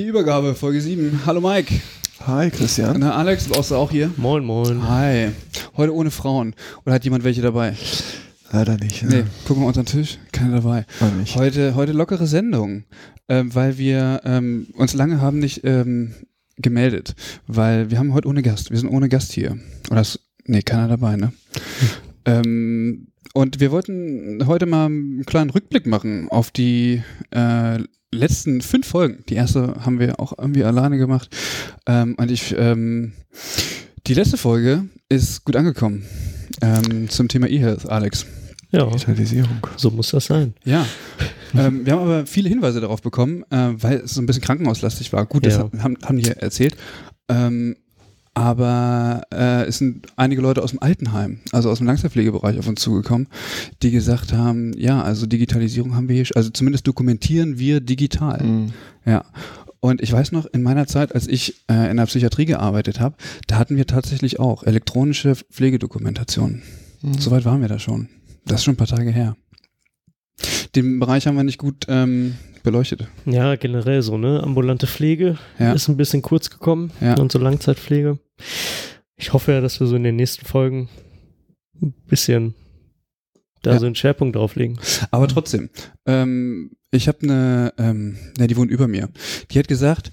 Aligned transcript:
Die 0.00 0.06
Übergabe, 0.06 0.54
Folge 0.54 0.80
7. 0.80 1.26
Hallo 1.26 1.42
Mike. 1.42 1.74
Hi 2.26 2.50
Christian. 2.50 3.00
Na, 3.00 3.16
Alex, 3.16 3.48
brauchst 3.48 3.70
du 3.70 3.74
auch 3.74 3.90
hier? 3.90 4.10
Moin, 4.16 4.42
moin. 4.42 4.88
Hi. 4.88 5.28
Heute 5.76 5.94
ohne 5.94 6.10
Frauen. 6.10 6.54
Oder 6.86 6.94
hat 6.94 7.04
jemand 7.04 7.22
welche 7.22 7.42
dabei? 7.42 7.76
Leider 8.50 8.78
nicht. 8.78 9.02
Nee, 9.02 9.16
Ne? 9.16 9.26
gucken 9.46 9.62
wir 9.62 9.66
unter 9.66 9.82
den 9.82 9.86
Tisch. 9.86 10.16
Keiner 10.32 10.62
dabei. 10.62 10.86
Heute, 11.34 11.74
heute 11.74 11.92
lockere 11.92 12.26
Sendung, 12.26 12.84
ähm, 13.28 13.54
weil 13.54 13.76
wir 13.76 14.22
ähm, 14.24 14.68
uns 14.72 14.94
lange 14.94 15.20
haben 15.20 15.38
nicht 15.38 15.64
ähm, 15.64 16.14
gemeldet, 16.56 17.14
weil 17.46 17.90
wir 17.90 17.98
haben 17.98 18.14
heute 18.14 18.28
ohne 18.28 18.40
Gast. 18.40 18.70
Wir 18.70 18.78
sind 18.78 18.88
ohne 18.88 19.10
Gast 19.10 19.32
hier. 19.32 19.58
Oder 19.90 20.00
ist, 20.00 20.20
nee, 20.46 20.62
keiner 20.62 20.88
dabei, 20.88 21.16
ne? 21.16 21.30
ähm, 22.24 23.08
und 23.34 23.60
wir 23.60 23.70
wollten 23.70 24.46
heute 24.46 24.64
mal 24.64 24.86
einen 24.86 25.26
kleinen 25.26 25.50
Rückblick 25.50 25.86
machen 25.86 26.28
auf 26.30 26.50
die 26.50 27.02
äh, 27.32 27.80
letzten 28.12 28.60
fünf 28.60 28.86
Folgen. 28.86 29.24
Die 29.28 29.34
erste 29.34 29.74
haben 29.84 29.98
wir 29.98 30.18
auch 30.20 30.32
irgendwie 30.38 30.64
alleine 30.64 30.98
gemacht. 30.98 31.34
Ähm, 31.86 32.14
und 32.18 32.30
ich, 32.30 32.54
ähm, 32.58 33.12
die 34.06 34.14
letzte 34.14 34.36
Folge 34.36 34.84
ist 35.08 35.44
gut 35.44 35.56
angekommen 35.56 36.04
ähm, 36.62 37.08
zum 37.08 37.28
Thema 37.28 37.48
E-Health, 37.48 37.88
Alex. 37.88 38.26
Ja, 38.72 38.84
Digitalisierung. 38.86 39.58
so 39.76 39.90
muss 39.90 40.10
das 40.10 40.26
sein. 40.26 40.54
Ja. 40.64 40.86
ähm, 41.54 41.84
wir 41.84 41.92
haben 41.92 42.02
aber 42.02 42.26
viele 42.26 42.48
Hinweise 42.48 42.80
darauf 42.80 43.02
bekommen, 43.02 43.42
äh, 43.50 43.70
weil 43.74 43.98
es 43.98 44.14
so 44.14 44.22
ein 44.22 44.26
bisschen 44.26 44.42
krankenhauslastig 44.42 45.12
war. 45.12 45.26
Gut, 45.26 45.44
das 45.44 45.56
Ja. 45.56 45.68
haben, 45.82 45.96
haben 46.04 46.16
die 46.16 46.22
hier 46.24 46.36
erzählt. 46.36 46.76
Ähm, 47.28 47.76
aber 48.34 49.22
äh, 49.32 49.64
es 49.64 49.78
sind 49.78 50.06
einige 50.16 50.40
Leute 50.40 50.62
aus 50.62 50.70
dem 50.70 50.80
Altenheim, 50.80 51.40
also 51.52 51.70
aus 51.70 51.78
dem 51.78 51.86
Langzeitpflegebereich 51.86 52.58
auf 52.58 52.68
uns 52.68 52.80
zugekommen, 52.80 53.26
die 53.82 53.90
gesagt 53.90 54.32
haben, 54.32 54.72
ja, 54.76 55.02
also 55.02 55.26
Digitalisierung 55.26 55.96
haben 55.96 56.08
wir 56.08 56.16
hier, 56.16 56.26
also 56.36 56.50
zumindest 56.50 56.86
dokumentieren 56.86 57.58
wir 57.58 57.80
digital. 57.80 58.42
Mhm. 58.42 58.72
Ja. 59.04 59.24
Und 59.80 60.02
ich 60.02 60.12
weiß 60.12 60.32
noch, 60.32 60.46
in 60.46 60.62
meiner 60.62 60.86
Zeit, 60.86 61.14
als 61.14 61.26
ich 61.26 61.64
äh, 61.70 61.90
in 61.90 61.96
der 61.96 62.06
Psychiatrie 62.06 62.44
gearbeitet 62.44 63.00
habe, 63.00 63.16
da 63.46 63.58
hatten 63.58 63.76
wir 63.76 63.86
tatsächlich 63.86 64.38
auch 64.38 64.62
elektronische 64.62 65.34
Pflegedokumentation. 65.34 66.62
Mhm. 67.00 67.14
Soweit 67.18 67.44
waren 67.44 67.62
wir 67.62 67.68
da 67.68 67.78
schon. 67.78 68.08
Das 68.44 68.60
ist 68.60 68.64
schon 68.64 68.74
ein 68.74 68.78
paar 68.78 68.86
Tage 68.86 69.10
her. 69.10 69.36
Den 70.76 70.98
Bereich 71.00 71.26
haben 71.26 71.36
wir 71.36 71.44
nicht 71.44 71.58
gut 71.58 71.86
ähm, 71.88 72.36
beleuchtet. 72.62 73.06
Ja, 73.26 73.56
generell 73.56 74.02
so, 74.02 74.18
ne? 74.18 74.42
Ambulante 74.42 74.86
Pflege 74.86 75.38
Ja. 75.58 75.72
ist 75.72 75.88
ein 75.88 75.96
bisschen 75.96 76.22
kurz 76.22 76.50
gekommen 76.50 76.92
Ja. 77.00 77.14
und 77.18 77.32
so 77.32 77.38
Langzeitpflege. 77.38 78.18
Ich 79.16 79.32
hoffe 79.32 79.52
ja, 79.52 79.60
dass 79.60 79.80
wir 79.80 79.86
so 79.86 79.96
in 79.96 80.04
den 80.04 80.16
nächsten 80.16 80.46
Folgen 80.46 80.88
ein 81.82 81.92
bisschen 82.06 82.54
da 83.62 83.72
Ja. 83.72 83.78
so 83.78 83.86
einen 83.86 83.94
Schwerpunkt 83.94 84.36
drauflegen. 84.36 84.78
Aber 85.10 85.28
trotzdem, 85.28 85.70
ähm, 86.06 86.72
ich 86.90 87.08
habe 87.08 87.18
eine, 87.22 87.72
ähm, 87.78 88.16
ne, 88.38 88.46
die 88.46 88.56
wohnt 88.56 88.70
über 88.70 88.88
mir. 88.88 89.08
Die 89.50 89.58
hat 89.58 89.68
gesagt, 89.68 90.10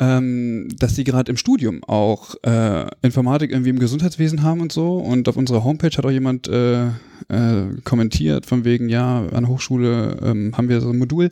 ähm, 0.00 0.68
dass 0.78 0.94
sie 0.94 1.02
gerade 1.04 1.30
im 1.30 1.36
Studium 1.36 1.82
auch 1.84 2.34
äh, 2.44 2.86
Informatik 3.02 3.50
irgendwie 3.50 3.70
im 3.70 3.78
Gesundheitswesen 3.80 4.42
haben 4.42 4.60
und 4.60 4.70
so. 4.70 4.96
Und 4.98 5.28
auf 5.28 5.36
unserer 5.36 5.64
Homepage 5.64 5.90
hat 5.96 6.04
auch 6.04 6.10
jemand 6.10 6.46
äh, 6.48 6.86
äh, 6.86 6.90
kommentiert 7.84 8.46
von 8.46 8.64
wegen, 8.64 8.88
ja, 8.88 9.26
an 9.26 9.44
der 9.44 9.48
Hochschule 9.48 10.18
ähm, 10.22 10.56
haben 10.56 10.68
wir 10.68 10.80
so 10.80 10.90
ein 10.90 10.98
Modul. 10.98 11.30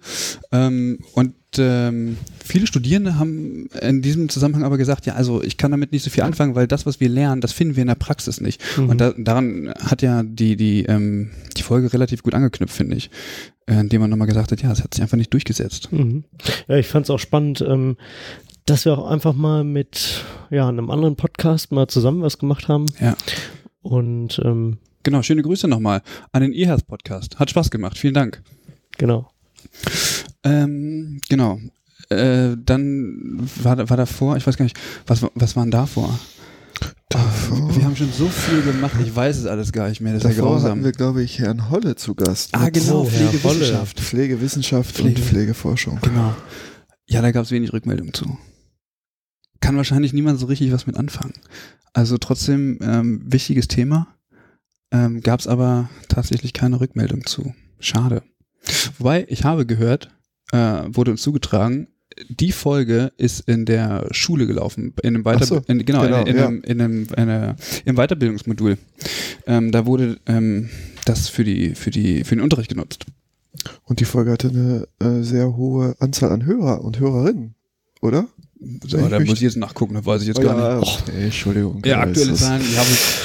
Ähm, 0.50 0.98
und 1.14 1.34
ähm, 1.58 2.18
viele 2.44 2.66
Studierende 2.66 3.18
haben 3.18 3.68
in 3.80 4.02
diesem 4.02 4.28
Zusammenhang 4.28 4.64
aber 4.64 4.78
gesagt, 4.78 5.06
ja, 5.06 5.14
also 5.14 5.42
ich 5.42 5.56
kann 5.56 5.70
damit 5.70 5.92
nicht 5.92 6.02
so 6.02 6.10
viel 6.10 6.22
anfangen, 6.22 6.54
weil 6.54 6.66
das, 6.66 6.86
was 6.86 7.00
wir 7.00 7.08
lernen, 7.08 7.40
das 7.40 7.52
finden 7.52 7.76
wir 7.76 7.82
in 7.82 7.88
der 7.88 7.94
Praxis 7.94 8.40
nicht. 8.40 8.62
Mhm. 8.76 8.88
Und 8.88 9.00
da, 9.00 9.12
daran 9.16 9.72
hat 9.80 10.02
ja 10.02 10.22
die, 10.22 10.56
die, 10.56 10.84
ähm, 10.84 11.30
die 11.56 11.62
Folge 11.62 11.92
relativ 11.92 12.22
gut 12.22 12.34
angeknüpft, 12.34 12.74
finde 12.74 12.96
ich. 12.96 13.10
Äh, 13.66 13.80
indem 13.80 14.00
man 14.00 14.10
nochmal 14.10 14.28
gesagt 14.28 14.52
hat, 14.52 14.62
ja, 14.62 14.70
es 14.70 14.84
hat 14.84 14.94
sich 14.94 15.02
einfach 15.02 15.16
nicht 15.16 15.32
durchgesetzt. 15.32 15.92
Mhm. 15.92 16.24
Ja, 16.68 16.76
ich 16.76 16.86
fand 16.86 17.06
es 17.06 17.10
auch 17.10 17.18
spannend, 17.18 17.60
ähm, 17.60 17.96
dass 18.64 18.84
wir 18.84 18.96
auch 18.96 19.10
einfach 19.10 19.34
mal 19.34 19.64
mit 19.64 20.24
ja, 20.50 20.68
einem 20.68 20.90
anderen 20.90 21.16
Podcast 21.16 21.72
mal 21.72 21.88
zusammen 21.88 22.22
was 22.22 22.38
gemacht 22.38 22.68
haben. 22.68 22.86
Ja. 23.00 23.16
Und 23.82 24.40
ähm, 24.44 24.78
Genau, 25.06 25.22
schöne 25.22 25.42
Grüße 25.42 25.68
nochmal 25.68 26.02
an 26.32 26.42
den 26.42 26.52
eHealth 26.52 26.88
Podcast. 26.88 27.38
Hat 27.38 27.48
Spaß 27.48 27.70
gemacht, 27.70 27.96
vielen 27.96 28.14
Dank. 28.14 28.42
genau. 28.98 29.30
Ähm, 30.46 31.20
genau. 31.28 31.58
Äh, 32.08 32.56
dann 32.64 33.48
war, 33.62 33.76
war 33.88 33.96
davor, 33.96 34.36
ich 34.36 34.46
weiß 34.46 34.56
gar 34.56 34.64
nicht, 34.64 34.78
was, 35.06 35.24
was 35.34 35.56
waren 35.56 35.70
davor? 35.70 36.18
Davor, 37.08 37.74
Wir 37.76 37.84
haben 37.84 37.96
schon 37.96 38.12
so 38.12 38.28
viel 38.28 38.62
gemacht, 38.62 38.96
ich 39.02 39.14
weiß 39.14 39.38
es 39.38 39.46
alles 39.46 39.72
gar 39.72 39.88
nicht 39.88 40.00
mehr, 40.00 40.12
das 40.12 40.24
ist 40.24 40.30
ja 40.30 40.36
davor 40.36 40.52
grausam. 40.56 40.70
hatten 40.72 40.84
wir, 40.84 40.92
glaube 40.92 41.22
ich, 41.22 41.38
Herrn 41.38 41.70
Holle 41.70 41.96
zu 41.96 42.14
Gast. 42.14 42.50
ah, 42.52 42.68
genau, 42.68 43.02
Oh, 43.02 43.04
Pflegewissenschaft. 43.04 44.00
Pflegewissenschaft 44.00 44.94
Pflege- 44.94 45.20
und 45.20 45.24
Pflegeforschung. 45.26 45.98
Genau. 46.02 46.34
Ja, 47.06 47.22
da 47.22 47.30
gab 47.30 47.44
es 47.44 47.50
wenig 47.50 47.72
Rückmeldung 47.72 48.12
zu. 48.12 48.36
Kann 49.60 49.76
wahrscheinlich 49.76 50.12
niemand 50.12 50.38
so 50.38 50.46
richtig 50.46 50.72
was 50.72 50.86
mit 50.86 50.96
anfangen. 50.96 51.34
Also 51.92 52.18
trotzdem 52.18 52.78
ähm, 52.82 53.22
wichtiges 53.24 53.68
Thema. 53.68 54.08
Ähm, 54.92 55.20
gab 55.22 55.40
es 55.40 55.46
aber 55.46 55.88
tatsächlich 56.08 56.52
keine 56.52 56.80
Rückmeldung 56.80 57.24
zu. 57.26 57.54
Schade. 57.80 58.22
Wobei, 58.98 59.24
ich 59.28 59.44
habe 59.44 59.64
gehört, 59.66 60.10
äh, 60.52 60.82
wurde 60.88 61.10
uns 61.12 61.22
zugetragen, 61.22 61.88
die 62.28 62.52
Folge 62.52 63.12
ist 63.18 63.40
in 63.40 63.66
der 63.66 64.06
Schule 64.10 64.46
gelaufen, 64.46 64.94
in 65.02 65.08
einem 65.16 65.24
Weiter 65.24 65.44
so, 65.44 65.62
in, 65.66 65.84
genau, 65.84 66.02
genau, 66.02 66.22
in, 66.22 66.26
in, 66.28 66.36
ja. 66.36 66.46
einem, 66.46 66.62
in 66.62 66.80
einem 66.80 67.06
eine, 67.14 67.56
im 67.84 67.96
Weiterbildungsmodul. 67.96 68.78
Ähm, 69.46 69.70
da 69.72 69.86
wurde 69.86 70.18
ähm, 70.26 70.70
das 71.04 71.28
für 71.28 71.44
die 71.44 71.74
für 71.74 71.90
die 71.90 72.24
für 72.24 72.34
den 72.34 72.42
Unterricht 72.42 72.70
genutzt. 72.70 73.04
Und 73.84 74.00
die 74.00 74.04
Folge 74.04 74.32
hatte 74.32 74.48
eine 74.48 74.88
äh, 75.00 75.22
sehr 75.22 75.56
hohe 75.56 75.94
Anzahl 75.98 76.32
an 76.32 76.44
Hörer 76.44 76.82
und 76.82 76.98
Hörerinnen, 77.00 77.54
oder? 78.00 78.28
So, 78.86 78.98
Ich 78.98 79.08
da 79.08 79.20
muss 79.20 79.34
ich 79.34 79.40
jetzt 79.40 79.56
nachgucken, 79.56 79.94
das 79.94 80.06
weiß 80.06 80.22
ich 80.22 80.28
jetzt 80.28 80.38
Oh, 80.38 80.42
gar 80.42 80.58
ja, 80.58 80.80
nicht. 80.80 81.02
okay, 81.02 81.24
Entschuldigung. 81.24 81.82
Ja, 81.84 82.00
aktuelle 82.00 82.34
Zahlen, 82.34 82.62
die 82.62 82.76
habe 82.78 82.88
ich. 82.90 83.18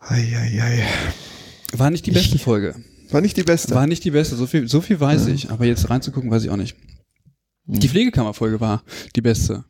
Eieiei. 0.00 0.84
War 1.72 1.90
nicht 1.90 2.06
die 2.06 2.10
beste 2.10 2.38
Folge. 2.38 2.74
War 3.12 3.20
nicht 3.20 3.36
die 3.36 3.42
beste. 3.42 3.74
War 3.74 3.86
nicht 3.86 4.04
die 4.04 4.10
beste, 4.10 4.36
so 4.36 4.46
viel, 4.46 4.68
so 4.68 4.80
viel 4.80 5.00
weiß 5.00 5.26
Ja. 5.28 5.34
ich. 5.34 5.50
Aber 5.50 5.64
jetzt 5.64 5.88
reinzugucken, 5.90 6.30
weiß 6.30 6.44
ich 6.44 6.50
auch 6.50 6.56
nicht. 6.56 6.76
Hm. 7.66 7.80
Die 7.80 7.88
Pflegekammerfolge 7.88 8.60
war 8.60 8.82
die 9.16 9.20
beste. 9.22 9.64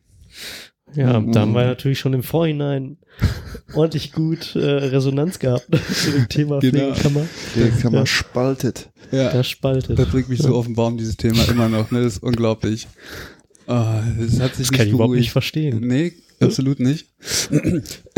Ja, 0.93 1.19
Mhm. 1.21 1.31
da 1.31 1.41
haben 1.41 1.53
wir 1.53 1.65
natürlich 1.65 1.99
schon 1.99 2.13
im 2.13 2.21
Vorhinein 2.23 2.97
ordentlich 3.75 4.11
gut 4.11 4.55
äh, 4.55 4.59
Resonanz 4.59 5.39
gehabt 5.39 5.67
zu 5.93 6.11
dem 6.11 6.27
Thema 6.27 6.59
Genau. 6.59 6.93
Pflegekammer. 6.93 7.23
Pflegekammer 7.53 7.97
Ja. 7.99 8.05
spaltet. 8.05 8.89
Ja. 9.11 9.31
Das 9.31 9.47
spaltet. 9.47 9.97
Das 9.97 10.09
bringt 10.09 10.27
mich 10.29 10.39
so 10.41 10.53
auf 10.55 10.65
den 10.65 10.75
Baum, 10.75 10.97
dieses 10.97 11.15
Thema 11.17 11.43
immer 11.49 11.69
noch. 11.69 11.91
Ne? 11.91 12.03
Das 12.03 12.13
ist 12.15 12.23
unglaublich. 12.23 12.87
Oh, 13.67 13.73
das 13.73 14.01
hat 14.01 14.01
sich 14.19 14.39
Das 14.39 14.57
nicht 14.57 14.73
kann 14.73 14.87
ich 14.87 14.93
überhaupt 14.93 15.15
nicht 15.15 15.31
verstehen. 15.31 15.79
Nee, 15.87 16.13
absolut 16.41 16.79
nicht. 16.81 17.07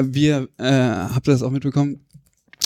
Wir, 0.01 0.47
äh, 0.57 0.63
habt 1.13 1.27
ihr 1.27 1.31
das 1.31 1.43
auch 1.43 1.51
mitbekommen? 1.51 2.05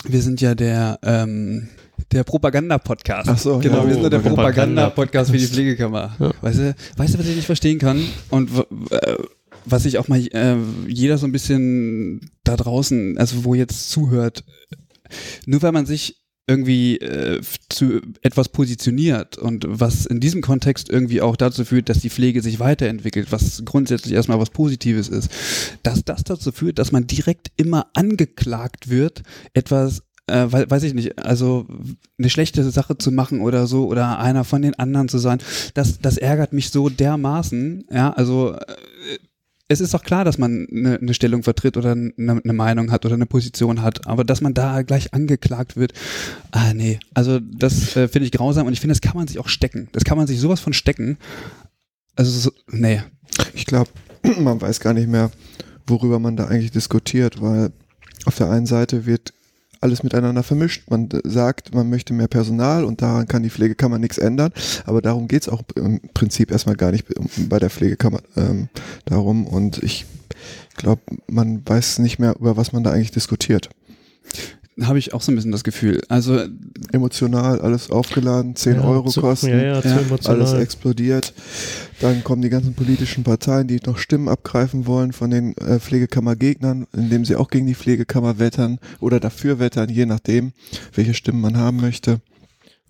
Wir 0.06 0.22
sind 0.22 0.40
ja 0.40 0.54
der, 0.54 0.98
ähm, 1.02 1.68
der 2.12 2.24
Propaganda-Podcast. 2.24 3.28
Ach 3.28 3.38
so, 3.38 3.58
genau, 3.58 3.78
ja, 3.78 3.86
wir 3.86 3.92
sind 3.92 4.00
nur 4.02 4.10
der 4.10 4.18
Propaganda- 4.20 4.90
Propaganda-Podcast 4.90 5.30
für 5.30 5.38
die 5.38 5.46
Pflegekammer. 5.46 6.16
Ja. 6.18 6.32
Weißt, 6.40 6.58
du, 6.58 6.74
weißt 6.96 7.14
du, 7.14 7.18
was 7.18 7.26
ich 7.28 7.36
nicht 7.36 7.46
verstehen 7.46 7.78
kann? 7.78 8.02
Und 8.30 8.50
äh, 8.90 9.16
was 9.64 9.84
ich 9.84 9.98
auch 9.98 10.08
mal 10.08 10.18
äh, 10.18 10.56
jeder 10.86 11.18
so 11.18 11.26
ein 11.26 11.32
bisschen 11.32 12.30
da 12.44 12.56
draußen, 12.56 13.18
also 13.18 13.44
wo 13.44 13.54
jetzt 13.54 13.90
zuhört, 13.90 14.44
nur 15.46 15.62
weil 15.62 15.72
man 15.72 15.86
sich 15.86 16.16
irgendwie 16.46 16.96
äh, 16.96 17.42
zu 17.68 18.00
etwas 18.22 18.48
positioniert 18.48 19.36
und 19.36 19.66
was 19.68 20.06
in 20.06 20.18
diesem 20.18 20.40
Kontext 20.40 20.88
irgendwie 20.88 21.20
auch 21.20 21.36
dazu 21.36 21.66
führt, 21.66 21.90
dass 21.90 21.98
die 21.98 22.08
Pflege 22.08 22.40
sich 22.40 22.58
weiterentwickelt, 22.58 23.30
was 23.30 23.62
grundsätzlich 23.66 24.14
erstmal 24.14 24.40
was 24.40 24.48
Positives 24.48 25.10
ist, 25.10 25.28
dass 25.82 26.04
das 26.06 26.24
dazu 26.24 26.50
führt, 26.50 26.78
dass 26.78 26.90
man 26.90 27.06
direkt 27.06 27.48
immer 27.56 27.88
angeklagt 27.92 28.88
wird, 28.88 29.24
etwas 29.52 30.02
äh, 30.28 30.52
wei- 30.52 30.70
weiß 30.70 30.82
ich 30.84 30.94
nicht, 30.94 31.18
also 31.24 31.66
eine 32.18 32.30
schlechte 32.30 32.68
Sache 32.70 32.98
zu 32.98 33.10
machen 33.12 33.40
oder 33.40 33.66
so 33.66 33.86
oder 33.86 34.18
einer 34.18 34.44
von 34.44 34.62
den 34.62 34.74
anderen 34.78 35.08
zu 35.08 35.18
sein, 35.18 35.38
das, 35.74 35.98
das 36.00 36.16
ärgert 36.16 36.52
mich 36.52 36.70
so 36.70 36.88
dermaßen, 36.88 37.84
ja, 37.90 38.10
also 38.12 38.52
äh, 38.54 38.64
es 39.70 39.80
ist 39.82 39.92
doch 39.92 40.02
klar, 40.02 40.24
dass 40.24 40.38
man 40.38 40.66
eine, 40.72 40.98
eine 40.98 41.12
Stellung 41.12 41.42
vertritt 41.42 41.76
oder 41.76 41.92
eine, 41.92 42.12
eine 42.16 42.52
Meinung 42.54 42.90
hat 42.90 43.04
oder 43.04 43.16
eine 43.16 43.26
Position 43.26 43.82
hat, 43.82 44.06
aber 44.06 44.24
dass 44.24 44.40
man 44.40 44.54
da 44.54 44.80
gleich 44.80 45.12
angeklagt 45.12 45.76
wird, 45.76 45.92
ah 46.52 46.72
nee, 46.72 46.98
also 47.12 47.38
das 47.38 47.94
äh, 47.94 48.08
finde 48.08 48.26
ich 48.26 48.32
grausam 48.32 48.66
und 48.66 48.72
ich 48.72 48.80
finde, 48.80 48.94
das 48.94 49.02
kann 49.02 49.16
man 49.16 49.28
sich 49.28 49.38
auch 49.38 49.48
stecken. 49.48 49.88
Das 49.92 50.04
kann 50.04 50.16
man 50.16 50.26
sich 50.26 50.40
sowas 50.40 50.60
von 50.60 50.72
stecken. 50.72 51.18
Also 52.16 52.30
so, 52.30 52.50
nee. 52.70 53.02
Ich 53.52 53.66
glaube, 53.66 53.90
man 54.40 54.58
weiß 54.58 54.80
gar 54.80 54.94
nicht 54.94 55.08
mehr, 55.08 55.30
worüber 55.86 56.18
man 56.18 56.36
da 56.36 56.46
eigentlich 56.46 56.70
diskutiert, 56.72 57.42
weil 57.42 57.70
auf 58.24 58.36
der 58.36 58.50
einen 58.50 58.66
Seite 58.66 59.04
wird 59.04 59.34
alles 59.80 60.02
miteinander 60.02 60.42
vermischt. 60.42 60.90
Man 60.90 61.08
sagt, 61.24 61.74
man 61.74 61.88
möchte 61.90 62.12
mehr 62.12 62.28
Personal 62.28 62.84
und 62.84 63.02
daran 63.02 63.28
kann 63.28 63.42
die 63.42 63.50
Pflegekammer 63.50 63.98
nichts 63.98 64.18
ändern. 64.18 64.52
Aber 64.86 65.02
darum 65.02 65.28
geht's 65.28 65.48
auch 65.48 65.62
im 65.76 66.00
Prinzip 66.14 66.50
erstmal 66.50 66.76
gar 66.76 66.90
nicht 66.90 67.06
bei 67.48 67.58
der 67.58 67.70
Pflegekammer 67.70 68.20
ähm, 68.36 68.68
darum. 69.04 69.46
Und 69.46 69.82
ich 69.82 70.06
glaube, 70.76 71.02
man 71.26 71.62
weiß 71.64 71.98
nicht 72.00 72.18
mehr, 72.18 72.36
über 72.38 72.56
was 72.56 72.72
man 72.72 72.82
da 72.82 72.90
eigentlich 72.90 73.10
diskutiert. 73.10 73.70
Habe 74.80 74.98
ich 74.98 75.12
auch 75.12 75.22
so 75.22 75.32
ein 75.32 75.34
bisschen 75.34 75.50
das 75.50 75.64
Gefühl. 75.64 76.00
Also 76.08 76.38
Emotional, 76.92 77.60
alles 77.60 77.90
aufgeladen, 77.90 78.54
10 78.54 78.76
Ja, 78.76 78.84
Euro 78.84 79.08
zu, 79.10 79.20
kosten. 79.20 79.48
Ja, 79.48 79.80
ja, 79.80 79.82
alles 80.24 80.52
explodiert. 80.52 81.32
Dann 82.00 82.22
kommen 82.22 82.42
die 82.42 82.48
ganzen 82.48 82.74
politischen 82.74 83.24
Parteien, 83.24 83.66
die 83.66 83.80
noch 83.84 83.98
Stimmen 83.98 84.28
abgreifen 84.28 84.86
wollen 84.86 85.12
von 85.12 85.30
den 85.30 85.56
äh, 85.56 85.80
Pflegekammergegnern, 85.80 86.86
indem 86.92 87.24
sie 87.24 87.34
auch 87.34 87.50
gegen 87.50 87.66
die 87.66 87.74
Pflegekammer 87.74 88.38
wettern 88.38 88.78
oder 89.00 89.18
dafür 89.18 89.58
wettern, 89.58 89.88
je 89.88 90.06
nachdem, 90.06 90.52
welche 90.94 91.14
Stimmen 91.14 91.40
man 91.40 91.56
haben 91.56 91.80
möchte. 91.80 92.20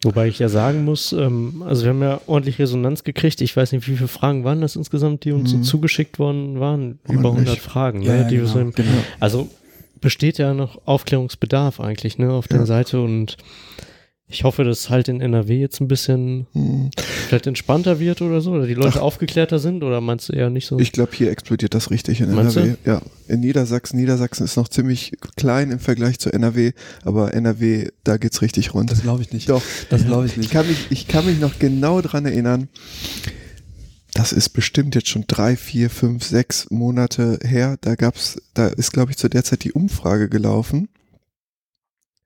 Wobei 0.05 0.29
ich 0.29 0.38
ja 0.38 0.49
sagen 0.49 0.85
muss, 0.85 1.12
ähm, 1.12 1.62
also 1.67 1.82
wir 1.82 1.90
haben 1.90 2.02
ja 2.02 2.20
ordentlich 2.26 2.58
Resonanz 2.61 3.02
gekriegt. 3.02 3.40
Ich 3.40 3.56
weiß 3.56 3.73
nicht, 3.73 3.88
wie 3.88 3.96
viele 3.96 4.08
Fragen 4.08 4.44
waren 4.44 4.61
das 4.61 4.76
insgesamt, 4.76 5.25
die 5.25 5.32
uns 5.32 5.50
so 5.50 5.56
Mhm. 5.56 5.62
zugeschickt 5.64 6.19
worden 6.20 6.61
waren. 6.61 7.00
Über 7.08 7.31
Ordentlich. 7.31 7.49
100 7.49 7.58
Fragen. 7.58 8.02
Ja, 8.02 8.12
ne, 8.12 8.19
ja, 8.23 8.29
die 8.29 8.37
wir 8.37 8.46
so 8.46 8.55
genau, 8.58 8.67
im, 8.67 8.73
genau. 8.75 8.90
Also 9.19 9.49
besteht 10.00 10.39
ja 10.39 10.55
noch 10.55 10.81
Aufklärungsbedarf 10.87 11.81
eigentlich 11.81 12.19
ne, 12.19 12.33
auf 12.33 12.49
der 12.49 12.61
Ja. 12.61 12.67
Seite 12.67 13.00
und 13.00 13.37
ich 14.31 14.45
hoffe, 14.45 14.62
dass 14.62 14.91
halt 14.91 15.09
in 15.09 15.23
NRW 15.23 15.59
jetzt 15.59 15.81
ein 15.81 15.89
bisschen 15.89 16.47
Hm. 16.53 16.91
vielleicht 17.29 17.47
entspannter 17.47 17.99
wird 17.99 18.21
oder 18.21 18.43
so, 18.43 18.50
oder 18.53 18.67
die 18.67 18.75
Leute 18.75 19.00
aufgeklärter 19.00 19.59
sind, 19.59 19.83
oder 19.83 20.03
meinst 20.03 20.29
du 20.29 20.35
eher 20.35 20.50
nicht 20.50 20.67
so? 20.67 20.79
Ich 20.79 20.93
glaube, 20.93 21.12
hier 21.15 21.31
explodiert 21.31 21.73
das 21.73 21.91
richtig 21.91 22.21
in 22.21 22.35
Meinst 22.35 22.59
NRW. 22.59 22.75
Ja, 22.85 23.00
in 23.27 23.41
Niedersachsen. 23.41 23.99
Niedersachsen 23.99 24.45
ist 24.45 24.56
noch 24.56 24.69
ziemlich 24.69 25.12
klein 25.37 25.71
im 25.71 25.79
Vergleich 25.79 26.19
zu 26.19 26.31
NRW, 26.31 26.73
aber 27.06 27.33
NRW, 27.33 27.89
da 28.05 28.19
geht's 28.19 28.43
richtig 28.43 28.75
rund. 28.75 28.91
das 28.93 29.00
glaube 29.00 29.23
ich 29.23 29.33
nicht. 29.33 29.49
Doch, 29.49 29.62
Das 29.89 30.05
glaube 30.05 30.27
ich 30.27 30.33
ich 30.33 30.37
nicht. 30.39 30.50
kann 30.50 30.69
mich, 30.69 30.77
ich 30.91 31.09
kann 31.09 31.25
mich 31.25 31.41
noch 31.41 31.59
genau 31.59 32.03
dran 32.03 32.27
erinnern. 32.27 32.69
Das 34.14 34.32
ist 34.32 34.49
bestimmt 34.50 34.94
jetzt 34.94 35.08
schon 35.08 35.25
drei, 35.28 35.56
vier, 35.56 35.90
fünf, 35.90 36.25
sechs 36.25 36.70
Monate 36.70 37.38
her. 37.43 37.76
Da 37.81 37.94
gab's, 37.94 38.40
da 38.55 38.66
ist, 38.69 38.93
glaube 38.93 39.12
ich, 39.12 39.19
zu 39.19 39.28
der 39.28 39.44
Zeit 39.44 39.64
die 39.64 39.72
Umfrage 39.72 40.28
gelaufen. 40.28 40.88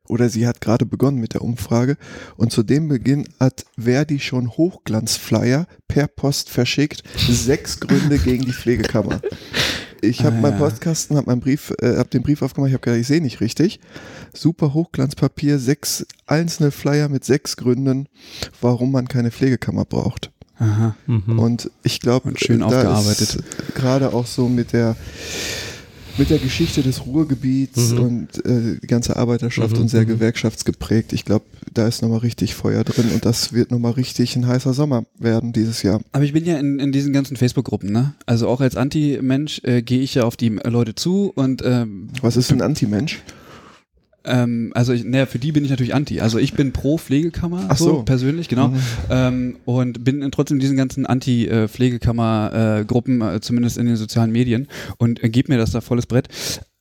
Oder 0.08 0.28
sie 0.28 0.46
hat 0.46 0.60
gerade 0.60 0.84
begonnen 0.84 1.18
mit 1.18 1.34
der 1.34 1.42
Umfrage. 1.42 1.96
Und 2.36 2.52
zu 2.52 2.62
dem 2.62 2.88
Beginn 2.88 3.28
hat 3.38 3.64
Verdi 3.78 4.20
schon 4.20 4.50
Hochglanzflyer 4.50 5.66
per 5.88 6.06
Post 6.08 6.50
verschickt. 6.50 7.02
Sechs 7.16 7.78
Gründe 7.80 8.18
gegen 8.18 8.44
die 8.44 8.52
Pflegekammer. 8.52 9.20
Ich 10.00 10.24
habe 10.24 10.36
Ah, 10.36 10.40
meinen. 10.40 10.58
Postkasten, 10.58 11.16
habe 11.16 11.28
meinen 11.30 11.40
Brief, 11.40 11.72
äh, 11.80 11.96
habe 11.96 12.08
den 12.10 12.22
Brief 12.22 12.42
aufgemacht. 12.42 12.68
Ich 12.70 12.74
habe 12.74 12.82
gedacht, 12.82 13.00
ich 13.00 13.06
sehe 13.06 13.20
nicht 13.20 13.40
richtig. 13.40 13.78
Super 14.34 14.74
Hochglanzpapier, 14.74 15.58
sechs 15.58 16.04
einzelne 16.26 16.72
Flyer 16.72 17.08
mit 17.08 17.24
sechs 17.24 17.56
Gründen, 17.56 18.08
warum 18.60 18.90
man 18.90 19.06
keine 19.06 19.30
Pflegekammer 19.30 19.84
braucht. 19.84 20.32
Aha. 20.62 20.94
Mhm. 21.06 21.38
Und 21.38 21.70
ich 21.82 22.00
glaube, 22.00 22.28
Und 22.28 22.40
schön 22.40 22.62
aufgearbeitet. 22.62 23.38
gerade 23.74 24.12
auch 24.12 24.26
so 24.26 24.48
mit 24.48 24.72
der 24.72 24.96
mit 26.18 26.28
der 26.28 26.38
Geschichte 26.38 26.82
des 26.82 27.06
Ruhrgebiets 27.06 27.92
Mhm. 27.92 27.98
und 27.98 28.44
äh, 28.44 28.76
die 28.82 28.86
ganze 28.86 29.16
Arbeiterschaft 29.16 29.76
Mhm, 29.76 29.82
und 29.82 29.88
sehr 29.88 30.02
mhm. 30.02 30.08
gewerkschaftsgeprägt. 30.08 31.14
Ich 31.14 31.24
glaube, 31.24 31.46
da 31.72 31.88
ist 31.88 32.02
nochmal 32.02 32.18
richtig 32.18 32.54
Feuer 32.54 32.84
drin 32.84 33.06
und 33.14 33.24
das 33.24 33.54
wird 33.54 33.70
nochmal 33.70 33.92
richtig 33.92 34.36
ein 34.36 34.46
heißer 34.46 34.74
Sommer 34.74 35.04
werden 35.18 35.54
dieses 35.54 35.82
Jahr. 35.82 36.00
Aber 36.12 36.22
ich 36.24 36.34
bin 36.34 36.44
ja 36.44 36.58
in, 36.58 36.78
in 36.80 36.92
diesen 36.92 37.14
ganzen 37.14 37.38
Facebook-Gruppen, 37.38 37.90
ne? 37.90 38.12
Also 38.26 38.46
auch 38.48 38.60
als 38.60 38.76
Anti-Mensch 38.76 39.62
äh, 39.64 39.80
gehe 39.80 40.00
ich 40.00 40.14
ja 40.14 40.24
auf 40.24 40.36
die 40.36 40.50
Leute 40.50 40.94
zu 40.94 41.32
und 41.34 41.62
ähm, 41.64 42.08
Was 42.20 42.36
ist 42.36 42.52
ein 42.52 42.60
Anti-Mensch? 42.60 43.22
Ähm, 44.24 44.72
also 44.74 44.92
ich, 44.92 45.04
naja, 45.04 45.26
für 45.26 45.38
die 45.38 45.52
bin 45.52 45.64
ich 45.64 45.70
natürlich 45.70 45.94
anti. 45.94 46.20
Also 46.20 46.38
ich 46.38 46.54
bin 46.54 46.72
pro 46.72 46.98
Pflegekammer, 46.98 47.66
Ach 47.68 47.76
so. 47.76 48.02
persönlich, 48.02 48.48
genau. 48.48 48.68
Mhm. 48.68 48.80
Ähm, 49.10 49.56
und 49.64 50.04
bin 50.04 50.22
in 50.22 50.30
trotzdem 50.30 50.58
diesen 50.58 50.76
ganzen 50.76 51.06
Anti-Pflegekammer-Gruppen, 51.06 53.20
äh, 53.20 53.40
zumindest 53.40 53.78
in 53.78 53.86
den 53.86 53.96
sozialen 53.96 54.32
Medien, 54.32 54.68
und 54.98 55.22
äh, 55.22 55.28
gebe 55.28 55.52
mir 55.52 55.58
das 55.58 55.72
da 55.72 55.80
volles 55.80 56.06
Brett, 56.06 56.28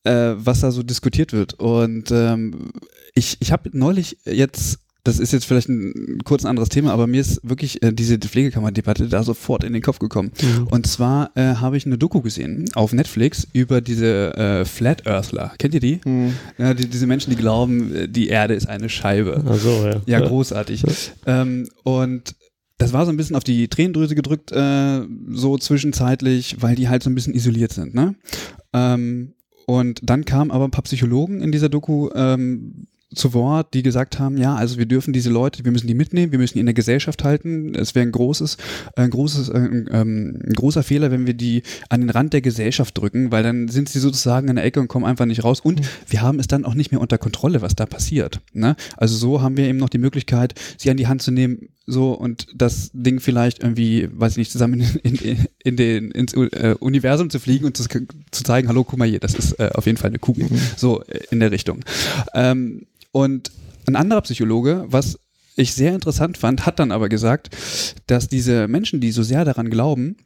äh, 0.04 0.34
was 0.36 0.62
da 0.62 0.72
so 0.72 0.84
diskutiert 0.84 1.34
wird. 1.34 1.56
Und 1.56 2.12
ähm, 2.12 2.72
ich, 3.16 3.38
ich 3.40 3.52
habe 3.52 3.70
neulich 3.74 4.18
jetzt 4.26 4.80
das 5.03 5.19
ist 5.19 5.33
jetzt 5.33 5.45
vielleicht 5.45 5.69
ein 5.69 6.19
kurz 6.24 6.44
ein 6.44 6.50
anderes 6.50 6.69
Thema, 6.69 6.92
aber 6.92 7.07
mir 7.07 7.21
ist 7.21 7.39
wirklich 7.44 7.81
äh, 7.81 7.92
diese 7.92 8.18
Pflegekammer-Debatte 8.19 9.07
da 9.07 9.24
sofort 9.24 9.63
in 9.63 9.74
den 9.74 9.81
Kopf 9.81 10.00
gekommen. 10.00 10.31
Mhm. 10.42 10.68
Und 10.68 10.88
zwar 10.88 11.31
äh, 11.36 11.56
habe 11.56 11.77
ich 11.77 11.86
eine 11.86 11.98
Doku 11.98 12.21
gesehen 12.21 12.69
auf 12.75 12.94
Netflix 12.94 13.48
über 13.53 13.81
diese 13.81 14.36
äh, 14.36 14.65
Flat 14.65 15.07
Earthler. 15.07 15.53
Kennt 15.57 15.74
ihr 15.74 15.80
die? 15.80 16.01
Hm. 16.03 16.33
Ja, 16.57 16.74
die, 16.74 16.88
diese 16.88 17.07
Menschen, 17.07 17.31
die 17.31 17.36
glauben, 17.36 17.95
äh, 17.95 18.07
die 18.07 18.27
Erde 18.27 18.53
ist 18.53 18.68
eine 18.68 18.89
Scheibe. 18.89 19.44
Ach 19.48 19.56
so, 19.56 19.86
ja. 19.86 20.01
Ja, 20.06 20.19
großartig. 20.19 20.83
Ähm, 21.25 21.68
und 21.83 22.36
das 22.77 22.94
war 22.94 23.06
so 23.06 23.12
ein 23.12 23.18
bisschen 23.18 23.36
auf 23.36 23.44
die 23.44 23.68
Tränendrüse 23.68 24.16
gedrückt, 24.16 24.52
äh, 24.52 25.02
so 25.30 25.57
zwischenzeitlich, 25.57 26.57
weil 26.59 26.76
die 26.76 26.90
halt 26.90 27.04
so 27.04 27.09
ein 27.09 27.16
bisschen 27.16 27.33
isoliert 27.33 27.73
sind. 27.73 27.94
Ne? 27.94 28.16
Ähm, 28.73 29.33
und 29.66 30.02
dann 30.04 30.26
kamen 30.26 30.52
aber 30.52 30.66
ein 30.66 30.71
paar 30.71 30.83
Psychologen 30.83 31.42
in 31.42 31.52
dieser 31.52 31.69
Doku 31.69 32.09
ähm, 32.16 32.87
zu 33.13 33.33
Wort, 33.33 33.73
die 33.73 33.83
gesagt 33.83 34.19
haben, 34.19 34.37
ja, 34.37 34.56
also 34.56 34.77
wir 34.77 34.85
dürfen 34.85 35.13
diese 35.13 35.30
Leute, 35.30 35.65
wir 35.65 35.71
müssen 35.71 35.87
die 35.87 35.94
mitnehmen, 35.94 36.31
wir 36.31 36.39
müssen 36.39 36.53
die 36.53 36.61
in 36.61 36.65
der 36.65 36.73
Gesellschaft 36.73 37.23
halten. 37.23 37.75
Es 37.75 37.94
wäre 37.94 38.06
ein 38.06 38.11
großes, 38.11 38.57
ein 38.95 39.09
großes, 39.09 39.49
äh, 39.49 39.57
ähm, 39.57 40.39
ein 40.45 40.53
großer 40.53 40.83
Fehler, 40.83 41.11
wenn 41.11 41.27
wir 41.27 41.33
die 41.33 41.63
an 41.89 42.01
den 42.01 42.09
Rand 42.09 42.33
der 42.33 42.41
Gesellschaft 42.41 42.97
drücken, 42.97 43.31
weil 43.31 43.44
dann 43.44 43.68
sind 43.68 43.89
sie 43.89 43.99
sozusagen 43.99 44.47
in 44.47 44.56
der 44.56 44.65
Ecke 44.65 44.80
und 44.80 44.87
kommen 44.87 45.06
einfach 45.06 45.25
nicht 45.25 45.44
raus. 45.44 45.59
Und 45.59 45.81
wir 46.07 46.21
haben 46.21 46.39
es 46.39 46.47
dann 46.47 46.65
auch 46.65 46.73
nicht 46.73 46.91
mehr 46.91 47.01
unter 47.01 47.18
Kontrolle, 47.18 47.61
was 47.61 47.75
da 47.75 47.85
passiert. 47.85 48.39
Ne? 48.53 48.75
Also 48.97 49.15
so 49.15 49.41
haben 49.41 49.57
wir 49.57 49.65
eben 49.65 49.77
noch 49.77 49.89
die 49.89 49.97
Möglichkeit, 49.97 50.56
sie 50.77 50.89
an 50.89 50.97
die 50.97 51.07
Hand 51.07 51.21
zu 51.21 51.31
nehmen, 51.31 51.69
so 51.87 52.13
und 52.13 52.47
das 52.56 52.91
Ding 52.94 53.19
vielleicht 53.19 53.61
irgendwie, 53.61 54.07
weiß 54.11 54.33
ich 54.33 54.37
nicht, 54.37 54.51
zusammen 54.51 54.81
in, 55.03 55.15
in, 55.15 55.45
in 55.63 55.75
den 55.75 56.11
ins 56.11 56.33
äh, 56.33 56.75
Universum 56.80 57.30
zu 57.30 57.39
fliegen 57.39 57.65
und 57.65 57.75
zu, 57.75 57.83
zu 57.83 58.44
zeigen, 58.44 58.68
hallo, 58.68 58.83
guck 58.83 58.97
mal 58.97 59.07
hier, 59.07 59.19
das 59.19 59.33
ist 59.33 59.59
äh, 59.59 59.69
auf 59.73 59.85
jeden 59.85 59.97
Fall 59.97 60.09
eine 60.09 60.19
Kugel. 60.19 60.47
So 60.77 61.01
äh, 61.03 61.19
in 61.31 61.39
der 61.39 61.51
Richtung. 61.51 61.83
Ähm, 62.33 62.85
und 63.11 63.51
ein 63.87 63.95
anderer 63.95 64.21
Psychologe, 64.21 64.85
was 64.87 65.19
ich 65.56 65.73
sehr 65.73 65.94
interessant 65.94 66.37
fand, 66.37 66.65
hat 66.65 66.80
dann 66.80 66.91
aber 66.91 67.09
gesagt, 67.09 67.56
dass 68.07 68.27
diese 68.27 68.68
Menschen, 68.68 69.01
die 69.01 69.11
so 69.11 69.23
sehr 69.23 69.45
daran 69.45 69.69
glauben, 69.69 70.18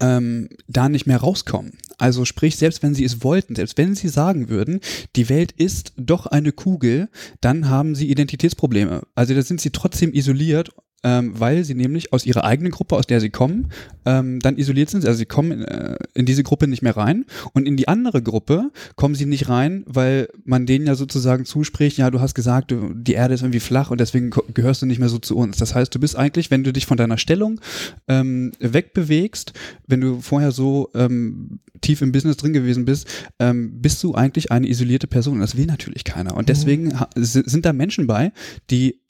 ähm, 0.00 0.48
da 0.66 0.88
nicht 0.88 1.06
mehr 1.06 1.18
rauskommen. 1.18 1.72
Also 1.98 2.24
sprich, 2.24 2.56
selbst 2.56 2.82
wenn 2.82 2.94
sie 2.94 3.04
es 3.04 3.22
wollten, 3.22 3.54
selbst 3.54 3.78
wenn 3.78 3.94
sie 3.94 4.08
sagen 4.08 4.48
würden, 4.48 4.80
die 5.16 5.28
Welt 5.28 5.52
ist 5.52 5.92
doch 5.96 6.26
eine 6.26 6.52
Kugel, 6.52 7.08
dann 7.40 7.68
haben 7.68 7.94
sie 7.94 8.10
Identitätsprobleme. 8.10 9.02
Also 9.14 9.34
da 9.34 9.42
sind 9.42 9.60
sie 9.60 9.70
trotzdem 9.70 10.12
isoliert, 10.12 10.70
ähm, 11.04 11.38
weil 11.38 11.62
sie 11.64 11.74
nämlich 11.74 12.12
aus 12.12 12.26
ihrer 12.26 12.42
eigenen 12.44 12.72
Gruppe, 12.72 12.96
aus 12.96 13.06
der 13.06 13.20
sie 13.20 13.30
kommen, 13.30 13.68
ähm, 14.06 14.40
dann 14.40 14.56
isoliert 14.56 14.90
sind. 14.90 15.04
Also 15.06 15.18
sie 15.18 15.26
kommen 15.26 15.62
äh, 15.62 15.96
in 16.14 16.26
diese 16.26 16.42
Gruppe 16.42 16.66
nicht 16.66 16.82
mehr 16.82 16.96
rein 16.96 17.26
und 17.52 17.68
in 17.68 17.76
die 17.76 17.86
andere 17.86 18.22
Gruppe 18.22 18.70
kommen 18.96 19.14
sie 19.14 19.26
nicht 19.26 19.48
rein, 19.48 19.84
weil 19.86 20.28
man 20.44 20.66
denen 20.66 20.86
ja 20.86 20.94
sozusagen 20.94 21.44
zuspricht, 21.44 21.98
ja, 21.98 22.10
du 22.10 22.20
hast 22.20 22.34
gesagt, 22.34 22.70
du, 22.70 22.94
die 22.94 23.12
Erde 23.12 23.34
ist 23.34 23.42
irgendwie 23.42 23.60
flach 23.60 23.90
und 23.90 24.00
deswegen 24.00 24.30
gehörst 24.54 24.82
du 24.82 24.86
nicht 24.86 24.98
mehr 24.98 25.08
so 25.08 25.18
zu 25.18 25.36
uns. 25.36 25.58
Das 25.58 25.74
heißt, 25.74 25.94
du 25.94 26.00
bist 26.00 26.16
eigentlich, 26.16 26.50
wenn 26.50 26.64
du 26.64 26.72
dich 26.72 26.86
von 26.86 26.96
deiner 26.96 27.18
Stellung 27.18 27.60
ähm, 28.08 28.52
wegbewegst, 28.58 29.52
wenn 29.86 30.00
du 30.00 30.20
vorher 30.20 30.52
so 30.52 30.90
ähm, 30.94 31.60
tief 31.82 32.00
im 32.00 32.12
Business 32.12 32.38
drin 32.38 32.54
gewesen 32.54 32.86
bist, 32.86 33.06
ähm, 33.38 33.82
bist 33.82 34.02
du 34.02 34.14
eigentlich 34.14 34.50
eine 34.50 34.68
isolierte 34.68 35.06
Person. 35.06 35.40
Das 35.40 35.56
will 35.56 35.66
natürlich 35.66 36.04
keiner. 36.04 36.34
Und 36.36 36.48
deswegen 36.48 36.92
si- 37.14 37.42
sind 37.44 37.66
da 37.66 37.72
Menschen 37.72 38.06
bei, 38.06 38.32
die 38.70 39.00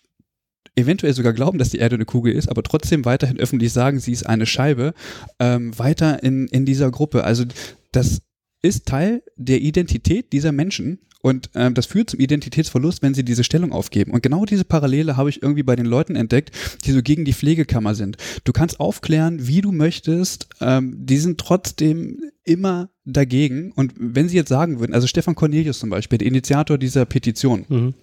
eventuell 0.77 1.15
sogar 1.15 1.33
glauben, 1.33 1.59
dass 1.59 1.71
die 1.71 1.79
Erde 1.79 1.95
eine 1.95 2.05
Kugel 2.05 2.33
ist, 2.33 2.49
aber 2.49 2.63
trotzdem 2.63 3.05
weiterhin 3.05 3.39
öffentlich 3.39 3.73
sagen, 3.73 4.01
sie 4.01 4.13
ist 4.13 4.27
eine 4.27 4.47
Scheibe, 4.47 4.95
ähm, 5.39 5.79
weiter 5.79 6.23
in, 6.23 6.49
in 6.49 6.67
dieser 6.67 6.91
Gruppe. 6.91 7.25
Also 7.25 7.45
das 7.93 8.23
ist 8.63 8.87
Teil 8.87 9.23
der 9.37 9.61
Identität 9.61 10.33
dieser 10.33 10.53
Menschen 10.53 11.01
und 11.25 11.49
ähm, 11.55 11.73
das 11.73 11.87
führt 11.87 12.11
zum 12.11 12.21
Identitätsverlust, 12.21 13.03
wenn 13.03 13.15
sie 13.15 13.25
diese 13.25 13.45
Stellung 13.45 13.73
aufgeben. 13.73 14.13
Und 14.13 14.23
genau 14.23 14.45
diese 14.45 14.65
Parallele 14.67 15.17
habe 15.17 15.31
ich 15.31 15.43
irgendwie 15.43 15.63
bei 15.63 15.75
den 15.75 15.87
Leuten 15.87 16.17
entdeckt, 16.17 16.51
die 16.85 16.93
so 16.93 17.01
gegen 17.01 17.25
die 17.25 17.33
Pflegekammer 17.33 17.95
sind. 17.95 18.19
Du 18.45 18.53
kannst 18.53 18.79
aufklären, 18.79 19.47
wie 19.47 19.63
du 19.63 19.73
möchtest, 19.73 20.49
ähm, 20.61 20.95
die 20.99 21.17
sind 21.17 21.41
trotzdem 21.41 22.19
immer 22.45 22.91
dagegen. 23.07 23.73
Und 23.73 23.95
wenn 23.97 24.29
sie 24.29 24.37
jetzt 24.37 24.51
sagen 24.51 24.81
würden, 24.81 24.93
also 24.93 25.07
Stefan 25.07 25.35
Cornelius 25.35 25.79
zum 25.79 25.89
Beispiel, 25.89 26.19
der 26.19 26.29
Initiator 26.29 26.77
dieser 26.77 27.07
Petition, 27.07 27.65
mhm. 27.71 27.95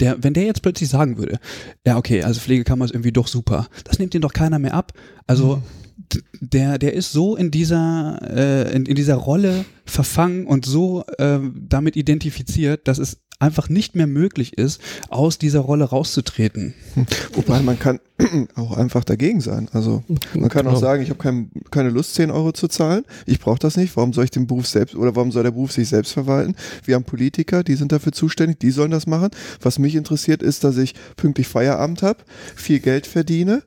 Der, 0.00 0.22
wenn 0.22 0.34
der 0.34 0.44
jetzt 0.44 0.62
plötzlich 0.62 0.88
sagen 0.88 1.18
würde, 1.18 1.38
ja, 1.86 1.96
okay, 1.96 2.22
also 2.22 2.40
Pflegekammer 2.40 2.84
ist 2.84 2.92
irgendwie 2.92 3.12
doch 3.12 3.26
super, 3.26 3.68
das 3.84 3.98
nimmt 3.98 4.14
ihn 4.14 4.20
doch 4.20 4.32
keiner 4.32 4.58
mehr 4.58 4.74
ab. 4.74 4.92
Also 5.26 5.56
mhm 5.56 5.87
der, 6.40 6.78
der 6.78 6.94
ist 6.94 7.12
so 7.12 7.36
in 7.36 7.50
dieser, 7.50 8.20
äh, 8.22 8.74
in, 8.74 8.86
in 8.86 8.94
dieser 8.94 9.16
Rolle 9.16 9.64
verfangen 9.84 10.46
und 10.46 10.64
so 10.64 11.04
äh, 11.18 11.40
damit 11.54 11.96
identifiziert, 11.96 12.86
dass 12.86 12.98
es 12.98 13.18
einfach 13.40 13.68
nicht 13.68 13.94
mehr 13.94 14.08
möglich 14.08 14.58
ist, 14.58 14.80
aus 15.10 15.38
dieser 15.38 15.60
Rolle 15.60 15.84
rauszutreten. 15.84 16.74
Wobei 17.34 17.60
man 17.60 17.78
kann 17.78 18.00
auch 18.56 18.76
einfach 18.76 19.04
dagegen 19.04 19.40
sein. 19.40 19.68
Also 19.72 20.02
man 20.34 20.50
kann 20.50 20.66
auch 20.66 20.70
genau. 20.70 20.80
sagen, 20.80 21.02
ich 21.02 21.10
habe 21.10 21.20
kein, 21.20 21.50
keine 21.70 21.90
Lust, 21.90 22.14
10 22.14 22.32
Euro 22.32 22.50
zu 22.52 22.66
zahlen. 22.66 23.04
Ich 23.26 23.38
brauche 23.38 23.60
das 23.60 23.76
nicht. 23.76 23.96
Warum 23.96 24.12
soll 24.12 24.24
ich 24.24 24.32
den 24.32 24.48
Beruf 24.48 24.66
selbst 24.66 24.96
oder 24.96 25.14
warum 25.14 25.30
soll 25.30 25.44
der 25.44 25.52
Beruf 25.52 25.70
sich 25.70 25.88
selbst 25.88 26.12
verwalten? 26.12 26.56
Wir 26.84 26.96
haben 26.96 27.04
Politiker, 27.04 27.62
die 27.62 27.76
sind 27.76 27.92
dafür 27.92 28.12
zuständig, 28.12 28.58
die 28.58 28.72
sollen 28.72 28.90
das 28.90 29.06
machen. 29.06 29.30
Was 29.60 29.78
mich 29.78 29.94
interessiert, 29.94 30.42
ist, 30.42 30.64
dass 30.64 30.76
ich 30.76 30.94
pünktlich 31.16 31.46
Feierabend 31.46 32.02
habe, 32.02 32.18
viel 32.56 32.80
Geld 32.80 33.06
verdiene 33.06 33.62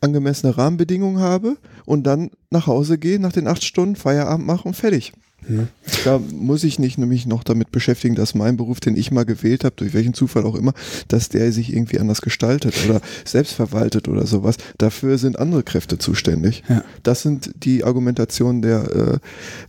angemessene 0.00 0.56
Rahmenbedingungen 0.56 1.20
habe 1.20 1.56
und 1.84 2.04
dann 2.04 2.30
nach 2.50 2.66
Hause 2.66 2.98
gehe, 2.98 3.20
nach 3.20 3.32
den 3.32 3.46
acht 3.46 3.64
Stunden 3.64 3.96
Feierabend 3.96 4.46
mache 4.46 4.66
und 4.66 4.74
fertig. 4.74 5.12
Mhm. 5.48 5.68
Da 6.04 6.18
muss 6.18 6.64
ich 6.64 6.78
nicht 6.78 6.98
nämlich 6.98 7.26
noch 7.26 7.44
damit 7.44 7.70
beschäftigen, 7.72 8.14
dass 8.14 8.34
mein 8.34 8.56
Beruf, 8.56 8.80
den 8.80 8.96
ich 8.96 9.10
mal 9.10 9.24
gewählt 9.24 9.64
habe, 9.64 9.74
durch 9.76 9.94
welchen 9.94 10.14
Zufall 10.14 10.44
auch 10.44 10.54
immer, 10.54 10.74
dass 11.08 11.28
der 11.28 11.52
sich 11.52 11.72
irgendwie 11.72 11.98
anders 11.98 12.20
gestaltet 12.20 12.74
oder 12.86 13.00
selbst 13.24 13.54
verwaltet 13.54 14.08
oder 14.08 14.26
sowas. 14.26 14.56
Dafür 14.78 15.18
sind 15.18 15.38
andere 15.38 15.62
Kräfte 15.62 15.98
zuständig. 15.98 16.62
Ja. 16.68 16.84
Das 17.02 17.22
sind 17.22 17.52
die 17.64 17.84
Argumentationen 17.84 18.62
der, 18.62 19.20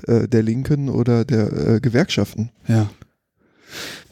äh, 0.07 0.11
äh 0.11 0.27
der 0.27 0.43
Linken 0.43 0.89
oder 0.89 1.25
der 1.25 1.75
äh, 1.75 1.79
Gewerkschaften. 1.79 2.49
Ja. 2.67 2.89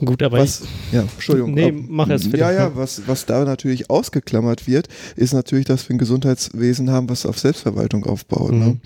Gut, 0.03 0.23
aber 0.23 0.39
was, 0.39 0.63
ja, 0.91 1.01
Entschuldigung. 1.01 1.53
Nee, 1.53 1.71
mach 1.71 2.09
erst. 2.09 2.31
Ja, 2.33 2.51
ja, 2.51 2.75
was, 2.75 3.03
was 3.07 3.25
da 3.25 3.43
natürlich 3.45 3.89
ausgeklammert 3.89 4.67
wird, 4.67 4.87
ist 5.15 5.33
natürlich, 5.33 5.65
dass 5.65 5.87
wir 5.89 5.95
ein 5.95 5.99
Gesundheitswesen 5.99 6.91
haben, 6.91 7.09
was 7.09 7.25
auf 7.25 7.39
Selbstverwaltung 7.39 8.05
aufbaut. 8.05 8.51
Ne? 8.51 8.57
Mhm. 8.57 8.65
Ne? 8.65 8.79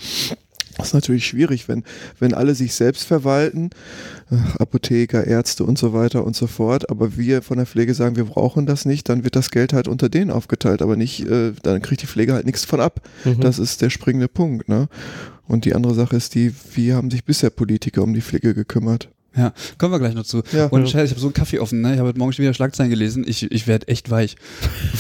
Das 0.77 0.87
ist 0.87 0.93
natürlich 0.93 1.27
schwierig, 1.27 1.67
wenn, 1.67 1.83
wenn 2.19 2.33
alle 2.33 2.55
sich 2.55 2.73
selbst 2.73 3.03
verwalten, 3.03 3.69
Apotheker, 4.57 5.25
Ärzte 5.25 5.63
und 5.63 5.77
so 5.77 5.93
weiter 5.93 6.25
und 6.25 6.35
so 6.35 6.47
fort, 6.47 6.89
aber 6.89 7.15
wir 7.15 7.43
von 7.43 7.57
der 7.57 7.67
Pflege 7.67 7.93
sagen, 7.93 8.15
wir 8.15 8.25
brauchen 8.25 8.65
das 8.65 8.85
nicht, 8.85 9.07
dann 9.07 9.23
wird 9.23 9.35
das 9.35 9.51
Geld 9.51 9.73
halt 9.73 9.87
unter 9.87 10.09
denen 10.09 10.31
aufgeteilt, 10.31 10.81
aber 10.81 10.95
nicht, 10.95 11.27
äh, 11.27 11.53
dann 11.61 11.81
kriegt 11.83 12.01
die 12.01 12.07
Pflege 12.07 12.33
halt 12.33 12.47
nichts 12.47 12.65
von 12.65 12.79
ab. 12.79 13.01
Mhm. 13.23 13.41
Das 13.41 13.59
ist 13.59 13.81
der 13.83 13.91
springende 13.91 14.27
Punkt. 14.27 14.67
Ne? 14.67 14.87
Und 15.47 15.65
die 15.65 15.75
andere 15.75 15.93
Sache 15.93 16.15
ist 16.15 16.33
die, 16.33 16.53
wie 16.73 16.93
haben 16.93 17.11
sich 17.11 17.23
bisher 17.23 17.51
Politiker 17.51 18.01
um 18.01 18.13
die 18.13 18.21
Pflege 18.21 18.55
gekümmert? 18.55 19.09
Ja, 19.35 19.51
kommen 19.79 19.91
wir 19.91 19.99
gleich 19.99 20.13
noch 20.13 20.25
zu. 20.25 20.43
Ja. 20.51 20.67
Und 20.67 20.87
Scheiße, 20.87 21.05
ich 21.05 21.11
habe 21.11 21.19
so 21.19 21.27
einen 21.27 21.33
Kaffee 21.33 21.59
offen, 21.59 21.81
ne? 21.81 21.93
Ich 21.93 21.97
habe 21.97 22.09
heute 22.09 22.19
Morgen 22.19 22.33
schon 22.33 22.43
wieder 22.43 22.53
Schlagzeilen 22.53 22.91
gelesen. 22.91 23.25
Ich, 23.27 23.51
ich 23.51 23.67
werde 23.67 23.87
echt 23.87 24.11
weich. 24.11 24.35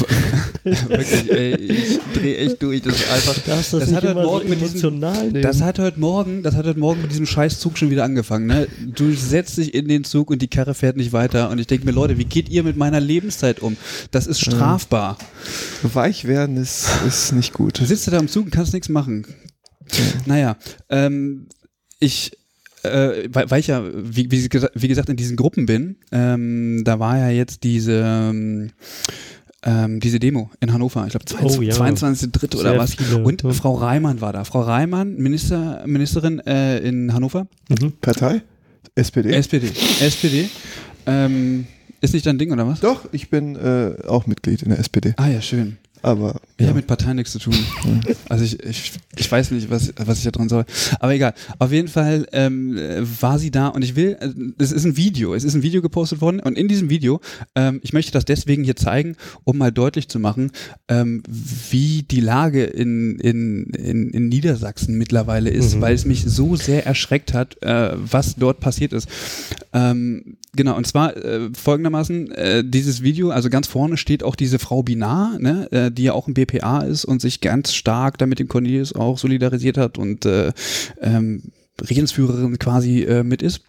Wirklich, 0.63 1.31
ey, 1.31 1.55
ich 1.55 1.99
drehe 2.13 2.37
echt 2.37 2.63
durch. 2.63 2.81
Das 2.81 2.95
ist 2.95 3.11
einfach. 3.11 3.35
Das, 3.45 3.69
das, 3.69 3.79
das 3.81 3.93
hat 3.93 4.03
heute 4.03 4.15
morgen 4.15 4.47
so 4.47 4.49
mit 4.49 4.61
diesem, 4.61 5.41
Das 5.41 5.61
hat 5.61 5.77
heute 5.77 5.99
Morgen, 5.99 6.41
das 6.41 6.55
hat 6.55 6.65
heute 6.65 6.79
Morgen 6.79 7.01
mit 7.01 7.11
diesem 7.11 7.27
Scheißzug 7.27 7.77
schon 7.77 7.91
wieder 7.91 8.03
angefangen, 8.03 8.47
ne? 8.47 8.67
Du 8.83 9.13
setzt 9.13 9.57
dich 9.57 9.73
in 9.73 9.87
den 9.87 10.03
Zug 10.03 10.31
und 10.31 10.41
die 10.41 10.47
Karre 10.47 10.73
fährt 10.73 10.97
nicht 10.97 11.13
weiter. 11.13 11.51
Und 11.51 11.59
ich 11.59 11.67
denke 11.67 11.85
mir, 11.85 11.91
Leute, 11.91 12.17
wie 12.17 12.25
geht 12.25 12.49
ihr 12.49 12.63
mit 12.63 12.75
meiner 12.75 12.99
Lebenszeit 12.99 13.59
um? 13.59 13.77
Das 14.09 14.25
ist 14.25 14.39
strafbar. 14.39 15.17
Weich 15.83 16.25
werden 16.25 16.57
ist, 16.57 16.87
ist 17.07 17.33
nicht 17.33 17.53
gut. 17.53 17.79
Du 17.79 17.85
sitzt 17.85 18.11
da 18.11 18.17
im 18.17 18.27
Zug 18.27 18.45
und 18.45 18.51
kannst 18.51 18.73
nichts 18.73 18.89
machen. 18.89 19.27
Ja. 19.91 20.03
Naja, 20.25 20.57
ähm, 20.89 21.47
ich 21.99 22.31
äh, 22.83 23.29
weil, 23.31 23.49
weil 23.49 23.59
ich 23.59 23.67
ja, 23.67 23.83
wie, 23.93 24.29
wie, 24.31 24.49
wie, 24.73 24.87
gesagt, 24.87 25.09
in 25.09 25.15
diesen 25.15 25.35
Gruppen 25.35 25.65
bin, 25.65 25.95
ähm, 26.11 26.83
da 26.83 26.99
war 26.99 27.17
ja 27.17 27.29
jetzt 27.29 27.63
diese, 27.63 28.03
ähm, 28.05 28.71
ähm 29.63 29.99
diese 29.99 30.19
Demo 30.19 30.51
in 30.59 30.73
Hannover, 30.73 31.05
ich 31.05 31.11
glaube 31.11 31.25
22.3. 31.25 31.57
Oh, 31.57 31.61
ja. 31.61 31.73
22. 31.73 32.29
oder 32.55 32.77
was. 32.77 32.95
Viele, 32.95 33.23
und 33.23 33.43
ja. 33.43 33.53
Frau 33.53 33.75
Reimann 33.75 34.21
war 34.21 34.33
da. 34.33 34.43
Frau 34.43 34.61
Reimann, 34.61 35.15
Minister, 35.15 35.83
Ministerin 35.85 36.39
äh, 36.39 36.79
in 36.79 37.13
Hannover. 37.13 37.47
Mhm. 37.69 37.93
Partei? 38.01 38.41
SPD? 38.95 39.31
SPD. 39.31 39.71
SPD. 40.01 40.49
Ähm, 41.05 41.65
ist 42.01 42.13
nicht 42.13 42.25
dein 42.25 42.37
Ding, 42.37 42.51
oder 42.51 42.67
was? 42.67 42.81
Doch, 42.81 43.07
ich 43.11 43.29
bin 43.29 43.55
äh, 43.55 43.95
auch 44.07 44.27
Mitglied 44.27 44.61
in 44.61 44.69
der 44.69 44.79
SPD. 44.79 45.13
Ah 45.17 45.29
ja, 45.29 45.41
schön. 45.41 45.77
Aber. 46.03 46.35
Ich 46.57 46.63
ja. 46.63 46.67
habe 46.67 46.77
mit 46.77 46.87
Parteien 46.87 47.15
nichts 47.15 47.31
zu 47.31 47.39
tun. 47.39 47.55
Also 48.27 48.43
ich, 48.43 48.61
ich, 48.61 48.91
ich 49.15 49.31
weiß 49.31 49.51
nicht, 49.51 49.69
was, 49.69 49.93
was 49.97 50.17
ich 50.17 50.25
da 50.25 50.31
drin 50.31 50.49
soll. 50.49 50.65
Aber 50.99 51.13
egal. 51.13 51.33
Auf 51.59 51.71
jeden 51.71 51.87
Fall 51.87 52.27
ähm, 52.33 52.77
war 53.21 53.39
sie 53.39 53.51
da 53.51 53.69
und 53.69 53.83
ich 53.83 53.95
will, 53.95 54.17
äh, 54.19 54.29
es 54.61 54.73
ist 54.73 54.85
ein 54.85 54.97
Video, 54.97 55.33
es 55.33 55.45
ist 55.45 55.53
ein 55.53 55.63
Video 55.63 55.81
gepostet 55.81 56.19
worden 56.19 56.41
und 56.41 56.57
in 56.57 56.67
diesem 56.67 56.89
Video, 56.89 57.21
ähm, 57.55 57.79
ich 57.83 57.93
möchte 57.93 58.11
das 58.11 58.25
deswegen 58.25 58.63
hier 58.65 58.75
zeigen, 58.75 59.15
um 59.45 59.57
mal 59.57 59.71
deutlich 59.71 60.09
zu 60.09 60.19
machen, 60.19 60.51
ähm, 60.89 61.23
wie 61.27 62.03
die 62.03 62.19
Lage 62.19 62.65
in, 62.65 63.17
in, 63.19 63.65
in, 63.71 64.09
in 64.09 64.27
Niedersachsen 64.27 64.97
mittlerweile 64.97 65.49
ist, 65.49 65.75
mhm. 65.75 65.81
weil 65.81 65.95
es 65.95 66.03
mich 66.03 66.25
so 66.25 66.57
sehr 66.57 66.85
erschreckt 66.85 67.33
hat, 67.33 67.61
äh, 67.63 67.91
was 67.95 68.35
dort 68.35 68.59
passiert 68.59 68.91
ist. 68.91 69.07
Ähm, 69.71 70.37
genau, 70.55 70.75
und 70.75 70.87
zwar 70.87 71.15
äh, 71.17 71.49
folgendermaßen, 71.53 72.31
äh, 72.31 72.63
dieses 72.65 73.03
Video, 73.03 73.29
also 73.29 73.49
ganz 73.49 73.67
vorne 73.67 73.97
steht 73.97 74.23
auch 74.23 74.35
diese 74.35 74.59
Frau 74.59 74.83
Binar, 74.83 75.37
ne, 75.39 75.71
äh, 75.71 75.91
die 75.91 76.03
ja 76.03 76.13
auch 76.13 76.27
im 76.27 76.33
BPA 76.33 76.81
ist 76.81 77.05
und 77.05 77.21
sich 77.21 77.41
ganz 77.41 77.73
stark 77.73 78.17
damit 78.17 78.39
dem 78.39 78.47
Cornelius 78.47 78.93
auch 78.93 79.17
solidarisiert 79.17 79.77
hat 79.77 79.97
und 79.97 80.25
äh, 80.25 80.51
ähm, 81.01 81.51
Regierungsführerin 81.81 82.59
quasi 82.59 83.03
äh, 83.03 83.23
mit 83.23 83.41
ist 83.41 83.61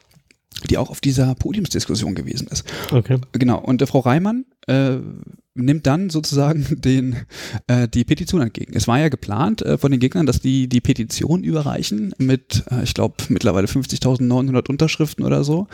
die 0.69 0.79
auch 0.79 0.91
auf 0.91 1.01
dieser 1.01 1.35
Podiumsdiskussion 1.35 2.15
gewesen 2.15 2.49
ist. 2.49 2.65
Okay. 2.91 3.19
Genau. 3.33 3.61
Und 3.61 3.83
äh, 3.83 3.87
Frau 3.87 4.01
Reimann 4.01 4.45
äh, 4.67 4.97
nimmt 5.55 5.87
dann 5.87 6.11
sozusagen 6.11 6.67
den, 6.81 7.17
äh, 7.67 7.89
die 7.89 8.05
Petition 8.05 8.43
entgegen. 8.43 8.75
Es 8.75 8.89
war 8.89 8.99
ja 8.99 9.09
geplant 9.09 9.63
äh, 9.63 9.79
von 9.79 9.91
den 9.91 10.01
Gegnern, 10.01 10.27
dass 10.27 10.41
die 10.41 10.69
die 10.69 10.81
Petition 10.81 11.45
überreichen 11.45 12.15
mit, 12.19 12.65
äh, 12.71 12.83
ich 12.83 12.95
glaube, 12.95 13.17
mittlerweile 13.29 13.67
50.900 13.67 14.69
Unterschriften 14.69 15.25
oder 15.25 15.45
so. 15.45 15.69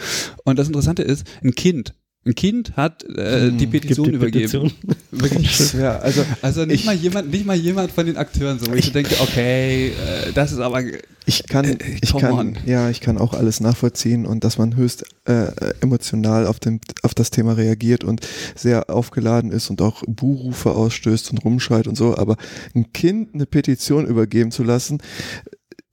Und 0.44 0.58
das 0.58 0.68
Interessante 0.68 1.02
ist, 1.02 1.26
ein 1.42 1.54
Kind 1.54 1.94
ein 2.26 2.34
Kind 2.34 2.76
hat 2.76 3.02
äh, 3.04 3.48
hm, 3.48 3.56
die 3.56 3.66
Petition 3.66 4.06
die 4.06 4.12
übergeben. 4.12 4.72
Petition. 5.10 5.80
Ja, 5.80 5.98
also, 5.98 6.24
also 6.42 6.64
nicht 6.66 6.84
mal 6.84 6.94
jemand, 6.94 7.30
nicht 7.30 7.46
mal 7.46 7.56
jemand 7.56 7.90
von 7.92 8.04
den 8.04 8.16
Akteuren 8.16 8.58
so, 8.58 8.70
wo 8.70 8.74
ich, 8.74 8.86
ich 8.86 8.92
denke, 8.92 9.14
okay, 9.20 9.88
äh, 9.88 10.32
das 10.34 10.52
ist 10.52 10.58
aber. 10.58 10.82
Ich 11.24 11.46
kann, 11.46 11.64
äh, 11.64 11.78
ich 12.02 12.14
kann, 12.16 12.32
on. 12.32 12.58
ja, 12.66 12.90
ich 12.90 13.00
kann 13.00 13.16
auch 13.16 13.32
alles 13.32 13.60
nachvollziehen 13.60 14.26
und 14.26 14.44
dass 14.44 14.58
man 14.58 14.76
höchst 14.76 15.04
äh, 15.24 15.46
emotional 15.80 16.46
auf 16.46 16.60
dem, 16.60 16.80
auf 17.02 17.14
das 17.14 17.30
Thema 17.30 17.54
reagiert 17.54 18.04
und 18.04 18.20
sehr 18.54 18.90
aufgeladen 18.90 19.50
ist 19.50 19.70
und 19.70 19.80
auch 19.80 20.02
Buhrufe 20.06 20.72
ausstößt 20.72 21.30
und 21.30 21.44
rumschreit 21.44 21.86
und 21.86 21.96
so. 21.96 22.16
Aber 22.18 22.36
ein 22.74 22.92
Kind 22.92 23.34
eine 23.34 23.46
Petition 23.46 24.06
übergeben 24.06 24.50
zu 24.50 24.62
lassen, 24.62 24.98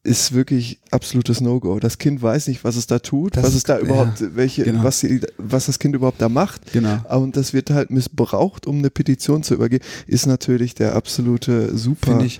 ist 0.08 0.34
wirklich 0.34 0.80
absolutes 0.90 1.42
No-Go. 1.42 1.80
Das 1.80 1.98
Kind 1.98 2.22
weiß 2.22 2.48
nicht, 2.48 2.64
was 2.64 2.78
es 2.78 2.88
da 2.88 3.00
tut, 3.00 3.36
das, 3.36 3.44
was 3.44 3.56
es 3.56 3.64
da 3.64 3.78
überhaupt, 3.78 4.22
ja, 4.22 4.28
welche, 4.36 4.64
genau. 4.64 4.84
was, 4.84 5.02
sie, 5.02 5.20
was 5.38 5.66
das 5.66 5.80
Kind 5.80 5.96
überhaupt 5.96 6.22
da 6.22 6.30
macht. 6.30 6.72
Genau. 6.72 6.98
Und 7.10 7.36
das 7.36 7.54
wird 7.54 7.70
halt 7.70 7.92
missbraucht, 7.92 8.66
um 8.66 8.78
eine 8.78 8.90
Petition 8.90 9.44
zu 9.44 9.54
übergeben, 9.54 9.84
ist 10.08 10.26
natürlich 10.26 10.76
der 10.76 10.96
absolute 10.96 11.78
super 11.78 12.22
ich. 12.22 12.40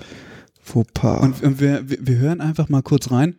Fauxpas. 0.62 1.22
Und, 1.22 1.44
und 1.44 1.60
wir, 1.60 1.84
wir 1.88 2.18
hören 2.18 2.42
einfach 2.42 2.70
mal 2.70 2.82
kurz 2.82 3.12
rein. 3.12 3.36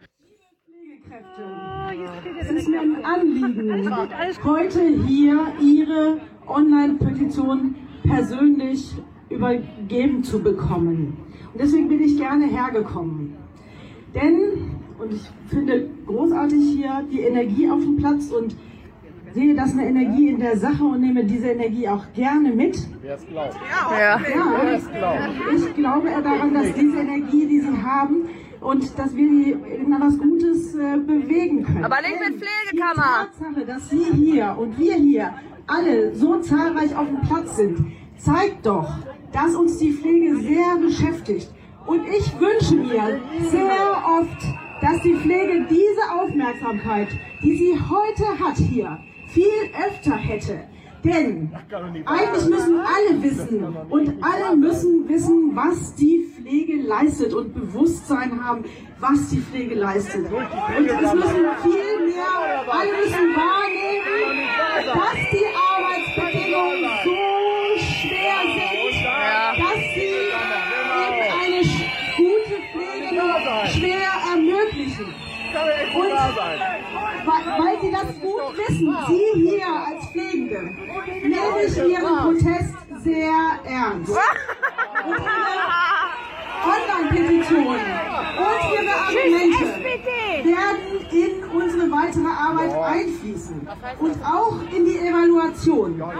Es 2.40 2.50
ist 2.50 2.68
mir 2.68 2.80
ein 2.80 3.04
Anliegen, 3.04 3.90
heute 4.44 4.80
hier 5.06 5.46
Ihre 5.60 6.18
Online-Petition 6.46 7.74
persönlich 8.04 8.84
übergeben 9.30 10.22
zu 10.22 10.42
bekommen. 10.42 11.16
Und 11.52 11.60
deswegen 11.60 11.88
bin 11.88 12.02
ich 12.02 12.16
gerne 12.16 12.46
hergekommen. 12.46 13.47
Denn, 14.14 14.76
und 14.98 15.12
ich 15.12 15.30
finde 15.48 15.88
großartig 16.06 16.76
hier 16.76 17.04
die 17.10 17.20
Energie 17.20 17.70
auf 17.70 17.80
dem 17.80 17.96
Platz 17.96 18.30
und 18.30 18.56
sehe 19.34 19.54
das 19.54 19.72
eine 19.72 19.86
Energie 19.86 20.28
in 20.28 20.40
der 20.40 20.56
Sache 20.56 20.84
und 20.84 21.00
nehme 21.00 21.24
diese 21.24 21.48
Energie 21.48 21.88
auch 21.88 22.04
gerne 22.14 22.50
mit. 22.50 22.78
Wer 23.02 23.14
es 23.16 23.26
glaubt. 23.26 23.56
Ja, 23.90 24.20
ja. 24.20 25.28
ich 25.54 25.74
glaube 25.74 26.08
daran, 26.08 26.54
dass 26.54 26.72
diese 26.72 26.98
Energie, 26.98 27.46
die 27.46 27.60
sie 27.60 27.82
haben, 27.82 28.28
und 28.60 28.98
dass 28.98 29.14
wir 29.14 29.28
die 29.28 29.50
in 29.52 29.92
etwas 29.92 30.18
Gutes 30.18 30.74
äh, 30.74 30.96
bewegen 30.96 31.64
können. 31.64 31.84
Aber 31.84 32.00
nicht 32.00 32.18
mit 32.18 32.42
Pflegekammer. 32.42 33.28
Die 33.32 33.40
Tatsache, 33.40 33.66
dass 33.66 33.88
Sie 33.90 34.04
hier 34.14 34.56
und 34.58 34.78
wir 34.78 34.94
hier 34.94 35.34
alle 35.66 36.14
so 36.14 36.40
zahlreich 36.40 36.96
auf 36.96 37.06
dem 37.06 37.20
Platz 37.20 37.56
sind, 37.56 37.78
zeigt 38.16 38.66
doch, 38.66 38.98
dass 39.32 39.54
uns 39.54 39.78
die 39.78 39.92
Pflege 39.92 40.36
sehr 40.36 40.76
beschäftigt. 40.80 41.48
Und 41.88 42.06
ich 42.06 42.38
wünsche 42.38 42.74
mir 42.74 43.18
sehr 43.50 44.04
oft, 44.20 44.44
dass 44.82 45.00
die 45.02 45.14
Pflege 45.14 45.66
diese 45.70 46.20
Aufmerksamkeit, 46.20 47.08
die 47.42 47.56
sie 47.56 47.80
heute 47.80 48.38
hat 48.38 48.56
hier, 48.58 48.98
viel 49.28 49.70
öfter 49.72 50.14
hätte. 50.14 50.60
Denn 51.02 51.50
eigentlich 52.04 52.44
müssen 52.44 52.80
alle 52.80 53.22
wissen 53.22 53.64
und 53.88 54.14
alle 54.22 54.56
müssen 54.56 55.08
wissen, 55.08 55.56
was 55.56 55.94
die 55.94 56.26
Pflege 56.26 56.82
leistet 56.82 57.32
und 57.32 57.54
Bewusstsein 57.54 58.44
haben, 58.44 58.64
was 59.00 59.30
die 59.30 59.40
Pflege 59.40 59.76
leistet. 59.76 60.30
Und 60.30 60.86
es 60.86 61.14
müssen 61.14 61.46
viel 61.62 62.06
mehr, 62.06 62.64
alle 62.68 62.90
müssen 63.00 63.34
wahrnehmen, 63.34 64.48
dass 64.84 65.30
die 65.32 65.67
Und 76.18 77.64
weil 77.64 77.80
Sie 77.80 77.90
das 77.90 78.20
gut 78.20 78.56
wissen, 78.56 78.96
Sie 79.08 79.48
hier 79.50 79.66
als 79.66 80.06
Pflegende, 80.10 80.60
nehme 81.22 81.62
ich 81.66 81.76
Ihren 81.76 82.16
Protest 82.18 82.74
sehr 83.04 83.34
ernst. 83.64 84.12
Und 85.06 85.22
Online-Petitionen 86.64 87.80
und 88.38 88.60
Ihre 88.74 88.94
Argumente 88.94 89.66
werden 90.44 90.90
in 91.10 91.44
unsere 91.50 91.90
weitere 91.90 92.26
Arbeit 92.26 92.72
einfließen 92.72 93.68
und 94.00 94.16
auch 94.24 94.56
in 94.74 94.84
die 94.84 94.98
Evaluation. 94.98 96.02
Und 96.02 96.12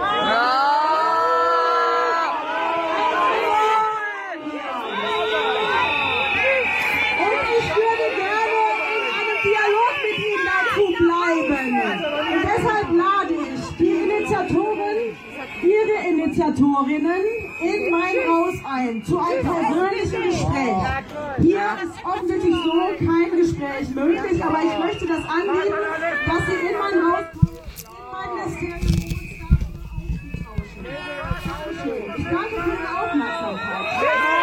Ihre 16.49 16.57
Initiatorinnen 16.57 17.25
in 17.61 17.91
mein 17.91 18.15
Haus 18.27 18.55
ein 18.65 19.03
zu 19.03 19.19
einem 19.19 19.43
persönlichen 19.43 20.23
Gespräch. 20.29 20.75
Hier 21.41 21.77
ist 21.83 22.05
offensichtlich 22.05 22.55
so 22.55 23.05
kein 23.05 23.31
Gespräch 23.37 23.89
möglich, 23.93 24.43
aber 24.43 24.59
ich 24.63 24.79
möchte 24.79 25.07
das 25.07 25.23
anbieten, 25.25 25.73
dass 26.25 26.45
Sie 26.45 26.67
in 26.67 26.77
mein 26.79 26.95
Haus 27.05 27.25
in 27.31 28.05
mein. 28.11 28.79
Ich 32.17 32.25
danke 32.25 32.55
für 32.55 32.71
Ihre 32.71 32.89
Aufmerksamkeit. 32.99 34.38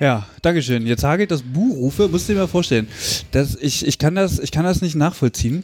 Ja, 0.00 0.26
Dankeschön. 0.40 0.86
Jetzt 0.86 1.04
hagelt 1.04 1.30
das 1.30 1.42
Buhrufe, 1.42 2.08
musst 2.08 2.26
du 2.26 2.32
dir 2.32 2.38
mal 2.38 2.48
vorstellen. 2.48 2.88
Das, 3.32 3.54
ich, 3.60 3.86
ich, 3.86 3.98
kann 3.98 4.14
das, 4.14 4.38
ich 4.38 4.50
kann 4.50 4.64
das 4.64 4.80
nicht 4.80 4.94
nachvollziehen. 4.94 5.62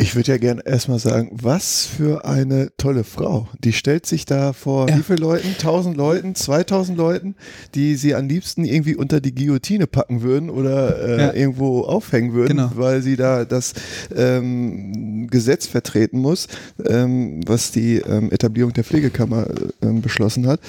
Ich 0.00 0.14
würde 0.14 0.30
ja 0.30 0.38
gerne 0.38 0.64
erstmal 0.64 1.00
sagen, 1.00 1.28
was 1.32 1.84
für 1.84 2.24
eine 2.24 2.70
tolle 2.76 3.02
Frau. 3.02 3.48
Die 3.64 3.72
stellt 3.72 4.06
sich 4.06 4.24
da 4.26 4.52
vor 4.52 4.88
Ja. 4.88 4.96
wie 4.96 5.02
viele 5.02 5.18
Leuten? 5.18 5.48
1000 5.48 5.96
Leuten, 5.96 6.36
2000 6.36 6.96
Leuten, 6.96 7.34
die 7.74 7.96
sie 7.96 8.14
am 8.14 8.28
liebsten 8.28 8.64
irgendwie 8.64 8.94
unter 8.94 9.20
die 9.20 9.34
Guillotine 9.34 9.88
packen 9.88 10.22
würden 10.22 10.50
oder 10.50 11.02
äh, 11.02 11.18
Ja. 11.20 11.32
irgendwo 11.34 11.80
aufhängen 11.82 12.32
würden, 12.32 12.58
Genau. 12.58 12.70
weil 12.76 13.02
sie 13.02 13.16
da 13.16 13.44
das 13.44 13.74
ähm, 14.14 15.26
Gesetz 15.30 15.66
vertreten 15.66 16.20
muss, 16.20 16.46
ähm, 16.86 17.40
was 17.44 17.72
die 17.72 17.96
ähm, 17.96 18.30
Etablierung 18.30 18.72
der 18.72 18.84
Pflegekammer 18.84 19.48
ähm, 19.82 20.00
beschlossen 20.00 20.46
hat. 20.46 20.60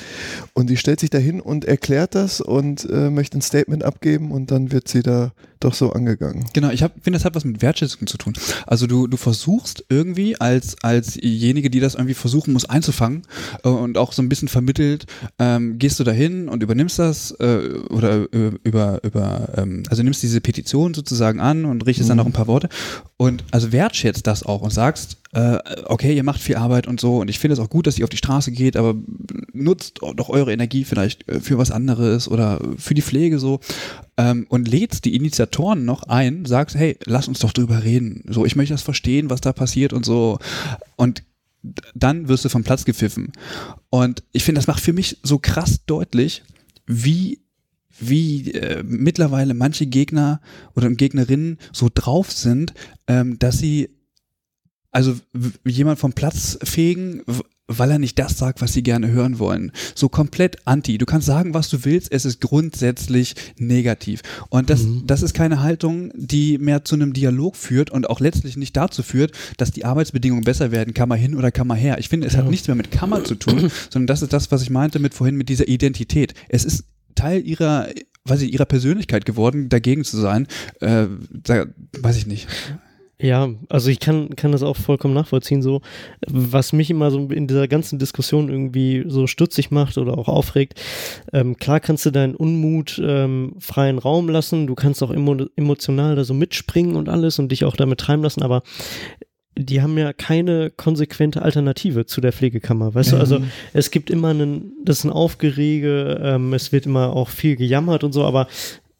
Und 0.53 0.71
die 0.71 0.77
stellt 0.77 0.99
sich 0.99 1.11
dahin 1.11 1.39
und 1.39 1.65
erklärt 1.65 2.15
das 2.15 2.41
und 2.41 2.89
äh, 2.89 3.11
möchte 3.11 3.37
ein 3.37 3.41
Statement 3.41 3.83
abgeben 3.83 4.31
und 4.31 4.49
dann 4.49 4.71
wird 4.71 4.87
sie 4.87 5.03
da 5.03 5.33
doch 5.59 5.73
so 5.73 5.91
angegangen. 5.91 6.45
Genau, 6.53 6.69
ich 6.69 6.79
finde, 6.79 7.17
das 7.17 7.25
hat 7.25 7.35
was 7.35 7.43
mit 7.43 7.61
Wertschätzung 7.61 8.07
zu 8.07 8.17
tun. 8.17 8.33
Also 8.65 8.87
du, 8.87 9.07
du 9.07 9.17
versuchst 9.17 9.83
irgendwie 9.89 10.39
als, 10.39 10.77
als 10.83 11.13
diejenige, 11.13 11.69
die 11.69 11.79
das 11.79 11.95
irgendwie 11.95 12.13
versuchen 12.13 12.53
muss 12.53 12.65
einzufangen 12.65 13.23
äh, 13.63 13.69
und 13.69 13.97
auch 13.97 14.13
so 14.13 14.21
ein 14.21 14.29
bisschen 14.29 14.47
vermittelt, 14.47 15.05
ähm, 15.37 15.77
gehst 15.77 15.99
du 15.99 16.03
dahin 16.03 16.47
und 16.47 16.63
übernimmst 16.63 16.99
das 16.99 17.31
äh, 17.39 17.79
oder 17.89 18.31
äh, 18.33 18.51
über, 18.63 19.03
über 19.03 19.49
ähm, 19.57 19.83
also 19.89 20.01
nimmst 20.01 20.23
diese 20.23 20.39
Petition 20.39 20.93
sozusagen 20.93 21.39
an 21.41 21.65
und 21.65 21.85
richtest 21.85 22.09
dann 22.09 22.17
noch 22.17 22.25
ein 22.25 22.33
paar 22.33 22.47
Worte 22.47 22.69
und 23.21 23.43
also 23.51 23.73
wertschätzt 23.73 24.25
das 24.27 24.43
auch 24.43 24.61
und 24.61 24.71
sagst, 24.71 25.17
äh, 25.33 25.57
okay, 25.87 26.15
ihr 26.15 26.23
macht 26.23 26.39
viel 26.39 26.55
Arbeit 26.55 26.87
und 26.87 27.01
so 27.01 27.17
und 27.17 27.29
ich 27.29 27.37
finde 27.37 27.51
es 27.51 27.59
auch 27.59 27.69
gut, 27.69 27.85
dass 27.85 27.99
ihr 27.99 28.05
auf 28.05 28.09
die 28.09 28.15
Straße 28.15 28.53
geht, 28.53 28.77
aber 28.77 28.95
nutzt 29.51 29.99
doch 30.15 30.29
eure 30.29 30.53
Energie 30.53 30.85
vielleicht 30.85 31.27
äh, 31.27 31.41
für 31.41 31.57
was 31.57 31.69
anderes 31.69 32.29
oder 32.29 32.61
für 32.77 32.93
die 32.93 33.01
Pflege 33.01 33.37
so 33.37 33.59
ähm, 34.15 34.45
und 34.47 34.69
lädst 34.69 35.03
die 35.03 35.17
Initiatoren 35.17 35.83
noch 35.83 36.03
ein, 36.03 36.45
sagst, 36.45 36.77
hey, 36.77 36.97
lass 37.05 37.27
uns 37.27 37.39
doch 37.39 37.51
drüber 37.51 37.83
reden. 37.83 38.23
So, 38.29 38.45
ich 38.45 38.55
möchte 38.55 38.73
das 38.73 38.83
verstehen, 38.83 39.29
was 39.29 39.41
da 39.41 39.51
passiert 39.51 39.91
und 39.91 40.05
so. 40.05 40.39
Und 40.95 41.23
dann 41.93 42.29
wirst 42.29 42.45
du 42.45 42.49
vom 42.49 42.63
Platz 42.63 42.85
gepfiffen. 42.85 43.33
Und 43.89 44.23
ich 44.31 44.45
finde, 44.45 44.59
das 44.59 44.67
macht 44.67 44.81
für 44.81 44.93
mich 44.93 45.17
so 45.23 45.39
krass 45.39 45.81
deutlich, 45.85 46.41
wie 46.87 47.41
wie 47.99 48.51
äh, 48.51 48.83
mittlerweile 48.83 49.53
manche 49.53 49.87
Gegner 49.87 50.41
oder 50.75 50.89
Gegnerinnen 50.89 51.57
so 51.71 51.89
drauf 51.93 52.31
sind, 52.31 52.73
ähm, 53.07 53.39
dass 53.39 53.59
sie 53.59 53.89
also 54.91 55.15
jemand 55.65 55.99
vom 55.99 56.13
Platz 56.13 56.57
fegen, 56.63 57.21
weil 57.69 57.91
er 57.91 57.99
nicht 57.99 58.17
das 58.17 58.37
sagt, 58.37 58.61
was 58.61 58.73
sie 58.73 58.81
gerne 58.81 59.11
hören 59.11 59.37
wollen. 59.37 59.71
So 59.93 60.09
komplett 60.09 60.57
anti. 60.65 60.97
Du 60.97 61.05
kannst 61.05 61.27
sagen, 61.27 61.53
was 61.53 61.69
du 61.69 61.85
willst, 61.85 62.11
es 62.11 62.25
ist 62.25 62.41
grundsätzlich 62.41 63.35
negativ. 63.57 64.21
Und 64.49 64.71
das, 64.71 64.87
das 65.05 65.21
ist 65.21 65.35
keine 65.35 65.61
Haltung, 65.61 66.11
die 66.15 66.57
mehr 66.57 66.83
zu 66.83 66.95
einem 66.95 67.13
Dialog 67.13 67.55
führt 67.55 67.91
und 67.91 68.09
auch 68.09 68.19
letztlich 68.19 68.57
nicht 68.57 68.75
dazu 68.75 69.03
führt, 69.03 69.33
dass 69.57 69.71
die 69.71 69.85
Arbeitsbedingungen 69.85 70.43
besser 70.43 70.71
werden, 70.71 70.95
Kammer 70.95 71.15
hin 71.15 71.35
oder 71.35 71.51
Kammer 71.51 71.75
her. 71.75 71.99
Ich 71.99 72.09
finde, 72.09 72.25
es 72.25 72.35
hat 72.35 72.49
nichts 72.49 72.67
mehr 72.67 72.75
mit 72.75 72.89
Kammer 72.89 73.23
zu 73.23 73.35
tun, 73.35 73.71
sondern 73.91 74.07
das 74.07 74.23
ist 74.23 74.33
das, 74.33 74.51
was 74.51 74.63
ich 74.63 74.71
meinte 74.71 74.97
mit 74.97 75.13
vorhin 75.13 75.35
mit 75.35 75.49
dieser 75.49 75.67
Identität. 75.67 76.33
Es 76.49 76.65
ist 76.65 76.85
Teil 77.19 77.45
ihrer, 77.45 77.87
weiß 78.25 78.41
ich, 78.41 78.53
ihrer 78.53 78.65
Persönlichkeit 78.65 79.25
geworden, 79.25 79.69
dagegen 79.69 80.03
zu 80.03 80.17
sein. 80.17 80.47
Äh, 80.79 81.07
da, 81.31 81.65
weiß 81.99 82.17
ich 82.17 82.27
nicht. 82.27 82.47
Ja, 83.21 83.49
also 83.67 83.89
ich 83.89 83.99
kann, 83.99 84.33
kann 84.37 84.53
das 84.53 84.63
auch 84.63 84.77
vollkommen 84.77 85.13
nachvollziehen. 85.13 85.61
So, 85.61 85.81
was 86.25 86.71
mich 86.71 86.89
immer 86.89 87.11
so 87.11 87.27
in 87.27 87.47
dieser 87.47 87.67
ganzen 87.67 87.99
Diskussion 87.99 88.47
irgendwie 88.47 89.03
so 89.07 89.27
stutzig 89.27 89.71
macht 89.71 89.97
oder 89.97 90.17
auch 90.17 90.29
aufregt, 90.29 90.79
ähm, 91.33 91.57
klar 91.57 91.81
kannst 91.81 92.05
du 92.05 92.11
deinen 92.11 92.35
Unmut 92.35 93.01
ähm, 93.03 93.55
freien 93.59 93.97
Raum 93.97 94.29
lassen, 94.29 94.67
du 94.67 94.75
kannst 94.75 95.03
auch 95.03 95.11
emo 95.11 95.35
emotional 95.57 96.15
da 96.15 96.23
so 96.23 96.33
mitspringen 96.33 96.95
und 96.95 97.09
alles 97.09 97.39
und 97.39 97.51
dich 97.51 97.65
auch 97.65 97.75
damit 97.75 97.99
treiben 97.99 98.23
lassen, 98.23 98.41
aber 98.41 98.63
die 99.65 99.81
haben 99.81 99.97
ja 99.97 100.13
keine 100.13 100.69
konsequente 100.69 101.41
Alternative 101.41 102.05
zu 102.05 102.21
der 102.21 102.31
Pflegekammer, 102.31 102.95
weißt 102.95 103.11
du? 103.11 103.17
Also 103.17 103.41
es 103.73 103.91
gibt 103.91 104.09
immer 104.09 104.29
einen, 104.29 104.71
das 104.83 104.99
ist 104.99 105.03
ein 105.03 105.11
Aufgerege, 105.11 106.19
ähm, 106.23 106.53
es 106.53 106.71
wird 106.71 106.85
immer 106.85 107.13
auch 107.15 107.29
viel 107.29 107.55
gejammert 107.55 108.03
und 108.03 108.13
so, 108.13 108.23
aber 108.23 108.47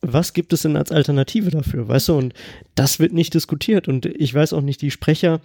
was 0.01 0.33
gibt 0.33 0.53
es 0.53 0.61
denn 0.61 0.75
als 0.75 0.91
Alternative 0.91 1.49
dafür, 1.49 1.87
weißt 1.87 2.09
du? 2.09 2.17
Und 2.17 2.33
das 2.75 2.99
wird 2.99 3.13
nicht 3.13 3.33
diskutiert 3.33 3.87
und 3.87 4.05
ich 4.05 4.33
weiß 4.33 4.53
auch 4.53 4.61
nicht, 4.61 4.81
die 4.81 4.91
Sprecher, 4.91 5.41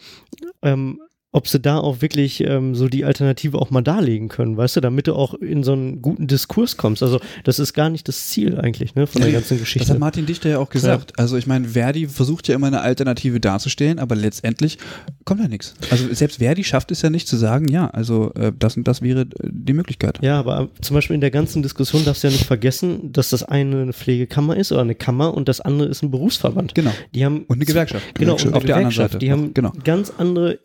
ähm, 0.62 1.00
ob 1.35 1.49
sie 1.49 1.59
da 1.59 1.79
auch 1.79 2.01
wirklich 2.01 2.40
ähm, 2.42 2.75
so 2.77 2.88
die 2.88 3.05
Alternative 3.05 3.59
auch 3.59 3.70
mal 3.70 3.83
darlegen 3.83 4.29
können, 4.29 4.57
weißt 4.57 4.77
du, 4.77 4.81
damit 4.81 5.09
du 5.09 5.14
auch 5.14 5.35
in 5.35 5.64
so 5.64 5.73
einen 5.73 6.01
guten 6.01 6.29
Diskurs 6.29 6.77
kommst. 6.77 7.03
Also 7.03 7.18
das 7.42 7.59
ist 7.59 7.75
gar 7.75 7.90
nicht 7.90 8.07
das 8.07 8.29
Ziel 8.29 8.59
eigentlich, 8.61 8.94
ne, 8.94 9.07
von 9.09 9.20
der 9.20 9.33
ganzen 9.33 9.55
Das 9.55 9.61
Geschichte. 9.61 9.92
hat 9.92 9.99
Martin 9.99 10.27
Dichter 10.27 10.49
ja 10.49 10.59
auch 10.61 10.70
gesagt. 10.70 11.18
Also 11.18 11.37
ich 11.37 11.49
meine, 11.49 11.68
Verdi 11.68 12.07
versucht 12.07 12.47
ja 12.47 12.55
immer 12.55 12.68
eine 12.68 12.83
Alternative 12.83 13.40
darzustellen, 13.40 13.99
aber 13.99 14.14
letztendlich 14.14 14.79
kommt 15.25 15.40
ja 15.40 15.49
nichts. 15.49 15.75
Also 15.90 16.12
selbst 16.14 16.38
Verdi 16.38 16.62
schafft 16.62 16.92
es 16.92 17.03
ja 17.03 17.11
nicht 17.11 17.27
zu 17.27 17.37
sagen, 17.37 17.66
ja, 17.68 17.88
also 17.90 18.33
äh, 18.35 18.53
das 18.57 18.77
und 18.77 18.87
das 18.87 19.03
wäre 19.03 19.23
äh, 19.23 19.27
die 19.42 19.73
Möglichkeit. 19.73 20.20
Ja, 20.23 20.38
aber 20.38 20.68
zum 20.83 20.94
Beispiel 20.94 21.14
in 21.14 21.20
der 21.20 21.33
ganzen 21.33 21.62
Diskussion 21.64 22.05
darfst 22.05 22.23
du 22.23 22.29
ja 22.29 22.33
nicht 22.33 22.47
vergessen, 22.47 23.12
dass 23.12 23.31
das 23.31 23.42
eine 23.42 23.83
eine 23.83 23.92
Pflegekammer 23.92 24.57
ist 24.57 24.70
oder 24.70 24.83
eine 24.83 24.94
Kammer 24.94 25.35
und 25.35 25.49
das 25.49 25.61
andere 25.61 25.88
ist 25.88 26.03
ein 26.05 26.12
Berufsverband. 26.12 26.77
Genau. 26.77 26.92
Die 27.12 27.25
haben 27.25 27.40
Und 27.49 27.57
eine 27.57 27.64
Gewerkschaft. 27.64 28.14
Genau, 28.14 28.35
und 28.35 28.38
Auf 28.55 28.62
eine 28.62 28.66
der 28.66 28.77
anderen 28.77 28.90
Gewerkschaft. 28.90 29.12
Seite. 29.14 29.18
Die 29.18 29.33
haben 29.33 29.53
Genau. 29.53 29.73
ganz 29.83 30.12
andere 30.16 30.61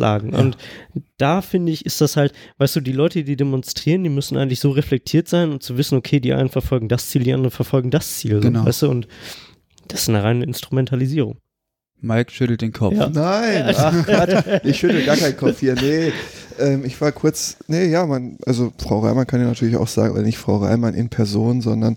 Interessenslagen. 0.00 0.34
Und 0.34 0.56
da 1.18 1.42
finde 1.42 1.72
ich, 1.72 1.86
ist 1.86 2.00
das 2.00 2.16
halt, 2.16 2.32
weißt 2.58 2.76
du, 2.76 2.80
die 2.80 2.92
Leute, 2.92 3.24
die 3.24 3.36
demonstrieren, 3.36 4.02
die 4.04 4.10
müssen 4.10 4.36
eigentlich 4.36 4.60
so 4.60 4.70
reflektiert 4.70 5.28
sein 5.28 5.50
und 5.50 5.62
zu 5.62 5.76
wissen, 5.76 5.96
okay, 5.96 6.20
die 6.20 6.32
einen 6.32 6.48
verfolgen 6.48 6.88
das 6.88 7.08
Ziel, 7.08 7.22
die 7.22 7.32
anderen 7.32 7.50
verfolgen 7.50 7.90
das 7.90 8.18
Ziel. 8.18 8.36
So, 8.36 8.40
Genau. 8.40 8.64
Weißt 8.64 8.82
du, 8.82 8.90
und 8.90 9.06
das 9.88 10.02
ist 10.02 10.08
eine 10.08 10.22
reine 10.22 10.44
Instrumentalisierung. 10.44 11.38
Mike 12.02 12.32
schüttelt 12.32 12.62
den 12.62 12.72
Kopf. 12.72 12.94
Ja. 12.94 13.08
Nein, 13.10 13.74
ach 13.76 14.06
Gott, 14.06 14.44
ich 14.64 14.78
schüttel 14.78 15.04
gar 15.04 15.16
keinen 15.16 15.36
Kopf 15.36 15.60
hier. 15.60 15.74
Nee, 15.74 16.12
ähm, 16.58 16.84
ich 16.84 17.00
war 17.00 17.12
kurz, 17.12 17.56
nee, 17.68 17.86
ja, 17.86 18.06
man, 18.06 18.36
also 18.46 18.72
Frau 18.78 19.00
Reimann 19.00 19.26
kann 19.26 19.40
ja 19.40 19.46
natürlich 19.46 19.76
auch 19.76 19.88
sagen, 19.88 20.12
oder 20.14 20.22
nicht 20.22 20.38
Frau 20.38 20.56
Reimann 20.58 20.94
in 20.94 21.08
Person, 21.08 21.60
sondern 21.60 21.94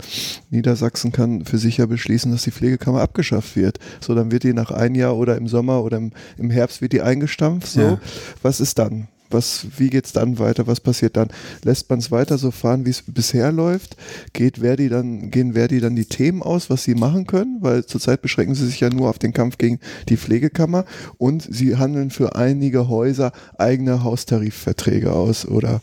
Niedersachsen 0.49 1.11
kann 1.11 1.45
für 1.45 1.57
sich 1.57 1.77
ja 1.77 1.85
beschließen, 1.85 2.31
dass 2.31 2.43
die 2.43 2.51
Pflegekammer 2.51 3.01
abgeschafft 3.01 3.55
wird. 3.55 3.79
So, 4.01 4.13
dann 4.15 4.31
wird 4.31 4.43
die 4.43 4.53
nach 4.53 4.71
einem 4.71 4.95
Jahr 4.95 5.15
oder 5.17 5.37
im 5.37 5.47
Sommer 5.47 5.83
oder 5.83 5.97
im, 5.97 6.11
im 6.37 6.49
Herbst 6.49 6.81
wird 6.81 6.93
die 6.93 7.01
eingestampft. 7.01 7.67
So, 7.67 7.81
Ja. 7.81 7.99
was 8.41 8.59
ist 8.59 8.79
dann? 8.79 9.07
Was, 9.33 9.65
wie 9.77 9.89
geht's 9.89 10.13
dann 10.13 10.39
weiter? 10.39 10.67
Was 10.67 10.79
passiert 10.79 11.17
dann? 11.17 11.29
Lässt 11.63 11.89
man 11.89 11.99
es 11.99 12.11
weiter 12.11 12.37
so 12.37 12.51
fahren, 12.51 12.85
wie 12.85 12.91
es 12.91 13.03
bisher 13.05 13.51
läuft? 13.51 13.97
Geht 14.33 14.59
Verdi 14.59 14.89
dann, 14.89 15.31
gehen 15.31 15.53
Verdi 15.53 15.79
dann 15.79 15.95
die 15.95 16.05
Themen 16.05 16.41
aus, 16.41 16.69
was 16.69 16.83
sie 16.83 16.95
machen 16.95 17.27
können? 17.27 17.57
Weil 17.61 17.85
zurzeit 17.85 18.21
beschränken 18.21 18.55
sie 18.55 18.65
sich 18.67 18.79
ja 18.79 18.89
nur 18.89 19.09
auf 19.09 19.19
den 19.19 19.33
Kampf 19.33 19.57
gegen 19.57 19.79
die 20.09 20.17
Pflegekammer 20.17 20.85
und 21.17 21.47
sie 21.49 21.75
handeln 21.77 22.11
für 22.11 22.35
einige 22.35 22.87
Häuser 22.87 23.31
eigene 23.57 24.03
Haustarifverträge 24.03 25.11
aus 25.11 25.45
oder 25.45 25.81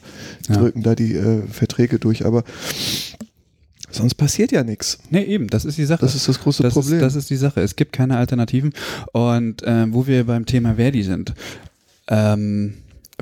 Ja. 0.48 0.56
drücken 0.56 0.82
da 0.82 0.94
die 0.94 1.14
äh, 1.14 1.42
Verträge 1.50 1.98
durch. 1.98 2.24
Aber 2.26 2.44
sonst 3.90 4.14
passiert 4.14 4.52
ja 4.52 4.62
nichts. 4.62 4.98
Nee, 5.10 5.22
eben, 5.24 5.48
das 5.48 5.64
ist 5.64 5.78
die 5.78 5.84
Sache. 5.84 6.00
Das 6.00 6.14
ist 6.14 6.28
das 6.28 6.40
große 6.40 6.62
das 6.62 6.74
Problem. 6.74 6.96
Ist, 6.98 7.02
das 7.02 7.16
ist 7.16 7.30
die 7.30 7.36
Sache. 7.36 7.60
Es 7.60 7.76
gibt 7.76 7.92
keine 7.92 8.16
Alternativen. 8.16 8.72
Und 9.12 9.62
äh, 9.62 9.92
wo 9.92 10.06
wir 10.06 10.24
beim 10.24 10.46
Thema 10.46 10.74
Verdi 10.76 11.02
sind, 11.02 11.34
ähm, 12.08 12.74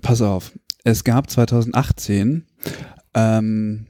pass 0.03 0.23
auf, 0.23 0.53
es 0.85 1.05
gab 1.05 1.31
2018, 1.31 2.45
ähm, 3.15 3.87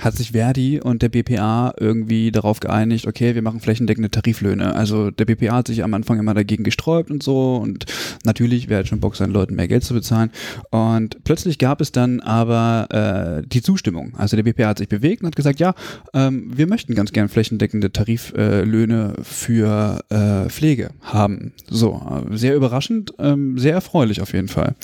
hat 0.00 0.16
sich 0.16 0.32
Verdi 0.32 0.80
und 0.80 1.02
der 1.02 1.10
BPA 1.10 1.74
irgendwie 1.78 2.32
darauf 2.32 2.60
geeinigt, 2.60 3.06
okay, 3.06 3.34
wir 3.34 3.42
machen 3.42 3.60
flächendeckende 3.60 4.10
Tariflöhne. 4.10 4.74
Also 4.74 5.10
der 5.10 5.26
BPA 5.26 5.56
hat 5.56 5.66
sich 5.68 5.84
am 5.84 5.94
Anfang 5.94 6.18
immer 6.18 6.34
dagegen 6.34 6.64
gesträubt 6.64 7.10
und 7.10 7.22
so 7.22 7.56
und 7.56 7.86
natürlich, 8.24 8.68
wer 8.68 8.78
hat 8.78 8.88
schon 8.88 9.00
Bock, 9.00 9.16
seinen 9.16 9.32
Leuten 9.32 9.54
mehr 9.54 9.68
Geld 9.68 9.84
zu 9.84 9.94
bezahlen. 9.94 10.30
Und 10.70 11.22
plötzlich 11.24 11.58
gab 11.58 11.80
es 11.80 11.92
dann 11.92 12.20
aber 12.20 13.42
äh, 13.42 13.46
die 13.46 13.62
Zustimmung. 13.62 14.14
Also 14.16 14.36
der 14.36 14.44
BPA 14.44 14.68
hat 14.68 14.78
sich 14.78 14.88
bewegt 14.88 15.22
und 15.22 15.28
hat 15.28 15.36
gesagt, 15.36 15.60
ja, 15.60 15.74
ähm, 16.14 16.50
wir 16.54 16.66
möchten 16.66 16.94
ganz 16.94 17.12
gern 17.12 17.28
flächendeckende 17.28 17.92
Tariflöhne 17.92 19.14
für 19.22 20.00
äh, 20.08 20.48
Pflege 20.48 20.90
haben. 21.02 21.52
So, 21.68 22.24
äh, 22.30 22.36
sehr 22.36 22.56
überraschend, 22.56 23.12
ähm, 23.18 23.58
sehr 23.58 23.74
erfreulich 23.74 24.20
auf 24.20 24.32
jeden 24.32 24.48
Fall. 24.48 24.74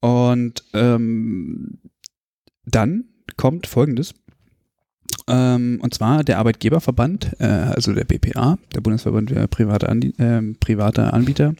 Und 0.00 0.64
ähm, 0.74 1.78
dann 2.64 3.04
kommt 3.36 3.66
Folgendes. 3.66 4.14
Ähm, 5.28 5.78
und 5.82 5.94
zwar 5.94 6.22
der 6.22 6.38
Arbeitgeberverband, 6.38 7.40
äh, 7.40 7.44
also 7.44 7.92
der 7.92 8.04
BPA, 8.04 8.58
der 8.74 8.80
Bundesverband 8.80 9.30
der 9.30 9.46
private, 9.48 9.88
Andi 9.88 10.14
äh, 10.18 10.42
privater 10.60 11.14
Anbieter, 11.14 11.54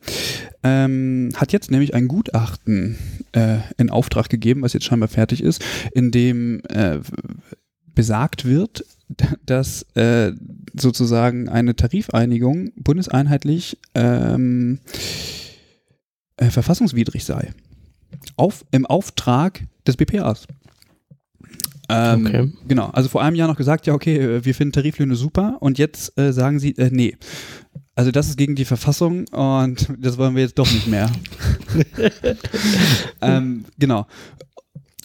ähm, 0.62 1.30
hat 1.34 1.52
jetzt 1.52 1.70
nämlich 1.70 1.94
ein 1.94 2.06
Gutachten 2.06 2.96
äh, 3.32 3.58
in 3.76 3.90
Auftrag 3.90 4.28
gegeben, 4.28 4.62
was 4.62 4.72
jetzt 4.72 4.84
scheinbar 4.84 5.08
fertig 5.08 5.42
ist, 5.42 5.64
in 5.92 6.10
dem 6.10 6.60
äh, 6.68 7.00
besagt 7.94 8.44
wird, 8.44 8.84
dass 9.44 9.82
äh, 9.94 10.32
sozusagen 10.74 11.48
eine 11.48 11.74
Tarifeinigung 11.74 12.72
bundeseinheitlich 12.76 13.78
ähm, 13.94 14.80
äh, 16.36 16.50
verfassungswidrig 16.50 17.24
sei. 17.24 17.52
Auf, 18.36 18.64
Im 18.70 18.86
Auftrag 18.86 19.62
des 19.86 19.96
BPAs. 19.96 20.46
Ähm, 21.88 22.26
Okay. 22.26 22.52
Genau, 22.66 22.86
also 22.86 23.08
vor 23.08 23.22
einem 23.22 23.36
Jahr 23.36 23.48
noch 23.48 23.56
gesagt, 23.56 23.86
ja, 23.86 23.94
okay, 23.94 24.16
äh, 24.16 24.44
wir 24.44 24.54
finden 24.54 24.72
Tariflöhne 24.72 25.14
super 25.14 25.58
und 25.60 25.78
jetzt 25.78 26.18
äh, 26.18 26.32
sagen 26.32 26.58
sie, 26.58 26.76
äh, 26.76 26.90
nee. 26.92 27.16
Also 27.94 28.10
das 28.10 28.28
ist 28.28 28.36
gegen 28.36 28.56
die 28.56 28.64
Verfassung 28.64 29.26
und 29.28 29.88
das 29.98 30.18
wollen 30.18 30.34
wir 30.34 30.42
jetzt 30.42 30.58
doch 30.58 30.70
nicht 30.70 30.86
mehr. 30.86 31.10
ähm, 33.20 33.64
genau. 33.78 34.06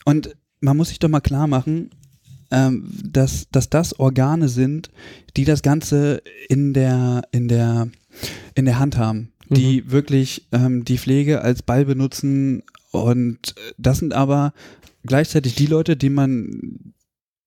Und 0.06 0.36
man 0.60 0.78
muss 0.78 0.90
sich 0.90 1.00
doch 1.00 1.10
mal 1.10 1.22
klar 1.22 1.48
machen, 1.48 1.92
ähm, 2.52 2.90
dass, 3.04 3.48
dass 3.52 3.70
das 3.70 3.98
Organe 4.00 4.50
sind, 4.50 4.90
die 5.38 5.46
das 5.46 5.62
Ganze 5.62 6.22
in 6.50 6.74
der, 6.74 7.22
in 7.32 7.48
der, 7.48 7.88
in 8.56 8.66
der 8.66 8.78
Hand 8.80 8.98
haben, 8.98 9.32
die 9.50 9.90
wirklich 9.90 10.48
ähm, 10.52 10.84
die 10.84 10.98
Pflege 10.98 11.42
als 11.42 11.62
Ball 11.62 11.86
benutzen 11.86 12.64
und 12.92 13.56
das 13.78 14.00
sind 14.00 14.14
aber 14.14 14.54
gleichzeitig 15.04 15.56
die 15.56 15.66
Leute, 15.66 15.98
denen 15.98 16.16
man 16.16 16.94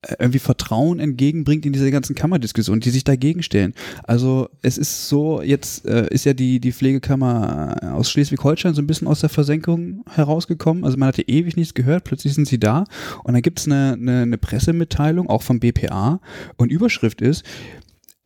äh, 0.03 0.17
irgendwie 0.19 0.39
Vertrauen 0.39 0.99
entgegenbringt 0.99 1.67
in 1.67 1.73
diese 1.73 1.91
ganzen 1.91 2.15
Kammerdiskussionen, 2.15 2.81
die 2.81 2.91
sich 2.91 3.05
dagegen 3.05 3.43
stellen. 3.43 3.75
Also 4.05 4.49
es 4.63 4.79
ist 4.79 5.09
so, 5.09 5.43
jetzt 5.43 5.87
äh, 5.87 6.09
ist 6.09 6.25
ja 6.25 6.35
die, 6.35 6.61
die 6.61 6.73
Pflegekammer 6.73 7.77
aus 7.95 8.11
Schleswig-Holstein 8.11 8.75
so 8.75 8.83
ein 8.83 8.87
bisschen 8.87 9.09
aus 9.09 9.21
der 9.21 9.29
Versenkung 9.29 10.05
herausgekommen. 10.11 10.85
Also 10.85 10.97
man 10.97 11.09
hatte 11.09 11.23
ewig 11.23 11.57
nichts 11.57 11.75
gehört, 11.75 12.05
plötzlich 12.05 12.35
sind 12.35 12.49
sie 12.49 12.59
da 12.59 12.85
und 13.23 13.35
dann 13.35 13.43
gibt 13.43 13.61
es 13.61 13.67
eine, 13.67 13.93
eine, 13.93 14.23
eine 14.23 14.39
Pressemitteilung, 14.39 15.29
auch 15.29 15.43
vom 15.43 15.61
BPA 15.61 16.21
und 16.57 16.71
Überschrift 16.71 17.21
ist, 17.21 17.45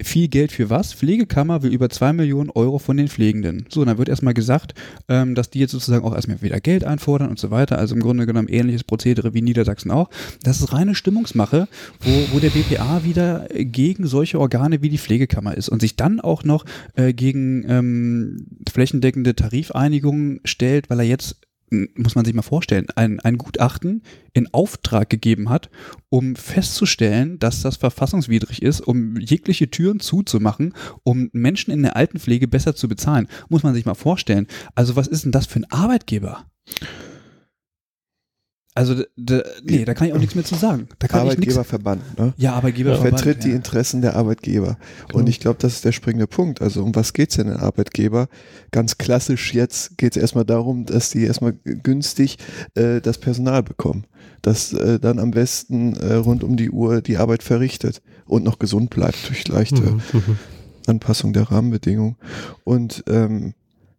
viel 0.01 0.29
Geld 0.29 0.53
für 0.53 0.71
was? 0.71 0.93
Pflegekammer 0.93 1.63
will 1.63 1.73
über 1.73 1.91
zwei 1.91 2.13
Millionen 2.13 2.51
Euro 2.51 2.79
von 2.79 2.97
den 2.97 3.09
Pflegenden. 3.09 3.67
So, 3.69 3.85
dann 3.85 3.99
wird 3.99 4.09
erstmal 4.09 4.35
gesagt, 4.35 4.75
ähm, 5.09 5.35
dass 5.35 5.51
die 5.51 5.59
jetzt 5.59 5.73
sozusagen 5.73 6.05
auch 6.05 6.15
erstmal 6.15 6.41
wieder 6.41 6.61
Geld 6.61 6.85
einfordern 6.85 7.29
und 7.29 7.39
so 7.39 7.51
weiter. 7.51 7.79
Also 7.79 7.95
im 7.95 8.01
Grunde 8.01 8.27
genommen 8.27 8.49
ähnliches 8.49 8.85
Prozedere 8.85 9.35
wie 9.35 9.43
Niedersachsen 9.43 9.91
auch. 9.91 10.09
Das 10.43 10.61
ist 10.61 10.73
reine 10.73 10.95
Stimmungsmache, 10.95 11.69
wo, 12.01 12.11
wo 12.33 12.39
der 12.39 12.51
BPA 12.51 13.05
wieder 13.05 13.49
gegen 13.53 14.07
solche 14.07 14.39
Organe 14.39 14.83
wie 14.83 14.89
die 14.89 14.99
Pflegekammer 14.99 15.57
ist 15.57 15.69
und 15.69 15.81
sich 15.81 15.97
dann 15.97 16.21
auch 16.21 16.45
noch 16.45 16.65
äh, 16.95 17.13
gegen 17.13 17.65
ähm, 17.69 18.47
flächendeckende 18.71 19.35
Tarifeinigungen 19.35 20.41
stellt, 20.45 20.91
weil 20.91 21.01
er 21.01 21.07
jetzt 21.07 21.41
muss 21.71 22.15
man 22.15 22.25
sich 22.25 22.35
mal 22.35 22.43
vorstellen, 22.43 22.87
ein, 22.97 23.21
ein 23.21 23.39
Gutachten 23.39 24.03
in 24.33 24.53
Auftrag 24.53 25.11
gegeben 25.11 25.49
hat, 25.51 25.71
um 26.09 26.37
festzustellen, 26.37 27.39
dass 27.39 27.63
das 27.63 27.77
verfassungswidrig 27.77 28.63
ist, 28.63 28.81
um 28.81 29.17
jegliche 29.17 29.71
Türen 29.71 30.01
zuzumachen, 30.01 30.75
um 31.03 31.31
Menschen 31.33 31.71
in 31.71 31.83
der 31.83 31.97
Altenpflege 31.97 32.49
besser 32.49 32.75
zu 32.75 32.89
bezahlen. 32.89 33.29
Muss 33.49 33.63
man 33.63 33.75
sich 33.75 33.85
mal 33.85 33.95
vorstellen. 33.95 34.47
Also 34.75 34.97
was 34.97 35.07
ist 35.07 35.25
denn 35.25 35.33
das 35.33 35.47
für 35.47 35.61
ein 35.61 35.71
Arbeitgeber? 35.71 36.47
Also, 38.79 39.03
nee, 39.65 39.85
da 39.85 39.93
kann 39.93 40.07
ich 40.07 40.15
auch 40.15 40.19
nichts 40.19 40.37
mehr 40.37 40.45
zu 40.45 40.55
sagen. 40.55 40.87
Da 41.01 41.09
kann 41.09 41.27
ich 41.27 41.37
nichts. 41.37 41.57
Arbeitgeberverband, 41.57 42.17
ne? 42.17 42.33
Ja, 42.37 42.53
Arbeitgeber. 42.53 42.95
vertritt 42.97 43.43
die 43.43 43.51
Interessen 43.51 44.03
der 44.03 44.15
Arbeitgeber. 44.15 44.79
Genau. 45.09 45.19
Und 45.19 45.29
ich 45.29 45.41
glaube, 45.41 45.59
das 45.61 45.73
ist 45.75 45.85
der 45.85 45.91
springende 45.91 46.29
Punkt. 46.29 46.63
Also 46.63 46.85
um 46.85 46.95
was 46.95 47.13
geht's 47.13 47.35
denn 47.35 47.49
den 47.49 47.57
Arbeitgeber? 47.57 48.29
Ganz 48.71 48.97
klassisch 48.97 49.53
jetzt 49.53 49.99
geht 49.99 50.15
es 50.15 50.23
erstmal 50.23 50.45
darum, 50.45 50.87
dass 50.87 51.11
die 51.11 51.25
erstmal 51.25 51.55
günstig 51.65 52.39
äh, 52.77 53.01
das 53.01 53.19
Personal 53.19 53.65
bekommen. 53.65 54.05
Das 54.43 54.73
äh, 54.73 55.01
dann 55.01 55.19
am 55.19 55.33
besten 55.33 55.97
äh, 55.97 56.15
rund 56.15 56.45
um 56.45 56.57
die 56.57 56.71
Uhr 56.71 57.03
die 57.03 57.17
Arbeit 57.17 57.43
verrichtet 57.43 58.01
und 58.27 58.45
noch 58.45 58.61
gesund 58.61 58.91
bleibt 58.91 59.29
durch 59.29 59.49
leichte 59.49 59.83
Mhm, 59.83 60.03
mhm. 60.13 60.39
Anpassung 60.87 61.33
der 61.33 61.51
Rahmenbedingungen. 61.51 62.15
Und 62.63 63.03
ähm, 63.09 63.55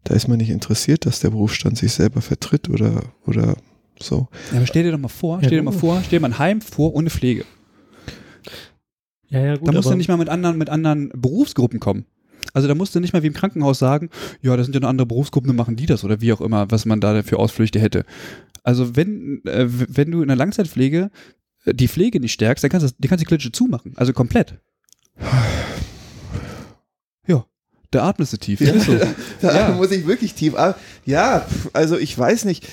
da 0.05 0.15
ist 0.15 0.29
man 0.29 0.37
nicht 0.37 0.51
interessiert, 0.51 1.05
dass 1.05 1.19
der 1.19 1.31
Berufsstand 1.31 1.77
sich 1.77 1.91
selber 1.91 2.21
vertritt 2.21 2.69
oder, 2.69 3.03
oder 3.25 3.57
so. 4.01 4.27
Ja, 4.51 4.57
aber 4.57 4.67
stell 4.67 4.83
dir 4.83 4.91
doch 4.91 4.97
mal 4.99 5.07
vor, 5.07 5.39
stell 5.39 5.51
dir 5.57 5.63
mal 5.63 5.71
vor, 5.71 6.01
stell 6.05 6.19
dir 6.19 6.21
mal 6.21 6.29
ein 6.33 6.39
Heim 6.39 6.61
vor 6.61 6.93
ohne 6.95 7.09
Pflege. 7.09 7.45
Ja, 9.29 9.39
ja, 9.45 9.55
gut. 9.57 9.67
Da 9.67 9.71
musst 9.73 9.89
du 9.89 9.95
nicht 9.95 10.07
mal 10.09 10.17
mit 10.17 10.29
anderen, 10.29 10.57
mit 10.57 10.69
anderen 10.69 11.09
Berufsgruppen 11.15 11.79
kommen. 11.79 12.05
Also 12.53 12.67
da 12.67 12.73
musst 12.73 12.95
du 12.95 12.99
nicht 12.99 13.13
mal 13.13 13.21
wie 13.21 13.27
im 13.27 13.33
Krankenhaus 13.33 13.77
sagen, 13.77 14.09
ja, 14.41 14.57
das 14.57 14.65
sind 14.65 14.73
ja 14.73 14.79
noch 14.79 14.89
andere 14.89 15.05
Berufsgruppen, 15.05 15.47
dann 15.49 15.55
machen 15.55 15.75
die 15.75 15.85
das 15.85 16.03
oder 16.03 16.19
wie 16.21 16.33
auch 16.33 16.41
immer, 16.41 16.71
was 16.71 16.85
man 16.85 16.99
da 16.99 17.21
für 17.21 17.37
Ausflüchte 17.37 17.79
hätte. 17.79 18.05
Also 18.63 18.95
wenn, 18.95 19.41
äh, 19.45 19.67
wenn 19.69 20.09
du 20.09 20.21
in 20.21 20.27
der 20.29 20.37
Langzeitpflege 20.37 21.11
äh, 21.65 21.73
die 21.75 21.87
Pflege 21.87 22.19
nicht 22.19 22.33
stärkst, 22.33 22.63
dann 22.63 22.71
kannst 22.71 22.87
du 22.89 22.91
die 22.97 23.07
kannst 23.07 23.21
du 23.21 23.25
die 23.25 23.27
Klitsche 23.27 23.51
zumachen. 23.51 23.93
Also 23.97 24.13
komplett. 24.13 24.55
Ja, 27.27 27.45
da 27.91 28.03
atmest 28.07 28.33
du 28.33 28.37
tief. 28.37 28.61
Ja, 28.61 28.71
Ist 28.73 28.85
so. 28.85 28.97
da 29.41 29.69
Ja. 29.69 29.75
muss 29.75 29.91
ich 29.91 30.07
wirklich 30.07 30.33
tief. 30.33 30.55
ab- 30.55 30.79
Ja, 31.05 31.45
also 31.73 31.97
ich 31.97 32.17
weiß 32.17 32.45
nicht. 32.45 32.67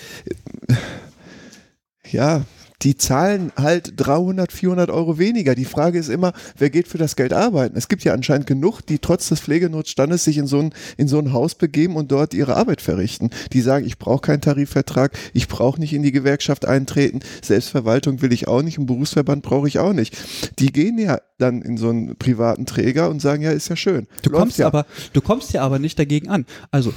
Ja, 2.13 2.43
die 2.83 2.97
zahlen 2.97 3.53
halt 3.57 3.95
300, 3.97 4.53
400 4.53 4.91
Euro 4.91 5.19
weniger. 5.19 5.55
Die 5.55 5.65
Frage 5.65 5.99
ist 5.99 6.09
immer, 6.09 6.33
wer 6.59 6.71
geht 6.71 6.89
für 6.89 6.99
das 6.99 7.17
Geld 7.17 7.33
arbeiten? 7.33 7.77
Es 7.77 7.89
gibt 7.89 8.05
ja 8.05 8.13
anscheinend 8.13 8.47
genug, 8.47 8.81
die 8.83 8.99
trotz 8.99 9.29
des 9.29 9.41
Pflegenotstandes 9.41 10.25
sich 10.25 10.39
in 10.39 10.47
so 10.47 10.61
ein, 10.61 10.75
in 10.97 11.09
so 11.09 11.19
ein 11.19 11.33
Haus 11.33 11.55
begeben 11.55 11.97
und 11.97 12.13
dort 12.13 12.35
ihre 12.35 12.57
Arbeit 12.57 12.81
verrichten. 12.81 13.31
Die 13.53 13.61
sagen, 13.61 13.87
ich 13.87 13.99
brauche 13.99 14.21
keinen 14.21 14.41
Tarifvertrag, 14.41 15.17
ich 15.33 15.49
brauche 15.49 15.81
nicht 15.81 15.93
in 15.93 16.03
die 16.03 16.13
Gewerkschaft 16.13 16.67
eintreten, 16.67 17.21
Selbstverwaltung 17.43 18.23
will 18.23 18.33
ich 18.33 18.49
auch 18.49 18.63
nicht, 18.63 18.79
einen 18.79 18.87
Berufsverband 18.87 19.43
brauche 19.43 19.69
ich 19.69 19.79
auch 19.79 19.93
nicht. 19.93 20.17
Die 20.59 20.73
gehen 20.73 20.99
ja 20.99 21.21
dann 21.39 21.63
in 21.63 21.77
so 21.77 21.91
einen 21.91 22.17
privaten 22.17 22.67
Träger 22.67 23.11
und 23.11 23.21
sagen, 23.21 23.43
ja, 23.43 23.51
ist 23.51 23.69
ja 23.69 23.77
schön. 23.77 24.07
Du 24.23 24.31
Läuft 24.31 24.43
kommst 24.43 24.59
ja. 24.59 24.67
aber, 24.67 24.87
du 25.13 25.21
kommst 25.21 25.53
ja 25.53 25.63
aber 25.63 25.79
nicht 25.79 25.99
dagegen 25.99 26.29
an. 26.29 26.47
Also, 26.71 26.95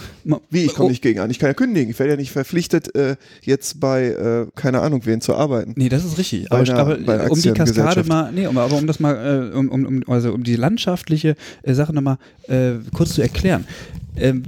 Wie, 0.49 0.63
ich 0.63 0.73
komme 0.73 0.87
oh, 0.87 0.89
nicht 0.89 1.01
gegen 1.01 1.19
an. 1.19 1.29
Ich 1.29 1.39
kann 1.39 1.49
ja 1.49 1.53
kündigen. 1.53 1.89
Ich 1.89 1.99
werde 1.99 2.13
ja 2.13 2.17
nicht 2.17 2.31
verpflichtet, 2.31 2.95
äh, 2.95 3.17
jetzt 3.41 3.79
bei, 3.79 4.05
äh, 4.05 4.47
keine 4.55 4.81
Ahnung, 4.81 5.05
wen 5.05 5.21
zu 5.21 5.35
arbeiten. 5.35 5.68
Nee, 5.75 5.89
das 5.89 6.05
ist 6.05 6.17
richtig. 6.17 6.51
Aber, 6.51 6.61
einer- 6.61 6.95
bei 7.05 7.19
einer 7.19 7.31
um 7.31 7.41
die 7.41 7.51
Kaskade 7.51 8.03
mal, 8.05 8.31
nee, 8.31 8.47
um, 8.47 8.57
aber 8.57 8.75
um 8.77 8.87
das 8.87 8.99
mal, 8.99 9.51
äh, 9.53 9.55
um, 9.57 9.69
um, 9.69 10.03
also 10.07 10.33
um 10.33 10.43
die 10.43 10.55
landschaftliche 10.55 11.35
äh, 11.63 11.73
Sache 11.73 11.93
nochmal 11.93 12.17
äh, 12.47 12.73
kurz 12.93 13.13
zu 13.13 13.21
erklären. 13.21 13.65
Ähm, 14.15 14.43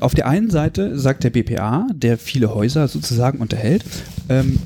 auf 0.00 0.14
der 0.14 0.26
einen 0.28 0.50
Seite 0.50 0.98
sagt 0.98 1.24
der 1.24 1.30
BPA, 1.30 1.86
der 1.92 2.18
viele 2.18 2.54
Häuser 2.54 2.88
sozusagen 2.88 3.38
unterhält, 3.38 3.84
Ähm, 4.28 4.58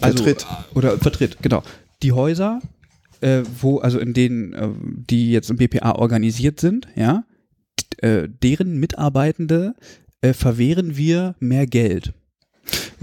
also, 0.00 0.24
Vertritt. 0.24 0.46
Oder 0.74 0.98
vertritt, 0.98 1.36
genau. 1.42 1.62
Die 2.02 2.10
Häuser, 2.12 2.60
äh, 3.20 3.42
wo, 3.60 3.78
also 3.78 3.98
in 4.00 4.12
denen, 4.14 4.52
äh, 4.52 4.68
die 5.10 5.30
jetzt 5.30 5.50
im 5.50 5.56
BPA 5.56 5.92
organisiert 5.92 6.58
sind, 6.60 6.88
ja, 6.96 7.22
äh, 7.98 8.28
deren 8.42 8.78
Mitarbeitende 8.80 9.74
verwehren 10.34 10.96
wir 10.96 11.34
mehr 11.40 11.66
Geld. 11.66 12.12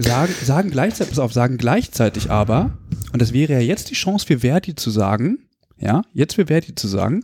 Sagen, 0.02 0.34
sagen 0.44 0.72
gleichzeitig, 0.72 1.10
pass 1.10 1.20
auf, 1.20 1.34
sagen 1.34 1.58
gleichzeitig 1.58 2.32
aber, 2.32 2.78
und 3.12 3.22
das 3.22 3.34
wäre 3.34 3.54
ja 3.54 3.60
jetzt 3.60 3.90
die 3.90 3.96
Chance 3.96 4.26
für 4.26 4.40
Verdi 4.40 4.76
zu 4.76 4.92
sagen, 4.92 5.40
ja, 5.82 6.04
jetzt 6.14 6.36
für 6.36 6.48
Verdi 6.48 6.76
zu 6.76 6.88
sagen, 6.88 7.22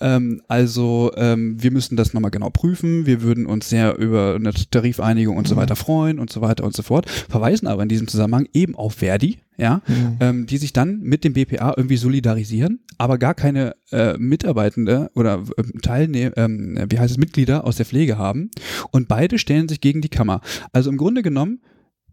ähm, 0.00 0.42
also 0.48 1.12
ähm, 1.16 1.62
wir 1.62 1.70
müssen 1.70 1.96
das 1.96 2.14
nochmal 2.14 2.30
genau 2.30 2.50
prüfen, 2.50 3.06
wir 3.06 3.22
würden 3.22 3.46
uns 3.46 3.68
sehr 3.68 3.96
über 3.98 4.34
eine 4.36 4.52
Tarifeinigung 4.52 5.36
und 5.36 5.48
so 5.48 5.56
weiter 5.56 5.76
freuen 5.76 6.18
und 6.18 6.30
so 6.30 6.40
weiter 6.40 6.64
und 6.64 6.74
so 6.74 6.82
fort, 6.82 7.08
verweisen 7.08 7.66
aber 7.66 7.82
in 7.82 7.88
diesem 7.88 8.08
Zusammenhang 8.08 8.48
eben 8.52 8.74
auf 8.74 8.94
Verdi, 8.94 9.38
ja, 9.56 9.82
ähm, 10.20 10.46
die 10.46 10.58
sich 10.58 10.72
dann 10.72 11.00
mit 11.00 11.24
dem 11.24 11.32
BPA 11.32 11.74
irgendwie 11.76 11.96
solidarisieren, 11.96 12.80
aber 12.98 13.18
gar 13.18 13.34
keine 13.34 13.74
äh, 13.90 14.16
Mitarbeitende 14.18 15.10
oder 15.14 15.42
ähm, 15.58 15.80
Teilnehmer, 15.82 16.36
ähm, 16.36 16.78
wie 16.88 16.98
heißt 16.98 17.12
es, 17.12 17.18
Mitglieder 17.18 17.64
aus 17.64 17.76
der 17.76 17.86
Pflege 17.86 18.18
haben 18.18 18.50
und 18.90 19.08
beide 19.08 19.38
stellen 19.38 19.68
sich 19.68 19.80
gegen 19.80 20.00
die 20.00 20.08
Kammer. 20.08 20.40
Also 20.72 20.90
im 20.90 20.96
Grunde 20.96 21.22
genommen 21.22 21.60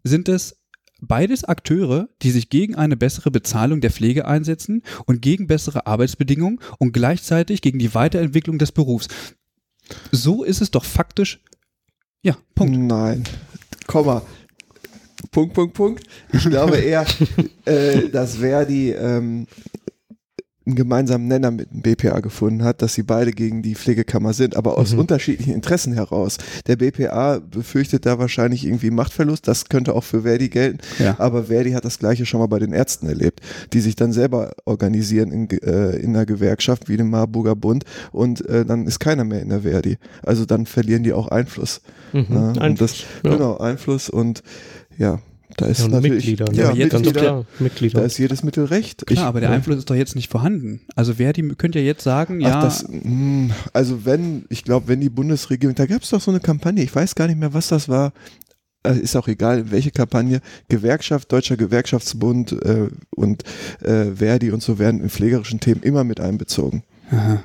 sind 0.04 0.28
es 0.28 0.56
beides 1.00 1.44
Akteure, 1.44 2.08
die 2.22 2.30
sich 2.30 2.50
gegen 2.50 2.76
eine 2.76 2.96
bessere 2.96 3.30
Bezahlung 3.30 3.80
der 3.80 3.90
Pflege 3.90 4.26
einsetzen 4.26 4.82
und 5.06 5.22
gegen 5.22 5.46
bessere 5.46 5.86
Arbeitsbedingungen 5.86 6.60
und 6.78 6.92
gleichzeitig 6.92 7.62
gegen 7.62 7.78
die 7.78 7.94
Weiterentwicklung 7.94 8.58
des 8.58 8.72
Berufs. 8.72 9.08
So 10.12 10.44
ist 10.44 10.62
es 10.62 10.70
doch 10.70 10.84
faktisch. 10.84 11.42
Ja, 12.22 12.36
Punkt. 12.54 12.78
Nein. 12.78 13.24
Komma. 13.86 14.22
Punkt, 15.30 15.54
Punkt, 15.54 15.74
Punkt. 15.74 16.04
Ich 16.32 16.44
glaube 16.44 16.78
eher, 16.78 17.04
äh, 17.64 18.08
dass 18.08 18.36
Verdi 18.36 18.92
ähm, 18.92 19.46
einen 20.66 20.76
gemeinsamen 20.76 21.28
Nenner 21.28 21.50
mit 21.50 21.70
dem 21.70 21.82
BPA 21.82 22.20
gefunden 22.20 22.64
hat, 22.64 22.80
dass 22.80 22.94
sie 22.94 23.02
beide 23.02 23.32
gegen 23.32 23.60
die 23.62 23.74
Pflegekammer 23.74 24.32
sind, 24.32 24.56
aber 24.56 24.78
aus 24.78 24.92
Mhm. 24.92 25.00
unterschiedlichen 25.00 25.52
Interessen 25.52 25.92
heraus. 25.92 26.38
Der 26.66 26.76
BPA 26.76 27.38
befürchtet 27.38 28.06
da 28.06 28.18
wahrscheinlich 28.18 28.64
irgendwie 28.64 28.90
Machtverlust, 28.90 29.46
das 29.46 29.66
könnte 29.68 29.94
auch 29.94 30.04
für 30.04 30.22
Verdi 30.22 30.48
gelten, 30.48 30.78
Ja. 30.98 31.16
aber 31.18 31.44
Verdi 31.44 31.72
hat 31.72 31.84
das 31.84 31.98
gleiche 31.98 32.24
schon 32.24 32.40
mal 32.40 32.46
bei 32.46 32.58
den 32.58 32.72
Ärzten 32.72 33.06
erlebt, 33.08 33.40
die 33.74 33.80
sich 33.80 33.94
dann 33.94 34.12
selber 34.12 34.52
organisieren 34.64 35.32
in, 35.32 35.50
äh, 35.50 35.96
in 35.96 36.16
einer 36.16 36.24
Gewerkschaft 36.24 36.88
wie 36.88 36.96
dem 36.96 37.10
Marburger 37.10 37.56
Bund 37.56 37.84
und 38.12 38.46
äh, 38.48 38.64
dann 38.64 38.86
ist 38.86 39.00
keiner 39.00 39.24
mehr 39.24 39.42
in 39.42 39.50
der 39.50 39.60
Verdi. 39.62 39.98
Also 40.22 40.46
dann 40.46 40.64
verlieren 40.64 41.02
die 41.02 41.12
auch 41.12 41.28
Einfluss. 41.28 41.82
Mhm. 42.14 42.24
Und 42.36 42.58
Einfluss, 42.58 42.90
das, 42.92 43.04
ja. 43.22 43.36
Genau, 43.36 43.58
Einfluss 43.58 44.08
und 44.08 44.42
ja, 44.96 45.18
da 45.56 45.66
ist 45.66 45.78
Ja, 45.80 45.84
und 45.86 45.90
natürlich 45.92 46.26
Mitglieder. 46.26 46.52
ja, 46.52 46.68
aber 46.70 46.78
jetzt 46.78 46.90
ganz 46.92 47.06
Mitglieder, 47.06 47.26
klar. 47.28 47.44
Mitglieder. 47.58 48.00
da 48.00 48.06
ist 48.06 48.18
jedes 48.18 48.42
Mittel 48.42 48.64
recht. 48.64 49.06
Klar, 49.06 49.26
aber 49.26 49.40
der 49.40 49.50
Einfluss 49.50 49.78
ist 49.78 49.90
doch 49.90 49.94
jetzt 49.94 50.14
nicht 50.16 50.30
vorhanden. 50.30 50.80
Also 50.94 51.18
wer 51.18 51.32
die 51.32 51.42
könnte 51.56 51.78
ja 51.78 51.84
jetzt 51.84 52.02
sagen, 52.04 52.40
ja, 52.40 52.58
Ach, 52.58 52.64
das, 52.64 52.86
mh, 52.88 53.54
also 53.72 54.04
wenn, 54.04 54.44
ich 54.48 54.64
glaube, 54.64 54.88
wenn 54.88 55.00
die 55.00 55.10
Bundesregierung, 55.10 55.74
da 55.74 55.86
gab 55.86 56.02
es 56.02 56.10
doch 56.10 56.20
so 56.20 56.30
eine 56.30 56.40
Kampagne, 56.40 56.82
ich 56.82 56.94
weiß 56.94 57.14
gar 57.14 57.26
nicht 57.26 57.38
mehr, 57.38 57.54
was 57.54 57.68
das 57.68 57.88
war, 57.88 58.12
äh, 58.86 58.98
ist 58.98 59.16
auch 59.16 59.28
egal, 59.28 59.70
welche 59.70 59.90
Kampagne, 59.90 60.40
Gewerkschaft, 60.68 61.32
Deutscher 61.32 61.56
Gewerkschaftsbund 61.56 62.52
äh, 62.52 62.88
und 63.10 63.42
äh, 63.82 64.12
Verdi 64.16 64.50
und 64.50 64.62
so 64.62 64.78
werden 64.78 65.00
in 65.00 65.08
pflegerischen 65.10 65.60
Themen 65.60 65.82
immer 65.82 66.04
mit 66.04 66.20
einbezogen. 66.20 66.82
Aha. 67.10 67.42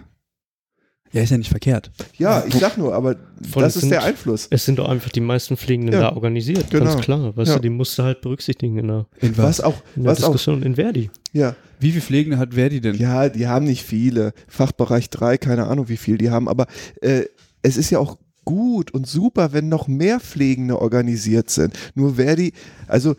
Ja, 1.11 1.21
ist 1.23 1.29
ja 1.31 1.37
nicht 1.37 1.49
verkehrt. 1.49 1.91
Ja, 2.17 2.43
ich 2.47 2.53
sag 2.55 2.77
nur, 2.77 2.93
aber 2.93 3.15
Voll, 3.49 3.63
das 3.63 3.75
ist 3.75 3.81
sind- 3.81 3.89
der 3.91 4.03
Einfluss. 4.03 4.47
Es 4.49 4.65
sind 4.65 4.79
doch 4.79 4.87
einfach 4.89 5.09
die 5.09 5.21
meisten 5.21 5.57
Pflegenden 5.57 5.93
Ja, 5.93 6.01
da 6.01 6.15
organisiert, 6.15 6.69
genau. 6.69 6.85
ganz 6.85 7.01
klar. 7.01 7.35
Weißt 7.35 7.49
Ja. 7.49 7.55
du, 7.55 7.61
die 7.61 7.69
musst 7.69 7.97
du 7.97 8.03
halt 8.03 8.21
berücksichtigen 8.21 8.77
in 8.77 8.87
der, 8.87 9.05
In 9.21 9.37
Was 9.37 9.61
auch, 9.61 9.81
in 9.95 10.03
der 10.03 10.11
was 10.11 10.19
auch, 10.23 10.31
Diskussion 10.33 10.61
in 10.63 10.75
Verdi. 10.75 11.09
ja, 11.33 11.55
Wie 11.79 11.91
viele 11.91 12.01
Pflegende 12.01 12.37
hat 12.37 12.53
Verdi 12.53 12.81
denn? 12.81 12.95
Ja, 12.95 13.29
die 13.29 13.47
haben 13.47 13.65
nicht 13.65 13.83
viele. 13.85 14.33
Fachbereich 14.47 15.09
3, 15.09 15.37
keine 15.37 15.67
Ahnung, 15.67 15.87
wie 15.89 15.97
viel 15.97 16.17
die 16.17 16.29
haben, 16.29 16.47
aber 16.49 16.67
äh, 17.01 17.23
es 17.61 17.77
ist 17.77 17.89
ja 17.89 17.99
auch 17.99 18.17
gut 18.45 18.91
und 18.91 19.07
super, 19.07 19.53
wenn 19.53 19.69
noch 19.69 19.87
mehr 19.87 20.19
Pflegende 20.19 20.81
organisiert 20.81 21.49
sind. 21.49 21.73
Nur 21.95 22.15
Verdi, 22.15 22.51
also 22.87 23.15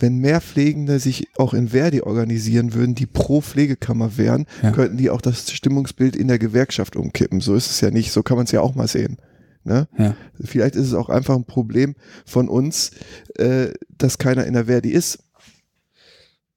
wenn 0.00 0.16
mehr 0.18 0.40
Pflegende 0.40 0.98
sich 0.98 1.28
auch 1.36 1.54
in 1.54 1.68
Verdi 1.68 2.00
organisieren 2.00 2.74
würden, 2.74 2.94
die 2.94 3.06
pro 3.06 3.40
Pflegekammer 3.40 4.16
wären, 4.16 4.46
Ja. 4.62 4.72
könnten 4.72 4.96
die 4.96 5.10
auch 5.10 5.20
das 5.20 5.50
Stimmungsbild 5.52 6.16
in 6.16 6.26
der 6.28 6.38
Gewerkschaft 6.38 6.96
umkippen. 6.96 7.40
So 7.40 7.54
ist 7.54 7.70
es 7.70 7.80
ja 7.80 7.90
nicht, 7.90 8.10
so 8.10 8.22
kann 8.22 8.36
man 8.36 8.44
es 8.46 8.52
ja 8.52 8.60
auch 8.60 8.74
mal 8.74 8.88
sehen. 8.88 9.18
Ne? 9.62 9.88
Ja. 9.98 10.16
Vielleicht 10.42 10.74
ist 10.74 10.86
es 10.86 10.94
auch 10.94 11.10
einfach 11.10 11.36
ein 11.36 11.44
Problem 11.44 11.94
von 12.24 12.48
uns, 12.48 12.92
äh, 13.36 13.68
dass 13.98 14.18
keiner 14.18 14.46
in 14.46 14.54
der 14.54 14.64
Verdi 14.66 14.90
ist. 14.90 15.18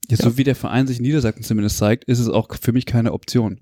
Jetzt, 0.10 0.24
so 0.24 0.38
wie 0.38 0.44
der 0.44 0.56
Verein 0.56 0.88
sich 0.88 0.98
in 0.98 1.04
Niedersachsen 1.04 1.44
zumindest 1.44 1.78
zeigt, 1.78 2.06
ist 2.06 2.20
es 2.20 2.28
auch 2.30 2.48
für 2.60 2.72
mich 2.74 2.86
keine 2.86 3.14
Option. 3.14 3.60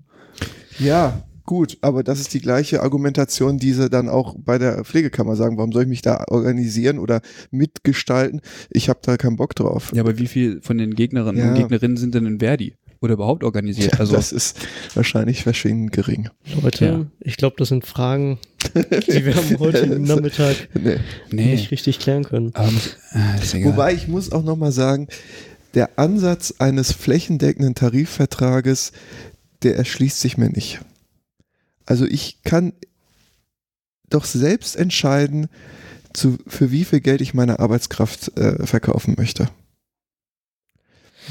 Ja, 0.78 1.22
gut, 1.44 1.78
aber 1.80 2.02
das 2.02 2.20
ist 2.20 2.34
die 2.34 2.40
gleiche 2.40 2.82
Argumentation, 2.82 3.58
die 3.58 3.72
sie 3.72 3.88
dann 3.90 4.08
auch 4.08 4.34
bei 4.38 4.58
der 4.58 4.84
Pflegekammer 4.84 5.36
sagen. 5.36 5.56
Warum 5.56 5.72
soll 5.72 5.82
ich 5.82 5.88
mich 5.88 6.02
da 6.02 6.24
organisieren 6.28 6.98
oder 6.98 7.20
mitgestalten? 7.50 8.40
Ich 8.70 8.88
habe 8.88 9.00
da 9.02 9.16
keinen 9.16 9.36
Bock 9.36 9.54
drauf. 9.54 9.92
Ja, 9.94 10.02
aber 10.02 10.18
wie 10.18 10.26
viel 10.26 10.60
von 10.62 10.78
den 10.78 10.94
Gegnerinnen 10.94 11.38
Ja. 11.42 11.48
und 11.50 11.54
Gegnerinnen 11.58 11.96
sind 11.96 12.14
denn 12.14 12.26
in 12.26 12.38
Verdi? 12.40 12.74
Oder 13.00 13.14
überhaupt 13.14 13.42
organisiert? 13.42 13.98
Also, 13.98 14.14
das 14.14 14.30
ist 14.30 14.58
wahrscheinlich 14.94 15.42
verschwindend 15.42 15.90
gering. 15.90 16.28
Leute, 16.62 16.84
Ja. 16.84 17.06
ich 17.18 17.36
glaube, 17.36 17.56
das 17.58 17.68
sind 17.70 17.84
Fragen, 17.84 18.38
die 18.74 19.24
wir 19.26 19.36
am 19.36 19.58
heutigen 19.58 20.02
Nachmittag 20.04 20.54
Nee. 20.74 20.98
nee. 21.32 21.46
nicht 21.52 21.72
richtig 21.72 21.98
klären 21.98 22.22
können. 22.22 22.52
Aber, 22.54 22.68
äh, 23.12 23.56
egal. 23.58 23.72
Wobei 23.72 23.92
ich 23.94 24.06
muss 24.06 24.30
auch 24.30 24.44
nochmal 24.44 24.70
sagen, 24.70 25.08
der 25.74 25.98
Ansatz 25.98 26.54
eines 26.58 26.92
flächendeckenden 26.92 27.74
Tarifvertrages, 27.74 28.92
der 29.64 29.76
erschließt 29.76 30.20
sich 30.20 30.38
mir 30.38 30.50
nicht. 30.50 30.80
Also 31.86 32.06
ich 32.06 32.42
kann 32.42 32.72
doch 34.08 34.24
selbst 34.24 34.76
entscheiden, 34.76 35.48
zu, 36.12 36.38
für 36.46 36.70
wie 36.70 36.84
viel 36.84 37.00
Geld 37.00 37.20
ich 37.20 37.34
meine 37.34 37.58
Arbeitskraft 37.58 38.36
äh, 38.36 38.66
verkaufen 38.66 39.14
möchte. 39.16 39.48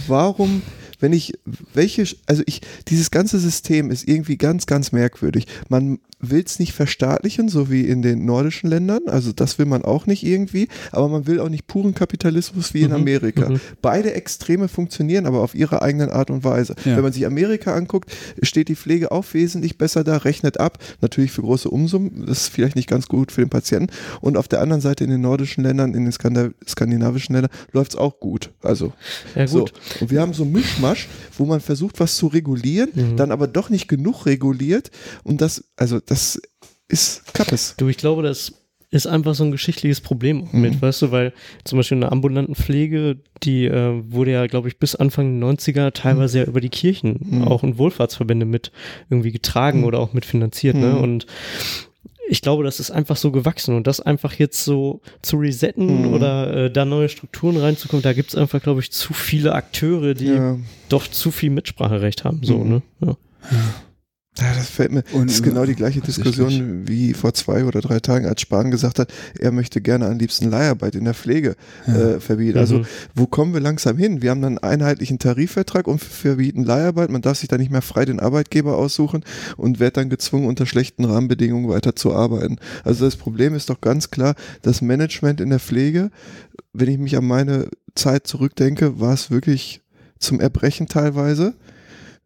Warum, 0.07 0.61
wenn 0.99 1.13
ich, 1.13 1.33
welche, 1.73 2.05
also 2.25 2.43
ich, 2.45 2.61
dieses 2.87 3.11
ganze 3.11 3.39
System 3.39 3.91
ist 3.91 4.07
irgendwie 4.07 4.37
ganz, 4.37 4.65
ganz 4.65 4.91
merkwürdig. 4.91 5.47
Man 5.69 5.99
will 6.21 6.43
es 6.45 6.59
nicht 6.59 6.73
verstaatlichen, 6.73 7.49
so 7.49 7.69
wie 7.71 7.81
in 7.81 8.01
den 8.01 8.25
nordischen 8.25 8.69
Ländern, 8.69 9.01
also 9.07 9.31
das 9.31 9.57
will 9.59 9.65
man 9.65 9.83
auch 9.83 10.05
nicht 10.05 10.23
irgendwie, 10.23 10.67
aber 10.91 11.09
man 11.09 11.27
will 11.27 11.39
auch 11.39 11.49
nicht 11.49 11.67
puren 11.67 11.93
Kapitalismus 11.95 12.73
wie 12.73 12.81
in 12.81 12.89
Mhm, 12.89 12.95
Amerika. 12.95 13.49
mhm. 13.49 13.59
Beide 13.81 14.13
Extreme 14.13 14.67
funktionieren 14.67 15.25
aber 15.25 15.41
auf 15.41 15.55
ihre 15.55 15.81
eigenen 15.81 16.09
Art 16.09 16.29
und 16.29 16.43
Weise. 16.43 16.75
Ja. 16.85 16.95
Wenn 16.95 17.03
man 17.03 17.13
sich 17.13 17.25
Amerika 17.25 17.73
anguckt, 17.73 18.11
steht 18.43 18.67
die 18.67 18.75
Pflege 18.75 19.11
auch 19.11 19.25
wesentlich 19.33 19.77
besser 19.77 20.03
da, 20.03 20.17
rechnet 20.17 20.59
ab, 20.59 20.77
natürlich 21.01 21.31
für 21.31 21.41
große 21.41 21.69
Umsummen, 21.69 22.25
das 22.27 22.41
ist 22.43 22.47
vielleicht 22.49 22.75
nicht 22.75 22.89
ganz 22.89 23.07
gut 23.07 23.31
für 23.31 23.41
den 23.41 23.49
Patienten. 23.49 23.93
Und 24.21 24.37
auf 24.37 24.47
der 24.47 24.61
anderen 24.61 24.81
Seite 24.81 25.03
in 25.03 25.09
den 25.09 25.21
nordischen 25.21 25.63
Ländern, 25.63 25.93
in 25.93 26.03
den 26.03 26.11
Skanda 26.11 26.49
skandinavischen 26.67 27.33
Ländern, 27.33 27.51
läuft 27.71 27.91
es 27.93 27.97
auch 27.97 28.19
gut. 28.19 28.51
Also 28.61 28.93
Ja, 29.35 29.47
so. 29.47 29.59
gut. 29.59 29.73
Und 29.99 30.11
wir 30.11 30.21
haben 30.21 30.33
so 30.33 30.43
einen 30.43 30.51
Mischmasch, 30.51 31.07
wo 31.37 31.45
man 31.45 31.61
versucht, 31.61 31.99
was 31.99 32.15
zu 32.15 32.27
regulieren, 32.27 32.89
Mhm. 32.93 33.17
dann 33.17 33.31
aber 33.31 33.47
doch 33.47 33.69
nicht 33.69 33.87
genug 33.87 34.25
reguliert. 34.25 34.91
Und 35.23 35.41
das, 35.41 35.63
also 35.77 35.99
das 36.11 36.41
ist 36.87 37.33
Kappes. 37.33 37.75
Du, 37.77 37.87
ich 37.87 37.97
glaube, 37.97 38.21
das 38.23 38.53
ist 38.93 39.07
einfach 39.07 39.33
so 39.35 39.45
ein 39.45 39.51
geschichtliches 39.51 40.01
Problem 40.01 40.43
auch 40.43 40.51
Mhm. 40.53 40.61
mit, 40.61 40.81
weißt 40.81 41.01
du, 41.03 41.11
weil 41.11 41.31
zum 41.63 41.77
Beispiel 41.79 41.95
in 41.95 42.01
der 42.01 42.11
ambulanten 42.11 42.55
Pflege, 42.55 43.17
die 43.43 43.65
äh, 43.65 44.03
wurde 44.11 44.31
ja, 44.31 44.45
glaube 44.47 44.67
ich, 44.67 44.77
bis 44.79 44.95
Anfang 44.95 45.39
der 45.39 45.49
90er 45.49 45.91
teilweise 45.93 46.39
ja 46.39 46.43
über 46.45 46.59
die 46.59 46.67
Kirchen 46.69 47.17
Mhm. 47.21 47.47
auch 47.47 47.63
und 47.63 47.77
Wohlfahrtsverbände 47.77 48.45
mit 48.45 48.73
irgendwie 49.09 49.31
getragen 49.31 49.79
Mhm. 49.79 49.85
oder 49.85 49.99
auch 49.99 50.11
mitfinanziert, 50.11 50.75
ne? 50.75 50.89
Mhm. 50.89 50.97
Und 50.97 51.25
ich 52.27 52.41
glaube, 52.41 52.63
das 52.65 52.81
ist 52.81 52.91
einfach 52.91 53.15
so 53.15 53.31
gewachsen 53.31 53.75
und 53.75 53.87
das 53.87 54.01
einfach 54.01 54.33
jetzt 54.35 54.63
so 54.65 54.99
zu 55.21 55.37
resetten 55.37 56.07
Mhm. 56.09 56.13
oder 56.13 56.65
äh, 56.65 56.71
da 56.71 56.83
neue 56.83 57.07
Strukturen 57.07 57.55
reinzukommen, 57.55 58.03
da 58.03 58.11
gibt 58.11 58.29
es 58.31 58.35
einfach, 58.35 58.61
glaube 58.61 58.81
ich, 58.81 58.91
zu 58.91 59.13
viele 59.13 59.53
Akteure, 59.53 60.13
die 60.13 60.25
Ja. 60.27 60.57
doch 60.89 61.07
zu 61.07 61.31
viel 61.31 61.49
Mitspracherecht 61.51 62.25
haben, 62.25 62.41
so, 62.43 62.57
Mhm. 62.57 62.69
ne? 62.69 62.81
Ja. 63.05 63.17
Ja, 64.39 64.53
das 64.55 64.69
fällt 64.69 64.93
mir. 64.93 65.03
Und- 65.11 65.27
das 65.29 65.35
ist 65.35 65.43
genau 65.43 65.65
die 65.65 65.75
gleiche. 65.75 65.99
Diskussion 65.99 66.87
wie 66.87 67.13
vor 67.13 67.33
zwei 67.33 67.65
oder 67.65 67.81
drei 67.81 67.99
Tagen, 67.99 68.25
als 68.25 68.39
Spahn 68.41 68.71
gesagt 68.71 68.97
hat, 68.97 69.11
er 69.37 69.51
möchte 69.51 69.81
gerne 69.81 70.07
am 70.07 70.17
liebsten 70.17 70.49
Leiharbeit 70.49 70.95
in 70.95 71.03
der 71.03 71.13
Pflege 71.13 71.55
Ja. 71.85 71.93
äh, 71.95 72.19
verbieten. 72.21 72.57
Also 72.57 72.79
Mhm. 72.79 72.85
wo 73.13 73.27
kommen 73.27 73.53
wir 73.53 73.59
langsam 73.59 73.97
hin? 73.97 74.21
Wir 74.21 74.29
haben 74.31 74.41
dann 74.41 74.57
einen 74.57 74.79
einheitlichen 74.81 75.19
Tarifvertrag 75.19 75.85
und 75.85 76.01
verbieten 76.01 76.63
Leiharbeit. 76.63 77.09
Man 77.11 77.21
darf 77.21 77.39
sich 77.39 77.49
da 77.49 77.57
nicht 77.57 77.71
mehr 77.71 77.81
frei 77.81 78.05
den 78.05 78.21
Arbeitgeber 78.21 78.77
aussuchen 78.77 79.23
und 79.57 79.81
wird 79.81 79.97
dann 79.97 80.09
gezwungen, 80.09 80.47
unter 80.47 80.65
schlechten 80.65 81.03
Rahmenbedingungen 81.03 81.67
weiter 81.69 81.95
zu 81.97 82.13
arbeiten. 82.15 82.55
Also 82.85 83.03
das 83.03 83.17
Problem 83.17 83.53
ist 83.53 83.69
doch 83.69 83.81
ganz 83.81 84.11
klar, 84.11 84.35
das 84.61 84.81
Management 84.81 85.41
in 85.41 85.49
der 85.49 85.59
Pflege, 85.59 86.09
wenn 86.71 86.87
ich 86.89 86.97
mich 86.99 87.17
an 87.17 87.25
meine 87.27 87.67
Zeit 87.95 88.27
zurückdenke, 88.27 88.97
war 89.01 89.13
es 89.13 89.29
wirklich 89.29 89.81
zum 90.19 90.39
Erbrechen 90.39 90.87
teilweise 90.87 91.53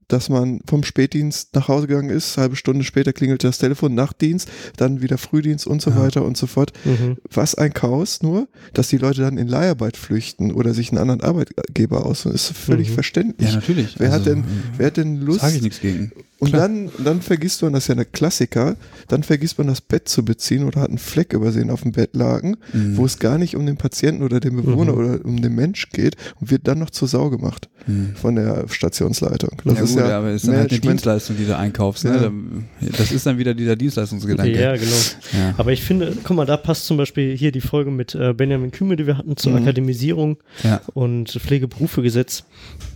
dass 0.07 0.29
man 0.29 0.61
vom 0.67 0.83
Spätdienst 0.83 1.55
nach 1.55 1.67
Hause 1.67 1.87
gegangen 1.87 2.09
ist, 2.09 2.37
halbe 2.37 2.55
Stunde 2.55 2.83
später 2.83 3.13
klingelte 3.13 3.47
das 3.47 3.57
Telefon, 3.57 3.95
Nachtdienst, 3.95 4.49
dann 4.77 5.01
wieder 5.01 5.17
Frühdienst 5.17 5.65
und 5.67 5.81
so 5.81 5.91
Ja. 5.91 5.97
weiter 5.97 6.23
und 6.23 6.37
so 6.37 6.47
fort. 6.47 6.73
Mhm. 6.85 7.17
Was 7.31 7.55
ein 7.55 7.73
Chaos 7.73 8.21
nur, 8.21 8.47
dass 8.73 8.87
die 8.89 8.97
Leute 8.97 9.21
dann 9.21 9.37
in 9.37 9.47
Leiharbeit 9.47 9.97
flüchten 9.97 10.51
oder 10.51 10.73
sich 10.73 10.89
einen 10.91 10.97
anderen 10.99 11.21
Arbeitgeber 11.21 12.05
aussuchen, 12.05 12.33
ist 12.35 12.47
völlig 12.55 12.89
Mhm. 12.89 12.93
verständlich. 12.93 13.49
Ja, 13.49 13.55
natürlich. 13.55 13.95
Wer 13.97 14.11
hat 14.11 14.25
denn, 14.25 14.39
äh, 14.39 14.43
wer 14.77 14.87
hat 14.87 14.97
denn 14.97 15.17
Lust? 15.21 15.41
Sage 15.41 15.55
ich 15.57 15.61
nichts 15.61 15.79
gegen. 15.81 16.11
Und 16.37 16.49
Klar. 16.49 16.63
dann, 16.67 16.89
dann 17.03 17.21
vergisst 17.21 17.61
man, 17.61 17.71
das 17.71 17.83
ist 17.85 17.87
ja 17.87 17.93
eine 17.95 18.03
Klassiker, 18.03 18.75
dann 19.07 19.23
vergisst 19.23 19.57
man 19.57 19.67
das 19.67 19.79
Bett 19.79 20.09
zu 20.09 20.25
beziehen 20.25 20.65
oder 20.65 20.81
hat 20.81 20.89
einen 20.89 20.97
Fleck 20.97 21.31
übersehen 21.31 21.69
auf 21.69 21.83
dem 21.83 21.93
Bettlaken, 21.93 22.57
Mhm. 22.73 22.97
wo 22.97 23.05
es 23.05 23.19
gar 23.19 23.37
nicht 23.37 23.55
um 23.55 23.65
den 23.65 23.77
Patienten 23.77 24.21
oder 24.21 24.41
den 24.41 24.57
Bewohner 24.57 24.91
Mhm. 24.93 24.97
oder 24.97 25.25
um 25.25 25.41
den 25.41 25.55
Mensch 25.55 25.89
geht 25.91 26.17
und 26.41 26.51
wird 26.51 26.67
dann 26.67 26.79
noch 26.79 26.89
zur 26.89 27.07
Sau 27.07 27.29
gemacht 27.29 27.69
Mhm. 27.87 28.15
von 28.15 28.35
der 28.35 28.67
Stationsleitung. 28.67 29.51
Das 29.63 29.77
ja, 29.77 29.83
ist 29.83 29.89
gut, 29.91 29.99
ja 29.99 30.17
aber 30.17 30.27
es 30.29 30.43
ist 30.43 30.47
dann 30.49 30.57
halt 30.57 30.71
eine. 30.71 30.79
Dienstleistung, 30.81 31.37
die 31.37 31.45
du 31.45 31.55
einkaufst. 31.57 32.03
Ja. 32.03 32.11
Ne? 32.11 32.19
Dann- 32.19 32.65
Das 32.97 33.11
ist 33.13 33.25
dann 33.25 33.37
wieder 33.37 33.53
dieser 33.53 33.77
Dienstleistungsgedanke. 33.77 34.59
Ja, 34.59 34.75
genau. 34.75 34.91
Ja. 35.33 35.53
Aber 35.57 35.71
ich 35.71 35.83
finde, 35.83 36.17
guck 36.23 36.35
mal, 36.35 36.45
da 36.45 36.57
passt 36.57 36.85
zum 36.85 36.97
Beispiel 36.97 37.35
hier 37.37 37.51
die 37.53 37.61
Folge 37.61 37.91
mit 37.91 38.13
äh, 38.13 38.33
Benjamin 38.33 38.71
Küme, 38.71 38.97
die 38.97 39.07
wir 39.07 39.17
hatten 39.17 39.37
zur 39.37 39.53
Mhm. 39.53 39.59
Akademisierung 39.59 40.37
Ja. 40.63 40.81
und 40.93 41.31
Pflegeberufegesetz, 41.31 42.43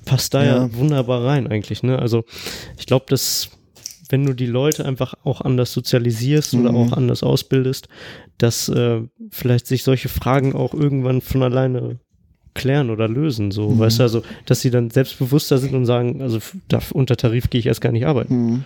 passt 0.05 0.33
da 0.33 0.43
ja. 0.43 0.55
Ja. 0.63 0.73
wunderbar 0.73 1.23
rein 1.25 1.47
eigentlich. 1.47 1.83
Ne? 1.83 1.97
Also 1.99 2.25
ich 2.77 2.85
glaube, 2.85 3.05
dass 3.07 3.38
wenn 4.09 4.25
du 4.25 4.33
die 4.33 4.45
Leute 4.47 4.85
einfach 4.85 5.13
auch 5.23 5.41
anders 5.41 5.71
sozialisierst 5.71 6.53
oder 6.55 6.71
Mhm. 6.71 6.77
auch 6.77 6.91
anders 6.93 7.23
ausbildest, 7.23 7.87
dass 8.37 8.67
äh, 8.69 9.01
vielleicht 9.29 9.67
sich 9.67 9.83
solche 9.83 10.09
Fragen 10.09 10.53
auch 10.55 10.73
irgendwann 10.73 11.21
von 11.21 11.43
alleine 11.43 11.99
klären 12.55 12.89
oder 12.89 13.07
lösen. 13.07 13.51
So, 13.51 13.69
Mhm. 13.69 13.79
weißt 13.79 13.99
du, 13.99 14.03
also, 14.03 14.23
dass 14.45 14.61
sie 14.61 14.71
dann 14.71 14.89
selbstbewusster 14.89 15.59
sind 15.59 15.73
und 15.75 15.85
sagen, 15.85 16.21
also 16.21 16.39
da, 16.67 16.79
unter 16.93 17.15
Tarif 17.15 17.49
gehe 17.49 17.59
ich 17.59 17.67
erst 17.67 17.81
gar 17.81 17.91
nicht 17.91 18.05
arbeiten. 18.05 18.33
Hm. 18.33 18.63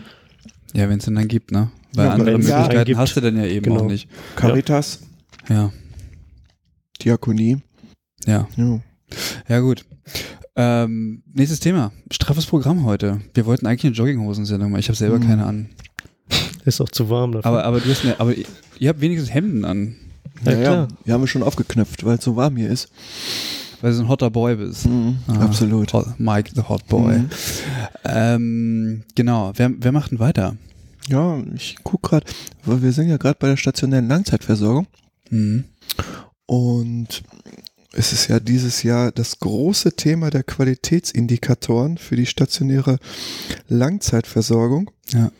Ja, 0.73 0.89
wenn 0.89 0.97
es 0.99 1.05
den 1.05 1.15
dann 1.15 1.27
gibt, 1.27 1.51
ne? 1.51 1.69
Weil 1.93 2.05
Ja, 2.07 2.11
andere 2.13 2.37
Möglichkeiten 2.37 2.85
gibt. 2.85 2.97
hast 2.97 3.15
du 3.15 3.21
dann 3.21 3.37
ja 3.37 3.45
eben 3.45 3.65
Genau. 3.65 3.81
auch 3.81 3.87
nicht. 3.87 4.07
Caritas, 4.35 5.01
Ja, 5.49 5.71
Diakonie. 7.01 7.57
ja. 8.25 8.47
Ja. 8.55 8.79
Ja, 9.47 9.59
gut. 9.59 9.85
Ähm, 10.55 11.23
nächstes 11.33 11.59
Thema. 11.59 11.91
Straffes 12.11 12.45
Programm 12.45 12.85
heute. 12.85 13.21
Wir 13.33 13.45
wollten 13.45 13.65
eigentlich 13.65 13.85
eine 13.85 13.95
Jogginghosensendung 13.95 14.69
machen. 14.71 14.79
Ich 14.79 14.87
habe 14.89 14.97
selber 14.97 15.17
Mhm. 15.17 15.27
keine 15.27 15.45
an. 15.45 15.69
Ist 16.65 16.79
auch 16.79 16.89
zu 16.89 17.09
warm 17.09 17.31
dafür. 17.33 17.45
Aber, 17.49 17.63
aber 17.65 17.79
du 17.79 17.89
hast 17.89 18.03
eine, 18.05 18.19
aber 18.19 18.33
ihr 18.79 18.89
habt 18.89 19.01
wenigstens 19.01 19.33
Hemden 19.33 19.65
an, 19.65 19.95
Ja, 20.45 20.51
Ja, 20.51 20.57
ja, 20.57 20.63
klar. 20.63 20.87
die 21.05 21.11
haben 21.11 21.21
wir 21.21 21.27
schon 21.27 21.43
aufgeknöpft, 21.43 22.05
weil 22.05 22.17
es 22.17 22.23
so 22.23 22.35
warm 22.35 22.55
hier 22.57 22.69
ist. 22.69 22.89
weil 23.81 23.91
du 23.91 23.97
so 23.97 24.03
ein 24.03 24.07
hotter 24.09 24.29
Boy 24.29 24.55
bist. 24.55 24.85
Mhm. 24.85 25.17
Ah, 25.27 25.39
Absolut. 25.41 25.91
Hot, 25.91 26.17
Mike 26.19 26.51
the 26.55 26.61
Hot 26.69 26.87
Boy. 26.87 27.19
Mhm. 27.19 27.29
Ähm, 28.05 29.03
genau. 29.15 29.51
Wer, 29.55 29.71
wer 29.77 29.91
macht 29.91 30.11
denn 30.11 30.19
weiter? 30.19 30.55
Ja, 31.09 31.37
ich 31.53 31.75
guck 31.83 32.01
gerade, 32.03 32.25
weil 32.63 32.81
wir 32.81 32.93
sind 32.93 33.09
ja 33.09 33.17
gerade 33.17 33.37
bei 33.39 33.47
der 33.47 33.57
stationären 33.57 34.07
Langzeitversorgung 34.07 34.87
Mhm. 35.31 35.65
und 36.45 37.23
es 37.93 38.11
ist 38.13 38.27
ja 38.27 38.39
dieses 38.39 38.83
Jahr 38.83 39.11
das 39.11 39.39
große 39.39 39.95
Thema 39.95 40.29
der 40.29 40.43
Qualitätsindikatoren 40.43 41.97
für 41.97 42.15
die 42.15 42.25
stationäre 42.25 42.97
Langzeitversorgung. 43.67 44.91
Ja. 45.11 45.31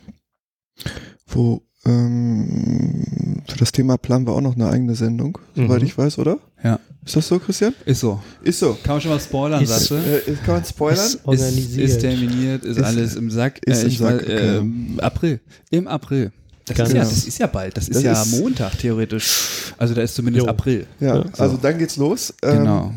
Wo 1.28 1.62
ähm, 1.86 3.42
für 3.48 3.58
das 3.58 3.72
Thema 3.72 3.98
planen 3.98 4.26
wir 4.26 4.34
auch 4.34 4.42
noch 4.42 4.56
eine 4.56 4.70
eigene 4.70 4.96
Sendung, 4.96 5.38
soweit 5.56 5.82
Mhm. 5.82 5.88
ich 5.88 5.98
weiß, 5.98 6.18
oder? 6.20 6.40
Ja. 6.64 6.80
Ist 7.06 7.18
das 7.18 7.28
so, 7.28 7.38
Christian? 7.40 7.74
Ist 7.86 8.00
so. 8.00 8.22
Ist 8.44 8.60
so. 8.60 8.78
Kann 8.84 8.96
man 8.96 9.02
schon 9.02 9.12
mal 9.12 9.20
spoilern, 9.20 9.62
Ist- 9.62 9.70
sagst 9.70 9.92
du? 9.92 9.96
Äh, 9.96 10.22
kann 10.46 10.56
man 10.56 10.66
spoilern? 10.66 11.06
Ist 11.06 11.20
organisiert. 11.26 11.84
Ist, 11.90 11.96
ist 11.96 12.00
terminiert, 12.02 12.64
ist, 12.64 12.78
Ist- 12.78 12.84
alles 12.84 13.16
im 13.16 13.30
Sack. 13.30 13.60
ist 13.66 13.82
im 13.84 13.88
ich 13.90 14.00
mein, 14.00 14.20
Sack, 14.20 14.30
äh, 14.30 14.58
okay. 14.60 14.70
April. 15.00 15.40
Im 15.72 15.88
April. 15.90 16.32
Das 16.66 16.78
Ganz 16.78 16.90
ist, 16.90 16.96
ja, 16.96 17.02
genau. 17.04 17.14
das 17.16 17.28
ist 17.28 17.38
ja 17.40 17.48
bald. 17.48 17.76
Das 17.78 17.88
ist 17.90 17.96
Das 17.96 18.04
ja 18.04 18.22
ist- 18.22 18.40
Montag 18.40 18.78
theoretisch. 18.78 19.74
Also 19.78 19.94
da 19.94 20.02
ist 20.02 20.16
zumindest 20.16 20.46
Jo. 20.46 20.50
April. 20.50 20.88
Ja, 21.00 21.18
Ja, 21.18 21.26
also 21.38 21.58
dann 21.58 21.78
geht's 21.78 21.98
los. 21.98 22.34
Ähm, 22.42 22.60
Genau. 22.60 22.94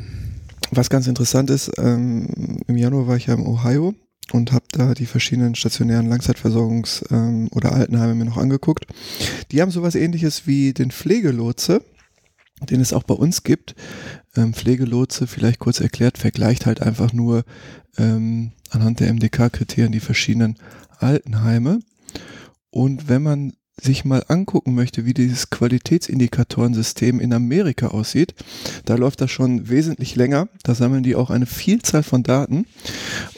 Was 0.72 0.90
ganz 0.90 1.06
interessant 1.06 1.50
ist, 1.50 1.70
ähm, 1.78 2.58
im 2.66 2.76
Januar 2.76 3.06
war 3.06 3.16
ich 3.16 3.26
ja 3.26 3.34
im 3.34 3.46
Ohio 3.46 3.94
und 4.32 4.50
habe 4.52 4.64
da 4.72 4.94
die 4.94 5.06
verschiedenen 5.06 5.54
stationären 5.54 6.12
Langzeitversorgungs- 6.12 7.04
ähm, 7.12 7.48
oder 7.52 7.72
Altenheime 7.72 8.14
mir 8.16 8.24
noch 8.24 8.36
angeguckt. 8.36 8.86
Die 9.52 9.62
haben 9.62 9.70
sowas 9.70 9.94
ähnliches 9.94 10.46
wie 10.46 10.72
den 10.72 10.90
Pflegelotse, 10.90 11.82
den 12.68 12.80
es 12.80 12.92
auch 12.92 13.04
bei 13.04 13.14
uns 13.14 13.44
gibt. 13.44 13.74
Ähm, 14.36 14.54
Pflegelotse, 14.54 15.26
vielleicht 15.28 15.60
kurz 15.60 15.80
erklärt, 15.80 16.18
vergleicht 16.18 16.66
halt 16.66 16.82
einfach 16.82 17.12
nur 17.12 17.44
ähm, 17.98 18.50
anhand 18.70 18.98
der 19.00 19.08
MDK-Kriterien 19.12 19.92
die 19.92 20.00
verschiedenen 20.00 20.56
Altenheime. 20.98 21.78
Und 22.76 23.08
wenn 23.08 23.22
man 23.22 23.54
sich 23.80 24.04
mal 24.04 24.22
angucken 24.28 24.74
möchte, 24.74 25.06
wie 25.06 25.14
dieses 25.14 25.48
Qualitätsindikatorensystem 25.48 27.20
in 27.20 27.32
Amerika 27.32 27.88
aussieht, 27.88 28.34
da 28.84 28.96
läuft 28.96 29.22
das 29.22 29.30
schon 29.30 29.70
wesentlich 29.70 30.14
länger. 30.14 30.48
Da 30.62 30.74
sammeln 30.74 31.02
die 31.02 31.16
auch 31.16 31.30
eine 31.30 31.46
Vielzahl 31.46 32.02
von 32.02 32.22
Daten 32.22 32.66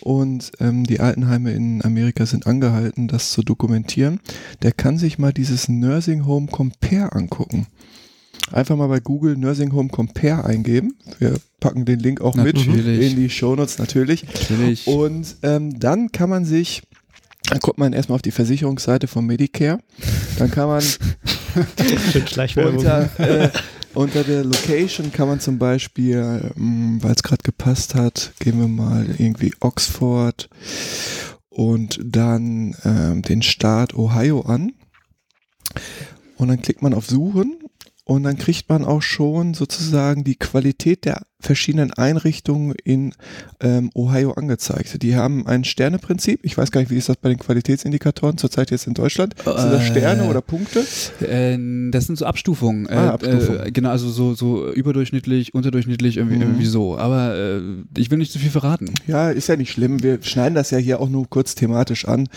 und 0.00 0.50
ähm, 0.58 0.84
die 0.84 0.98
Altenheime 0.98 1.52
in 1.52 1.84
Amerika 1.84 2.26
sind 2.26 2.48
angehalten, 2.48 3.06
das 3.06 3.30
zu 3.30 3.44
dokumentieren. 3.44 4.18
Der 4.62 4.72
kann 4.72 4.98
sich 4.98 5.20
mal 5.20 5.32
dieses 5.32 5.68
Nursing 5.68 6.26
Home 6.26 6.48
Compare 6.48 7.12
angucken. 7.12 7.68
Einfach 8.50 8.76
mal 8.76 8.88
bei 8.88 8.98
Google 8.98 9.36
Nursing 9.36 9.72
Home 9.72 9.90
Compare 9.90 10.44
eingeben. 10.44 10.96
Wir 11.20 11.38
packen 11.60 11.84
den 11.84 12.00
Link 12.00 12.20
auch 12.20 12.34
mit 12.34 12.56
Natürlich. 12.56 13.10
in 13.12 13.16
die 13.16 13.30
Shownotes 13.30 13.78
natürlich. 13.78 14.24
Natürlich. 14.24 14.86
Und 14.88 15.36
ähm, 15.42 15.78
dann 15.78 16.10
kann 16.12 16.30
man 16.30 16.44
sich, 16.44 16.82
dann 17.50 17.60
guckt 17.60 17.78
man 17.78 17.92
erstmal 17.92 18.16
auf 18.16 18.22
die 18.22 18.30
Versicherungsseite 18.30 19.06
von 19.06 19.24
Medicare. 19.26 19.78
Dann 20.38 20.50
kann 20.50 20.68
man 20.68 20.82
unter, 22.56 23.08
äh, 23.18 23.50
unter 23.94 24.24
der 24.24 24.44
Location 24.44 25.12
kann 25.12 25.28
man 25.28 25.40
zum 25.40 25.58
Beispiel, 25.58 26.52
weil 26.54 27.12
es 27.12 27.22
gerade 27.22 27.42
gepasst 27.42 27.94
hat, 27.94 28.32
gehen 28.38 28.60
wir 28.60 28.68
mal 28.68 29.06
irgendwie 29.18 29.52
Oxford 29.60 30.48
und 31.48 31.98
dann 32.04 32.76
ähm, 32.84 33.22
den 33.22 33.42
Staat 33.42 33.94
Ohio 33.94 34.42
an. 34.42 34.72
Und 36.36 36.48
dann 36.48 36.62
klickt 36.62 36.82
man 36.82 36.94
auf 36.94 37.06
Suchen 37.06 37.58
und 38.04 38.22
dann 38.22 38.38
kriegt 38.38 38.68
man 38.68 38.84
auch 38.84 39.02
schon 39.02 39.54
sozusagen 39.54 40.22
die 40.22 40.36
Qualität 40.36 41.04
der 41.04 41.22
verschiedenen 41.40 41.92
Einrichtungen 41.92 42.74
in 42.84 43.14
ähm, 43.60 43.90
Ohio 43.94 44.32
angezeigt. 44.32 45.02
Die 45.02 45.14
haben 45.14 45.46
ein 45.46 45.62
Sterneprinzip. 45.64 46.40
Ich 46.42 46.58
weiß 46.58 46.72
gar 46.72 46.80
nicht, 46.80 46.90
wie 46.90 46.96
ist 46.96 47.08
das 47.08 47.16
bei 47.16 47.28
den 47.28 47.38
Qualitätsindikatoren 47.38 48.38
zurzeit 48.38 48.70
jetzt 48.72 48.86
in 48.88 48.94
Deutschland? 48.94 49.36
Sind 49.44 49.46
das 49.56 49.82
Äh, 49.82 49.86
Sterne 49.86 50.24
oder 50.24 50.40
Punkte? 50.40 50.80
Äh, 51.20 51.90
das 51.92 52.06
sind 52.06 52.18
so 52.18 52.26
Abstufungen. 52.26 52.88
Ah, 52.88 53.06
Äh, 53.06 53.08
Abstufungen. 53.10 53.66
Äh, 53.66 53.70
genau, 53.70 53.90
also 53.90 54.08
so, 54.10 54.34
so 54.34 54.72
überdurchschnittlich, 54.72 55.54
unterdurchschnittlich, 55.54 56.16
irgendwie, 56.16 56.36
Mhm. 56.36 56.42
irgendwie 56.42 56.66
so. 56.66 56.98
Aber 56.98 57.34
äh, 57.36 57.60
ich 57.96 58.10
will 58.10 58.18
nicht 58.18 58.32
zu 58.32 58.38
viel 58.40 58.50
verraten. 58.50 58.92
Ja, 59.06 59.30
ist 59.30 59.48
ja 59.48 59.56
nicht 59.56 59.70
schlimm. 59.70 60.02
Wir 60.02 60.18
schneiden 60.22 60.54
das 60.56 60.70
ja 60.72 60.78
hier 60.78 61.00
auch 61.00 61.08
nur 61.08 61.28
kurz 61.30 61.54
thematisch 61.54 62.06
an. 62.08 62.28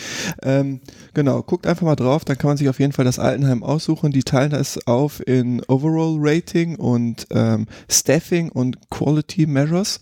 Ähm, 0.43 0.79
genau, 1.15 1.41
guckt 1.41 1.65
einfach 1.65 1.85
mal 1.87 1.95
drauf, 1.95 2.23
dann 2.23 2.37
kann 2.37 2.49
man 2.49 2.57
sich 2.57 2.69
auf 2.69 2.79
jeden 2.79 2.93
Fall 2.93 3.05
das 3.05 3.17
Altenheim 3.17 3.63
aussuchen. 3.63 4.11
Die 4.11 4.23
teilen 4.23 4.51
das 4.51 4.85
auf 4.85 5.25
in 5.27 5.61
Overall 5.67 6.17
Rating 6.19 6.75
und 6.75 7.25
ähm, 7.31 7.65
Staffing 7.89 8.49
und 8.49 8.77
Quality 8.91 9.47
Measures. 9.47 9.99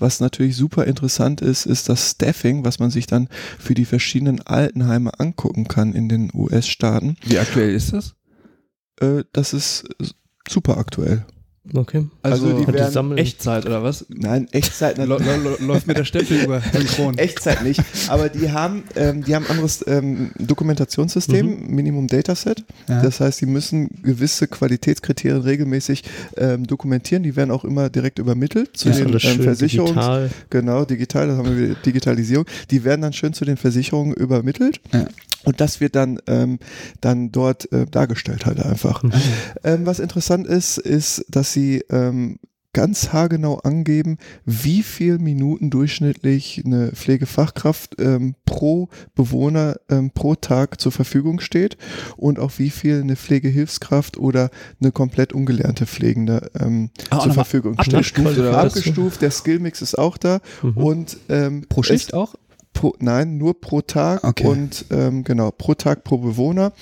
Was 0.00 0.18
natürlich 0.18 0.56
super 0.56 0.86
interessant 0.86 1.40
ist, 1.40 1.66
ist 1.66 1.88
das 1.88 2.10
Staffing, 2.10 2.64
was 2.64 2.80
man 2.80 2.90
sich 2.90 3.06
dann 3.06 3.28
für 3.60 3.74
die 3.74 3.84
verschiedenen 3.84 4.42
Altenheime 4.42 5.20
angucken 5.20 5.68
kann 5.68 5.92
in 5.92 6.08
den 6.08 6.30
US-Staaten. 6.34 7.16
Wie 7.24 7.38
aktuell 7.38 7.72
ist 7.72 7.92
das? 7.92 8.16
Äh, 9.00 9.22
das 9.32 9.52
ist 9.52 9.84
super 10.48 10.78
aktuell. 10.78 11.24
Okay. 11.74 12.06
Also 12.22 12.46
die 12.46 12.52
Und 12.52 12.68
die 12.68 12.72
werden 12.74 12.92
sammeln. 12.92 13.18
Echtzeit 13.18 13.66
oder 13.66 13.84
was? 13.84 14.04
Nein, 14.08 14.48
Echtzeit 14.50 14.98
läuft 14.98 15.86
mir 15.86 15.94
der 15.94 16.04
Stempel 16.04 16.42
über 16.42 16.60
synchron. 16.60 17.16
Echtzeit 17.18 17.62
nicht, 17.62 17.80
aber 18.08 18.28
die 18.28 18.50
haben, 18.50 18.82
ähm, 18.96 19.22
die 19.22 19.34
haben 19.34 19.44
ein 19.46 19.52
anderes 19.52 19.84
ähm, 19.86 20.32
Dokumentationssystem, 20.38 21.68
Minimum 21.68 22.08
Dataset. 22.08 22.64
Ja. 22.88 23.00
Das 23.02 23.20
heißt, 23.20 23.40
die 23.40 23.46
müssen 23.46 24.02
gewisse 24.02 24.48
Qualitätskriterien 24.48 25.42
regelmäßig 25.42 26.02
ähm, 26.36 26.66
dokumentieren. 26.66 27.22
Die 27.22 27.36
werden 27.36 27.52
auch 27.52 27.64
immer 27.64 27.90
direkt 27.90 28.18
übermittelt 28.18 28.76
zu 28.76 28.88
ist 28.88 28.98
den 28.98 29.06
alles 29.06 29.22
ähm, 29.24 29.30
schön 29.30 29.42
Versicherungs. 29.42 29.90
digital. 29.90 30.30
Genau, 30.50 30.84
digital, 30.84 31.28
das 31.28 31.38
haben 31.38 31.56
wir 31.56 31.74
Digitalisierung. 31.76 32.44
Die 32.72 32.82
werden 32.82 33.02
dann 33.02 33.12
schön 33.12 33.34
zu 33.34 33.44
den 33.44 33.56
Versicherungen 33.56 34.14
übermittelt. 34.14 34.80
Ja. 34.92 35.06
Und 35.44 35.60
das 35.60 35.80
wird 35.80 35.96
dann, 35.96 36.18
ähm, 36.26 36.58
dann 37.00 37.32
dort 37.32 37.70
äh, 37.72 37.86
dargestellt 37.86 38.46
halt 38.46 38.60
einfach. 38.60 39.02
Mhm. 39.02 39.12
Ähm, 39.64 39.86
was 39.86 39.98
interessant 39.98 40.46
ist, 40.46 40.78
ist, 40.78 41.24
dass 41.28 41.52
sie 41.52 41.84
ähm, 41.90 42.38
ganz 42.74 43.12
haargenau 43.12 43.58
angeben, 43.58 44.16
wie 44.46 44.82
viel 44.82 45.18
Minuten 45.18 45.68
durchschnittlich 45.68 46.62
eine 46.64 46.92
Pflegefachkraft 46.92 47.96
ähm, 47.98 48.34
pro 48.46 48.88
Bewohner 49.14 49.76
ähm, 49.90 50.10
pro 50.10 50.36
Tag 50.36 50.80
zur 50.80 50.90
Verfügung 50.90 51.40
steht 51.40 51.76
und 52.16 52.38
auch 52.38 52.52
wie 52.56 52.70
viel 52.70 53.02
eine 53.02 53.16
Pflegehilfskraft 53.16 54.16
oder 54.16 54.48
eine 54.80 54.90
komplett 54.90 55.34
ungelernte 55.34 55.84
Pflegende 55.84 56.50
ähm, 56.58 56.88
Ah, 57.10 57.18
zur 57.20 57.34
Verfügung 57.34 57.74
steht. 57.74 57.92
abgestuft? 57.94 58.38
Abgestuft, 58.38 59.20
der 59.20 59.30
Skillmix 59.32 59.82
ist 59.82 59.98
auch 59.98 60.16
da 60.16 60.40
Mhm. 60.62 60.76
und 60.78 61.16
ähm, 61.28 61.66
Pro 61.68 61.82
Schicht 61.82 62.14
auch? 62.14 62.36
Pro, 62.72 62.94
nein, 62.98 63.36
nur 63.38 63.60
pro 63.60 63.80
Tag 63.82 64.24
Okay. 64.24 64.46
und 64.46 64.86
ähm, 64.90 65.24
genau, 65.24 65.50
pro 65.50 65.74
Tag 65.74 66.04
pro 66.04 66.18
Bewohner. 66.18 66.72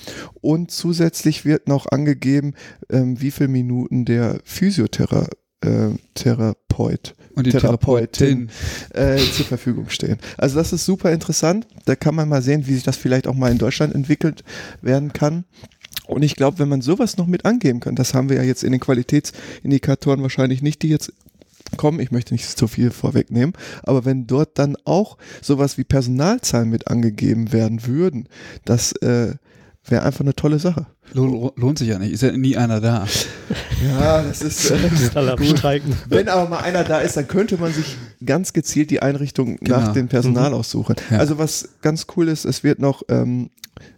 Und 0.41 0.71
zusätzlich 0.71 1.45
wird 1.45 1.67
noch 1.67 1.85
angegeben, 1.91 2.53
ähm, 2.89 3.19
wie 3.21 3.31
viele 3.31 3.49
Minuten 3.49 4.05
der 4.05 4.39
Physiotherapeut 4.45 5.35
äh, 5.63 5.89
Therapeut, 6.15 7.13
Und 7.35 7.45
die 7.45 7.51
Therapeutin 7.51 8.49
Therapeutin. 8.93 9.27
äh, 9.29 9.31
zur 9.31 9.45
Verfügung 9.45 9.89
stehen. 9.89 10.17
Also 10.37 10.55
das 10.57 10.73
ist 10.73 10.85
super 10.85 11.11
interessant. 11.11 11.67
Da 11.85 11.95
kann 11.95 12.15
man 12.15 12.27
mal 12.29 12.41
sehen, 12.41 12.65
wie 12.65 12.73
sich 12.73 12.83
das 12.83 12.97
vielleicht 12.97 13.27
auch 13.27 13.35
mal 13.35 13.51
in 13.51 13.59
Deutschland 13.59 13.93
entwickelt 13.93 14.43
werden 14.81 15.13
kann. 15.13 15.45
Und 16.07 16.23
ich 16.23 16.35
glaube, 16.35 16.57
wenn 16.59 16.67
man 16.67 16.81
sowas 16.81 17.17
noch 17.17 17.27
mit 17.27 17.45
angeben 17.45 17.79
kann, 17.79 17.95
das 17.95 18.13
haben 18.15 18.29
wir 18.29 18.37
ja 18.37 18.43
jetzt 18.43 18.63
in 18.63 18.71
den 18.71 18.81
Qualitätsindikatoren 18.81 20.21
wahrscheinlich 20.23 20.61
nicht, 20.61 20.81
die 20.81 20.89
jetzt 20.89 21.13
kommen, 21.77 21.99
ich 21.99 22.11
möchte 22.11 22.33
nicht 22.33 22.45
zu 22.57 22.67
viel 22.67 22.91
vorwegnehmen, 22.91 23.53
aber 23.83 24.05
wenn 24.05 24.27
dort 24.27 24.57
dann 24.59 24.75
auch 24.85 25.17
sowas 25.41 25.77
wie 25.77 25.83
Personalzahlen 25.83 26.69
mit 26.69 26.87
angegeben 26.87 27.51
werden 27.51 27.85
würden, 27.85 28.27
das 28.65 28.93
äh, 28.93 29.35
wäre 29.85 30.03
einfach 30.03 30.21
eine 30.21 30.35
tolle 30.35 30.59
Sache. 30.59 30.87
Lohnt, 31.13 31.77
sich 31.79 31.89
ja 31.89 31.99
nicht. 31.99 32.11
Ist 32.13 32.21
ja 32.23 32.31
nie 32.31 32.55
einer 32.57 32.79
da. 32.79 33.05
Ja, 33.83 34.21
das 34.21 34.43
ist. 34.43 34.69
Äh, 34.69 34.77
alle 35.15 35.35
gut. 35.35 35.57
Streiken. 35.57 35.95
Wenn 36.07 36.29
aber 36.29 36.47
mal 36.47 36.59
einer 36.59 36.83
da 36.83 36.99
ist, 36.99 37.17
dann 37.17 37.27
könnte 37.27 37.57
man 37.57 37.73
sich 37.73 37.95
ganz 38.23 38.53
gezielt 38.53 38.91
die 38.91 39.01
Einrichtung 39.01 39.57
Genau. 39.59 39.79
nach 39.79 39.93
dem 39.93 40.07
Personal 40.07 40.53
aussuchen. 40.53 40.95
Ja. 41.09 41.17
Also 41.17 41.39
was 41.39 41.67
ganz 41.81 42.05
cool 42.15 42.27
ist, 42.27 42.45
es 42.45 42.63
wird 42.63 42.77
noch 42.77 43.01
ähm, 43.09 43.49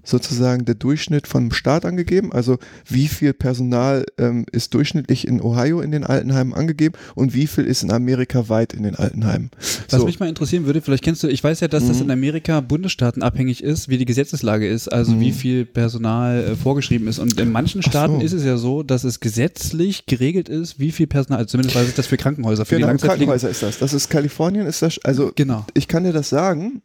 sozusagen 0.06 0.64
der 0.64 0.76
Durchschnitt 0.76 1.28
vom 1.28 1.52
Staat 1.52 1.84
angegeben, 1.84 2.32
also 2.32 2.58
wie 2.88 3.10
viel 3.10 3.34
Personal 3.34 4.06
ähm, 4.18 4.46
ist 4.54 4.74
durchschnittlich 4.74 5.28
in 5.28 5.42
Ohio 5.42 5.82
in 5.82 5.92
den 5.92 6.06
Altenheimen 6.06 6.54
angegeben 6.54 6.96
und 7.16 7.34
wie 7.34 7.48
viel 7.48 7.66
ist 7.66 7.84
in 7.84 7.92
Amerika 7.92 8.48
weit 8.48 8.72
in 8.74 8.84
den 8.84 8.96
Altenheimen. 8.96 9.50
Was 9.90 10.00
So. 10.00 10.06
mich 10.06 10.22
mal 10.22 10.30
interessieren 10.30 10.66
würde, 10.66 10.82
vielleicht 10.82 11.04
kennst 11.04 11.22
du, 11.24 11.28
ich 11.28 11.44
weiß 11.44 11.60
ja, 11.60 11.68
dass 11.68 11.88
das 11.88 11.98
Mhm. 11.98 12.04
in 12.06 12.12
Amerika 12.12 12.62
Bundesstaaten 12.62 13.22
abhängig 13.24 13.62
ist, 13.64 13.90
wie 13.90 13.98
die 13.98 14.06
Gesetzeslage 14.06 14.68
ist, 14.68 14.88
also 14.88 15.12
Mhm. 15.14 15.20
wie 15.20 15.32
viel 15.34 15.66
Personal 15.66 16.44
äh, 16.52 16.56
vorgeschrieben 16.56 16.93
ist. 17.08 17.20
Und 17.20 17.40
in 17.40 17.52
manchen 17.52 17.80
Ach 17.82 17.86
so. 17.86 17.90
Staaten 17.90 18.22
ist 18.22 18.34
es 18.34 18.44
ja 18.44 18.58
so, 18.58 18.84
dass 18.84 19.04
es 19.04 19.20
gesetzlich 19.20 20.06
geregelt 20.06 20.50
ist, 20.50 20.80
wie 20.80 20.92
viel 20.92 21.08
Personal, 21.08 21.40
also 21.40 21.52
zumindest 21.52 21.76
weiß 21.76 21.88
ich 21.90 21.96
das 21.96 22.08
für 22.08 22.18
Krankenhäuser, 22.18 22.66
für 22.66 22.76
Genau, 22.78 22.92
die. 22.92 22.98
Krankenhäuser 22.98 23.50
ist 23.50 23.64
das. 23.64 23.80
Das 23.80 23.94
ist 23.94 24.10
Kalifornien, 24.10 24.66
ist 24.68 24.82
das, 24.82 25.00
also 25.04 25.32
Genau. 25.36 25.66
ich 25.74 25.88
kann 25.88 26.04
dir 26.04 26.14
das 26.14 26.30
sagen, 26.30 26.82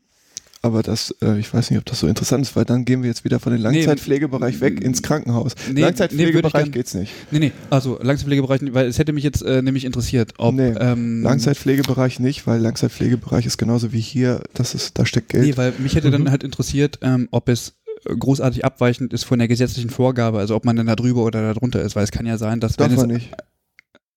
aber 0.60 0.82
das, 0.82 1.14
äh, 1.22 1.38
ich 1.38 1.54
weiß 1.54 1.70
nicht, 1.70 1.78
ob 1.78 1.84
das 1.86 2.00
so 2.00 2.08
interessant 2.08 2.44
ist, 2.44 2.56
weil 2.56 2.64
dann 2.64 2.84
gehen 2.84 3.02
wir 3.02 3.08
jetzt 3.08 3.24
wieder 3.24 3.38
von 3.38 3.52
dem 3.52 3.62
Nee, 3.62 3.78
Langzeitpflegebereich 3.84 4.60
weg 4.60 4.82
ins 4.82 5.02
Krankenhaus. 5.02 5.54
Nee, 5.68 5.74
nee, 5.74 5.80
Langzeitpflegebereich 5.82 6.52
gern- 6.52 6.72
geht's 6.72 6.94
nicht. 6.94 7.12
Nee, 7.30 7.38
nee, 7.38 7.52
also 7.70 7.96
Langzeitpflegebereich, 8.02 8.60
weil 8.72 8.88
es 8.88 8.98
hätte 8.98 9.12
mich 9.12 9.22
jetzt 9.22 9.42
äh, 9.42 9.62
nämlich 9.62 9.84
interessiert, 9.84 10.34
ob 10.38 10.56
Nee, 10.56 10.74
ähm, 10.80 11.22
Langzeitpflegebereich 11.22 12.18
nicht, 12.18 12.48
weil 12.48 12.60
Langzeitpflegebereich 12.60 13.46
ist 13.46 13.56
genauso 13.56 13.92
wie 13.92 14.00
hier, 14.00 14.42
das 14.54 14.74
ist, 14.74 14.98
da 14.98 15.06
steckt 15.06 15.28
Geld. 15.28 15.44
Nee, 15.46 15.56
weil 15.56 15.72
mich 15.78 15.94
hätte 15.94 16.08
Mhm. 16.08 16.12
dann 16.12 16.30
halt 16.32 16.42
interessiert, 16.42 16.98
ähm, 17.02 17.28
ob 17.30 17.48
es 17.48 17.68
äh, 17.68 17.72
großartig 18.16 18.64
abweichend 18.64 19.12
ist 19.12 19.24
von 19.24 19.38
der 19.38 19.48
gesetzlichen 19.48 19.90
Vorgabe, 19.90 20.38
also 20.38 20.54
ob 20.54 20.64
man 20.64 20.76
dann 20.76 20.86
da 20.86 20.96
drüber 20.96 21.24
oder 21.24 21.42
da 21.42 21.54
drunter 21.54 21.82
ist, 21.82 21.96
weil 21.96 22.04
es 22.04 22.10
kann 22.10 22.26
ja 22.26 22.38
sein, 22.38 22.60
dass 22.60 22.76
Darf 22.76 22.90
wenn 22.90 22.96
man 22.96 23.10
es 23.10 23.16
nicht. 23.16 23.32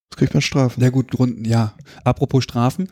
Das 0.10 0.18
kriegt 0.18 0.34
man 0.34 0.42
Strafen. 0.42 0.82
Ja 0.82 0.90
gut, 0.90 1.12
Grund, 1.12 1.48
ja. 1.48 1.74
Apropos 2.04 2.44
Strafen. 2.44 2.90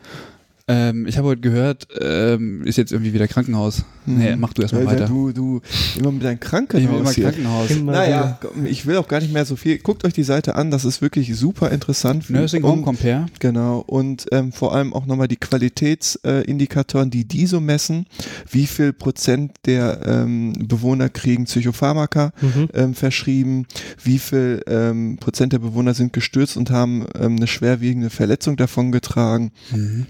Ähm, 0.70 1.06
ich 1.08 1.18
habe 1.18 1.26
heute 1.28 1.40
gehört, 1.40 1.88
ähm, 2.00 2.62
ist 2.64 2.76
jetzt 2.76 2.92
irgendwie 2.92 3.12
wieder 3.12 3.26
Krankenhaus. 3.26 3.84
Nee, 4.06 4.36
mach 4.36 4.52
du 4.52 4.62
erstmal 4.62 4.86
weiter. 4.86 5.06
Du, 5.06 5.32
du, 5.32 5.60
immer 5.98 6.12
mit 6.12 6.22
deinem 6.22 6.36
ich 6.36 6.42
will 6.42 6.48
Krankenhaus 6.48 7.00
immer 7.00 7.10
hier. 7.10 7.24
Krankenhaus. 7.24 7.70
Immer 7.70 7.92
Naja, 7.92 8.38
ich 8.64 8.86
will 8.86 8.96
auch 8.96 9.08
gar 9.08 9.20
nicht 9.20 9.32
mehr 9.32 9.44
so 9.44 9.56
viel. 9.56 9.78
Guckt 9.78 10.04
euch 10.04 10.12
die 10.12 10.22
Seite 10.22 10.54
an, 10.54 10.70
das 10.70 10.84
ist 10.84 11.02
wirklich 11.02 11.34
super 11.36 11.70
interessant. 11.70 12.30
Nursing 12.30 12.62
Home 12.62 12.82
Compare. 12.82 13.26
Genau, 13.40 13.80
und 13.80 14.26
ähm, 14.30 14.52
vor 14.52 14.74
allem 14.74 14.92
auch 14.94 15.06
nochmal 15.06 15.28
die 15.28 15.36
Qualitätsindikatoren, 15.36 17.08
äh, 17.08 17.10
die 17.10 17.24
die 17.24 17.46
so 17.46 17.60
messen, 17.60 18.06
wie 18.48 18.66
viel 18.66 18.92
Prozent 18.92 19.52
der 19.66 20.00
ähm, 20.06 20.52
Bewohner 20.68 21.08
kriegen 21.08 21.44
Psychopharmaka 21.44 22.32
Mhm. 22.40 22.68
ähm, 22.74 22.94
verschrieben, 22.94 23.66
wie 24.02 24.18
viel 24.18 24.62
ähm, 24.66 25.18
Prozent 25.18 25.52
der 25.52 25.58
Bewohner 25.58 25.94
sind 25.94 26.12
gestürzt 26.12 26.56
und 26.56 26.70
haben 26.70 27.06
ähm, 27.18 27.36
eine 27.36 27.46
schwerwiegende 27.46 28.10
Verletzung 28.10 28.56
davongetragen. 28.56 29.50
Mhm. 29.72 30.06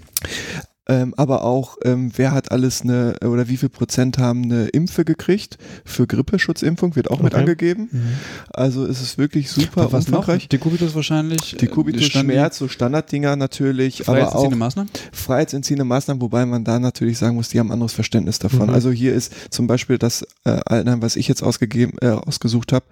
Ähm, 0.91 1.13
aber 1.15 1.43
auch, 1.43 1.77
ähm, 1.83 2.11
wer 2.15 2.31
hat 2.33 2.51
alles 2.51 2.81
eine, 2.81 3.15
oder 3.23 3.47
wie 3.47 3.57
viel 3.57 3.69
Prozent 3.69 4.17
haben 4.17 4.43
eine 4.43 4.67
Impfe 4.67 5.05
gekriegt 5.05 5.57
für 5.85 6.05
Grippeschutzimpfung, 6.07 6.95
wird 6.95 7.09
auch 7.09 7.21
mit 7.21 7.33
Okay. 7.33 7.41
angegeben. 7.41 7.89
Also 8.53 8.85
es 8.85 9.01
ist 9.01 9.17
wirklich 9.17 9.49
super 9.51 9.91
Was 9.91 10.07
noch? 10.07 10.19
umfangreich. 10.19 10.49
Dekubitus 10.49 10.93
wahrscheinlich. 10.95 11.55
Die 11.59 11.67
Kubitus 11.67 12.03
Standi- 12.03 12.33
Schmerz, 12.33 12.57
so 12.57 12.67
Standarddinger 12.67 13.35
natürlich, 13.35 14.07
aber 14.07 14.17
auch 14.17 14.31
Freiheitsentziehende 14.31 14.57
Maßnahmen. 14.57 14.91
freiheitsentziehende 15.13 15.85
Maßnahmen, 15.85 16.21
wobei 16.21 16.45
man 16.45 16.63
da 16.63 16.79
natürlich 16.79 17.17
sagen 17.17 17.35
muss, 17.35 17.49
die 17.49 17.59
haben 17.59 17.67
ein 17.67 17.73
anderes 17.73 17.93
Verständnis 17.93 18.39
davon. 18.39 18.67
Mhm. 18.67 18.73
Also 18.73 18.91
hier 18.91 19.13
ist 19.13 19.33
zum 19.49 19.67
Beispiel 19.67 19.97
das 19.97 20.23
äh, 20.45 20.59
Altenheim, 20.65 21.01
was 21.01 21.15
ich 21.15 21.27
jetzt 21.27 21.41
ausgegeben, 21.43 21.93
äh, 22.01 22.07
ausgesucht 22.09 22.73
habe, 22.73 22.85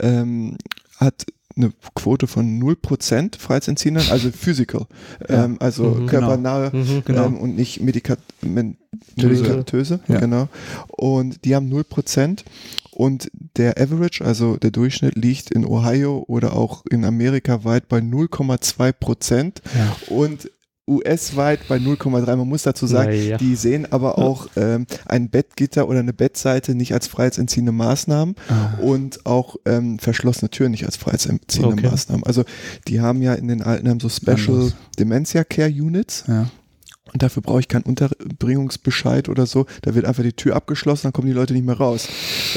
ähm, 0.00 0.56
hat 0.98 1.26
eine 1.56 1.72
Quote 1.94 2.26
von 2.26 2.60
0% 2.60 3.38
Freiheitsentziehenden, 3.38 4.10
also 4.10 4.30
physical, 4.30 4.86
Ja. 5.28 5.44
ähm, 5.44 5.56
also 5.60 5.84
Mhm, 5.90 6.06
körpernahe 6.06 6.70
Mhm. 6.74 7.02
Genau. 7.04 7.26
ähm, 7.26 7.36
und 7.38 7.54
nicht 7.56 7.80
medikamentöse, 7.80 8.76
Töse. 9.16 9.32
medikamentöse 9.42 10.00
Ja. 10.08 10.18
genau. 10.20 10.48
Und 10.88 11.44
die 11.44 11.54
haben 11.54 11.68
0%. 11.68 12.44
Und 12.90 13.28
der 13.56 13.80
Average, 13.80 14.24
also 14.24 14.56
der 14.56 14.70
Durchschnitt, 14.70 15.16
liegt 15.16 15.50
in 15.50 15.64
Ohio 15.66 16.24
oder 16.28 16.52
auch 16.54 16.84
in 16.90 17.04
Amerika 17.04 17.64
weit 17.64 17.88
bei 17.88 17.98
0,2 17.98 18.92
Prozent 18.92 19.62
Ja. 19.76 20.14
und 20.14 20.48
US-weit 20.88 21.66
bei 21.68 21.76
0,3. 21.76 22.36
Man 22.36 22.48
muss 22.48 22.62
dazu 22.62 22.86
sagen, 22.86 23.10
Naja. 23.10 23.36
die 23.38 23.54
sehen 23.56 23.90
aber 23.90 24.18
auch 24.18 24.48
ähm, 24.56 24.86
ein 25.06 25.30
Bettgitter 25.30 25.88
oder 25.88 26.00
eine 26.00 26.12
Bettseite 26.12 26.74
nicht 26.74 26.92
als 26.92 27.06
freiheitsentziehende 27.06 27.72
Maßnahmen 27.72 28.34
Ah. 28.48 28.78
und 28.82 29.24
auch 29.24 29.56
ähm, 29.64 29.98
verschlossene 29.98 30.50
Türen 30.50 30.72
nicht 30.72 30.84
als 30.84 30.96
freiheitsentziehende 30.96 31.72
Okay. 31.78 31.88
Maßnahmen. 31.90 32.24
Also 32.24 32.44
die 32.88 33.00
haben 33.00 33.22
ja 33.22 33.34
in 33.34 33.48
den 33.48 33.62
Altenheimen 33.62 34.00
so 34.00 34.08
Special. 34.08 34.72
Dementia 34.98 35.44
Care 35.44 35.70
Units 35.70 36.24
Ja. 36.28 36.50
Und 37.14 37.22
dafür 37.22 37.42
brauche 37.42 37.60
ich 37.60 37.68
keinen 37.68 37.84
Unterbringungsbescheid 37.84 39.28
oder 39.28 39.46
so. 39.46 39.66
Da 39.82 39.94
wird 39.94 40.04
einfach 40.04 40.22
die 40.22 40.32
Tür 40.32 40.56
abgeschlossen, 40.56 41.04
dann 41.04 41.12
kommen 41.12 41.28
die 41.28 41.32
Leute 41.32 41.54
nicht 41.54 41.64
mehr 41.64 41.76
raus. 41.76 42.08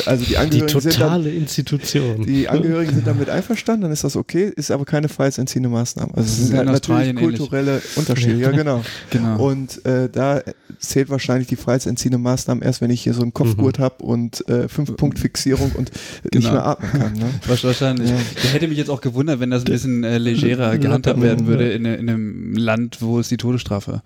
Also 0.06 0.24
die 0.24 0.32
Die 0.32 0.38
Angehörigen 0.38 0.82
sind 0.82 0.86
dann, 1.00 1.02
totale 1.02 1.30
Institution. 1.32 2.26
die 2.26 2.50
Angehörigen 2.50 2.94
sind 2.96 3.08
damit 3.08 3.30
einverstanden, 3.30 3.84
dann 3.84 3.92
ist 3.92 4.04
das 4.04 4.16
okay, 4.16 4.52
ist 4.56 4.72
aber 4.72 4.86
keine 4.86 5.10
freiheitsentziehende 5.10 5.70
Maßnahme. 5.70 6.12
Also 6.16 6.22
es 6.22 6.28
Das 6.32 6.40
ist 6.40 6.48
sind 6.48 6.58
halt 6.58 6.66
natürlich 6.68 6.82
Australien 6.90 7.18
ähnlich. 7.18 7.38
kulturelle 7.40 7.82
Unterschiede, 7.96 8.40
ja 8.40 8.52
genau. 8.52 8.84
Genau. 9.12 9.48
Und 9.48 9.86
äh, 9.86 10.10
da 10.10 10.42
zählt 10.80 11.10
wahrscheinlich 11.10 11.48
die 11.48 11.56
freiheitsentziehende 11.56 12.18
Maßnahmen 12.18 12.64
erst, 12.64 12.82
wenn 12.82 12.90
ich 12.90 13.02
hier 13.02 13.14
so 13.14 13.22
einen 13.22 13.34
Kopfgurt 13.34 13.80
habe 13.80 14.04
und 14.04 14.48
äh, 14.50 14.68
Fünf-Punkt-Fixierung 14.68 15.72
und 15.74 15.92
nicht 16.24 16.32
Genau. 16.48 16.52
mehr 16.52 16.66
atmen 16.66 16.92
kann. 16.92 17.14
Ne? 17.14 17.26
Wahrscheinlich. 17.48 18.10
Ja. 18.10 18.18
Der 18.44 18.52
hätte 18.52 18.68
mich 18.68 18.78
jetzt 18.78 18.90
auch 18.90 19.02
gewundert, 19.02 19.40
wenn 19.40 19.50
das 19.52 19.64
ein 19.64 19.72
bisschen 19.72 20.04
äh, 20.04 20.18
legerer 20.18 20.78
gehandhabt 20.78 21.22
werden 21.22 21.48
würde 21.48 21.72
in, 21.72 21.86
in 21.86 22.10
einem 22.10 22.54
Land, 22.56 23.02
wo 23.02 23.20
es 23.20 23.30
die 23.30 23.38
Todesstrafe 23.38 24.02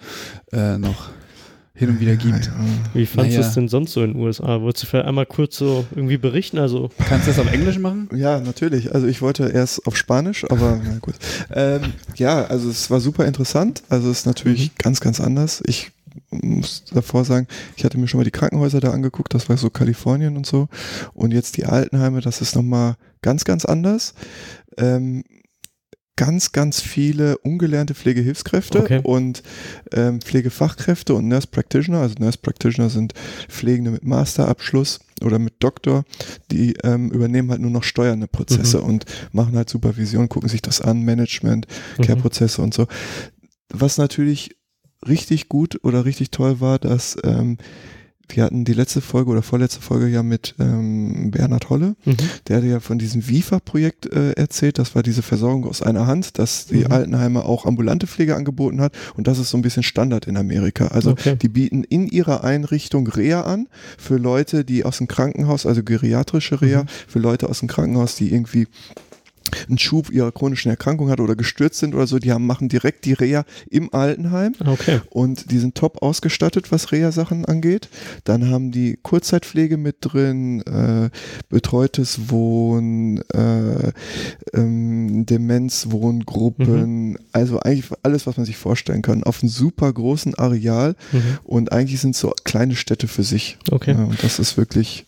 äh, 0.51 0.77
noch 0.77 1.09
hin 1.73 1.89
und 1.89 1.99
wieder 1.99 2.15
gibt. 2.15 2.45
Ja, 2.45 2.51
Wie 2.93 3.05
fandest 3.05 3.37
du 3.37 3.39
Naja. 3.39 3.47
es 3.49 3.53
denn 3.55 3.67
sonst 3.67 3.93
so 3.93 4.03
in 4.03 4.13
den 4.13 4.21
USA? 4.21 4.61
Wolltest 4.61 4.83
du 4.83 4.87
vielleicht 4.87 5.07
einmal 5.07 5.25
kurz 5.25 5.57
so 5.57 5.85
irgendwie 5.95 6.17
berichten? 6.17 6.59
Also, 6.59 6.89
Kannst 7.07 7.25
du 7.27 7.31
das 7.31 7.39
auf 7.39 7.51
Englisch 7.51 7.79
machen? 7.79 8.07
Ja, 8.13 8.39
natürlich. 8.39 8.93
Also 8.93 9.07
ich 9.07 9.21
wollte 9.21 9.49
erst 9.49 9.87
auf 9.87 9.97
Spanisch, 9.97 10.45
aber 10.51 10.79
na 10.83 10.97
gut. 10.99 11.15
Ähm, 11.51 11.81
ja, 12.15 12.43
also 12.45 12.69
es 12.69 12.91
war 12.91 12.99
super 12.99 13.25
interessant. 13.25 13.81
Also 13.89 14.11
es 14.11 14.19
ist 14.19 14.25
natürlich 14.25 14.75
ganz, 14.75 14.99
ganz 14.99 15.19
anders. 15.19 15.63
Ich 15.65 15.91
muss 16.29 16.83
davor 16.93 17.23
sagen, 17.25 17.47
ich 17.77 17.83
hatte 17.85 17.97
mir 17.97 18.07
schon 18.07 18.19
mal 18.19 18.25
die 18.25 18.31
Krankenhäuser 18.31 18.79
da 18.79 18.91
angeguckt, 18.91 19.33
das 19.33 19.49
war 19.49 19.57
so 19.57 19.69
Kalifornien 19.69 20.37
und 20.37 20.45
so. 20.45 20.67
Und 21.13 21.31
jetzt 21.31 21.57
die 21.57 21.65
Altenheime, 21.65 22.21
das 22.21 22.41
ist 22.41 22.55
nochmal 22.55 22.95
ganz, 23.21 23.43
ganz 23.43 23.65
anders. 23.65 24.13
Ähm, 24.77 25.23
ganz, 26.21 26.51
ganz 26.51 26.79
viele 26.81 27.39
ungelernte 27.39 27.95
Pflegehilfskräfte 27.95 28.79
Okay. 28.83 28.99
und 29.03 29.41
ähm, 29.91 30.21
Pflegefachkräfte 30.21 31.15
und 31.15 31.27
Nurse 31.27 31.47
Practitioner. 31.47 32.01
Also 32.01 32.13
Nurse 32.19 32.37
Practitioner 32.37 32.91
sind 32.91 33.15
Pflegende 33.49 33.89
mit 33.89 34.05
Masterabschluss 34.05 34.99
oder 35.23 35.39
mit 35.39 35.55
Doktor, 35.63 36.03
die 36.51 36.73
ähm, 36.83 37.09
übernehmen 37.09 37.49
halt 37.49 37.59
nur 37.61 37.71
noch 37.71 37.83
steuernde 37.83 38.27
Prozesse 38.27 38.77
Mhm. 38.77 38.83
und 38.83 39.05
machen 39.31 39.55
halt 39.55 39.67
Supervision, 39.71 40.29
gucken 40.29 40.47
sich 40.47 40.61
das 40.61 40.79
an, 40.79 41.01
Management, 41.01 41.65
Mhm. 41.97 42.03
Care-Prozesse 42.03 42.61
und 42.61 42.75
so. 42.75 42.85
Was 43.69 43.97
natürlich 43.97 44.55
richtig 45.07 45.49
gut 45.49 45.79
oder 45.83 46.05
richtig 46.05 46.29
toll 46.29 46.59
war, 46.61 46.77
dass 46.77 47.17
ähm, 47.23 47.57
wir 48.35 48.43
hatten 48.43 48.65
die 48.65 48.73
letzte 48.73 49.01
Folge 49.01 49.31
oder 49.31 49.41
vorletzte 49.41 49.81
Folge 49.81 50.07
ja 50.07 50.23
mit 50.23 50.55
ähm, 50.59 51.31
Bernhard 51.31 51.69
Holle, 51.69 51.95
mhm. 52.05 52.17
der 52.47 52.57
hatte 52.57 52.67
ja 52.67 52.79
von 52.79 52.97
diesem 52.99 53.27
WIFA-Projekt 53.27 54.11
äh, 54.13 54.31
erzählt. 54.33 54.79
Das 54.79 54.95
war 54.95 55.03
diese 55.03 55.21
Versorgung 55.21 55.65
aus 55.65 55.81
einer 55.81 56.07
Hand, 56.07 56.37
dass 56.39 56.65
die 56.67 56.81
Mhm. 56.85 56.91
Altenheime 56.91 57.45
auch 57.45 57.65
ambulante 57.65 58.07
Pflege 58.07 58.35
angeboten 58.35 58.81
hat. 58.81 58.93
Und 59.15 59.27
das 59.27 59.39
ist 59.39 59.49
so 59.49 59.57
ein 59.57 59.61
bisschen 59.61 59.83
Standard 59.83 60.27
in 60.27 60.37
Amerika. 60.37 60.87
Also 60.87 61.11
Okay. 61.11 61.35
die 61.35 61.49
bieten 61.49 61.83
in 61.83 62.07
ihrer 62.07 62.43
Einrichtung 62.43 63.07
Reha 63.07 63.41
an 63.41 63.67
für 63.97 64.17
Leute, 64.17 64.63
die 64.65 64.83
aus 64.85 64.97
dem 64.97 65.07
Krankenhaus, 65.07 65.65
also 65.65 65.83
geriatrische 65.83 66.61
Reha, 66.61 66.83
Mhm. 66.83 66.87
für 67.07 67.19
Leute 67.19 67.49
aus 67.49 67.59
dem 67.59 67.67
Krankenhaus, 67.67 68.15
die 68.15 68.33
irgendwie 68.33 68.67
einen 69.67 69.77
Schub 69.77 70.09
ihrer 70.11 70.31
chronischen 70.31 70.69
Erkrankung 70.69 71.09
hat 71.09 71.19
oder 71.19 71.35
gestürzt 71.35 71.79
sind 71.79 71.93
oder 71.95 72.07
so, 72.07 72.19
die 72.19 72.31
haben, 72.31 72.45
machen 72.47 72.69
direkt 72.69 73.05
die 73.05 73.13
Reha 73.13 73.43
im 73.69 73.93
Altenheim 73.93 74.53
Okay. 74.65 75.01
und 75.09 75.51
die 75.51 75.59
sind 75.59 75.75
top 75.75 76.01
ausgestattet, 76.01 76.71
was 76.71 76.91
Reha-Sachen 76.91 77.45
angeht. 77.45 77.89
Dann 78.23 78.49
haben 78.49 78.71
die 78.71 78.97
Kurzzeitpflege 79.01 79.77
mit 79.77 79.97
drin, 80.01 80.61
äh, 80.61 81.09
betreutes 81.49 82.29
Wohnen, 82.29 83.17
äh, 83.33 83.91
ähm, 84.53 85.25
Demenzwohngruppen, 85.25 87.17
also 87.31 87.59
eigentlich 87.59 87.89
alles, 88.03 88.27
was 88.27 88.37
man 88.37 88.45
sich 88.45 88.57
vorstellen 88.57 89.01
kann, 89.01 89.23
auf 89.23 89.41
einem 89.41 89.49
super 89.49 89.91
großen 89.91 90.35
Areal 90.35 90.95
Mhm. 91.11 91.37
und 91.43 91.71
eigentlich 91.71 91.99
sind 92.01 92.15
so 92.15 92.33
kleine 92.43 92.75
Städte 92.75 93.07
für 93.07 93.23
sich. 93.23 93.57
Okay. 93.71 93.91
Ja, 93.91 94.03
und 94.03 94.23
das 94.23 94.39
ist 94.39 94.57
wirklich, 94.57 95.05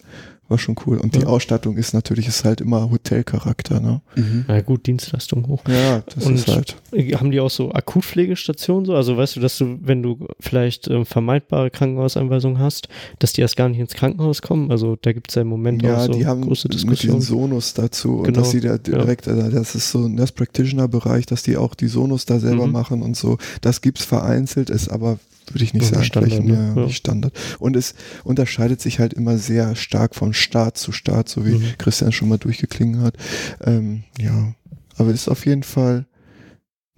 war 0.53 0.59
schon 0.59 0.75
cool. 0.85 0.97
Und 0.97 1.15
die 1.15 1.21
Ja. 1.21 1.25
Ausstattung 1.27 1.75
ist 1.77 1.93
natürlich, 1.93 2.27
ist 2.27 2.45
halt 2.45 2.61
immer 2.61 2.89
Hotelcharakter, 2.91 3.79
ne? 3.79 4.01
Mhm. 4.15 4.45
Na 4.47 4.61
gut, 4.61 4.85
Dienstleistung 4.85 5.47
hoch. 5.47 5.61
Ja, 5.67 6.01
das 6.13 6.25
Und 6.25 6.35
ist 6.35 6.47
halt. 6.47 6.75
Äh, 6.91 7.11
Haben 7.15 7.31
die 7.31 7.39
auch 7.39 7.49
so 7.49 7.71
Akutpflegestationen 7.71 8.85
so? 8.85 8.93
Also 8.95 9.17
weißt 9.17 9.35
du, 9.35 9.39
dass 9.39 9.57
du, 9.57 9.79
wenn 9.81 10.03
du 10.03 10.27
vielleicht 10.39 10.87
ähm, 10.87 11.05
vermeidbare 11.05 11.71
Krankenhauseinweisungen 11.71 12.59
hast, 12.59 12.87
dass 13.19 13.33
die 13.33 13.41
erst 13.41 13.57
gar 13.57 13.67
nicht 13.69 13.79
ins 13.79 13.93
Krankenhaus 13.93 14.41
kommen? 14.41 14.69
Also 14.71 14.95
da 15.01 15.11
gibt 15.11 15.29
es 15.31 15.35
ja 15.35 15.41
im 15.41 15.47
Moment 15.47 15.81
Ja, 15.81 15.97
auch 15.97 16.05
so 16.05 16.13
die 16.13 16.25
haben 16.27 16.41
große 16.41 16.67
mit 16.67 16.75
diesen 16.75 16.89
Diskussionen. 16.91 17.21
Sonos 17.21 17.73
dazu 17.73 18.17
und 18.19 18.25
Genau, 18.25 18.39
dass 18.41 18.51
sie 18.51 18.59
da 18.61 18.77
direkt, 18.77 19.27
also 19.27 19.49
das 19.49 19.75
ist 19.75 19.89
so 19.91 20.05
ein 20.05 20.15
Nurse 20.15 20.33
Practitioner 20.33 20.87
Bereich, 20.87 21.25
dass 21.25 21.43
die 21.43 21.57
auch 21.57 21.73
die 21.73 21.87
Sonos 21.87 22.25
da 22.25 22.39
selber 22.39 22.67
Mhm. 22.67 22.71
machen 22.71 23.01
und 23.01 23.17
so. 23.17 23.37
Das 23.61 23.81
gibt's 23.81 24.05
vereinzelt, 24.05 24.69
ist 24.69 24.89
aber 24.89 25.17
würde 25.51 25.63
ich 25.63 25.73
nicht 25.73 25.85
sagen, 25.85 26.03
Standard, 26.03 26.31
flächen- 26.33 26.45
ne? 26.47 26.53
ja, 26.75 26.75
Ja. 26.81 26.85
nicht 26.85 26.97
Standard. 26.97 27.33
Und 27.59 27.75
es 27.75 27.95
unterscheidet 28.23 28.79
sich 28.81 28.99
halt 28.99 29.13
immer 29.13 29.37
sehr 29.37 29.75
stark 29.75 30.15
von 30.15 30.33
Staat 30.33 30.77
zu 30.77 30.91
Staat, 30.91 31.29
so 31.29 31.45
wie 31.45 31.55
Mhm. 31.55 31.63
Christian 31.77 32.11
schon 32.11 32.29
mal 32.29 32.37
durchgeklingen 32.37 33.01
hat. 33.01 33.15
Ähm, 33.61 34.03
ja, 34.19 34.53
aber 34.97 35.11
ist 35.11 35.27
auf 35.29 35.45
jeden 35.45 35.63
Fall 35.63 36.05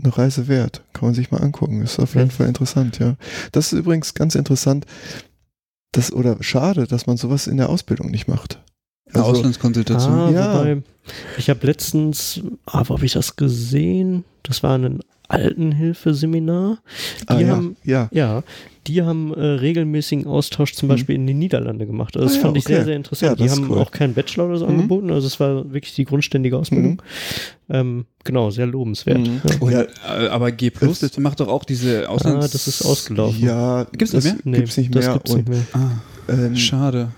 eine 0.03 0.17
Reise 0.17 0.47
wert. 0.47 0.83
Kann 0.93 1.05
man 1.07 1.13
sich 1.15 1.31
mal 1.31 1.41
angucken. 1.41 1.81
Ist 1.81 1.99
auf 1.99 2.15
jeden 2.15 2.29
Ja. 2.29 2.35
Fall 2.35 2.47
interessant, 2.47 2.99
ja. 2.99 3.15
Das 3.53 3.71
ist 3.71 3.79
übrigens 3.79 4.13
ganz 4.13 4.35
interessant, 4.35 4.85
das, 5.93 6.11
oder 6.11 6.35
schade, 6.41 6.87
dass 6.87 7.07
man 7.07 7.15
sowas 7.15 7.47
in 7.47 7.55
der 7.57 7.69
Ausbildung 7.69 8.11
nicht 8.11 8.27
macht. 8.27 8.61
Eine 9.13 9.23
Also, 9.23 9.37
Auslandskonsultation. 9.39 10.13
Ah, 10.13 10.29
Ja. 10.31 10.59
wobei, 10.59 10.81
ich 11.37 11.49
habe 11.49 11.65
letztens, 11.67 12.41
ah, 12.65 12.83
wo 12.87 12.95
habe 12.95 13.05
ich 13.05 13.13
das 13.13 13.35
gesehen? 13.35 14.23
Das 14.43 14.63
war 14.63 14.77
ein 14.77 14.99
Altenhilfeseminar. 15.27 16.79
Die 17.23 17.27
ah, 17.27 17.39
ja, 17.39 17.47
haben, 17.49 17.77
ja. 17.83 18.09
ja, 18.11 18.43
die 18.87 19.01
haben 19.01 19.33
äh, 19.33 19.39
regelmäßigen 19.43 20.27
Austausch 20.27 20.73
zum 20.73 20.87
Mhm. 20.87 20.91
Beispiel 20.91 21.15
in 21.15 21.25
den 21.27 21.39
Niederlande 21.39 21.85
gemacht. 21.87 22.15
Also 22.15 22.27
das 22.27 22.33
Ah 22.35 22.37
ja, 22.37 22.41
fand 22.43 22.57
ich 22.57 22.65
okay. 22.65 22.73
sehr, 22.75 22.85
sehr 22.85 22.95
interessant. 22.95 23.31
Ja, 23.31 23.35
die 23.35 23.49
das 23.49 23.57
haben 23.59 23.71
cool. 23.71 23.79
auch 23.79 23.89
keinen 23.91 24.13
Bachelor 24.13 24.47
oder 24.47 24.57
so 24.57 24.65
Mhm. 24.67 24.71
angeboten, 24.75 25.11
also 25.11 25.25
es 25.25 25.39
war 25.39 25.71
wirklich 25.73 25.95
die 25.95 26.05
grundständige 26.05 26.57
Ausbildung. 26.57 27.01
Ähm, 27.69 28.05
genau, 28.23 28.51
sehr 28.51 28.67
lobenswert. 28.67 29.17
Mhm. 29.19 29.41
Ja. 29.47 29.55
Und, 29.59 29.71
Ja. 29.71 29.81
äh, 29.81 30.27
aber 30.29 30.51
G 30.51 30.69
Plus 30.69 30.99
Das- 30.99 31.17
macht 31.17 31.39
doch 31.39 31.47
auch 31.47 31.63
diese 31.63 32.07
Ah, 32.07 32.11
Auslands... 32.11 32.51
das 32.51 32.67
ist 32.67 32.83
ausgelaufen. 32.85 33.43
Ja, 33.43 33.85
Gibt's 33.91 34.11
das 34.11 34.23
nicht 34.25 34.45
Nee, 34.45 34.57
gibt's 34.57 34.77
nicht 34.77 34.93
das 34.93 35.05
mehr. 35.05 35.13
gibt's 35.15 35.31
und 35.31 35.49
nicht 35.49 35.49
mehr. 35.49 35.61
Ah, 35.73 36.31
Ähm, 36.31 36.55
schade. 36.55 37.09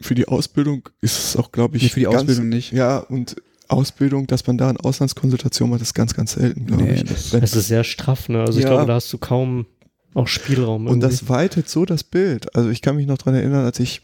Für 0.00 0.14
die 0.14 0.28
Ausbildung 0.28 0.88
ist 1.00 1.18
es 1.18 1.36
auch, 1.36 1.52
glaube 1.52 1.76
ich, 1.76 1.84
Nee, 1.84 1.88
für 1.88 2.00
die 2.00 2.04
ganz, 2.06 2.16
Ausbildung 2.16 2.48
nicht. 2.48 2.72
Ja, 2.72 2.98
und 2.98 3.36
Ausbildung, 3.68 4.26
dass 4.26 4.46
man 4.46 4.58
da 4.58 4.68
eine 4.68 4.78
Auslandskonsultation 4.84 5.70
macht, 5.70 5.80
ist 5.82 5.94
ganz, 5.94 6.14
ganz 6.14 6.32
selten, 6.32 6.66
glaube 6.66 6.84
Nee, 6.84 6.94
ich. 6.94 7.04
das- 7.04 7.32
Wenn- 7.32 7.42
Es 7.42 7.56
ist 7.56 7.68
sehr 7.68 7.82
straff, 7.84 8.28
ne? 8.28 8.40
Also 8.40 8.58
ich 8.58 8.64
Ja. 8.64 8.70
glaube, 8.70 8.86
da 8.86 8.94
hast 8.94 9.12
du 9.12 9.18
kaum 9.18 9.66
auch 10.14 10.28
Spielraum. 10.28 10.82
Und 10.86 11.00
irgendwie. 11.02 11.08
das 11.08 11.28
weitet 11.28 11.68
so 11.68 11.84
das 11.84 12.04
Bild. 12.04 12.54
Also 12.54 12.70
ich 12.70 12.80
kann 12.82 12.96
mich 12.96 13.06
noch 13.06 13.18
dran 13.18 13.34
erinnern, 13.34 13.64
als 13.64 13.80
ich 13.80 14.02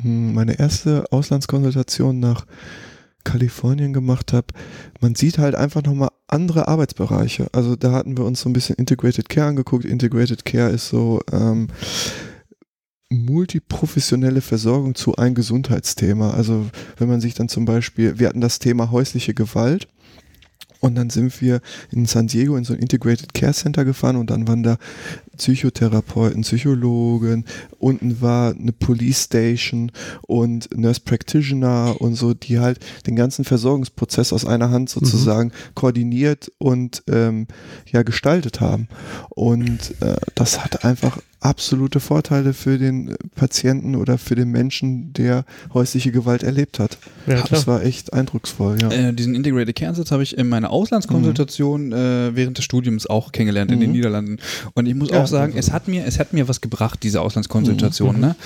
hm, 0.00 0.32
meine 0.34 0.58
erste 0.58 1.04
Auslandskonsultation 1.12 2.18
nach 2.18 2.46
Kalifornien 3.24 3.92
gemacht 3.92 4.32
habe. 4.32 4.46
Man 5.00 5.14
sieht 5.14 5.38
halt 5.38 5.54
einfach 5.54 5.82
nochmal 5.84 6.08
andere 6.26 6.66
Arbeitsbereiche. 6.66 7.46
Also 7.52 7.76
da 7.76 7.92
hatten 7.92 8.16
wir 8.16 8.24
uns 8.24 8.40
so 8.40 8.48
ein 8.48 8.52
bisschen 8.54 8.76
Integrated 8.76 9.28
Care 9.28 9.46
angeguckt. 9.48 9.84
Integrated 9.84 10.44
Care 10.46 10.70
ist 10.70 10.88
so 10.88 11.20
ähm, 11.30 11.68
multiprofessionelle 13.12 14.40
Versorgung 14.40 14.94
zu 14.94 15.16
einem 15.16 15.34
Gesundheitsthema. 15.34 16.32
Also 16.32 16.66
wenn 16.96 17.08
man 17.08 17.20
sich 17.20 17.34
dann 17.34 17.48
zum 17.48 17.64
Beispiel, 17.64 18.18
wir 18.18 18.28
hatten 18.28 18.40
das 18.40 18.58
Thema 18.58 18.90
häusliche 18.90 19.34
Gewalt. 19.34 19.88
Und 20.82 20.96
dann 20.96 21.10
sind 21.10 21.40
wir 21.40 21.60
in 21.92 22.06
San 22.06 22.26
Diego 22.26 22.56
in 22.56 22.64
so 22.64 22.72
ein 22.72 22.80
Integrated 22.80 23.34
Care 23.34 23.52
Center 23.52 23.84
gefahren 23.84 24.16
und 24.16 24.30
dann 24.30 24.48
waren 24.48 24.64
da 24.64 24.78
Psychotherapeuten, 25.36 26.42
Psychologen, 26.42 27.44
unten 27.78 28.20
war 28.20 28.52
eine 28.52 28.72
Police 28.72 29.22
Station 29.22 29.92
und 30.22 30.76
Nurse 30.76 31.00
Practitioner 31.04 31.94
und 32.00 32.16
so, 32.16 32.34
die 32.34 32.58
halt 32.58 32.80
den 33.06 33.14
ganzen 33.14 33.44
Versorgungsprozess 33.44 34.32
aus 34.32 34.44
einer 34.44 34.70
Hand 34.70 34.90
sozusagen 34.90 35.52
koordiniert 35.74 36.50
und 36.58 37.04
ähm, 37.08 37.46
ja 37.86 38.02
gestaltet 38.02 38.60
haben. 38.60 38.88
Und 39.30 39.94
äh, 40.00 40.16
das 40.34 40.64
hat 40.64 40.84
einfach 40.84 41.18
absolute 41.42 42.00
Vorteile 42.00 42.52
für 42.54 42.78
den 42.78 43.14
Patienten 43.34 43.96
oder 43.96 44.16
für 44.16 44.34
den 44.36 44.48
Menschen, 44.50 45.12
der 45.12 45.44
häusliche 45.74 46.12
Gewalt 46.12 46.42
erlebt 46.42 46.78
hat. 46.78 46.98
ja. 47.26 47.42
Das 47.50 47.66
war 47.66 47.82
echt 47.82 48.12
eindrucksvoll, 48.12 48.78
ja. 48.80 48.90
Äh, 48.90 49.12
diesen 49.12 49.34
Integrated 49.34 49.74
Care 49.76 49.90
Ansatz 49.90 50.10
habe 50.12 50.22
ich 50.22 50.38
in 50.38 50.48
meiner 50.48 50.70
Auslandskonsultation 50.70 51.92
äh, 51.92 52.30
während 52.34 52.58
des 52.58 52.64
Studiums 52.64 53.06
auch 53.06 53.32
kennengelernt 53.32 53.70
in 53.72 53.80
den 53.80 53.90
Mhm. 53.90 53.96
Niederlanden. 53.96 54.36
Und 54.74 54.86
ich 54.86 54.94
muss 54.94 55.10
Ja, 55.10 55.22
auch 55.22 55.26
sagen, 55.26 55.54
also- 55.54 55.58
es 55.68 55.72
hat 55.72 55.88
mir, 55.88 56.04
es 56.06 56.18
hat 56.18 56.32
mir 56.32 56.48
was 56.48 56.60
gebracht, 56.60 57.00
diese 57.02 57.20
Auslandskonsultation, 57.20 58.14
Mhm. 58.16 58.20
ne? 58.20 58.36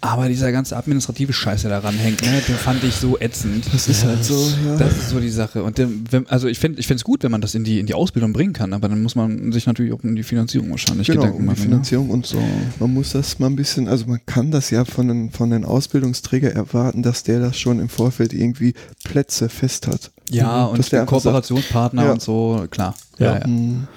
Aber 0.00 0.28
dieser 0.28 0.52
ganze 0.52 0.76
administrative 0.76 1.32
Scheiß, 1.32 1.62
der 1.62 1.70
daran 1.70 1.94
hängt, 1.96 2.22
ne, 2.22 2.40
den 2.46 2.54
fand 2.56 2.82
ich 2.84 2.94
so 2.94 3.18
ätzend. 3.18 3.64
Das 3.72 3.88
ist 3.88 4.04
halt 4.04 4.24
so, 4.24 4.34
ja. 4.66 4.76
Das 4.76 4.96
ist 4.96 5.10
so 5.10 5.18
die 5.20 5.28
Sache. 5.28 5.62
Und 5.64 5.78
dem, 5.78 6.04
wenn, 6.10 6.26
also 6.28 6.46
ich 6.48 6.58
finde 6.58 6.78
ich 6.80 6.86
finde 6.86 6.98
es 6.98 7.04
gut, 7.04 7.22
wenn 7.24 7.30
man 7.32 7.40
das 7.40 7.54
in 7.54 7.64
die, 7.64 7.80
in 7.80 7.86
die 7.86 7.94
Ausbildung 7.94 8.32
bringen 8.32 8.52
kann, 8.52 8.72
aber 8.72 8.88
dann 8.88 9.02
muss 9.02 9.14
man 9.16 9.50
sich 9.52 9.66
natürlich 9.66 9.92
auch 9.92 10.02
um 10.04 10.14
die 10.14 10.22
Finanzierung 10.22 10.70
wahrscheinlich 10.70 11.06
genau, 11.08 11.22
Gedanken 11.22 11.38
um 11.38 11.42
die 11.44 11.50
machen. 11.50 11.62
Finanzierung 11.62 12.10
und 12.10 12.26
So. 12.26 12.43
Man 12.80 12.92
muss 12.94 13.12
das 13.12 13.38
mal 13.38 13.46
ein 13.46 13.56
bisschen, 13.56 13.88
also 13.88 14.06
man 14.06 14.20
kann 14.26 14.50
das 14.50 14.70
ja 14.70 14.84
von 14.84 15.08
den, 15.08 15.30
von 15.30 15.50
den 15.50 15.64
Ausbildungsträger 15.64 16.52
erwarten, 16.52 17.02
dass 17.02 17.22
der 17.22 17.40
das 17.40 17.58
schon 17.58 17.78
im 17.80 17.88
Vorfeld 17.88 18.32
irgendwie 18.32 18.74
Plätze 19.04 19.48
fest 19.48 19.86
hat. 19.86 20.10
Ja, 20.30 20.64
Mhm. 20.66 20.70
und 20.72 20.78
Dass 20.78 20.88
der 20.90 21.02
einfach 21.02 21.20
sagt, 21.20 21.24
Kooperationspartner 21.24 22.04
Ja. 22.04 22.12
und 22.12 22.22
so, 22.22 22.66
klar. 22.70 22.94
Ja. 23.18 23.26
Ja, 23.26 23.38
ja. 23.38 23.44
Ein 23.44 23.88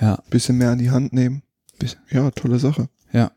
ja. 0.00 0.18
bisschen 0.30 0.56
mehr 0.58 0.70
an 0.70 0.78
die 0.78 0.90
Hand 0.90 1.12
nehmen. 1.12 1.42
Bis- 1.78 1.96
Ja, 2.10 2.30
tolle 2.30 2.58
Sache. 2.58 2.88
ja. 3.12 3.30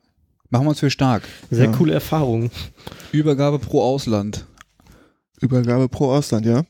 Machen 0.49 0.65
wir 0.65 0.69
uns 0.69 0.79
für 0.79 0.89
stark. 0.89 1.23
Sehr 1.51 1.65
ja. 1.65 1.71
coole 1.73 1.93
Erfahrung. 1.93 2.49
Übergabe 3.11 3.59
pro 3.59 3.81
Ausland. 3.83 4.45
Übergabe 5.41 5.89
pro 5.89 6.11
Ausland, 6.11 6.45
ja. 6.45 6.63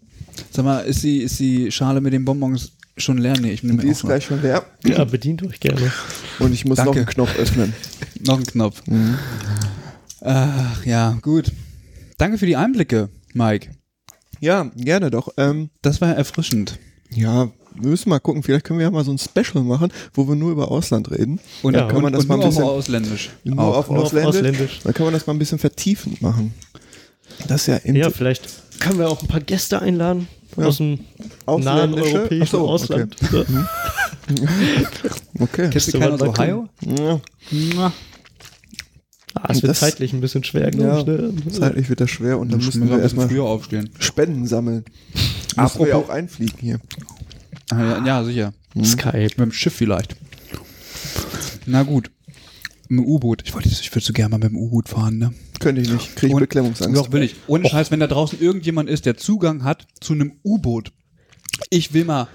Sag 0.51 0.65
mal, 0.65 0.79
ist 0.79 1.03
die, 1.03 1.19
ist 1.19 1.39
die 1.39 1.71
Schale 1.71 2.01
mit 2.01 2.11
den 2.13 2.25
Bonbons 2.25 2.71
schon 2.97 3.17
leer? 3.17 3.33
Nee, 3.39 3.51
ich 3.51 3.63
nehme 3.63 3.79
Und 3.79 3.83
die 3.83 3.89
ist 3.91 4.01
gleich 4.03 4.25
schon 4.25 4.41
leer. 4.41 4.65
Ja, 4.85 5.03
bedient 5.05 5.43
euch 5.43 5.59
gerne. 5.59 5.91
Und 6.39 6.53
ich 6.53 6.65
muss 6.65 6.77
Danke. 6.77 6.91
noch 6.91 6.97
einen 6.97 7.05
Knopf 7.07 7.35
öffnen. 7.37 7.73
noch 8.25 8.37
ein 8.37 8.45
Knopf. 8.45 8.81
Mhm. 8.87 9.17
Ach 10.21 10.85
ja, 10.85 11.17
gut. 11.21 11.51
Danke 12.17 12.37
für 12.37 12.45
die 12.45 12.55
Einblicke, 12.55 13.09
Mike. 13.33 13.71
Ja, 14.39 14.71
gerne 14.75 15.11
doch. 15.11 15.29
Ähm, 15.37 15.69
Das 15.81 16.01
war 16.01 16.15
erfrischend. 16.15 16.77
ja, 17.11 17.49
wir 17.79 17.89
müssen 17.91 18.09
mal 18.09 18.19
gucken. 18.19 18.41
Vielleicht 18.41 18.65
können 18.65 18.79
wir 18.79 18.85
ja 18.85 18.91
mal 18.91 19.03
so 19.05 19.11
ein 19.11 19.19
Special 19.19 19.63
machen, 19.63 19.91
wo 20.15 20.27
wir 20.27 20.35
nur 20.35 20.51
über 20.51 20.71
Ausland 20.71 21.11
reden. 21.11 21.39
Und 21.61 21.75
Ja, 21.75 21.81
dann 21.81 21.89
kann 21.89 22.01
man 22.01 22.11
das 22.13 22.23
und 22.23 22.29
mal 22.29 22.33
ein 22.35 22.39
nur 22.39 22.49
bisschen- 22.49 22.63
mal 22.63 22.69
ausländisch. 22.71 23.29
Nur 23.43 23.59
Auch. 23.59 23.77
auf 23.77 23.89
Nur 23.89 23.99
auf 23.99 24.05
Ausländisch. 24.05 24.35
Ausländisch. 24.35 24.79
Dann 24.83 24.93
kann 24.95 25.05
man 25.05 25.13
das 25.13 25.27
mal 25.27 25.33
ein 25.33 25.39
bisschen 25.39 25.59
vertiefend 25.59 26.21
machen. 26.23 26.53
Das 27.47 27.61
ist 27.61 27.67
ja, 27.67 27.75
in 27.77 27.95
Ja, 27.95 28.09
vielleicht 28.09 28.47
können 28.79 28.97
wir 28.97 29.07
auch 29.09 29.21
ein 29.21 29.27
paar 29.27 29.41
Gäste 29.41 29.79
einladen 29.79 30.27
Ja. 30.57 30.65
aus 30.65 30.77
dem 30.77 30.99
nahen 31.45 31.93
europäischen 31.93 32.47
so, 32.51 32.61
okay. 32.63 32.71
Ausland. 32.73 33.15
Ja. 33.31 33.43
okay. 35.39 35.69
Kennst 35.71 35.93
du 35.93 35.99
keinen 35.99 36.13
aus 36.13 36.21
Ohio? 36.21 36.67
Ja, 36.81 37.19
Mua. 37.51 37.93
Ah, 39.35 39.49
es 39.49 39.61
wird 39.61 39.69
Das- 39.69 39.79
zeitlich 39.81 40.13
ein 40.13 40.21
bisschen 40.21 40.43
schwer, 40.43 40.71
glaube 40.71 41.31
ich. 41.37 41.45
Ne? 41.45 41.51
zeitlich 41.51 41.89
wird 41.89 42.01
das 42.01 42.09
schwer 42.09 42.39
und 42.39 42.51
dann 42.51 42.59
Dann 42.59 42.65
müssen 42.65 42.81
wir 42.81 42.89
wir 42.89 42.95
ein 42.95 43.01
bisschen 43.03 43.19
erstmal 43.19 43.27
früher 43.29 43.43
aufstehen. 43.45 43.89
Spenden 43.99 44.47
sammeln. 44.47 44.83
Wir 45.53 45.63
Apropos- 45.63 45.87
ja 45.89 45.95
auch 45.95 46.09
einfliegen 46.09 46.57
hier. 46.59 46.79
Ah, 47.69 47.79
ja, 47.99 48.05
ja, 48.05 48.23
sicher. 48.23 48.53
Skype. 48.83 49.21
Mit 49.21 49.37
dem 49.39 49.51
Schiff 49.51 49.73
vielleicht. 49.75 50.15
Na 51.65 51.83
gut. 51.83 52.09
Mit 52.89 52.99
dem 53.03 53.05
U-Boot. 53.05 53.43
Ich 53.45 53.53
wollte 53.53 53.69
ich 53.69 53.91
würde 53.93 54.05
so 54.05 54.13
gerne 54.13 54.29
mal 54.31 54.37
mit 54.39 54.49
dem 54.49 54.57
U-Boot 54.57 54.89
fahren, 54.89 55.17
ne? 55.17 55.33
Könnte 55.59 55.81
ich 55.81 55.91
nicht. 55.91 56.15
Kriege 56.15 56.33
ich 56.33 56.39
Beklemmungsangst. 56.39 56.95
Doch, 56.95 57.11
will 57.11 57.23
ich. 57.23 57.35
Ohne 57.47 57.67
Scheiß, 57.67 57.91
wenn 57.91 57.99
da 57.99 58.07
draußen 58.07 58.39
irgendjemand 58.39 58.89
ist, 58.89 59.05
der 59.05 59.17
Zugang 59.17 59.63
hat 59.63 59.87
zu 59.99 60.13
einem 60.13 60.33
U-Boot. 60.43 60.91
Ich 61.69 61.93
will 61.93 62.05
mal, 62.05 62.27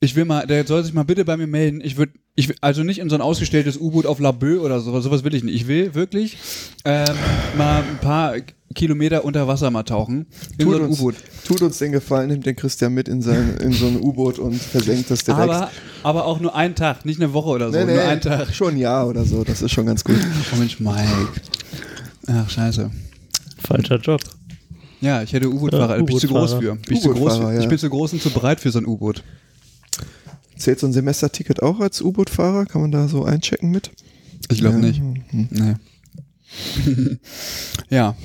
ich 0.00 0.14
will 0.14 0.24
mal, 0.24 0.46
der 0.46 0.66
soll 0.66 0.84
sich 0.84 0.94
mal 0.94 1.04
bitte 1.04 1.24
bei 1.24 1.36
mir 1.36 1.46
melden. 1.48 1.80
Ich 1.82 1.96
würde, 1.96 2.12
ich 2.36 2.48
will, 2.48 2.56
also 2.60 2.84
nicht 2.84 2.98
in 3.00 3.08
so 3.10 3.16
ein 3.16 3.20
ausgestelltes 3.20 3.76
U-Boot 3.78 4.06
auf 4.06 4.20
La 4.20 4.30
Bœuf 4.30 4.60
oder 4.60 4.80
sowas, 4.80 5.02
sowas 5.02 5.24
will 5.24 5.34
ich 5.34 5.42
nicht. 5.42 5.54
Ich 5.54 5.66
will 5.66 5.94
wirklich 5.94 6.36
ähm, 6.84 7.06
mal 7.56 7.82
ein 7.82 7.98
paar 8.00 8.36
Kilometer 8.74 9.24
unter 9.24 9.48
Wasser 9.48 9.70
mal 9.70 9.82
tauchen. 9.82 10.26
In 10.56 10.66
Tut 10.66 10.74
so 10.74 10.78
ein 10.82 10.88
uns, 10.88 11.00
U-Boot. 11.00 11.14
tut 11.44 11.62
uns 11.62 11.78
den 11.78 11.90
Gefallen, 11.90 12.28
nimmt 12.28 12.46
den 12.46 12.54
Christian 12.54 12.94
mit 12.94 13.08
in, 13.08 13.22
sein, 13.22 13.56
in 13.60 13.72
so 13.72 13.86
ein 13.86 13.96
U-Boot 14.00 14.38
und 14.38 14.54
versenkt 14.54 15.10
das 15.10 15.24
direkt. 15.24 15.42
Aber, 15.42 15.70
aber 16.04 16.26
auch 16.26 16.38
nur 16.38 16.54
einen 16.54 16.76
Tag, 16.76 17.04
nicht 17.04 17.20
eine 17.20 17.32
Woche 17.32 17.48
oder 17.48 17.72
so. 17.72 17.84
Nur 17.84 18.00
einen 18.00 18.20
Tag. 18.20 18.54
schon 18.54 18.74
ein 18.74 18.78
Jahr 18.78 19.08
oder 19.08 19.24
so. 19.24 19.42
Das 19.42 19.62
ist 19.62 19.72
schon 19.72 19.86
ganz 19.86 20.04
gut. 20.04 20.16
Oh 20.54 20.56
Mensch, 20.56 20.78
Mike. 20.80 21.06
Ach, 22.28 22.48
scheiße. 22.48 22.90
Falscher 23.58 23.98
Job. 23.98 24.20
Ja, 25.00 25.22
ich 25.22 25.32
hätte 25.32 25.48
U-Boot-Fahrer. 25.48 25.98
Äh, 25.98 26.02
bin 26.02 26.16
ich 26.16 26.20
zu 26.20 26.28
groß 26.28 26.54
für. 26.54 26.76
Bin 26.76 26.96
ich, 26.96 27.02
zu 27.02 27.10
groß, 27.10 27.38
für. 27.38 27.54
ich 27.54 27.62
ja. 27.62 27.68
bin 27.68 27.78
zu 27.78 27.88
groß 27.88 28.12
und 28.14 28.22
zu 28.22 28.30
breit 28.30 28.60
für 28.60 28.70
so 28.70 28.78
ein 28.78 28.86
U-Boot. 28.86 29.22
Zählt 30.56 30.80
so 30.80 30.86
ein 30.86 30.92
Semesterticket 30.92 31.62
auch 31.62 31.80
als 31.80 32.00
U-Boot-Fahrer? 32.02 32.66
Kann 32.66 32.82
man 32.82 32.90
da 32.90 33.08
so 33.08 33.24
einchecken 33.24 33.70
mit? 33.70 33.90
Ich 34.50 34.58
glaube 34.58 34.76
Ja. 34.76 34.82
nicht. 34.86 35.00
Hm. 35.00 35.48
Nee. 35.50 35.74
ja, 37.90 38.16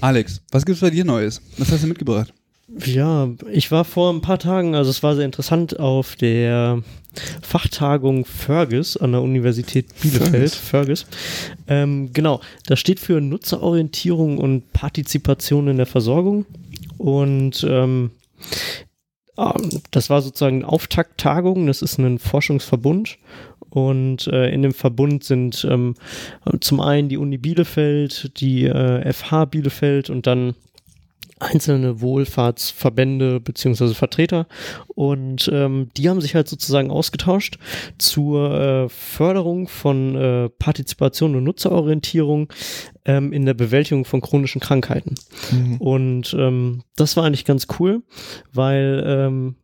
Alex, 0.00 0.40
was 0.50 0.64
gibt's 0.64 0.80
bei 0.80 0.90
dir 0.90 1.04
Neues? 1.04 1.40
Was 1.58 1.70
hast 1.70 1.82
du 1.82 1.88
mitgebracht? 1.88 2.32
Ja, 2.84 3.28
ich 3.50 3.70
war 3.70 3.84
vor 3.84 4.12
ein 4.12 4.22
paar 4.22 4.38
Tagen, 4.38 4.74
also 4.74 4.90
es 4.90 5.02
war 5.02 5.14
sehr 5.14 5.24
interessant, 5.24 5.78
auf 5.78 6.16
der 6.16 6.82
Fachtagung 7.42 8.24
Fergus 8.24 8.96
an 8.96 9.12
der 9.12 9.20
Universität 9.20 9.88
Bielefeld. 10.00 10.52
Fergus. 10.54 11.06
Ähm, 11.68 12.12
genau, 12.12 12.40
das 12.66 12.80
steht 12.80 13.00
für 13.00 13.20
Nutzerorientierung 13.20 14.38
und 14.38 14.72
Partizipation 14.72 15.68
in 15.68 15.76
der 15.76 15.86
Versorgung. 15.86 16.46
Und 16.96 17.66
ähm, 17.68 18.12
ähm, 19.36 19.82
das 19.90 20.08
war 20.08 20.22
sozusagen 20.22 20.62
eine 20.62 20.68
Auftakttagung, 20.68 21.66
das 21.66 21.82
ist 21.82 21.98
ein 21.98 22.18
Forschungsverbund. 22.18 23.18
Und 23.68 24.26
äh, 24.26 24.50
in 24.50 24.62
dem 24.62 24.74
Verbund 24.74 25.24
sind 25.24 25.66
ähm, 25.70 25.94
zum 26.60 26.80
einen 26.80 27.08
die 27.08 27.16
Uni 27.16 27.38
Bielefeld, 27.38 28.38
die 28.40 28.64
äh, 28.64 29.10
FH 29.12 29.46
Bielefeld 29.46 30.10
und 30.10 30.26
dann 30.26 30.54
einzelne 31.42 32.00
Wohlfahrtsverbände 32.00 33.40
beziehungsweise 33.40 33.94
Vertreter 33.94 34.46
und 34.88 35.50
ähm, 35.52 35.88
die 35.96 36.08
haben 36.08 36.20
sich 36.20 36.34
halt 36.34 36.48
sozusagen 36.48 36.90
ausgetauscht 36.90 37.58
zur 37.98 38.52
äh, 38.52 38.88
Förderung 38.88 39.68
von 39.68 40.16
äh, 40.16 40.48
Partizipation 40.48 41.36
und 41.36 41.44
Nutzerorientierung 41.44 42.52
ähm, 43.04 43.32
in 43.32 43.46
der 43.46 43.54
Bewältigung 43.54 44.04
von 44.04 44.20
chronischen 44.20 44.60
Krankheiten. 44.60 45.14
Mhm. 45.50 45.76
Und 45.78 46.34
ähm, 46.38 46.82
das 46.96 47.16
war 47.16 47.24
eigentlich 47.24 47.44
ganz 47.44 47.66
cool, 47.78 48.02
weil 48.52 49.02
ähm, 49.06 49.56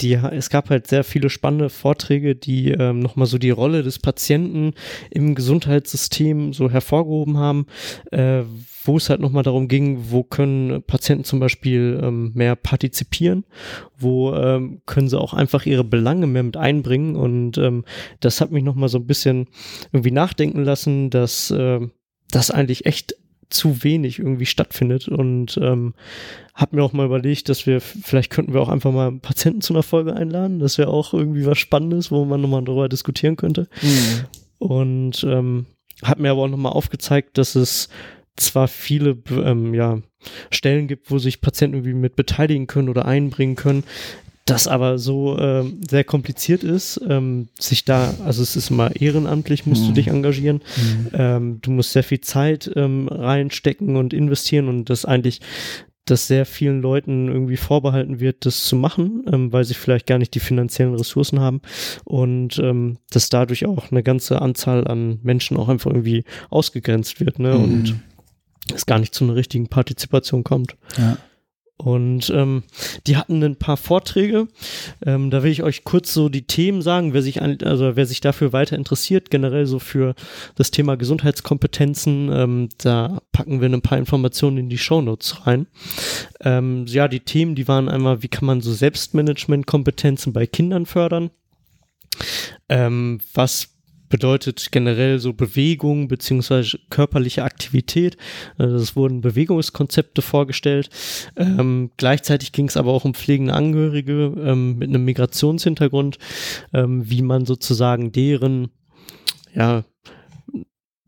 die, 0.00 0.14
es 0.14 0.50
gab 0.50 0.70
halt 0.70 0.86
sehr 0.86 1.04
viele 1.04 1.30
spannende 1.30 1.70
Vorträge, 1.70 2.34
die 2.34 2.70
ähm, 2.70 3.00
nochmal 3.00 3.26
so 3.26 3.38
die 3.38 3.50
Rolle 3.50 3.82
des 3.82 3.98
Patienten 3.98 4.74
im 5.10 5.34
Gesundheitssystem 5.34 6.52
so 6.52 6.70
hervorgehoben 6.70 7.38
haben, 7.38 7.66
äh, 8.12 8.42
wo 8.86 8.96
es 8.96 9.10
halt 9.10 9.20
nochmal 9.20 9.42
darum 9.42 9.68
ging, 9.68 10.10
wo 10.10 10.22
können 10.22 10.82
Patienten 10.82 11.24
zum 11.24 11.40
Beispiel 11.40 12.00
ähm, 12.02 12.32
mehr 12.34 12.56
partizipieren, 12.56 13.44
wo 13.98 14.34
ähm, 14.34 14.82
können 14.86 15.08
sie 15.08 15.18
auch 15.18 15.34
einfach 15.34 15.66
ihre 15.66 15.84
Belange 15.84 16.26
mehr 16.26 16.42
mit 16.42 16.56
einbringen 16.56 17.16
und 17.16 17.58
ähm, 17.58 17.84
das 18.20 18.40
hat 18.40 18.50
mich 18.50 18.64
nochmal 18.64 18.88
so 18.88 18.98
ein 18.98 19.06
bisschen 19.06 19.46
irgendwie 19.92 20.10
nachdenken 20.10 20.64
lassen, 20.64 21.10
dass 21.10 21.52
ähm, 21.56 21.92
das 22.30 22.50
eigentlich 22.50 22.86
echt 22.86 23.16
zu 23.48 23.84
wenig 23.84 24.18
irgendwie 24.18 24.46
stattfindet 24.46 25.08
und 25.08 25.58
ähm, 25.62 25.94
habe 26.54 26.76
mir 26.76 26.82
auch 26.82 26.92
mal 26.92 27.06
überlegt, 27.06 27.48
dass 27.48 27.66
wir 27.66 27.80
vielleicht 27.80 28.30
könnten 28.30 28.54
wir 28.54 28.60
auch 28.60 28.68
einfach 28.68 28.92
mal 28.92 29.12
Patienten 29.12 29.60
zu 29.60 29.72
einer 29.72 29.82
Folge 29.82 30.14
einladen. 30.14 30.58
Das 30.58 30.78
wäre 30.78 30.88
auch 30.88 31.14
irgendwie 31.14 31.46
was 31.46 31.58
Spannendes, 31.58 32.10
wo 32.10 32.24
man 32.24 32.40
nochmal 32.40 32.64
darüber 32.64 32.88
diskutieren 32.88 33.36
könnte. 33.36 33.68
Mhm. 33.82 34.24
Und 34.58 35.24
ähm, 35.24 35.66
hat 36.02 36.18
mir 36.18 36.30
aber 36.30 36.42
auch 36.42 36.48
nochmal 36.48 36.72
aufgezeigt, 36.72 37.38
dass 37.38 37.54
es 37.54 37.88
zwar 38.36 38.68
viele 38.68 39.16
ähm, 39.30 39.74
ja, 39.74 39.98
Stellen 40.50 40.88
gibt, 40.88 41.10
wo 41.10 41.18
sich 41.18 41.40
Patienten 41.40 41.76
irgendwie 41.78 41.94
mit 41.94 42.16
beteiligen 42.16 42.66
können 42.66 42.88
oder 42.88 43.04
einbringen 43.06 43.56
können, 43.56 43.84
das 44.44 44.68
aber 44.68 44.98
so 44.98 45.36
ähm, 45.38 45.80
sehr 45.88 46.04
kompliziert 46.04 46.62
ist, 46.62 47.00
ähm, 47.08 47.48
sich 47.58 47.84
da, 47.84 48.14
also 48.24 48.42
es 48.42 48.54
ist 48.54 48.70
immer 48.70 48.94
ehrenamtlich, 48.94 49.66
musst 49.66 49.84
du 49.86 49.90
Mhm. 49.90 49.94
dich 49.94 50.06
engagieren. 50.08 50.60
Ähm, 51.12 51.58
du 51.62 51.70
musst 51.72 51.92
sehr 51.92 52.04
viel 52.04 52.20
Zeit 52.20 52.70
ähm, 52.76 53.08
reinstecken 53.08 53.96
und 53.96 54.14
investieren 54.14 54.68
und 54.68 54.88
das 54.88 55.04
eigentlich, 55.04 55.40
dass 56.04 56.28
sehr 56.28 56.46
vielen 56.46 56.80
Leuten 56.80 57.26
irgendwie 57.26 57.56
vorbehalten 57.56 58.20
wird, 58.20 58.46
das 58.46 58.62
zu 58.62 58.76
machen, 58.76 59.24
ähm, 59.32 59.52
weil 59.52 59.64
sie 59.64 59.74
vielleicht 59.74 60.06
gar 60.06 60.18
nicht 60.18 60.34
die 60.36 60.40
finanziellen 60.40 60.94
Ressourcen 60.94 61.40
haben 61.40 61.60
und 62.04 62.60
ähm, 62.60 62.98
dass 63.10 63.28
dadurch 63.28 63.66
auch 63.66 63.90
eine 63.90 64.04
ganze 64.04 64.40
Anzahl 64.40 64.86
an 64.86 65.18
Menschen 65.24 65.56
auch 65.56 65.68
einfach 65.68 65.90
irgendwie 65.90 66.22
ausgegrenzt 66.50 67.18
wird 67.18 67.40
ne? 67.40 67.54
Mhm. 67.56 67.64
und 67.64 67.96
es 68.74 68.86
gar 68.86 68.98
nicht 68.98 69.14
zu 69.14 69.24
einer 69.24 69.34
richtigen 69.34 69.68
Partizipation 69.68 70.44
kommt. 70.44 70.76
Ja. 70.96 71.16
Und 71.78 72.30
ähm, 72.30 72.62
die 73.06 73.18
hatten 73.18 73.42
ein 73.42 73.56
paar 73.56 73.76
Vorträge. 73.76 74.48
Ähm, 75.04 75.30
da 75.30 75.42
will 75.42 75.52
ich 75.52 75.62
euch 75.62 75.84
kurz 75.84 76.14
so 76.14 76.30
die 76.30 76.46
Themen 76.46 76.80
sagen, 76.80 77.12
wer 77.12 77.20
sich 77.20 77.42
an, 77.42 77.58
also 77.62 77.96
wer 77.96 78.06
sich 78.06 78.22
dafür 78.22 78.54
weiter 78.54 78.76
interessiert, 78.76 79.30
generell 79.30 79.66
so 79.66 79.78
für 79.78 80.14
das 80.54 80.70
Thema 80.70 80.96
Gesundheitskompetenzen. 80.96 82.30
Ähm, 82.32 82.68
da 82.78 83.20
packen 83.30 83.60
wir 83.60 83.68
ein 83.68 83.82
paar 83.82 83.98
Informationen 83.98 84.56
in 84.56 84.68
die 84.70 84.78
Shownotes 84.78 85.46
rein. 85.46 85.66
Ähm, 86.40 86.86
ja, 86.86 87.08
die 87.08 87.20
Themen, 87.20 87.54
die 87.54 87.68
waren 87.68 87.90
einmal, 87.90 88.22
wie 88.22 88.28
kann 88.28 88.46
man 88.46 88.62
so 88.62 88.72
Selbstmanagement-Kompetenzen 88.72 90.32
bei 90.32 90.46
Kindern 90.46 90.86
fördern? 90.86 91.30
Ähm, 92.70 93.20
was 93.34 93.75
bedeutet 94.16 94.68
generell 94.72 95.18
so 95.18 95.34
Bewegung 95.34 96.08
beziehungsweise 96.08 96.78
körperliche 96.88 97.44
Aktivität. 97.44 98.16
Also 98.56 98.76
es 98.76 98.96
wurden 98.96 99.20
Bewegungskonzepte 99.20 100.22
vorgestellt. 100.22 100.88
Ähm, 101.36 101.90
gleichzeitig 101.98 102.52
ging 102.52 102.66
es 102.66 102.78
aber 102.78 102.92
auch 102.92 103.04
um 103.04 103.12
pflegende 103.12 103.52
Angehörige 103.52 104.32
ähm, 104.38 104.78
mit 104.78 104.88
einem 104.88 105.04
Migrationshintergrund, 105.04 106.16
ähm, 106.72 107.10
wie 107.10 107.20
man 107.20 107.44
sozusagen 107.44 108.10
deren 108.10 108.70
ja, 109.54 109.84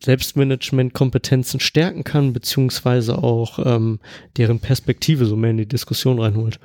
Selbstmanagement-Kompetenzen 0.04 1.60
stärken 1.60 2.04
kann, 2.04 2.34
beziehungsweise 2.34 3.16
auch 3.16 3.58
ähm, 3.64 4.00
deren 4.36 4.60
Perspektive 4.60 5.24
so 5.24 5.34
mehr 5.34 5.52
in 5.52 5.56
die 5.56 5.66
Diskussion 5.66 6.18
reinholt. 6.18 6.60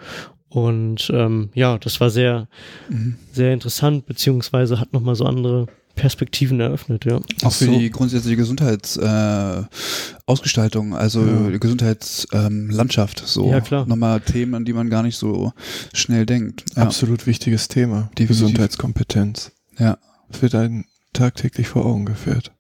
Und 0.49 1.09
ähm, 1.15 1.51
ja, 1.53 1.77
das 1.77 2.01
war 2.01 2.09
sehr, 2.09 2.49
Mhm. 2.89 3.15
sehr 3.31 3.53
interessant, 3.53 4.07
beziehungsweise 4.07 4.77
hat 4.81 4.91
nochmal 4.91 5.15
so 5.15 5.23
andere 5.23 5.67
Perspektiven 5.95 6.59
eröffnet, 6.59 7.05
ja. 7.05 7.17
Auch 7.43 7.51
für 7.53 7.65
so. 7.65 7.77
die 7.79 7.89
grundsätzliche 7.91 8.35
Gesundheitsausgestaltung, 8.35 10.93
äh, 10.93 10.95
also 10.95 11.23
Ja. 11.25 11.57
Gesundheitslandschaft, 11.57 13.19
ähm, 13.21 13.27
so 13.27 13.51
Ja, 13.51 13.61
klar. 13.61 13.85
nochmal 13.85 14.19
Themen, 14.21 14.55
an 14.55 14.65
die 14.65 14.73
man 14.73 14.89
gar 14.89 15.03
nicht 15.03 15.17
so 15.17 15.53
schnell 15.93 16.25
denkt. 16.25 16.65
Ja. 16.75 16.81
Absolut 16.83 17.27
wichtiges 17.27 17.67
Thema. 17.67 18.09
Die 18.17 18.23
Definitiv. 18.23 18.27
Gesundheitskompetenz. 18.29 19.51
Ja. 19.77 19.97
Wird 20.39 20.55
einem 20.55 20.85
tagtäglich 21.13 21.67
vor 21.67 21.85
Augen 21.85 22.05
geführt. 22.05 22.51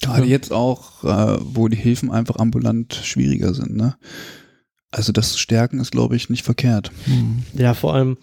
Gerade 0.00 0.22
Ja. 0.24 0.30
jetzt 0.30 0.52
auch, 0.52 1.04
äh, 1.04 1.38
wo 1.42 1.68
die 1.68 1.76
Hilfen 1.76 2.10
einfach 2.10 2.36
ambulant 2.36 2.94
schwieriger 2.94 3.52
sind, 3.52 3.76
ne? 3.76 3.96
Also 4.90 5.12
das 5.12 5.38
Stärken 5.38 5.80
ist, 5.80 5.90
glaube 5.90 6.16
ich, 6.16 6.30
nicht 6.30 6.44
verkehrt. 6.46 6.92
Mhm. 7.04 7.42
Ja, 7.52 7.74
vor 7.74 7.92
allem, 7.94 8.16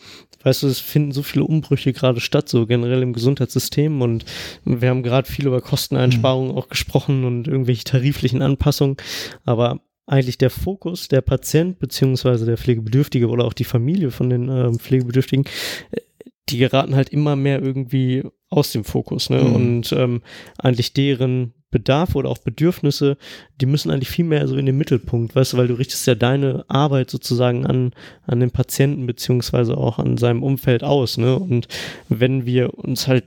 weißt 0.46 0.64
du, 0.64 0.68
es 0.68 0.80
finden 0.80 1.12
so 1.12 1.24
viele 1.24 1.43
Umbrüche 1.43 1.91
gerade 1.91 2.22
statt, 2.22 2.48
so 2.48 2.66
generell 2.66 3.02
im 3.02 3.14
Gesundheitssystem. 3.14 4.02
Und 4.02 4.26
wir 4.64 4.89
haben 4.89 5.04
gerade 5.04 5.30
viel 5.30 5.48
über 5.48 5.60
Kosteneinsparungen 5.60 6.56
auch 6.56 6.70
gesprochen 6.70 7.26
und 7.26 7.48
irgendwelche 7.48 7.84
tariflichen 7.84 8.41
Anpassungen, 8.41 8.98
aber 9.43 9.82
eigentlich 10.08 10.38
der 10.38 10.52
Fokus, 10.52 11.08
der 11.08 11.22
Patient 11.22 11.80
beziehungsweise 11.80 12.46
der 12.46 12.58
Pflegebedürftige 12.58 13.28
oder 13.28 13.46
auch 13.46 13.54
die 13.54 13.64
Familie 13.64 14.12
von 14.12 14.30
den 14.30 14.50
ähm, 14.50 14.78
Pflegebedürftigen, 14.78 15.46
äh, 15.91 16.02
die 16.50 16.58
geraten 16.58 16.96
halt 16.96 17.10
immer 17.10 17.36
mehr 17.36 17.62
irgendwie 17.62 18.24
aus 18.50 18.72
dem 18.72 18.84
Fokus, 18.84 19.30
ne? 19.30 19.41
Mhm. 19.41 19.56
Und 19.56 19.91
ähm, 19.91 20.22
eigentlich 20.58 20.93
deren 20.93 21.54
Bedarf 21.72 22.16
oder 22.16 22.30
auch 22.30 22.38
Bedürfnisse, 22.38 23.18
die 23.60 23.66
müssen 23.66 23.91
eigentlich 23.91 24.10
viel 24.10 24.24
mehr 24.24 24.48
so 24.48 24.56
in 24.56 24.66
den 24.66 24.78
Mittelpunkt, 24.78 25.36
weißt 25.36 25.54
du, 25.54 25.58
weil 25.58 25.68
du 25.68 25.74
richtest 25.74 26.08
ja 26.08 26.16
deine 26.16 26.64
Arbeit 26.70 27.10
sozusagen 27.10 27.66
an, 27.66 27.91
an 28.26 28.39
den 28.39 28.52
Patienten 28.52 29.08
beziehungsweise 29.08 29.76
auch 29.76 30.00
an 30.00 30.18
seinem 30.18 30.43
Umfeld 30.43 30.84
aus, 30.84 31.18
ne? 31.18 31.38
Und 31.38 31.68
wenn 32.08 32.46
wir 32.46 32.78
uns 32.78 33.08
halt 33.08 33.26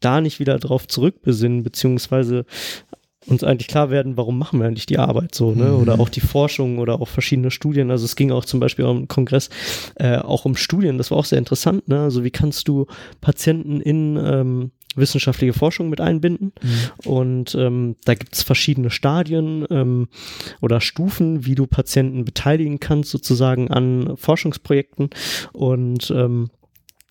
da 0.00 0.20
nicht 0.20 0.40
wieder 0.40 0.58
drauf 0.58 0.88
zurückbesinnen, 0.88 1.62
beziehungsweise 1.62 2.46
uns 3.26 3.44
eigentlich 3.44 3.68
klar 3.68 3.90
werden, 3.90 4.16
warum 4.16 4.38
machen 4.38 4.60
wir 4.60 4.66
eigentlich 4.66 4.86
die 4.86 4.98
Arbeit 4.98 5.34
so, 5.34 5.52
ne? 5.52 5.76
Oder 5.76 6.00
auch 6.00 6.08
die 6.08 6.20
Forschung 6.20 6.78
oder 6.78 7.00
auch 7.00 7.08
verschiedene 7.08 7.50
Studien. 7.50 7.90
Also 7.90 8.04
es 8.04 8.16
ging 8.16 8.32
auch 8.32 8.44
zum 8.44 8.60
Beispiel 8.60 8.86
am 8.86 9.08
Kongress 9.08 9.50
äh, 9.96 10.16
auch 10.16 10.46
um 10.46 10.56
Studien, 10.56 10.98
das 10.98 11.10
war 11.10 11.18
auch 11.18 11.24
sehr 11.24 11.38
interessant, 11.38 11.86
ne? 11.88 12.00
Also 12.00 12.24
wie 12.24 12.30
kannst 12.30 12.66
du 12.68 12.86
Patienten 13.20 13.80
in 13.80 14.16
ähm, 14.16 14.70
wissenschaftliche 14.96 15.52
Forschung 15.52 15.88
mit 15.88 16.00
einbinden. 16.00 16.52
Und 17.04 17.54
ähm, 17.54 17.96
da 18.04 18.14
gibt 18.14 18.34
es 18.34 18.42
verschiedene 18.42 18.90
Stadien 18.90 19.66
ähm, 19.70 20.08
oder 20.60 20.80
Stufen, 20.80 21.46
wie 21.46 21.54
du 21.54 21.66
Patienten 21.66 22.24
beteiligen 22.24 22.80
kannst, 22.80 23.10
sozusagen 23.10 23.70
an 23.70 24.16
Forschungsprojekten. 24.16 25.10
Und 25.52 26.10
ähm, 26.10 26.50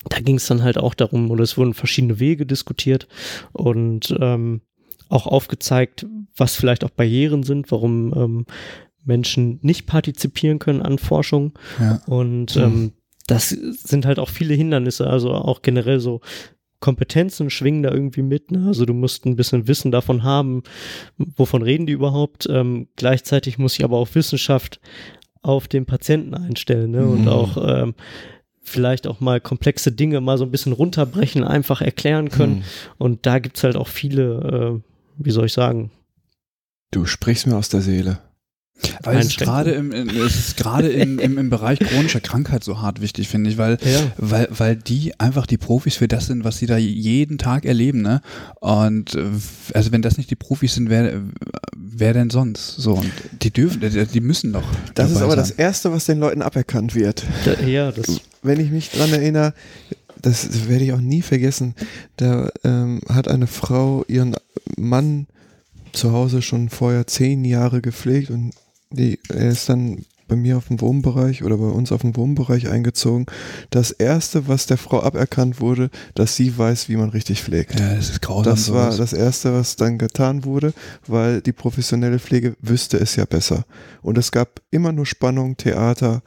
da 0.08 0.20
ging 0.20 0.36
es 0.36 0.46
dann 0.46 0.62
halt 0.62 0.78
auch 0.78 0.94
darum, 0.94 1.30
oder 1.30 1.42
es 1.42 1.56
wurden 1.56 1.74
verschiedene 1.74 2.20
Wege 2.20 2.46
diskutiert 2.46 3.06
und 3.52 4.14
ähm, 4.18 4.62
auch 5.10 5.26
aufgezeigt, 5.26 6.06
was 6.36 6.56
vielleicht 6.56 6.84
auch 6.84 6.90
Barrieren 6.90 7.42
sind, 7.42 7.70
warum 7.70 8.14
ähm, 8.16 8.46
Menschen 9.04 9.58
nicht 9.62 9.86
partizipieren 9.86 10.58
können 10.58 10.82
an 10.82 10.98
Forschung. 10.98 11.58
Ja. 11.78 12.00
Und 12.06 12.56
ähm, 12.56 12.92
das 13.26 13.50
sind 13.50 14.06
halt 14.06 14.18
auch 14.18 14.28
viele 14.28 14.54
Hindernisse, 14.54 15.06
also 15.06 15.32
auch 15.32 15.62
generell 15.62 16.00
so 16.00 16.20
Kompetenzen 16.80 17.50
schwingen 17.50 17.82
da 17.82 17.90
irgendwie 17.92 18.22
mit. 18.22 18.50
Ne? 18.50 18.66
Also 18.66 18.86
du 18.86 18.94
musst 18.94 19.26
ein 19.26 19.36
bisschen 19.36 19.68
Wissen 19.68 19.90
davon 19.90 20.22
haben, 20.22 20.62
wovon 21.18 21.62
reden 21.62 21.86
die 21.86 21.92
überhaupt. 21.92 22.48
Ähm, 22.50 22.88
gleichzeitig 22.96 23.58
muss 23.58 23.74
ich 23.74 23.84
aber 23.84 23.98
auch 23.98 24.14
Wissenschaft 24.14 24.80
auf 25.42 25.68
den 25.68 25.86
Patienten 25.86 26.34
einstellen 26.34 26.92
ne? 26.92 27.06
und 27.06 27.22
Mhm. 27.22 27.28
auch 27.28 27.56
ähm, 27.66 27.94
vielleicht 28.62 29.06
auch 29.06 29.20
mal 29.20 29.40
komplexe 29.40 29.92
Dinge 29.92 30.20
mal 30.20 30.38
so 30.38 30.44
ein 30.44 30.50
bisschen 30.50 30.72
runterbrechen, 30.72 31.44
einfach 31.44 31.80
erklären 31.80 32.28
können. 32.28 32.56
Hm. 32.56 32.62
Und 32.98 33.26
da 33.26 33.38
gibt's 33.38 33.64
halt 33.64 33.76
auch 33.76 33.88
viele, 33.88 34.80
äh, 34.82 34.89
wie 35.24 35.30
soll 35.30 35.46
ich 35.46 35.52
sagen, 35.52 35.90
Du 36.92 37.06
sprichst 37.06 37.46
mir 37.46 37.56
aus 37.56 37.68
der 37.68 37.82
Seele. 37.82 38.18
Weil 39.02 39.18
es 39.18 39.36
gerade 39.36 39.72
im, 39.72 39.92
in- 39.92 40.08
es 40.08 40.36
ist 40.36 40.56
gerade 40.56 40.88
im, 40.88 41.18
im, 41.18 41.36
im 41.38 41.50
Bereich 41.50 41.78
chronischer 41.78 42.20
Krankheit 42.20 42.64
so 42.64 42.80
hart 42.80 43.00
wichtig, 43.02 43.28
finde 43.28 43.50
ich, 43.50 43.58
weil, 43.58 43.76
ja. 43.84 44.00
weil, 44.16 44.48
weil 44.50 44.74
die 44.74 45.12
einfach 45.20 45.46
die 45.46 45.58
Profis 45.58 45.96
für 45.96 46.08
das 46.08 46.26
sind, 46.26 46.42
was 46.44 46.58
sie 46.58 46.64
da 46.66 46.78
jeden 46.78 47.36
Tag 47.38 47.64
erleben, 47.66 48.00
ne? 48.00 48.22
Und 48.58 49.14
äh, 49.14 49.24
also 49.74 49.92
wenn 49.92 50.00
das 50.02 50.16
nicht 50.16 50.30
die 50.30 50.34
Profis 50.36 50.74
sind, 50.74 50.88
wer, 50.88 51.20
wer 51.76 52.14
denn 52.14 52.30
sonst? 52.30 52.76
So, 52.76 52.94
und 52.94 53.12
die 53.42 53.50
dürfen, 53.50 53.80
die, 53.82 54.06
die 54.06 54.20
müssen 54.20 54.52
doch. 54.54 54.64
Das 54.94 55.10
ist 55.12 55.18
aber 55.20 55.36
das 55.36 55.48
sein. 55.48 55.58
Erste, 55.58 55.92
was 55.92 56.06
den 56.06 56.18
Leuten 56.18 56.40
aberkannt 56.42 56.94
wird. 56.94 57.22
Da, 57.44 57.60
ja, 57.64 57.92
das, 57.92 58.20
Wenn 58.42 58.58
ich 58.60 58.70
mich 58.70 58.90
dran 58.90 59.12
erinnere, 59.12 59.52
das 60.22 60.68
werde 60.68 60.84
ich 60.84 60.92
auch 60.92 61.00
nie 61.00 61.22
vergessen, 61.22 61.74
da 62.16 62.50
ähm, 62.64 63.00
hat 63.08 63.28
eine 63.28 63.46
Frau 63.46 64.04
ihren 64.08 64.36
Mann 64.76 65.26
zu 65.92 66.12
Hause 66.12 66.42
schon 66.42 66.68
vorher 66.68 67.06
zehn 67.06 67.44
Jahre 67.44 67.80
gepflegt 67.80 68.30
und 68.30 68.52
die, 68.90 69.18
er 69.28 69.48
ist 69.48 69.68
dann 69.68 70.04
bei 70.30 70.36
mir 70.36 70.56
auf 70.56 70.68
dem 70.68 70.80
Wohnbereich 70.80 71.42
oder 71.42 71.56
bei 71.56 71.66
uns 71.66 71.90
auf 71.90 72.02
dem 72.02 72.16
Wohnbereich 72.16 72.68
eingezogen. 72.68 73.26
Das 73.70 73.90
Erste, 73.90 74.46
was 74.46 74.66
der 74.66 74.78
Frau 74.78 75.02
aberkannt 75.02 75.60
wurde, 75.60 75.90
dass 76.14 76.36
sie 76.36 76.56
weiß, 76.56 76.88
wie 76.88 76.96
man 76.96 77.10
richtig 77.10 77.42
pflegt. 77.42 77.78
Ja, 77.78 77.96
das 77.96 78.10
ist 78.10 78.22
grausam. 78.22 78.44
Das 78.44 78.72
war 78.72 78.92
sowas. 78.92 79.10
das 79.10 79.12
Erste, 79.12 79.52
was 79.52 79.74
dann 79.74 79.98
getan 79.98 80.44
wurde, 80.44 80.72
weil 81.06 81.40
die 81.40 81.52
professionelle 81.52 82.20
Pflege 82.20 82.54
wüsste 82.60 82.96
es 82.98 83.16
ja 83.16 83.24
besser. 83.24 83.64
Und 84.02 84.18
es 84.18 84.30
gab 84.30 84.60
immer 84.70 84.92
nur 84.92 85.04
Spannung, 85.04 85.56
Theater, 85.56 86.22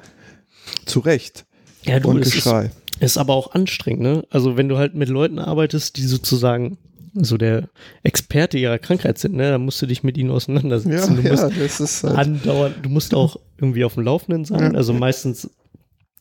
zu 0.86 1.00
Recht 1.00 1.46
ja, 1.84 2.00
du, 2.00 2.10
und 2.10 2.20
es 2.20 2.28
ist, 2.28 2.34
Geschrei. 2.36 2.72
Ist 3.04 3.18
aber 3.18 3.34
auch 3.34 3.54
anstrengend, 3.54 4.02
ne? 4.02 4.24
Also 4.30 4.58
wenn 4.58 4.70
du 4.70 4.78
halt 4.78 4.96
mit 4.96 5.10
Leuten 5.10 5.40
arbeitest, 5.40 5.98
die 5.98 6.04
sozusagen 6.04 6.78
so 7.16 7.38
der 7.38 7.70
Experte 8.02 8.58
ihrer 8.58 8.80
Krankheit 8.80 9.20
sind, 9.20 9.36
ne, 9.36 9.52
dann 9.52 9.64
musst 9.64 9.80
du 9.82 9.86
dich 9.86 10.02
mit 10.04 10.18
ihnen 10.18 10.32
auseinandersetzen. 10.32 11.16
du 11.16 11.22
musst 11.30 11.44
das 11.60 11.80
ist 11.80 12.04
halt, 12.04 12.18
andauernd, 12.18 12.78
du 12.82 12.90
musst 12.90 13.14
auch 13.14 13.38
irgendwie 13.60 13.84
auf 13.86 13.94
dem 13.94 14.04
Laufenden 14.04 14.46
sein. 14.46 14.72
Ja. 14.74 14.78
Also 14.78 14.94
meistens 14.94 15.50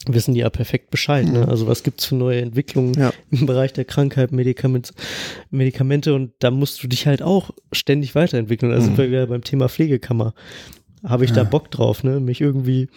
wissen 0.06 0.34
die 0.34 0.40
ja 0.40 0.50
perfekt 0.50 0.90
Bescheid. 0.90 1.24
Ne? 1.26 1.44
Mhm. 1.44 1.48
Also 1.48 1.66
was 1.66 1.82
gibt's 1.82 2.04
für 2.04 2.16
neue 2.16 2.42
Entwicklungen 2.42 2.92
Ja. 2.94 3.12
im 3.30 3.46
Bereich 3.46 3.72
der 3.72 3.84
Krankheit, 3.86 4.32
Medikament, 4.32 4.92
Medikamente 5.50 6.12
und 6.14 6.32
da 6.40 6.50
musst 6.50 6.82
du 6.82 6.88
dich 6.88 7.06
halt 7.06 7.22
auch 7.22 7.52
ständig 7.72 8.14
weiterentwickeln. 8.14 8.70
Also 8.72 8.82
Mhm. 8.82 8.86
sind 8.96 8.98
wir 8.98 9.08
wieder 9.10 9.26
beim 9.28 9.44
Thema 9.44 9.68
Pflegekammer. 9.70 10.34
Habe 11.04 11.24
ich 11.24 11.32
da 11.32 11.38
Ja. 11.42 11.44
Bock 11.44 11.70
drauf, 11.70 12.04
ne? 12.04 12.20
mich 12.20 12.40
irgendwie 12.42 12.88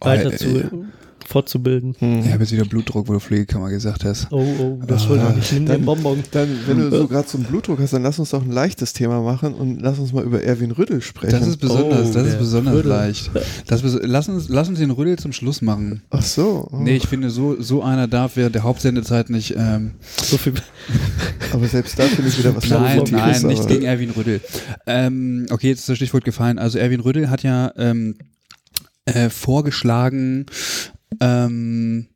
Oh, 0.00 0.06
weiter 0.06 0.32
äh, 0.32 0.36
zu, 0.36 0.86
fortzubilden. 1.28 1.94
Hm. 1.98 2.20
Ich 2.20 2.32
habe 2.32 2.42
jetzt 2.42 2.52
wieder 2.52 2.64
Blutdruck, 2.64 3.08
wo 3.08 3.12
du 3.14 3.20
Pflegekammer 3.20 3.70
gesagt 3.70 4.04
hast. 4.04 4.28
Oh, 4.30 4.44
oh, 4.58 4.80
das 4.86 5.04
Ah, 5.06 5.08
wollte 5.10 5.24
ich 5.30 5.36
nicht. 5.36 5.52
Nimm 5.52 5.66
den 5.66 5.84
Bonbon. 5.84 6.22
Dann, 6.30 6.48
wenn 6.66 6.78
du 6.78 6.90
so 6.90 7.06
gerade 7.08 7.28
so 7.28 7.38
einen 7.38 7.46
Blutdruck 7.46 7.78
hast, 7.80 7.92
dann 7.92 8.02
lass 8.02 8.18
uns 8.18 8.30
doch 8.30 8.42
ein 8.42 8.50
leichtes 8.52 8.92
Thema 8.92 9.20
machen 9.22 9.54
und 9.54 9.80
lass 9.80 9.98
uns 9.98 10.12
mal 10.12 10.24
über 10.24 10.42
Erwin 10.42 10.70
Rüddel 10.70 11.00
sprechen. 11.02 11.32
Das 11.38 11.46
ist 11.46 11.58
besonders, 11.58 12.10
Oh, 12.10 12.12
das 12.12 12.24
ist 12.26 12.32
der 12.32 12.38
besonders 12.38 12.74
Rüddel. 12.74 12.90
leicht. 12.90 13.30
Das, 13.66 13.82
lass, 14.02 14.28
uns, 14.28 14.48
lass 14.48 14.68
uns 14.68 14.78
den 14.78 14.90
Rüddel 14.90 15.18
zum 15.18 15.32
Schluss 15.32 15.62
machen. 15.62 16.02
Ach 16.10 16.22
so. 16.22 16.68
oh. 16.70 16.76
Nee, 16.78 16.96
ich 16.96 17.06
finde, 17.06 17.30
so, 17.30 17.60
so 17.60 17.82
einer 17.82 18.08
darf 18.08 18.36
während 18.36 18.54
der 18.54 18.62
Hauptsendezeit 18.62 19.30
nicht. 19.30 19.54
Ähm, 19.56 19.92
So 20.22 20.36
viel. 20.38 20.54
aber 21.52 21.66
selbst 21.66 21.98
da 21.98 22.04
finde 22.04 22.28
ich 22.28 22.38
wieder 22.38 22.54
was 22.54 22.68
nein, 22.68 23.02
nein, 23.10 23.42
nichts 23.46 23.64
aber- 23.64 23.74
gegen 23.74 23.84
Erwin 23.84 24.10
Rüddel. 24.10 24.40
Ähm, 24.86 25.46
okay, 25.50 25.68
jetzt 25.68 25.80
ist 25.80 25.88
das 25.88 25.96
Stichwort 25.96 26.24
gefallen. 26.24 26.58
Also 26.58 26.78
Erwin 26.78 27.00
Rüddel 27.00 27.30
hat 27.30 27.42
ja 27.42 27.72
ähm, 27.76 28.16
äh, 29.04 29.30
vorgeschlagen, 29.30 30.46
ähm, 31.20 32.08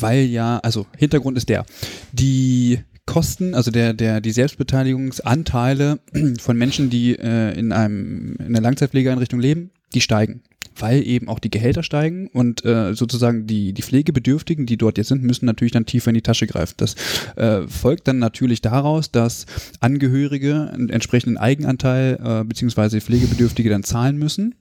weil 0.00 0.24
ja, 0.24 0.58
also 0.58 0.86
Hintergrund 0.96 1.36
ist 1.36 1.48
der, 1.48 1.64
die 2.12 2.80
Kosten, 3.08 3.54
also 3.54 3.70
der, 3.70 3.94
der, 3.94 4.20
die 4.20 4.32
Selbstbeteiligungsanteile 4.32 5.98
von 6.40 6.58
Menschen, 6.58 6.90
die 6.90 7.18
äh, 7.18 7.58
in 7.58 7.72
einem, 7.72 8.36
in 8.38 8.46
einer 8.46 8.60
Langzeitpflegeeinrichtung 8.60 9.40
leben, 9.40 9.70
die 9.94 10.02
steigen. 10.02 10.42
Weil 10.76 11.04
eben 11.04 11.26
auch 11.26 11.38
die 11.38 11.50
Gehälter 11.50 11.82
steigen 11.82 12.28
und 12.28 12.64
äh, 12.64 12.94
sozusagen 12.94 13.46
die, 13.46 13.72
die 13.72 13.82
Pflegebedürftigen, 13.82 14.66
die 14.66 14.76
dort 14.76 14.98
jetzt 14.98 15.08
sind, 15.08 15.24
müssen 15.24 15.46
natürlich 15.46 15.72
dann 15.72 15.86
tiefer 15.86 16.10
in 16.10 16.14
die 16.14 16.22
Tasche 16.22 16.46
greifen. 16.46 16.74
Das 16.76 16.94
äh, 17.36 17.62
folgt 17.66 18.06
dann 18.06 18.18
natürlich 18.18 18.60
daraus, 18.60 19.10
dass 19.10 19.46
Angehörige 19.80 20.70
einen 20.72 20.90
entsprechenden 20.90 21.38
Eigenanteil 21.38 22.18
äh, 22.22 22.44
beziehungsweise 22.44 23.00
Pflegebedürftige 23.00 23.70
dann 23.70 23.82
zahlen 23.82 24.18
müssen. 24.18 24.54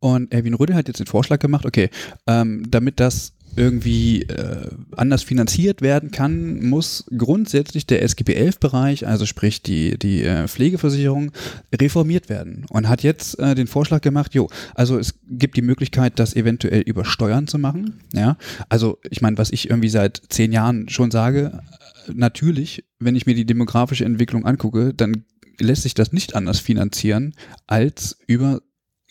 Und 0.00 0.32
Erwin 0.32 0.54
Rüddel 0.54 0.76
hat 0.76 0.88
jetzt 0.88 1.00
den 1.00 1.06
Vorschlag 1.06 1.38
gemacht, 1.38 1.66
okay, 1.66 1.90
ähm, 2.26 2.64
damit 2.70 3.00
das 3.00 3.32
irgendwie 3.56 4.22
äh, 4.22 4.68
anders 4.96 5.22
finanziert 5.22 5.82
werden 5.82 6.10
kann, 6.10 6.64
muss 6.64 7.04
grundsätzlich 7.16 7.86
der 7.86 8.02
SGB-11-Bereich, 8.02 9.06
also 9.06 9.26
sprich 9.26 9.62
die, 9.62 9.98
die 9.98 10.22
äh, 10.22 10.48
Pflegeversicherung, 10.48 11.32
reformiert 11.74 12.28
werden. 12.28 12.66
Und 12.70 12.88
hat 12.88 13.02
jetzt 13.02 13.38
äh, 13.38 13.54
den 13.54 13.66
Vorschlag 13.66 14.00
gemacht, 14.00 14.34
jo, 14.34 14.48
also 14.74 14.98
es 14.98 15.14
gibt 15.28 15.56
die 15.56 15.62
Möglichkeit, 15.62 16.18
das 16.18 16.34
eventuell 16.34 16.80
über 16.80 17.04
Steuern 17.04 17.46
zu 17.46 17.58
machen. 17.58 18.00
Ja, 18.12 18.36
also 18.68 18.98
ich 19.08 19.20
meine, 19.20 19.38
was 19.38 19.50
ich 19.50 19.70
irgendwie 19.70 19.88
seit 19.88 20.20
zehn 20.28 20.52
Jahren 20.52 20.88
schon 20.88 21.10
sage, 21.10 21.62
äh, 22.08 22.12
natürlich, 22.12 22.84
wenn 22.98 23.16
ich 23.16 23.26
mir 23.26 23.34
die 23.34 23.46
demografische 23.46 24.04
Entwicklung 24.04 24.46
angucke, 24.46 24.94
dann 24.94 25.24
lässt 25.60 25.82
sich 25.82 25.94
das 25.94 26.12
nicht 26.12 26.34
anders 26.34 26.58
finanzieren 26.58 27.34
als 27.68 28.18
über 28.26 28.60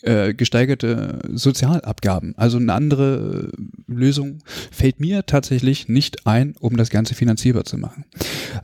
äh, 0.04 0.34
gesteigerte 0.34 1.20
Sozialabgaben. 1.32 2.34
Also 2.36 2.58
eine 2.58 2.72
andere 2.72 3.50
äh, 3.52 3.92
Lösung 3.92 4.40
fällt 4.70 5.00
mir 5.00 5.26
tatsächlich 5.26 5.88
nicht 5.88 6.26
ein, 6.26 6.54
um 6.60 6.76
das 6.76 6.90
Ganze 6.90 7.14
finanzierbar 7.14 7.64
zu 7.64 7.78
machen. 7.78 8.04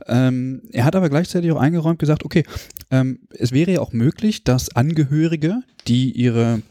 Ähm, 0.07 0.61
er 0.71 0.85
hat 0.85 0.95
aber 0.95 1.09
gleichzeitig 1.09 1.51
auch 1.51 1.59
eingeräumt 1.59 1.99
gesagt, 1.99 2.25
okay, 2.25 2.43
ähm, 2.91 3.19
es 3.31 3.51
wäre 3.51 3.71
ja 3.71 3.79
auch 3.81 3.91
möglich, 3.91 4.43
dass 4.43 4.75
Angehörige, 4.75 5.63
die 5.87 6.11
ihre 6.11 6.61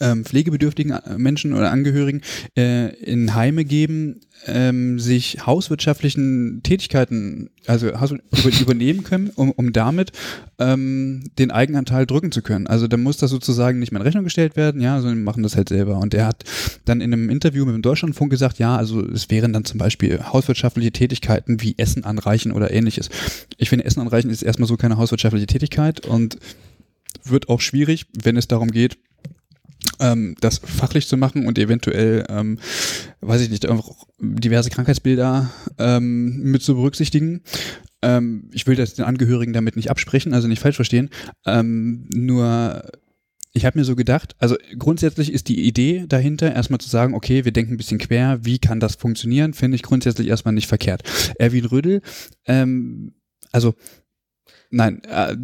ähm, 0.00 0.24
pflegebedürftigen 0.24 0.92
äh, 0.92 1.18
Menschen 1.18 1.52
oder 1.52 1.70
Angehörigen 1.70 2.22
äh, 2.56 2.94
in 2.96 3.34
Heime 3.34 3.64
geben, 3.64 4.20
ähm, 4.46 4.98
sich 5.00 5.46
hauswirtschaftlichen 5.46 6.62
Tätigkeiten, 6.62 7.50
also 7.66 7.88
übernehmen 8.60 9.04
können, 9.04 9.30
um, 9.34 9.50
um 9.50 9.72
damit 9.72 10.12
ähm, 10.58 11.24
den 11.38 11.50
Eigenanteil 11.50 12.06
drücken 12.06 12.32
zu 12.32 12.42
können. 12.42 12.66
Also 12.66 12.86
da 12.86 12.96
muss 12.96 13.16
das 13.16 13.30
sozusagen 13.30 13.78
nicht 13.78 13.92
mehr 13.92 14.00
in 14.00 14.06
Rechnung 14.06 14.24
gestellt 14.24 14.56
werden, 14.56 14.80
ja, 14.80 15.00
sondern 15.00 15.24
machen 15.24 15.42
das 15.42 15.56
halt 15.56 15.68
selber. 15.68 15.98
Und 15.98 16.14
er 16.14 16.26
hat 16.26 16.44
dann 16.84 17.00
in 17.00 17.12
einem 17.12 17.30
Interview 17.30 17.64
mit 17.64 17.74
dem 17.74 17.82
Deutschlandfunk 17.82 18.30
gesagt, 18.30 18.58
ja, 18.58 18.76
also 18.76 19.04
es 19.04 19.30
wären 19.30 19.52
dann 19.52 19.64
zum 19.64 19.78
Beispiel 19.78 20.20
hauswirtschaftliche 20.22 20.92
Tätigkeiten 20.92 21.60
wie 21.62 21.74
Essen 21.78 22.04
anreichen 22.04 22.52
oder 22.52 22.70
ähnliches. 22.70 23.10
Ich 23.56 23.68
finde, 23.68 23.84
Essen 23.84 24.00
anreichen 24.00 24.30
ist 24.30 24.42
erstmal 24.42 24.68
so 24.68 24.76
keine 24.76 24.96
hauswirtschaftliche 24.96 25.46
Tätigkeit 25.46 26.06
und 26.06 26.38
wird 27.24 27.48
auch 27.48 27.60
schwierig, 27.60 28.06
wenn 28.22 28.36
es 28.36 28.48
darum 28.48 28.70
geht, 28.70 28.98
ähm, 30.00 30.34
das 30.40 30.58
fachlich 30.58 31.08
zu 31.08 31.16
machen 31.16 31.46
und 31.46 31.58
eventuell, 31.58 32.24
ähm, 32.28 32.58
weiß 33.20 33.42
ich 33.42 33.50
nicht, 33.50 33.66
einfach 33.66 33.90
diverse 34.18 34.70
Krankheitsbilder 34.70 35.50
ähm, 35.78 36.42
mit 36.42 36.62
zu 36.62 36.74
berücksichtigen. 36.74 37.42
Ähm, 38.02 38.50
ich 38.52 38.66
will 38.66 38.76
das 38.76 38.94
den 38.94 39.04
Angehörigen 39.04 39.52
damit 39.52 39.76
nicht 39.76 39.90
absprechen, 39.90 40.34
also 40.34 40.48
nicht 40.48 40.60
falsch 40.60 40.76
verstehen. 40.76 41.10
Ähm, 41.46 42.08
nur 42.12 42.82
ich 43.52 43.64
habe 43.64 43.78
mir 43.78 43.84
so 43.84 43.96
gedacht, 43.96 44.36
also 44.38 44.56
grundsätzlich 44.78 45.32
ist 45.32 45.48
die 45.48 45.66
Idee 45.66 46.04
dahinter, 46.06 46.54
erstmal 46.54 46.80
zu 46.80 46.88
sagen, 46.88 47.14
okay, 47.14 47.44
wir 47.44 47.52
denken 47.52 47.74
ein 47.74 47.76
bisschen 47.76 47.98
quer, 47.98 48.44
wie 48.44 48.58
kann 48.58 48.78
das 48.78 48.94
funktionieren, 48.94 49.54
finde 49.54 49.76
ich 49.76 49.82
grundsätzlich 49.82 50.28
erstmal 50.28 50.54
nicht 50.54 50.68
verkehrt. 50.68 51.02
Erwin 51.38 51.64
Rödel, 51.64 52.02
ähm, 52.46 53.14
also 53.50 53.74
nein, 54.70 55.02
äh, 55.04 55.36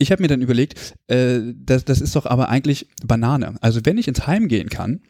ich 0.00 0.10
habe 0.10 0.22
mir 0.22 0.28
dann 0.28 0.40
überlegt, 0.40 0.94
äh, 1.08 1.40
das, 1.54 1.84
das 1.84 2.00
ist 2.00 2.16
doch 2.16 2.26
aber 2.26 2.48
eigentlich 2.48 2.88
Banane. 3.04 3.54
Also 3.60 3.80
wenn 3.84 3.98
ich 3.98 4.08
ins 4.08 4.26
Heim 4.26 4.48
gehen 4.48 4.70
kann, 4.70 5.00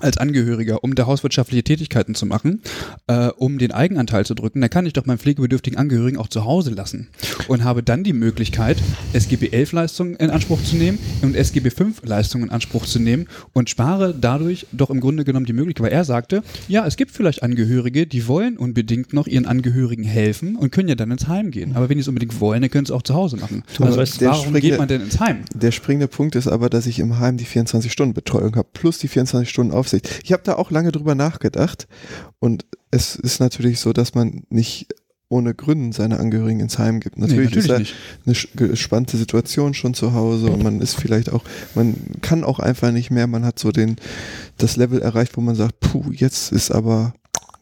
als 0.00 0.18
Angehöriger, 0.18 0.84
um 0.84 0.94
da 0.94 1.06
hauswirtschaftliche 1.06 1.62
Tätigkeiten 1.62 2.14
zu 2.14 2.26
machen, 2.26 2.60
äh, 3.06 3.28
um 3.28 3.58
den 3.58 3.72
Eigenanteil 3.72 4.26
zu 4.26 4.34
drücken, 4.34 4.60
dann 4.60 4.70
kann 4.70 4.86
ich 4.86 4.92
doch 4.92 5.06
meinen 5.06 5.18
pflegebedürftigen 5.18 5.78
Angehörigen 5.78 6.18
auch 6.18 6.28
zu 6.28 6.44
Hause 6.44 6.70
lassen 6.70 7.08
und 7.48 7.64
habe 7.64 7.82
dann 7.82 8.04
die 8.04 8.12
Möglichkeit, 8.12 8.76
SGB 9.12 9.50
11 9.50 9.72
Leistungen 9.72 10.16
in 10.16 10.30
Anspruch 10.30 10.62
zu 10.62 10.76
nehmen 10.76 10.98
und 11.22 11.34
SGB 11.34 11.70
5 11.70 12.04
Leistungen 12.04 12.44
in 12.44 12.50
Anspruch 12.50 12.86
zu 12.86 12.98
nehmen 12.98 13.26
und 13.52 13.70
spare 13.70 14.14
dadurch 14.18 14.66
doch 14.72 14.90
im 14.90 15.00
Grunde 15.00 15.24
genommen 15.24 15.46
die 15.46 15.52
Möglichkeit, 15.52 15.86
weil 15.86 15.92
er 15.92 16.04
sagte, 16.04 16.42
ja, 16.68 16.86
es 16.86 16.96
gibt 16.96 17.10
vielleicht 17.10 17.42
Angehörige, 17.42 18.06
die 18.06 18.28
wollen 18.28 18.56
unbedingt 18.56 19.12
noch 19.12 19.26
ihren 19.26 19.46
Angehörigen 19.46 20.04
helfen 20.04 20.56
und 20.56 20.72
können 20.72 20.88
ja 20.88 20.94
dann 20.94 21.10
ins 21.10 21.26
Heim 21.28 21.50
gehen. 21.50 21.74
Aber 21.74 21.88
wenn 21.88 21.96
die 21.96 22.02
es 22.02 22.08
unbedingt 22.08 22.40
wollen, 22.40 22.60
dann 22.60 22.70
können 22.70 22.86
sie 22.86 22.92
es 22.92 22.96
auch 22.96 23.02
zu 23.02 23.14
Hause 23.14 23.36
machen. 23.36 23.62
Also 23.80 23.96
warum 24.26 24.54
geht 24.54 24.78
man 24.78 24.88
denn 24.88 25.00
ins 25.00 25.20
Heim? 25.20 25.44
Der 25.54 25.72
springende 25.72 26.08
Punkt 26.08 26.36
ist 26.36 26.48
aber, 26.48 26.68
dass 26.68 26.86
ich 26.86 26.98
im 26.98 27.18
Heim 27.18 27.36
die 27.36 27.46
24-Stunden-Betreuung 27.46 28.56
habe, 28.56 28.68
plus 28.72 28.98
die 28.98 29.08
24-Stunden-Aufsicht. 29.76 30.20
Ich 30.24 30.32
habe 30.32 30.42
da 30.44 30.54
auch 30.54 30.70
lange 30.70 30.92
drüber 30.92 31.14
nachgedacht 31.14 31.86
und 32.38 32.66
es 32.90 33.16
ist 33.16 33.40
natürlich 33.40 33.80
so, 33.80 33.92
dass 33.92 34.14
man 34.14 34.44
nicht 34.48 34.88
ohne 35.28 35.54
Gründen 35.54 35.90
seine 35.90 36.20
Angehörigen 36.20 36.60
ins 36.60 36.78
Heim 36.78 37.00
gibt. 37.00 37.18
Natürlich, 37.18 37.50
nee, 37.50 37.56
natürlich 37.56 37.86
ist 37.86 38.54
ja 38.54 38.62
eine 38.62 38.68
gespannte 38.68 39.16
Situation 39.16 39.74
schon 39.74 39.92
zu 39.92 40.12
Hause 40.12 40.50
und 40.50 40.62
man 40.62 40.80
ist 40.80 40.94
vielleicht 40.94 41.32
auch, 41.32 41.42
man 41.74 41.96
kann 42.22 42.44
auch 42.44 42.60
einfach 42.60 42.92
nicht 42.92 43.10
mehr, 43.10 43.26
man 43.26 43.44
hat 43.44 43.58
so 43.58 43.72
den, 43.72 43.96
das 44.56 44.76
Level 44.76 45.02
erreicht, 45.02 45.36
wo 45.36 45.40
man 45.40 45.56
sagt, 45.56 45.80
puh, 45.80 46.12
jetzt 46.12 46.52
ist 46.52 46.70
aber, 46.70 47.12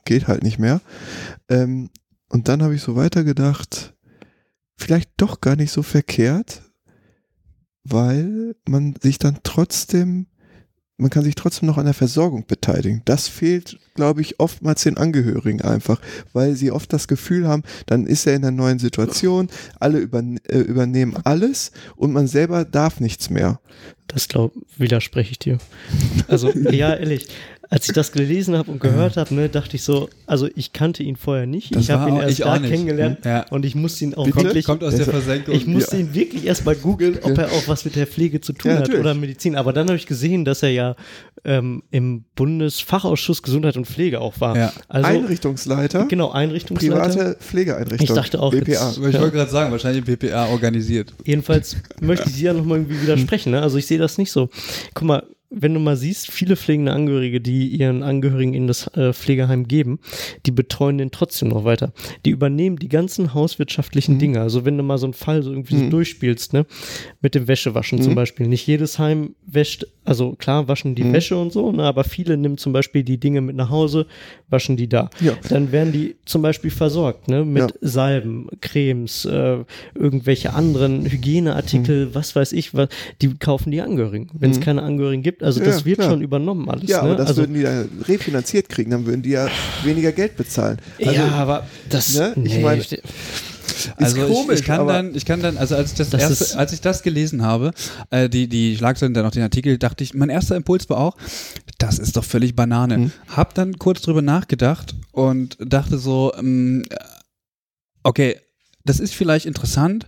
geht 0.04 0.28
halt 0.28 0.42
nicht 0.42 0.58
mehr. 0.58 0.82
Ähm, 1.48 1.88
und 2.28 2.48
dann 2.48 2.62
habe 2.62 2.74
ich 2.74 2.82
so 2.82 2.96
weitergedacht, 2.96 3.94
vielleicht 4.76 5.10
doch 5.16 5.40
gar 5.40 5.56
nicht 5.56 5.72
so 5.72 5.82
verkehrt, 5.82 6.62
weil 7.84 8.56
man 8.68 8.94
sich 9.00 9.18
dann 9.18 9.38
trotzdem 9.42 10.26
man 10.96 11.10
kann 11.10 11.24
sich 11.24 11.34
trotzdem 11.34 11.66
noch 11.66 11.78
an 11.78 11.86
der 11.86 11.94
Versorgung 11.94 12.46
beteiligen. 12.46 13.02
Das 13.04 13.26
fehlt, 13.26 13.78
glaube 13.94 14.20
ich, 14.20 14.38
oftmals 14.38 14.84
den 14.84 14.96
Angehörigen 14.96 15.60
einfach, 15.60 16.00
weil 16.32 16.54
sie 16.54 16.70
oft 16.70 16.92
das 16.92 17.08
Gefühl 17.08 17.48
haben, 17.48 17.64
dann 17.86 18.06
ist 18.06 18.26
er 18.26 18.34
in 18.34 18.44
einer 18.44 18.52
neuen 18.56 18.78
Situation, 18.78 19.48
alle 19.80 19.98
überne 19.98 20.38
äh, 20.48 20.58
übernehmen 20.58 21.16
alles 21.24 21.72
und 21.96 22.12
man 22.12 22.28
selber 22.28 22.64
darf 22.64 23.00
nichts 23.00 23.28
mehr. 23.28 23.60
Das 24.06 24.28
glaube 24.28 24.60
widerspreche 24.76 25.32
ich 25.32 25.38
dir. 25.38 25.58
Also 26.28 26.50
ja, 26.70 26.94
ehrlich, 26.94 27.26
als 27.70 27.86
ich 27.88 27.94
das 27.94 28.12
gelesen 28.12 28.56
habe 28.56 28.70
und 28.70 28.80
gehört 28.80 29.16
habe, 29.16 29.34
ne, 29.34 29.48
dachte 29.48 29.76
ich 29.76 29.82
so, 29.82 30.08
also 30.26 30.48
ich 30.54 30.72
kannte 30.72 31.02
ihn 31.02 31.16
vorher 31.16 31.46
nicht. 31.46 31.74
Das 31.74 31.84
ich 31.84 31.90
habe 31.90 32.10
ihn 32.10 32.16
erst 32.16 32.40
da 32.40 32.58
kennengelernt 32.58 33.24
ja. 33.24 33.46
und 33.50 33.64
ich 33.64 33.74
musste 33.74 34.04
ihn 34.04 34.14
auch 34.14 34.24
Bitte? 34.24 34.36
wirklich. 34.44 34.66
Kommt 34.66 34.84
aus 34.84 34.94
der 34.96 35.06
Versenkung. 35.06 35.54
Ich 35.54 35.66
musste 35.66 35.96
ihn 35.96 36.14
wirklich 36.14 36.46
erst 36.46 36.64
mal 36.64 36.74
googeln, 36.74 37.18
ob 37.22 37.36
er 37.38 37.46
auch 37.52 37.66
was 37.68 37.84
mit 37.84 37.96
der 37.96 38.06
Pflege 38.06 38.40
zu 38.40 38.52
tun 38.52 38.72
Ja, 38.72 38.78
hat 38.78 38.94
oder 38.94 39.14
Medizin. 39.14 39.56
Aber 39.56 39.72
dann 39.72 39.86
habe 39.86 39.96
ich 39.96 40.06
gesehen, 40.06 40.44
dass 40.44 40.62
er 40.62 40.70
ja 40.70 40.96
ähm, 41.44 41.82
im 41.90 42.24
Bundesfachausschuss 42.36 43.42
Gesundheit 43.42 43.76
und 43.76 43.86
Pflege 43.86 44.20
auch 44.20 44.40
war. 44.40 44.56
Ja. 44.56 44.72
Also 44.88 45.08
Einrichtungsleiter, 45.08 46.06
genau 46.06 46.30
Einrichtungsleiter. 46.30 46.94
private 47.08 47.36
Pflegeeinrichtung. 47.40 48.06
Ich 48.08 48.12
dachte 48.14 48.40
auch 48.40 48.50
BPA. 48.52 48.70
jetzt- 48.70 48.98
Aber 48.98 49.08
ich 49.08 49.14
Ja. 49.14 49.20
wollte 49.20 49.36
gerade 49.36 49.50
sagen, 49.50 49.72
wahrscheinlich 49.72 50.04
BPA 50.04 50.46
organisiert. 50.48 51.12
Jedenfalls 51.24 51.76
möchte 52.00 52.28
ich 52.28 52.36
dir 52.36 52.44
ja 52.44 52.52
nochmal 52.52 52.78
irgendwie 52.78 53.02
widersprechen. 53.02 53.52
Ne? 53.52 53.62
Also 53.62 53.78
ich 53.78 53.86
sehe 53.86 53.98
das 53.98 54.18
nicht 54.18 54.30
so. 54.30 54.48
Guck 54.94 55.06
mal, 55.08 55.22
wenn 55.56 55.74
du 55.74 55.80
mal 55.80 55.96
siehst, 55.96 56.30
viele 56.30 56.56
pflegende 56.56 56.92
Angehörige, 56.92 57.40
die 57.40 57.68
ihren 57.68 58.02
Angehörigen 58.02 58.54
in 58.54 58.66
das 58.66 58.86
äh, 58.96 59.12
Pflegeheim 59.12 59.68
geben, 59.68 59.98
die 60.46 60.50
betreuen 60.50 60.98
den 60.98 61.10
trotzdem 61.10 61.48
noch 61.48 61.64
weiter. 61.64 61.92
Die 62.24 62.30
übernehmen 62.30 62.76
die 62.78 62.88
ganzen 62.88 63.34
hauswirtschaftlichen 63.34 64.18
Dinge. 64.18 64.40
Also 64.40 64.64
wenn 64.64 64.76
du 64.76 64.82
mal 64.82 64.98
so 64.98 65.06
einen 65.06 65.14
Fall 65.14 65.42
so 65.42 65.50
irgendwie 65.50 65.76
so 65.78 65.88
durchspielst, 65.90 66.52
ne, 66.52 66.66
mit 67.20 67.34
dem 67.34 67.48
Wäschewaschen 67.48 68.00
zum 68.02 68.14
Beispiel. 68.14 68.46
Nicht 68.48 68.66
jedes 68.66 68.98
Heim 68.98 69.34
wäscht, 69.46 69.86
also 70.04 70.32
klar 70.32 70.68
waschen 70.68 70.94
die 70.94 71.12
Wäsche 71.12 71.36
und 71.36 71.52
so, 71.52 71.72
ne, 71.72 71.82
aber 71.84 72.04
viele 72.04 72.36
nehmen 72.36 72.58
zum 72.58 72.72
Beispiel 72.72 73.02
die 73.04 73.18
Dinge 73.18 73.40
mit 73.40 73.56
nach 73.56 73.70
Hause, 73.70 74.06
waschen 74.48 74.76
die 74.76 74.88
da. 74.88 75.10
Ja. 75.20 75.32
Dann 75.48 75.72
werden 75.72 75.92
die 75.92 76.16
zum 76.24 76.42
Beispiel 76.42 76.70
versorgt, 76.70 77.28
ne, 77.28 77.44
mit 77.44 77.62
Ja. 77.62 77.68
Salben, 77.80 78.48
Cremes, 78.60 79.24
äh, 79.24 79.58
irgendwelche 79.94 80.52
anderen 80.54 81.04
Hygieneartikel, 81.10 82.06
Mhm. 82.06 82.14
was 82.14 82.34
weiß 82.34 82.52
ich, 82.52 82.74
was, 82.74 82.88
die 83.22 83.34
kaufen 83.34 83.70
die 83.70 83.80
Angehörigen. 83.80 84.28
Wenn 84.32 84.50
es 84.50 84.60
keine 84.60 84.82
Angehörigen 84.82 85.22
gibt, 85.22 85.42
also 85.44 85.60
Ja, 85.60 85.66
das 85.66 85.84
wird 85.84 85.98
klar. 85.98 86.10
schon 86.10 86.22
übernommen 86.22 86.68
alles. 86.68 86.88
Ja, 86.88 87.02
ne? 87.02 87.08
aber 87.10 87.16
das 87.16 87.28
also, 87.28 87.42
würden 87.42 87.54
die 87.54 87.60
ja 87.60 87.84
refinanziert 88.08 88.68
kriegen, 88.68 88.90
dann 88.90 89.06
würden 89.06 89.22
die 89.22 89.30
ja 89.30 89.46
weniger 89.84 90.12
Geld 90.12 90.36
bezahlen. 90.36 90.78
Also, 90.98 91.12
ja, 91.12 91.28
aber 91.30 91.66
das, 91.88 92.14
ne, 92.14 92.32
ich 92.44 92.54
nee, 92.54 92.62
meine- 92.62 92.82
ste- 92.82 93.00
Also 93.96 94.20
komisch, 94.26 94.54
ich, 94.54 94.60
ich 94.60 94.66
kann 94.66 94.86
dann, 94.86 95.14
ich 95.14 95.24
kann 95.24 95.40
dann, 95.42 95.56
also 95.58 95.74
als 95.76 95.92
ich 95.92 95.96
das, 95.98 96.10
Das 96.10 96.20
erste, 96.40 96.58
als 96.58 96.72
ich 96.72 96.80
das 96.80 97.02
gelesen 97.02 97.42
habe, 97.42 97.72
äh, 98.10 98.28
die 98.28 98.46
die 98.48 98.76
Schlagzeilen 98.76 99.14
dann 99.14 99.24
noch 99.24 99.32
den 99.32 99.42
Artikel, 99.42 99.78
dachte 99.78 100.04
ich, 100.04 100.14
mein 100.14 100.28
erster 100.30 100.56
Impuls 100.56 100.88
war 100.90 100.98
auch, 100.98 101.16
das 101.78 101.98
ist 101.98 102.16
doch 102.16 102.24
völlig 102.24 102.54
Banane. 102.54 102.98
Mhm. 102.98 103.12
Hab 103.28 103.54
dann 103.54 103.78
kurz 103.78 104.02
drüber 104.02 104.22
nachgedacht 104.22 104.94
und 105.12 105.56
dachte 105.60 105.98
so, 105.98 106.32
ähm, 106.38 106.84
okay, 108.02 108.36
das 108.84 109.00
ist 109.00 109.14
vielleicht 109.14 109.46
interessant 109.46 110.06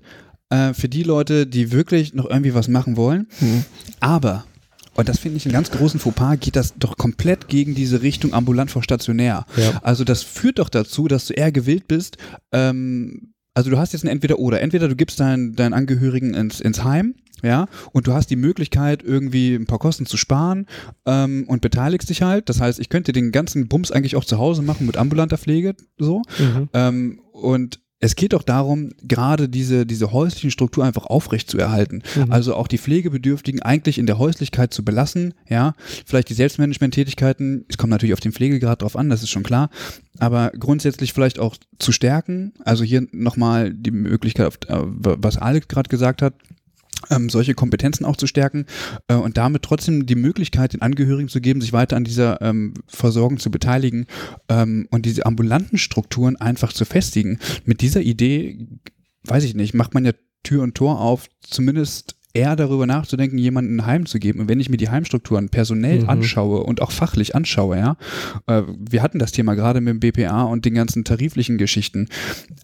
äh, 0.51 0.72
für 0.74 0.89
die 0.89 1.03
Leute, 1.03 1.47
die 1.47 1.72
wirklich 1.72 2.14
noch 2.14 2.26
irgendwie 2.28 2.55
was 2.55 2.68
machen 2.68 2.97
wollen, 2.97 3.26
Mhm. 3.41 3.64
aber 4.01 4.45
und 4.97 5.09
das 5.09 5.18
finde 5.18 5.36
ich 5.36 5.47
einen 5.47 5.53
ganz 5.53 5.70
großen 5.70 6.01
Fauxpas, 6.01 6.36
geht 6.40 6.57
das 6.57 6.74
doch 6.78 6.97
komplett 6.97 7.49
gegen 7.49 7.74
diese 7.74 8.03
Richtung 8.03 8.32
ambulant 8.32 8.70
vor 8.70 8.82
stationär. 8.82 9.47
Ja. 9.57 9.80
Also 9.82 10.05
das 10.05 10.22
führt 10.22 10.59
doch 10.59 10.68
dazu, 10.68 11.09
dass 11.09 11.26
du 11.26 11.34
eher 11.34 11.53
gewillt 11.53 11.88
bist, 11.88 12.16
ähm, 12.53 13.32
also 13.57 13.70
du 13.70 13.78
hast 13.78 13.94
jetzt 13.94 14.05
ein 14.05 14.09
Entweder-Oder. 14.09 14.61
Entweder 14.61 14.86
du 14.86 14.97
gibst 14.97 15.18
deinen, 15.18 15.55
deinen 15.55 15.72
Angehörigen 15.72 16.34
ins, 16.34 16.61
ins 16.61 16.84
Heim, 16.84 17.14
ja, 17.42 17.68
und 17.92 18.07
du 18.07 18.12
hast 18.12 18.28
die 18.28 18.36
Möglichkeit, 18.36 19.03
irgendwie 19.03 19.55
ein 19.55 19.66
paar 19.66 19.78
Kosten 19.78 20.05
zu 20.05 20.18
sparen 20.18 20.66
ähm, 21.07 21.44
und 21.49 21.62
beteiligst 21.62 22.11
dich 22.11 22.20
halt. 22.20 22.51
Das 22.51 22.61
heißt, 22.61 22.78
ich 22.78 22.90
könnte 22.90 23.12
den 23.12 23.32
ganzen 23.32 23.66
Bums 23.66 23.90
eigentlich 23.90 24.16
auch 24.16 24.24
zu 24.24 24.36
Hause 24.36 24.61
machen 24.61 24.86
mit 24.86 24.99
ambulanter 24.99 25.38
Pflege, 25.38 25.74
so. 25.99 26.22
Mhm. 26.38 26.68
Ähm, 26.74 27.20
und 27.32 27.80
es 27.99 28.14
geht 28.14 28.34
doch 28.34 28.42
darum, 28.42 28.90
gerade 29.03 29.49
diese, 29.49 29.86
diese 29.86 30.12
häuslichen 30.12 30.51
Struktur 30.51 30.84
einfach 30.84 31.07
aufrecht 31.07 31.51
zu 31.51 31.59
erhalten. 31.59 32.03
Mhm. 32.14 32.30
Also 32.30 32.55
auch 32.55 32.68
die 32.68 32.76
Pflegebedürftigen 32.76 33.62
eigentlich 33.62 33.99
in 33.99 34.07
der 34.07 34.18
Häuslichkeit 34.18 34.74
zu 34.74 34.84
belassen, 34.84 35.32
ja. 35.49 35.74
Vielleicht 36.05 36.28
die 36.28 36.34
Selbstmanagement-Tätigkeiten, 36.34 37.64
es 37.68 37.78
kommt 37.78 37.90
natürlich 37.90 38.12
auf 38.12 38.20
den 38.20 38.32
Pflegegrad 38.32 38.82
drauf 38.82 38.97
an, 38.97 39.09
das 39.09 39.22
ist 39.22 39.30
schon 39.30 39.44
klar. 39.44 39.70
Aber 40.18 40.51
grundsätzlich 40.59 41.14
vielleicht 41.14 41.38
auch 41.38 41.57
zu 41.78 41.90
stärken. 41.92 42.53
Also 42.64 42.84
hier 42.84 43.07
nochmal 43.12 43.72
die 43.72 43.90
Möglichkeit, 43.90 44.68
äh, 44.68 44.76
was 44.82 45.38
Alex 45.38 45.68
gerade 45.68 45.88
gesagt 45.88 46.20
hat, 46.20 46.34
ähm, 47.11 47.28
solche 47.28 47.55
Kompetenzen 47.55 48.05
auch 48.05 48.16
zu 48.16 48.26
stärken 48.26 48.66
äh, 49.09 49.14
und 49.14 49.36
damit 49.36 49.62
trotzdem 49.62 50.07
die 50.07 50.14
Möglichkeit 50.14 50.72
den 50.72 50.82
Angehörigen 50.82 51.28
zu 51.28 51.40
geben, 51.40 51.61
sich 51.61 51.72
weiter 51.72 51.97
an 51.97 52.05
dieser 52.05 52.40
ähm, 52.42 52.74
Versorgung 52.86 53.38
zu 53.38 53.51
beteiligen 53.51 54.07
ähm, 54.49 54.88
und 54.90 55.07
diese 55.07 55.26
ambulanten 55.26 55.78
Strukturen 55.78 56.36
einfach 56.36 56.72
zu 56.72 56.84
festigen. 56.84 57.38
Mit 57.64 57.80
dieser 57.80 58.01
Idee, 58.01 58.66
weiß 59.24 59.44
ich 59.44 59.55
nicht, 59.55 59.74
macht 59.74 59.94
man 59.94 60.05
ja 60.05 60.12
Tür 60.42 60.62
und 60.62 60.74
Tor 60.74 61.01
auf, 61.01 61.28
zumindest 61.40 62.16
eher 62.37 62.55
darüber 62.57 62.87
nachzudenken, 62.87 63.39
jemanden 63.39 63.76
ein 63.80 63.87
Heim 63.87 64.07
zu 64.07 64.18
geben. 64.18 64.41
Und 64.41 64.49
wenn 64.49 64.61
ich 64.61 64.68
mir 64.68 64.76
die 64.76 64.89
Heimstrukturen 64.91 65.49
personell 65.49 66.03
Mhm. 66.03 66.09
anschaue 66.09 66.62
und 66.62 66.82
auch 66.82 66.91
fachlich 66.91 67.34
anschaue, 67.34 67.76
ja, 67.78 67.97
äh, 68.47 68.62
wir 68.78 69.03
hatten 69.03 69.18
das 69.18 69.32
Thema 69.32 69.55
gerade 69.55 69.80
mit 69.80 69.93
dem 69.95 70.01
BPA 70.01 70.43
und 70.43 70.64
den 70.64 70.74
ganzen 70.74 71.05
tariflichen 71.05 71.59
Geschichten. 71.59 72.09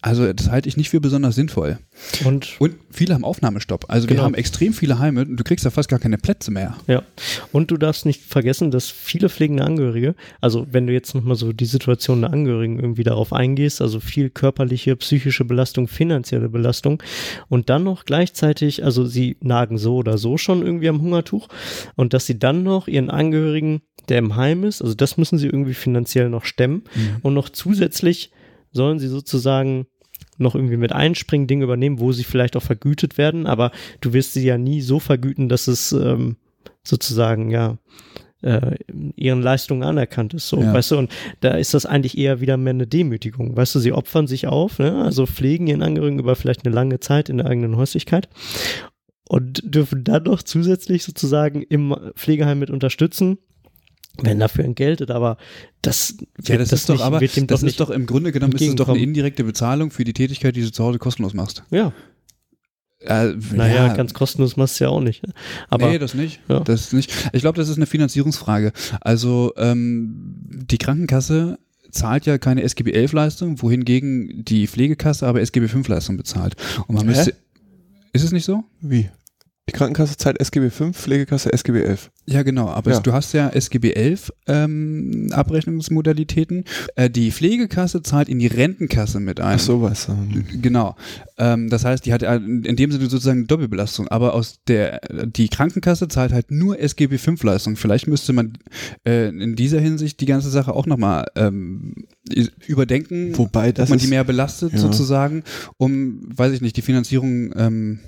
Also 0.02 0.32
das 0.32 0.50
halte 0.50 0.68
ich 0.68 0.76
nicht 0.76 0.90
für 0.90 1.00
besonders 1.00 1.34
sinnvoll. 1.34 1.78
Und 2.24 2.56
Und 2.58 2.74
viele 2.90 3.14
haben 3.14 3.24
Aufnahmestopp. 3.24 3.86
Also 3.88 4.08
wir 4.08 4.16
Genau. 4.16 4.24
haben 4.24 4.34
extrem 4.34 4.72
viele 4.74 4.98
Heime 4.98 5.22
und 5.22 5.36
du 5.36 5.44
kriegst 5.44 5.64
da 5.64 5.70
fast 5.70 5.88
gar 5.88 5.98
keine 5.98 6.18
Plätze 6.18 6.50
mehr. 6.50 6.76
Ja, 6.86 7.02
und 7.52 7.70
du 7.70 7.76
darfst 7.76 8.04
nicht 8.04 8.20
vergessen, 8.22 8.70
dass 8.70 8.88
viele 8.90 9.28
pflegende 9.28 9.64
Angehörige, 9.64 10.14
also 10.40 10.66
wenn 10.70 10.86
du 10.86 10.92
jetzt 10.92 11.14
nochmal 11.14 11.36
so 11.36 11.52
die 11.52 11.64
Situation 11.64 12.20
der 12.20 12.32
Angehörigen 12.32 12.78
irgendwie 12.78 13.04
darauf 13.04 13.32
eingehst, 13.32 13.80
also 13.80 14.00
viel 14.00 14.28
körperliche, 14.30 14.96
psychische 14.96 15.44
Belastung, 15.44 15.88
finanzielle 15.88 16.48
Belastung 16.48 17.02
und 17.48 17.70
dann 17.70 17.84
noch 17.84 18.04
gleichzeitig, 18.04 18.84
also 18.84 19.06
sie 19.06 19.36
nagen 19.40 19.61
so 19.78 19.96
oder 19.96 20.18
so 20.18 20.36
schon 20.38 20.64
irgendwie 20.64 20.88
am 20.88 21.00
Hungertuch. 21.00 21.48
Und 21.96 22.12
dass 22.14 22.26
sie 22.26 22.38
dann 22.38 22.62
noch 22.62 22.88
ihren 22.88 23.10
Angehörigen, 23.10 23.82
der 24.08 24.18
im 24.18 24.36
Heim 24.36 24.64
ist, 24.64 24.82
also 24.82 24.94
das 24.94 25.16
müssen 25.16 25.38
sie 25.38 25.46
irgendwie 25.46 25.74
finanziell 25.74 26.28
noch 26.28 26.44
stemmen. 26.44 26.82
Und 27.22 27.34
noch 27.34 27.48
zusätzlich 27.48 28.30
sollen 28.72 28.98
sie 28.98 29.08
sozusagen 29.08 29.86
noch 30.38 30.54
irgendwie 30.54 30.76
mit 30.78 30.92
einspringen, 30.92 31.46
Dinge 31.46 31.64
übernehmen, 31.64 32.00
wo 32.00 32.12
sie 32.12 32.24
vielleicht 32.24 32.56
auch 32.56 32.62
vergütet 32.62 33.18
werden, 33.18 33.46
aber 33.46 33.70
du 34.00 34.12
wirst 34.12 34.32
sie 34.32 34.44
ja 34.44 34.58
nie 34.58 34.80
so 34.80 34.98
vergüten, 34.98 35.48
dass 35.48 35.68
es 35.68 35.92
ähm, 35.92 36.36
sozusagen 36.82 37.50
ja 37.50 37.78
äh, 38.40 38.76
ihren 39.14 39.40
Leistungen 39.42 39.82
anerkannt 39.84 40.34
ist, 40.34 40.48
so, 40.48 40.60
Ja. 40.60 40.72
weißt 40.72 40.92
du, 40.92 40.98
und 40.98 41.12
da 41.40 41.50
ist 41.50 41.74
das 41.74 41.86
eigentlich 41.86 42.18
eher 42.18 42.40
wieder 42.40 42.56
mehr 42.56 42.72
eine 42.72 42.86
Demütigung, 42.88 43.56
weißt 43.56 43.74
du, 43.76 43.78
sie 43.78 43.92
opfern 43.92 44.26
sich 44.26 44.46
auf, 44.48 44.78
ne? 44.80 45.04
also 45.04 45.26
pflegen 45.26 45.68
ihren 45.68 45.82
Angehörigen 45.82 46.18
über 46.18 46.34
vielleicht 46.34 46.64
eine 46.66 46.74
lange 46.74 46.98
Zeit 46.98 47.28
in 47.28 47.36
der 47.38 47.46
eigenen 47.46 47.76
Häuslichkeit 47.76 48.28
und 49.32 49.62
dürfen 49.64 50.04
dann 50.04 50.24
noch 50.24 50.42
zusätzlich 50.42 51.04
sozusagen 51.04 51.62
im 51.62 51.96
Pflegeheim 52.16 52.58
mit 52.58 52.68
unterstützen, 52.68 53.38
wenn 54.20 54.38
dafür 54.38 54.66
entgeltet, 54.66 55.10
aber 55.10 55.38
das, 55.80 56.18
Ja, 56.46 56.58
das, 56.58 56.70
ist 56.70 56.86
doch 56.90 56.96
nicht, 56.96 57.02
aber, 57.02 57.22
wird 57.22 57.34
dem 57.34 57.46
das 57.46 57.62
doch 57.62 57.66
ist 57.66 57.80
doch 57.80 57.88
im 57.88 58.04
Grunde 58.04 58.30
genommen 58.30 58.52
ist 58.52 58.60
es 58.60 58.74
doch 58.74 58.90
eine 58.90 58.98
indirekte 58.98 59.42
Bezahlung 59.42 59.90
für 59.90 60.04
die 60.04 60.12
Tätigkeit, 60.12 60.54
die 60.54 60.60
du 60.60 60.70
zu 60.70 60.84
Hause 60.84 60.98
kostenlos 60.98 61.32
machst. 61.32 61.62
ja, 61.70 61.94
Äh, 63.00 63.32
naja, 63.54 63.86
ja, 63.86 63.94
ganz 63.94 64.12
kostenlos 64.12 64.58
machst 64.58 64.78
du 64.78 64.84
ja 64.84 64.90
auch 64.90 65.00
nicht, 65.00 65.26
ne? 65.26 65.32
aber 65.70 65.88
nee, 65.88 65.98
das 65.98 66.12
nicht. 66.12 66.40
Ja. 66.50 66.60
Das 66.60 66.82
ist 66.82 66.92
nicht. 66.92 67.10
Ich 67.32 67.40
glaube, 67.40 67.56
das 67.56 67.70
ist 67.70 67.76
eine 67.76 67.86
Finanzierungsfrage. 67.86 68.72
Also 69.00 69.54
ähm, 69.56 70.12
die 70.44 70.76
Krankenkasse 70.76 71.58
zahlt 71.90 72.26
ja 72.26 72.36
keine 72.36 72.64
SGB 72.64 72.92
11 72.92 73.12
Leistung, 73.14 73.62
wohingegen 73.62 74.44
die 74.44 74.66
Pflegekasse 74.66 75.26
aber 75.26 75.40
SGB 75.40 75.68
5 75.68 75.88
Leistung 75.88 76.18
bezahlt. 76.18 76.54
Und 76.86 76.96
man 76.96 77.04
Hä? 77.04 77.12
müsste 77.12 77.34
ist 78.12 78.24
es 78.24 78.32
nicht 78.32 78.44
so? 78.44 78.64
Wie? 78.82 79.08
Die 79.72 79.78
Krankenkasse 79.78 80.18
zahlt 80.18 80.38
SGB 80.38 80.68
5, 80.68 80.94
Pflegekasse 80.96 81.50
SGB 81.50 81.82
11. 81.82 82.10
Ja, 82.26 82.42
genau. 82.42 82.68
Aber 82.68 82.90
Ja. 82.90 83.00
du 83.00 83.12
hast 83.14 83.32
ja 83.32 83.48
SGB 83.48 83.92
11 83.94 84.30
ähm, 84.46 85.28
Abrechnungsmodalitäten. 85.32 86.64
Äh, 86.94 87.08
die 87.08 87.32
Pflegekasse 87.32 88.02
zahlt 88.02 88.28
in 88.28 88.38
die 88.38 88.48
Rentenkasse 88.48 89.18
mit 89.18 89.40
ein. 89.40 89.56
Ach 89.56 89.58
sowas. 89.60 90.08
ähm, 90.10 90.44
Genau. 90.60 90.94
Ähm, 91.38 91.70
das 91.70 91.86
heißt, 91.86 92.04
die 92.04 92.12
hat 92.12 92.22
äh, 92.22 92.36
in 92.36 92.76
dem 92.76 92.92
Sinne 92.92 93.08
sozusagen 93.08 93.38
eine 93.38 93.46
Doppelbelastung. 93.46 94.08
Aber 94.08 94.34
aus 94.34 94.60
der 94.68 95.00
die 95.24 95.48
Krankenkasse 95.48 96.06
zahlt 96.08 96.32
halt 96.32 96.50
nur 96.50 96.78
SGB 96.78 97.16
5 97.16 97.42
Leistung. 97.42 97.76
Vielleicht 97.76 98.06
müsste 98.08 98.34
man 98.34 98.58
äh, 99.06 99.28
in 99.28 99.56
dieser 99.56 99.80
Hinsicht 99.80 100.20
die 100.20 100.26
ganze 100.26 100.50
Sache 100.50 100.74
auch 100.74 100.84
nochmal 100.86 101.26
ähm, 101.34 101.94
überdenken, 102.66 103.36
Wobei 103.38 103.72
das 103.72 103.84
ob 103.84 103.90
man 103.90 103.96
ist, 103.98 104.04
die 104.04 104.10
mehr 104.10 104.24
belastet 104.24 104.74
ja. 104.74 104.78
sozusagen, 104.78 105.44
um, 105.78 106.20
weiß 106.36 106.52
ich 106.52 106.60
nicht, 106.60 106.76
die 106.76 106.82
Finanzierung 106.82 107.52
ähm, 107.56 107.98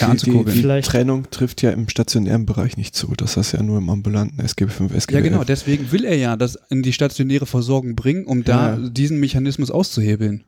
ja, 0.00 0.12
die, 0.14 0.44
die, 0.44 0.80
Trennung 0.82 1.30
trifft 1.30 1.62
ja 1.62 1.70
im 1.70 1.88
stationären 1.88 2.44
Bereich 2.44 2.76
nicht 2.76 2.94
zu. 2.96 3.14
Das 3.16 3.36
ist 3.36 3.52
ja 3.52 3.62
nur 3.62 3.78
im 3.78 3.88
ambulanten 3.88 4.40
SGB 4.40 4.70
5, 4.70 4.94
SGB 4.94 5.14
Ja, 5.14 5.20
genau. 5.22 5.38
11. 5.38 5.46
Deswegen 5.46 5.92
will 5.92 6.04
er 6.04 6.16
ja 6.16 6.36
das 6.36 6.58
in 6.70 6.82
die 6.82 6.92
stationäre 6.92 7.46
Versorgung 7.46 7.94
bringen, 7.94 8.24
um 8.24 8.42
da 8.42 8.76
Ja. 8.76 8.88
diesen 8.88 9.20
Mechanismus 9.20 9.70
auszuhebeln. 9.70 10.42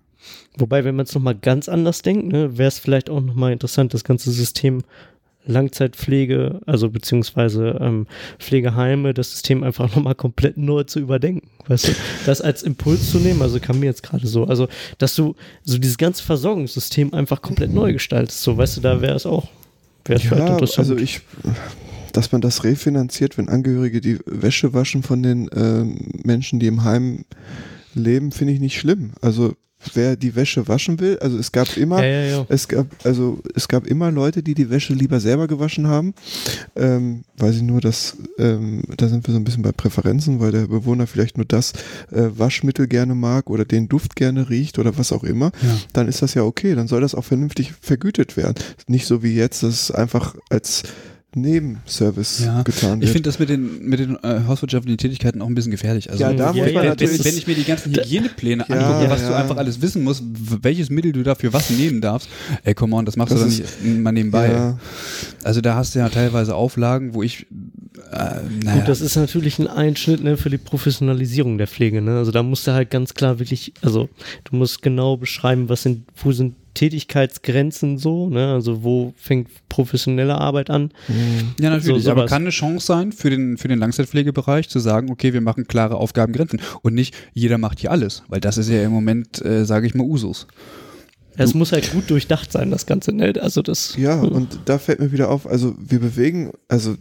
Wobei, 0.57 0.85
wenn 0.85 0.97
man 0.97 1.07
es 1.07 1.15
nochmal 1.15 1.37
ganz 1.37 1.69
anders 1.69 2.03
denkt, 2.03 2.27
ne, 2.33 2.59
wäre 2.59 2.69
es 2.69 2.79
vielleicht 2.81 3.09
auch 3.11 3.21
nochmal 3.21 3.53
interessant, 3.53 3.95
das 3.95 4.03
ganze 4.05 4.33
System 4.33 4.83
Langzeitpflege, 5.49 6.61
also 6.67 6.91
beziehungsweise 6.91 7.79
ähm, 7.81 8.07
Pflegeheime, 8.39 9.15
das 9.15 9.33
System 9.33 9.65
einfach 9.65 9.89
nochmal 9.95 10.15
komplett 10.15 10.57
neu 10.57 10.85
zu 10.85 11.01
überdenken. 11.01 11.49
Weißt 11.67 11.89
du, 11.89 11.93
das 12.27 12.41
als 12.41 12.63
Impuls 12.63 13.11
zu 13.11 13.19
nehmen, 13.19 13.43
also 13.43 13.59
kam 13.59 13.81
mir 13.81 13.87
jetzt 13.87 14.03
gerade 14.03 14.27
so, 14.27 14.45
also 14.45 14.69
dass 14.99 15.15
du 15.15 15.35
so 15.65 15.79
dieses 15.79 15.99
ganze 15.99 16.23
Versorgungssystem 16.23 17.13
einfach 17.15 17.43
komplett 17.43 17.73
neu 17.73 17.93
gestaltest, 17.93 18.43
so 18.43 18.57
weißt 18.57 18.77
du, 18.77 18.81
da 18.83 19.01
wäre 19.01 19.17
es 19.17 19.27
auch, 19.27 19.49
wäre 20.05 20.19
es 20.19 20.23
vielleicht 20.27 20.47
Ja, 20.47 20.53
interessant. 20.53 20.79
also 20.91 20.97
ich, 20.97 21.21
dass 22.13 22.33
man 22.33 22.41
das 22.41 22.65
refinanziert, 22.65 23.37
wenn 23.39 23.49
Angehörige 23.49 24.01
die 24.01 24.19
Wäsche 24.27 24.73
waschen 24.75 25.03
von 25.03 25.23
den 25.23 25.51
ähm, 25.55 25.99
Menschen, 26.25 26.61
die 26.61 26.67
im 26.67 26.85
Heim 26.85 27.25
leben, 27.95 28.33
finde 28.33 28.53
ich 28.53 28.61
nicht 28.61 28.79
schlimm. 28.79 29.13
Also 29.21 29.55
wer 29.95 30.17
die 30.17 30.35
Wäsche 30.35 30.67
waschen 30.69 31.01
will, 31.01 31.19
also 31.21 31.39
es 31.39 31.53
gab 31.53 31.77
immer, 31.77 32.03
ja, 32.03 32.11
ja, 32.11 32.25
ja. 32.39 32.47
es 32.49 32.69
gab, 32.69 32.87
also 33.05 33.41
es 33.55 33.69
gab 33.69 33.87
immer 33.87 34.11
Leute, 34.11 34.43
die 34.43 34.55
die 34.55 34.71
Wäsche 34.71 34.93
lieber 34.93 35.21
selber 35.21 35.47
gewaschen 35.47 35.87
haben. 35.87 36.15
Ähm, 36.77 37.25
weiß 37.37 37.57
ich 37.57 37.63
nur, 37.63 37.81
dass 37.81 38.17
ähm, 38.39 38.83
da 38.97 39.09
sind 39.09 39.27
wir 39.27 39.33
so 39.33 39.41
ein 39.41 39.45
bisschen 39.45 39.63
bei 39.63 39.73
Präferenzen, 39.73 40.41
weil 40.41 40.53
der 40.53 40.67
Bewohner 40.67 41.07
vielleicht 41.07 41.37
nur 41.37 41.47
das 41.47 41.73
äh, 42.11 42.29
Waschmittel 42.37 42.89
gerne 42.89 43.15
mag 43.15 43.51
oder 43.51 43.65
den 43.65 43.89
Duft 43.89 44.17
gerne 44.17 44.51
riecht 44.51 44.79
oder 44.79 44.99
was 44.99 45.13
auch 45.13 45.25
immer. 45.25 45.53
Dann 45.93 46.09
ist 46.09 46.23
das 46.23 46.35
ja 46.35 46.43
okay. 46.43 46.75
Dann 46.75 46.89
soll 46.89 47.01
das 47.01 47.15
auch 47.15 47.25
vernünftig 47.25 47.73
vergütet 47.81 48.37
werden. 48.37 48.55
Nicht 48.87 49.07
so 49.07 49.23
wie 49.23 49.35
jetzt, 49.35 49.63
dass 49.63 49.83
es 49.83 49.91
einfach 49.91 50.35
als 50.51 50.83
Nebenservice 51.35 52.41
Ja, 52.45 52.63
getan 52.63 52.99
Ich 52.99 53.09
wird. 53.09 53.11
finde 53.13 53.29
das 53.29 53.39
mit 53.39 53.49
den, 53.51 53.87
mit 53.87 54.01
den 54.01 54.17
äh, 54.23 54.41
hauswirtschaftlichen 54.47 54.97
Tätigkeiten 54.99 55.43
auch 55.43 55.47
ein 55.47 55.55
bisschen 55.55 55.71
gefährlich. 55.71 56.11
Also, 56.11 56.23
Ja, 56.23 56.33
da 56.33 56.47
Ja, 56.47 56.53
muss 56.53 56.57
ja, 56.57 56.73
man 56.73 56.85
ja, 56.85 56.91
natürlich. 56.91 57.23
wenn 57.25 57.37
ich 57.37 57.47
mir 57.47 57.55
die 57.55 57.65
ganzen 57.65 57.93
Hygienepläne 57.95 58.65
Ja, 58.69 58.75
angucke, 58.77 59.11
was 59.11 59.21
du 59.21 59.29
ja. 59.33 59.37
einfach 59.37 59.57
alles 59.59 59.83
wissen 59.83 60.05
musst, 60.05 60.23
welches 60.63 60.89
Mittel 60.91 61.13
du 61.13 61.23
dafür 61.23 61.53
was 61.53 61.69
nehmen 61.71 62.01
darfst, 62.01 62.29
ey, 62.65 62.75
come 62.75 62.97
on, 62.97 63.05
das 63.05 63.17
machst 63.17 63.33
Das 63.33 63.41
du 63.41 63.45
doch 63.47 63.53
ist- 63.53 63.83
nicht 63.85 63.99
mal 64.01 64.13
nebenbei. 64.13 64.49
ja, 64.51 64.79
Also 65.45 65.61
da 65.61 65.75
hast 65.75 65.95
du 65.95 65.99
ja 65.99 66.09
teilweise 66.09 66.55
Auflagen, 66.55 67.13
wo 67.13 67.23
ich, 67.23 67.47
äh, 68.11 68.17
naja, 68.65 68.79
Gut, 68.81 68.89
das 68.89 69.03
ist 69.03 69.17
natürlich 69.17 69.59
ein 69.59 69.67
Einschnitt 69.67 70.23
ne, 70.25 70.37
für 70.39 70.49
die 70.51 70.59
Professionalisierung 70.59 71.59
der 71.59 71.67
Pflege. 71.67 72.01
Ne? 72.01 72.17
Also 72.17 72.31
da 72.31 72.43
musst 72.43 72.67
du 72.67 72.73
halt 72.73 72.91
ganz 72.91 73.13
klar 73.13 73.39
wirklich, 73.39 73.75
also 73.83 74.09
du 74.45 74.57
musst 74.57 74.81
genau 74.83 75.17
beschreiben, 75.19 75.69
was 75.69 75.83
sind, 75.83 76.05
wo 76.23 76.33
sind 76.33 76.55
Tätigkeitsgrenzen 76.75 77.99
so, 77.99 78.29
ne? 78.29 78.53
Also 78.53 78.85
wo 78.85 79.13
fängt 79.17 79.49
professionelle 79.69 80.41
Arbeit 80.41 80.71
an? 80.71 80.93
ja 81.61 81.71
natürlich, 81.71 82.05
so 82.05 82.11
aber 82.11 82.27
kann 82.27 82.43
eine 82.43 82.51
Chance 82.51 82.87
sein 82.87 83.13
für 83.13 83.31
den, 83.31 83.57
für 83.57 83.69
den 83.69 83.79
Langzeitpflegebereich 83.79 84.69
zu 84.69 84.79
sagen, 84.79 85.11
okay, 85.11 85.33
wir 85.33 85.41
machen 85.41 85.67
klare 85.67 85.97
Aufgabengrenzen 85.97 86.61
und 86.83 86.95
nicht 86.95 87.15
jeder 87.33 87.59
macht 87.59 87.81
hier 87.81 87.91
alles, 87.91 88.23
weil 88.29 88.41
das 88.41 88.59
ist 88.59 88.69
ja 88.69 88.83
im 88.83 88.93
Moment, 88.93 89.45
äh, 89.45 89.65
sage 89.65 89.87
ich 89.87 89.95
mal, 89.95 90.05
Usus. 90.05 90.47
Es 91.39 91.55
muss 91.55 91.73
halt 91.73 91.93
gut 91.93 92.11
durchdacht 92.11 92.51
sein, 92.51 92.71
das 92.71 92.85
Ganze, 92.85 93.13
ne? 93.13 93.33
Also 93.41 93.63
das. 93.63 93.95
ja, 93.97 94.21
und 94.21 94.59
da 94.65 94.79
fällt 94.79 94.99
mir 94.99 95.13
wieder 95.13 95.31
auf, 95.31 95.47
also 95.47 95.75
wir 95.79 96.01
bewegen, 96.01 96.53
also 96.67 96.97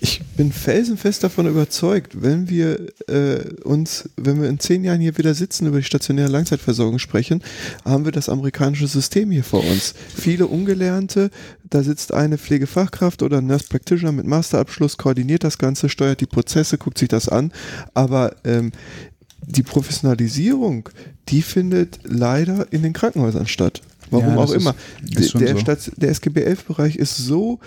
ich 0.00 0.20
bin 0.36 0.52
felsenfest 0.52 1.24
davon 1.24 1.46
überzeugt, 1.46 2.22
wenn 2.22 2.48
wir 2.48 2.88
äh, 3.08 3.40
uns, 3.64 4.10
wenn 4.16 4.40
wir 4.40 4.48
in 4.48 4.60
zehn 4.60 4.84
Jahren 4.84 5.00
hier 5.00 5.16
wieder 5.16 5.34
sitzen, 5.34 5.66
über 5.66 5.78
die 5.78 5.84
stationäre 5.84 6.28
Langzeitversorgung 6.28 6.98
sprechen, 6.98 7.42
haben 7.84 8.04
wir 8.04 8.12
das 8.12 8.28
amerikanische 8.28 8.86
System 8.86 9.30
hier 9.30 9.44
vor 9.44 9.64
uns. 9.64 9.94
Viele 10.14 10.46
Ungelernte, 10.46 11.30
da 11.68 11.82
sitzt 11.82 12.12
eine 12.12 12.36
Pflegefachkraft 12.38 13.22
oder 13.22 13.38
ein 13.38 13.46
Nurse 13.46 13.66
Practitioner 13.68 14.12
mit 14.12 14.26
Masterabschluss, 14.26 14.98
koordiniert 14.98 15.44
das 15.44 15.58
Ganze, 15.58 15.88
steuert 15.88 16.20
die 16.20 16.26
Prozesse, 16.26 16.76
guckt 16.76 16.98
sich 16.98 17.08
das 17.08 17.28
an, 17.28 17.52
aber 17.94 18.36
ähm, 18.44 18.72
die 19.48 19.62
Professionalisierung, 19.62 20.88
die 21.28 21.42
findet 21.42 21.98
leider 22.04 22.72
in 22.72 22.82
den 22.82 22.92
Krankenhäusern 22.92 23.46
statt. 23.46 23.80
Warum 24.10 24.28
Ja, 24.28 24.36
auch 24.36 24.50
ist- 24.52 24.62
immer. 24.62 24.74
ist 25.18 25.34
der, 25.38 25.52
so. 25.54 25.58
Stat- 25.60 25.92
der 25.96 26.08
SGB 26.10 26.42
11-Bereich 26.44 26.96
ist 26.96 27.16
so 27.18 27.58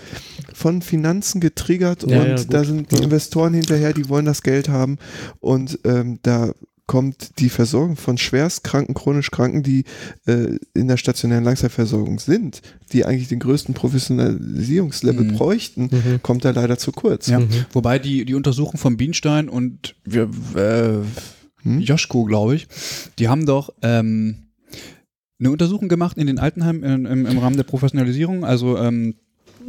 von 0.52 0.82
Finanzen 0.82 1.40
getriggert 1.40 2.02
Ja, 2.08 2.20
und 2.20 2.26
ja, 2.28 2.34
da 2.48 2.64
sind 2.64 2.90
die. 2.90 3.02
Investoren 3.02 3.54
hinterher, 3.54 3.92
die 3.92 4.08
wollen 4.08 4.24
das 4.24 4.42
Geld 4.42 4.68
haben 4.68 4.98
und 5.40 5.78
ähm, 5.84 6.18
da 6.22 6.52
kommt 6.86 7.38
die 7.38 7.48
Versorgung 7.48 7.94
von 7.96 8.18
schwerstkranken, 8.18 8.94
chronisch 8.94 9.30
Kranken, 9.30 9.62
die 9.62 9.84
äh, 10.26 10.56
in 10.74 10.88
der 10.88 10.96
stationären 10.96 11.44
Langzeitversorgung 11.44 12.18
sind, 12.18 12.60
die 12.92 13.04
eigentlich 13.06 13.28
den 13.28 13.38
größten 13.38 13.72
Professionalisierungslevel 13.72 15.24
Mhm. 15.26 15.34
bräuchten, 15.34 15.82
Mhm. 15.84 16.22
kommt 16.22 16.44
da 16.44 16.50
leider 16.50 16.76
zu 16.78 16.90
kurz. 16.92 17.28
Ja, 17.28 17.38
Mhm. 17.40 17.48
wobei 17.72 17.98
die, 18.00 18.24
die 18.24 18.34
Untersuchung 18.34 18.78
von 18.78 18.96
Bienstein 18.96 19.48
und 19.48 19.94
wir, 20.04 20.28
äh, 20.56 20.98
Hm? 21.62 21.80
Joschko, 21.80 22.24
glaube 22.24 22.54
ich, 22.56 22.66
die 23.18 23.28
haben 23.28 23.46
doch 23.46 23.72
ähm, 23.82 24.36
eine 25.38 25.50
Untersuchung 25.50 25.88
gemacht 25.88 26.16
in 26.18 26.26
den 26.26 26.38
Altenheimen 26.38 26.82
im, 26.84 27.06
im, 27.06 27.26
im 27.26 27.38
Rahmen 27.38 27.56
der 27.56 27.64
Professionalisierung, 27.64 28.44
also 28.44 28.78
ähm, 28.78 29.14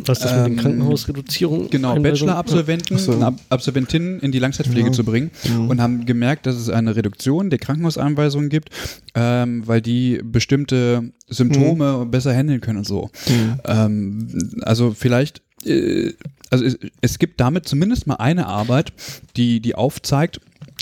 Was 0.06 0.20
ist 0.20 0.26
das 0.26 0.32
mit 0.34 0.40
Ähm, 0.48 0.56
den 0.56 0.58
Krankenhausreduzierung? 0.64 1.70
genau? 1.70 1.96
Bachelor-Absolventen, 2.00 2.96
Ach 2.96 3.00
so. 3.00 3.12
und 3.14 3.24
Ab 3.24 3.40
Absolventinnen 3.50 4.20
in 4.20 4.32
die 4.32 4.40
Langzeitpflege 4.40 4.88
Ja. 4.88 4.92
zu 4.94 5.04
bringen 5.04 5.32
Mhm. 5.50 5.70
und 5.70 5.82
haben 5.82 6.06
gemerkt, 6.06 6.46
dass 6.46 6.56
es 6.56 6.70
eine 6.70 6.96
Reduktion 6.96 7.50
der 7.50 7.60
Krankenhauseinweisungen 7.60 8.50
gibt, 8.50 8.70
ähm, 9.16 9.68
weil 9.68 9.82
die 9.82 10.20
bestimmte 10.24 11.12
Symptome 11.28 12.06
besser 12.06 12.34
handeln 12.36 12.62
können 12.62 12.80
und 12.80 12.88
so. 12.88 13.10
Mhm. 13.28 13.60
Ähm, 13.66 14.60
also 14.62 14.94
vielleicht, 14.98 15.42
äh, 15.66 16.14
also 16.52 16.66
es, 16.66 16.78
es 17.02 17.18
gibt 17.20 17.40
damit 17.40 17.68
zumindest 17.68 18.06
mal 18.08 18.16
eine 18.16 18.46
Arbeit, 18.48 18.94
die, 19.38 19.60
die 19.60 19.74
aufzeigt, 19.76 20.40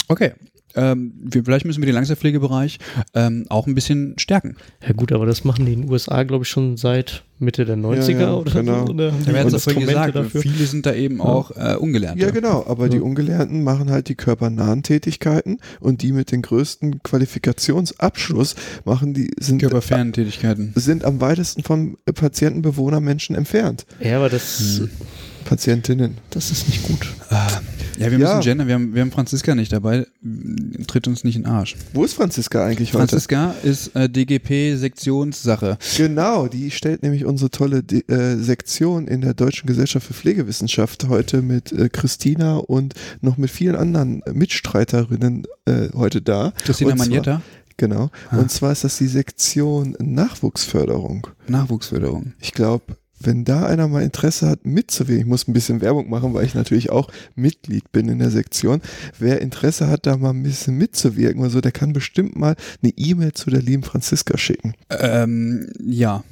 okay, 0.09 0.31
ähm, 0.75 1.13
wir, 1.23 1.43
vielleicht 1.43 1.65
müssen 1.65 1.81
wir 1.81 1.85
den 1.85 1.95
Langzeitpflegebereich 1.95 2.79
ähm, 3.13 3.45
auch 3.49 3.67
ein 3.67 3.75
bisschen 3.75 4.15
stärken. 4.17 4.55
Ja 4.85 4.93
gut, 4.93 5.11
aber 5.11 5.25
das 5.25 5.43
machen 5.43 5.65
die 5.65 5.73
in 5.73 5.81
den 5.83 5.91
USA, 5.91 6.23
glaube 6.23 6.43
ich, 6.43 6.49
schon 6.49 6.77
seit 6.77 7.23
Mitte 7.39 7.65
der 7.65 7.75
90er 7.75 8.19
ja, 8.19 8.33
oder 8.35 8.51
genau. 8.51 8.85
so. 8.85 8.93
Oder 8.93 9.11
haben 9.11 9.23
Da 9.25 9.31
die 9.31 9.33
werden 9.33 9.53
es 9.53 9.63
vorhin 9.63 9.81
Instrumente 9.81 10.11
gesagt, 10.11 10.15
dafür? 10.15 10.41
viele 10.41 10.65
sind 10.65 10.85
da 10.85 10.93
eben 10.93 11.21
auch 11.21 11.51
äh, 11.57 11.75
ungelernt. 11.75 12.21
Ja, 12.21 12.29
genau, 12.29 12.65
aber 12.67 12.87
die 12.87 12.97
Ja. 12.97 13.03
Ungelernten 13.03 13.63
machen 13.63 13.89
halt 13.89 14.09
die 14.09 14.15
körpernahen 14.15 14.83
Tätigkeiten 14.83 15.57
und 15.79 16.03
die 16.03 16.11
mit 16.11 16.31
den 16.31 16.43
größten 16.43 17.01
Qualifikationsabschluss 17.01 18.55
machen 18.85 19.13
die 19.13 19.31
sind 19.39 19.59
Körperfernen 19.61 20.13
Tätigkeiten. 20.13 20.71
sind 20.75 21.03
am 21.03 21.19
weitesten 21.21 21.63
vom 21.63 21.97
Patienten, 22.13 22.61
Bewohner, 22.61 22.99
Menschen 22.99 23.35
entfernt. 23.35 23.85
Ja, 23.99 24.17
aber 24.17 24.29
das, 24.29 24.79
Hm. 24.79 24.89
Patientinnen. 25.51 26.17
das 26.29 26.49
ist 26.49 26.67
nicht 26.69 26.83
gut. 26.83 27.05
Ja, 27.29 28.09
wir 28.09 28.17
Ja. 28.17 28.17
müssen 28.35 28.39
gendern, 28.41 28.67
wir 28.67 28.75
haben, 28.75 28.95
wir 28.95 29.01
haben 29.01 29.11
Franziska 29.11 29.53
nicht 29.53 29.73
dabei, 29.73 30.07
tritt 30.87 31.07
uns 31.09 31.25
nicht 31.25 31.35
in 31.35 31.43
den 31.43 31.51
Arsch. 31.51 31.75
Wo 31.93 32.05
ist 32.05 32.13
Franziska 32.13 32.65
eigentlich 32.65 32.93
heute? 32.93 32.99
Franziska 33.09 33.53
ist 33.61 33.93
äh, 33.95 34.07
DGP-Sektionssache. 34.09 35.77
Genau, 35.97 36.47
die 36.47 36.71
stellt 36.71 37.03
nämlich 37.03 37.25
unsere 37.25 37.51
tolle 37.51 37.83
D 37.83 37.99
äh, 38.07 38.37
Sektion 38.37 39.07
in 39.09 39.19
der 39.21 39.33
Deutschen 39.33 39.67
Gesellschaft 39.67 40.07
für 40.07 40.13
Pflegewissenschaft 40.13 41.07
heute 41.09 41.41
mit 41.41 41.73
äh, 41.73 41.89
Christina 41.89 42.55
und 42.57 42.93
noch 43.19 43.35
mit 43.37 43.49
vielen 43.51 43.75
anderen 43.75 44.23
Mitstreiterinnen 44.33 45.45
äh, 45.65 45.89
heute 45.93 46.21
da. 46.21 46.53
Christina 46.63 46.95
Magnetta, 46.95 47.41
Genau. 47.77 48.09
Ah. 48.29 48.37
Und 48.37 48.51
zwar 48.51 48.71
ist 48.71 48.83
das 48.83 48.97
die 48.99 49.07
Sektion 49.07 49.95
Nachwuchsförderung. 49.99 51.27
Nachwuchsförderung. 51.47 52.33
Ich 52.39 52.53
glaube, 52.53 52.95
wenn 53.25 53.45
da 53.45 53.65
einer 53.65 53.87
mal 53.87 54.03
Interesse 54.03 54.47
hat, 54.47 54.65
mitzuwählen, 54.65 55.21
ich 55.21 55.25
muss 55.25 55.47
ein 55.47 55.53
bisschen 55.53 55.81
Werbung 55.81 56.09
machen, 56.09 56.33
weil 56.33 56.45
ich 56.45 56.55
natürlich 56.55 56.89
auch 56.89 57.09
Mitglied 57.35 57.91
bin 57.91 58.09
in 58.09 58.19
der 58.19 58.31
Sektion. 58.31 58.81
Wer 59.19 59.41
Interesse 59.41 59.87
hat, 59.87 60.05
da 60.05 60.17
mal 60.17 60.31
ein 60.31 60.43
bisschen 60.43 60.77
mitzuwirken 60.77 61.41
oder 61.41 61.49
so, 61.49 61.61
der 61.61 61.71
kann 61.71 61.93
bestimmt 61.93 62.35
mal 62.35 62.55
eine 62.81 62.93
E-Mail 62.95 63.33
zu 63.33 63.49
der 63.49 63.61
lieben 63.61 63.83
Franziska 63.83 64.37
schicken. 64.37 64.73
Ähm, 64.89 65.71
ja. 65.83 66.23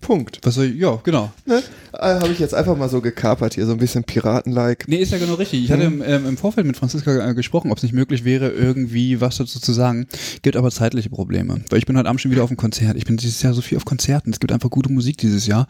Punkt. 0.00 0.40
Was 0.42 0.54
soll 0.54 0.66
ich, 0.66 0.76
ja, 0.76 0.98
genau. 1.02 1.30
Ne? 1.46 1.62
Äh, 1.92 1.98
Habe 1.98 2.28
ich 2.28 2.38
jetzt 2.38 2.54
einfach 2.54 2.76
mal 2.76 2.88
so 2.88 3.00
gekapert 3.00 3.54
hier, 3.54 3.66
so 3.66 3.72
ein 3.72 3.78
bisschen 3.78 4.04
Piraten-like. 4.04 4.88
Nee, 4.88 4.96
ist 4.96 5.12
ja 5.12 5.18
genau 5.18 5.34
richtig. 5.34 5.64
Ich 5.64 5.70
hatte 5.70 5.84
im, 5.84 6.02
ähm, 6.02 6.26
im 6.26 6.36
Vorfeld 6.36 6.66
mit 6.66 6.76
Franziska 6.76 7.28
äh, 7.28 7.34
gesprochen, 7.34 7.70
ob 7.70 7.76
es 7.76 7.82
nicht 7.82 7.92
möglich 7.92 8.24
wäre, 8.24 8.48
irgendwie 8.48 9.20
was 9.20 9.36
dazu 9.36 9.60
zu 9.60 9.72
sagen. 9.72 10.06
Gibt 10.42 10.56
aber 10.56 10.70
zeitliche 10.70 11.10
Probleme. 11.10 11.60
Weil 11.68 11.78
ich 11.78 11.86
bin 11.86 11.96
heute 11.96 12.08
Abend 12.08 12.20
schon 12.20 12.30
wieder 12.30 12.42
auf 12.42 12.50
dem 12.50 12.56
Konzert. 12.56 12.96
Ich 12.96 13.04
bin 13.04 13.16
dieses 13.16 13.42
Jahr 13.42 13.52
so 13.52 13.60
viel 13.60 13.76
auf 13.76 13.84
Konzerten. 13.84 14.30
Es 14.30 14.40
gibt 14.40 14.52
einfach 14.52 14.70
gute 14.70 14.90
Musik 14.90 15.18
dieses 15.18 15.46
Jahr. 15.46 15.66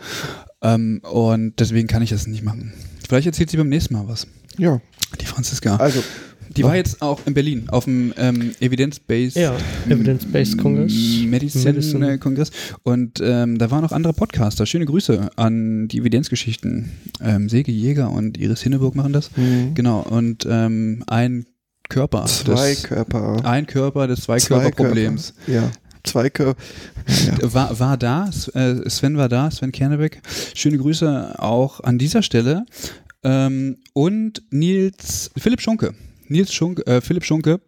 Ähm, 0.62 1.00
und 1.10 1.54
deswegen 1.58 1.88
kann 1.88 2.02
ich 2.02 2.10
das 2.10 2.26
nicht 2.26 2.42
machen. 2.44 2.72
Vielleicht 3.08 3.26
erzählt 3.26 3.50
sie 3.50 3.56
beim 3.56 3.68
nächsten 3.68 3.94
Mal 3.94 4.06
was. 4.06 4.26
Ja. 4.58 4.80
Die 5.20 5.26
Franziska. 5.26 5.76
Also, 5.76 6.02
die 6.56 6.64
war 6.64 6.74
jetzt 6.76 7.00
auch 7.00 7.20
in 7.26 7.34
Berlin 7.34 7.68
auf 7.68 7.84
dem 7.84 8.12
ähm, 8.16 8.50
Evidence-Based 8.60 9.36
Ja, 9.36 9.56
Evidence-Based 9.88 10.58
Congress. 10.58 10.92
Medicine, 11.24 11.64
Medicine. 11.64 12.12
äh, 12.14 12.18
Kongress. 12.18 12.50
Und 12.82 13.20
ähm, 13.22 13.56
da 13.58 13.70
waren 13.70 13.84
auch 13.84 13.92
andere 13.92 14.12
Podcaster. 14.12 14.66
Schöne 14.66 14.84
Grüße 14.84 15.30
an 15.36 15.86
die 15.88 15.98
Evidenzgeschichten. 15.98 16.90
Ähm, 17.22 17.48
Sege 17.48 17.70
Jäger 17.70 18.10
und 18.10 18.36
Iris 18.36 18.62
Hinneburg 18.62 18.96
machen 18.96 19.12
das. 19.12 19.30
Mhm. 19.36 19.74
Genau. 19.74 20.00
Und 20.00 20.46
ähm, 20.50 21.04
ein 21.06 21.46
Körper. 21.88 22.24
zwei 22.26 22.70
des, 22.70 22.82
Körper. 22.82 23.44
ein 23.44 23.66
Körper 23.66 24.06
des 24.08 24.22
Zwei-Körper-Problems. 24.22 25.34
Körper. 25.46 25.52
Ja. 25.66 25.70
Zwei 26.04 26.30
Körper. 26.30 26.60
Ja. 27.40 27.52
War, 27.54 27.78
war 27.78 27.96
da, 27.96 28.30
äh, 28.54 28.88
Sven 28.88 29.16
war 29.16 29.28
da, 29.28 29.50
Sven 29.50 29.72
Kernebeck. 29.72 30.22
Schöne 30.54 30.78
Grüße 30.78 31.34
auch 31.38 31.80
an 31.80 31.98
dieser 31.98 32.22
Stelle. 32.22 32.64
Ähm, 33.22 33.76
und 33.92 34.42
Nils, 34.50 35.30
Philipp 35.36 35.60
Schunke. 35.60 35.94
Nils 36.28 36.52
Schunke, 36.54 36.86
äh, 36.86 37.00
Philipp 37.00 37.24
Schunke. 37.24 37.60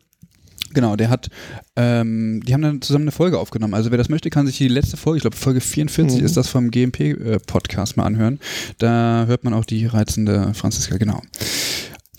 Genau, 0.75 0.97
der 0.97 1.11
hat, 1.11 1.29
ähm, 1.77 2.41
die 2.47 2.55
haben 2.55 2.63
dann 2.63 2.81
zusammen 2.81 3.05
eine 3.05 3.13
Folge 3.13 3.39
aufgenommen. 3.39 3.75
Also 3.75 3.91
wer 3.91 3.99
das 3.99 4.09
möchte, 4.09 4.31
kann 4.31 4.47
sich 4.47 4.57
die 4.57 4.69
letzte 4.69 4.97
Folge, 4.97 5.19
ich 5.19 5.23
glaube 5.23 5.37
Folge 5.37 5.61
44 5.61 6.21
Mhm. 6.21 6.25
ist 6.25 6.37
das 6.39 6.49
vom 6.49 6.71
GMP-Podcast 6.71 7.99
mal 7.99 8.05
anhören. 8.07 8.41
Da 8.79 9.27
hört 9.27 9.45
man 9.45 9.53
auch 9.53 9.67
die 9.67 9.85
reizende 9.85 10.55
Franziska, 10.55 10.97
genau. 10.97 11.21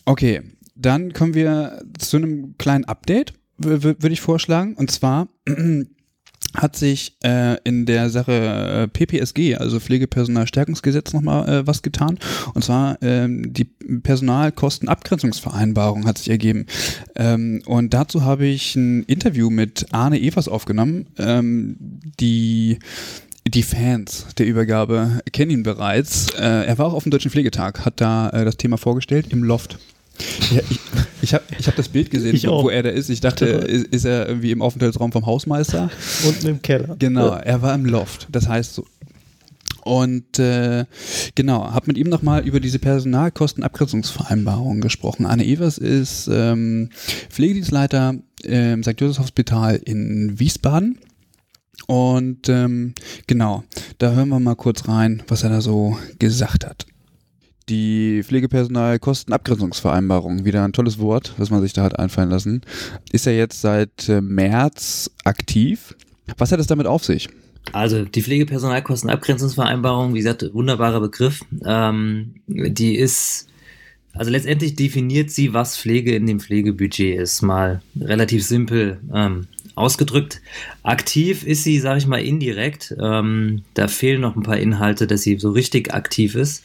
Okay, 0.06 0.42
dann 0.76 1.14
kommen 1.14 1.34
wir 1.34 1.82
zu 1.98 2.18
einem 2.18 2.56
kleinen 2.60 2.86
Update, 2.86 3.34
würde 3.58 4.10
ich 4.14 4.22
vorschlagen. 4.22 4.76
Und 4.76 4.92
zwar 4.92 5.30
hat 6.56 6.76
sich 6.76 7.16
äh, 7.24 7.58
in 7.64 7.86
der 7.86 8.10
Sache 8.10 8.32
äh, 8.32 8.88
PPSG, 8.88 9.56
also 9.56 9.80
Pflegepersonalstärkungsgesetz, 9.80 11.14
nochmal 11.14 11.48
äh, 11.50 11.68
was 11.68 11.82
getan. 11.82 12.20
Und 12.54 12.64
zwar 12.64 12.98
ähm, 13.02 13.54
die 13.54 13.66
Personalkostenabgrenzungsvereinbarung 13.66 16.06
hat 16.06 16.18
sich 16.18 16.30
ergeben. 16.30 16.68
Ähm, 17.16 17.62
und 17.66 17.94
dazu 17.94 18.24
habe 18.24 18.46
ich 18.46 18.76
ein 18.76 19.04
Interview 19.04 19.50
mit 19.50 19.88
Arne 19.92 20.22
Evers 20.22 20.48
aufgenommen, 20.48 21.08
ähm, 21.18 21.76
die 22.20 22.80
die 23.46 23.64
Fans 23.64 24.28
der 24.38 24.46
Übergabe 24.46 25.20
kennen 25.34 25.52
ihn 25.52 25.64
bereits. 25.64 26.34
Äh, 26.34 26.66
er 26.66 26.78
war 26.78 26.86
auch 26.88 26.94
auf 26.94 27.04
dem 27.04 27.12
Deutschen 27.12 27.30
Pflegetag, 27.30 27.84
hat 27.86 28.00
da 28.00 28.30
äh, 28.30 28.46
das 28.46 28.56
Thema 28.58 28.78
vorgestellt 28.78 29.28
im 29.32 29.44
Loft. 29.44 29.80
Ja, 30.52 30.62
ich 30.70 30.80
ich 31.24 31.34
habe 31.34 31.44
ich 31.58 31.68
hab 31.68 31.76
das 31.76 31.90
Bild 31.90 32.12
gesehen, 32.12 32.50
auch. 32.50 32.66
wo 32.66 32.70
er 32.70 32.84
da 32.84 32.90
ist. 32.90 33.10
Ich 33.10 33.22
dachte, 33.22 33.46
ist, 33.46 33.88
ist 33.88 34.06
er 34.06 34.28
irgendwie 34.28 34.52
im 34.52 34.62
Aufenthaltsraum 34.62 35.12
vom 35.12 35.26
Hausmeister? 35.26 35.90
Unten 36.28 36.48
im 36.48 36.62
Keller. 36.62 36.96
Genau, 37.00 37.34
er 37.34 37.62
war 37.62 37.74
im 37.74 37.86
Loft. 37.86 38.28
Das 38.32 38.48
heißt 38.48 38.76
so. 38.76 38.86
Und 39.84 40.40
äh, 40.40 40.86
genau, 41.36 41.72
habe 41.72 41.88
mit 41.88 41.98
ihm 41.98 42.10
nochmal 42.10 42.46
über 42.46 42.60
diese 42.60 42.80
Personalkostenabgrenzungsvereinbarung 42.80 44.82
gesprochen. 44.82 45.26
Anne 45.26 45.46
Evers 45.46 45.78
ist 45.78 46.30
ähm, 46.32 46.90
Pflegedienstleiter 47.30 48.16
im 48.44 48.84
St. 48.84 49.00
Josefs 49.00 49.20
Hospital 49.20 49.76
in 49.76 50.40
Wiesbaden. 50.40 51.00
Und 51.88 52.48
ähm, 52.48 52.94
genau, 53.28 53.66
da 53.98 54.14
hören 54.14 54.30
wir 54.30 54.40
mal 54.40 54.56
kurz 54.56 54.88
rein, 54.88 55.22
was 55.28 55.44
er 55.44 55.50
da 55.50 55.60
so 55.60 55.98
gesagt 56.18 56.66
hat. 56.66 56.86
Die 57.70 58.24
Pflegepersonalkostenabgrenzungsvereinbarung, 58.24 60.44
wieder 60.44 60.66
ein 60.66 60.74
tolles 60.74 61.00
Wort, 61.00 61.34
was 61.38 61.50
man 61.50 61.62
sich 61.62 61.72
da 61.72 61.84
hat 61.84 61.98
einfallen 61.98 62.30
lassen, 62.30 62.60
ist 63.12 63.26
ja 63.26 63.32
jetzt 63.32 63.62
seit 63.62 64.10
äh, 64.10 64.20
März 64.20 65.10
aktiv. 65.24 65.96
Was 66.38 66.52
hat 66.52 66.60
es 66.60 66.68
damit 66.68 66.88
auf 66.88 67.06
sich? 67.06 67.30
Also 67.72 68.04
die 68.04 68.22
Pflegepersonalkostenabgrenzungsvereinbarung, 68.22 70.14
wie 70.14 70.20
gesagt, 70.20 70.54
wunderbarer 70.54 71.00
Begriff. 71.00 71.40
Ähm, 71.66 72.36
die 72.48 72.98
ist, 72.98 73.48
also 74.12 74.30
letztendlich 74.30 74.76
definiert 74.76 75.32
sie, 75.32 75.54
was 75.54 75.78
Pflege 75.78 76.14
in 76.16 76.28
dem 76.28 76.42
Pflegebudget 76.42 77.18
ist. 77.20 77.42
Mal 77.42 77.82
relativ 78.00 78.46
simpel 78.46 79.00
ähm, 79.14 79.48
ausgedrückt. 79.76 80.42
Aktiv 80.84 81.44
ist 81.46 81.64
sie, 81.64 81.80
sage 81.80 82.00
ich 82.00 82.08
mal, 82.08 82.22
indirekt. 82.22 82.96
Ähm, 83.02 83.64
da 83.74 83.88
fehlen 83.88 84.22
noch 84.22 84.36
ein 84.36 84.44
paar 84.44 84.58
Inhalte, 84.58 85.08
dass 85.08 85.24
sie 85.24 85.38
so 85.40 85.52
richtig 85.52 85.94
aktiv 85.94 86.36
ist. 86.36 86.64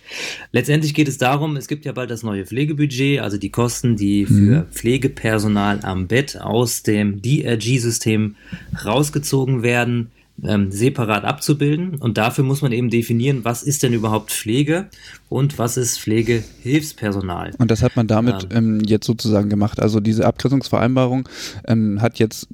Letztendlich 0.53 0.95
geht 0.95 1.09
es 1.09 1.19
darum, 1.19 1.57
es 1.57 1.69
gibt 1.69 1.85
ja 1.85 1.93
bald 1.93 2.11
das 2.11 2.23
neue 2.23 2.45
Pflegebudget, 2.45 3.21
also 3.21 3.39
die 3.39 3.51
Kosten, 3.51 3.97
die 3.97 4.27
für 4.27 4.67
Pflegepersonal 4.73 5.81
am 5.83 6.07
Bett 6.07 6.41
aus 6.41 6.83
dem 6.83 7.23
DRG-System 7.23 8.37
rausgezogen 8.85 9.63
werden, 9.63 10.11
ähm, 10.45 10.71
separat 10.71 11.25
abzubilden. 11.25 11.97
Und 11.97 12.19
dafür 12.19 12.45
muss 12.45 12.63
man 12.63 12.73
eben 12.73 12.91
definieren, 12.91 13.45
was 13.45 13.63
ist 13.63 13.83
denn 13.83 13.93
überhaupt 13.93 14.31
Pflege 14.31 14.89
und 15.29 15.59
was 15.59 15.77
ist 15.77 16.01
Pflegehilfspersonal. 16.01 17.53
Und 17.59 17.71
das 17.71 17.83
hat 17.83 17.97
man 17.97 18.07
damit 18.07 18.49
ähm, 18.51 18.81
jetzt 18.85 19.07
sozusagen 19.07 19.49
gemacht. 19.49 19.81
Also 19.81 20.01
diese 20.01 20.27
Abgrenzungsvereinbarung 20.27 21.29
ähm, 21.67 22.01
hat 22.01 22.19
jetzt 22.19 22.49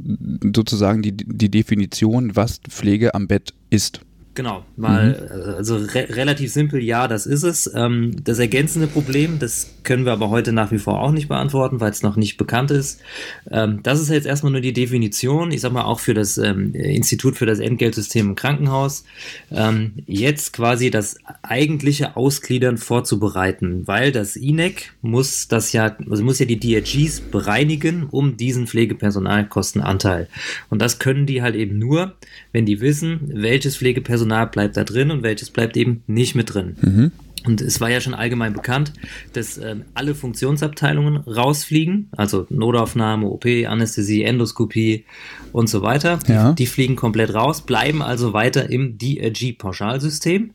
sozusagen 0.54 1.02
die, 1.02 1.12
die 1.12 1.50
Definition, 1.50 2.36
was 2.36 2.58
Pflege 2.68 3.14
am 3.14 3.28
Bett 3.28 3.54
ist. 3.70 4.00
Genau, 4.34 4.64
weil, 4.76 5.54
also 5.56 5.76
re 5.76 6.08
relativ 6.10 6.52
simpel, 6.52 6.82
ja, 6.82 7.06
das 7.06 7.24
ist 7.24 7.44
es. 7.44 7.70
Ähm, 7.72 8.16
das 8.24 8.40
ergänzende 8.40 8.88
Problem, 8.88 9.38
das 9.38 9.70
können 9.84 10.04
wir 10.04 10.12
aber 10.12 10.28
heute 10.28 10.52
nach 10.52 10.72
wie 10.72 10.78
vor 10.78 11.00
auch 11.00 11.12
nicht 11.12 11.28
beantworten, 11.28 11.80
weil 11.80 11.92
es 11.92 12.02
noch 12.02 12.16
nicht 12.16 12.36
bekannt 12.36 12.72
ist. 12.72 13.00
Ähm, 13.48 13.80
das 13.84 14.00
ist 14.00 14.08
jetzt 14.08 14.26
erstmal 14.26 14.50
nur 14.50 14.60
die 14.60 14.72
Definition, 14.72 15.52
ich 15.52 15.60
sag 15.60 15.72
mal 15.72 15.84
auch 15.84 16.00
für 16.00 16.14
das 16.14 16.36
ähm, 16.38 16.74
Institut 16.74 17.36
für 17.36 17.46
das 17.46 17.60
Entgeltsystem 17.60 18.30
im 18.30 18.34
Krankenhaus, 18.34 19.04
ähm, 19.52 19.92
jetzt 20.06 20.52
quasi 20.52 20.90
das 20.90 21.16
eigentliche 21.42 22.16
Ausgliedern 22.16 22.76
vorzubereiten, 22.76 23.86
weil 23.86 24.10
das 24.10 24.34
INEC 24.34 24.94
muss 25.00 25.46
das 25.46 25.72
ja, 25.72 25.96
also 26.10 26.24
muss 26.24 26.40
ja 26.40 26.46
die 26.46 26.58
DRGs 26.58 27.20
bereinigen 27.20 28.08
um 28.10 28.36
diesen 28.36 28.66
Pflegepersonalkostenanteil. 28.66 30.28
Und 30.70 30.82
das 30.82 30.98
können 30.98 31.26
die 31.26 31.42
halt 31.42 31.54
eben 31.54 31.78
nur, 31.78 32.14
wenn 32.52 32.66
die 32.66 32.80
wissen, 32.80 33.20
welches 33.26 33.76
Pflegepersonal 33.76 34.23
bleibt 34.52 34.76
da 34.76 34.84
drin 34.84 35.10
und 35.10 35.22
welches 35.22 35.50
bleibt 35.50 35.76
eben 35.76 36.02
nicht 36.06 36.34
mit 36.34 36.54
drin. 36.54 37.10
Und 37.46 37.60
es 37.60 37.78
war 37.78 37.90
ja 37.90 38.00
schon 38.00 38.14
allgemein 38.14 38.54
bekannt, 38.54 38.94
dass 39.34 39.58
ähm, 39.58 39.82
alle 39.92 40.14
Funktionsabteilungen 40.14 41.18
rausfliegen, 41.18 42.08
also 42.16 42.46
Notaufnahme, 42.48 43.26
OP, 43.26 43.44
Anästhesie, 43.44 44.22
Endoskopie 44.22 45.04
und 45.52 45.68
so 45.68 45.82
weiter. 45.82 46.18
Die, 46.26 46.32
Ja. 46.32 46.52
die 46.54 46.64
fliegen 46.64 46.96
komplett 46.96 47.34
raus, 47.34 47.60
bleiben 47.60 48.00
also 48.00 48.32
weiter 48.32 48.70
im 48.70 48.96
DRG-Pauschalsystem. 48.96 50.52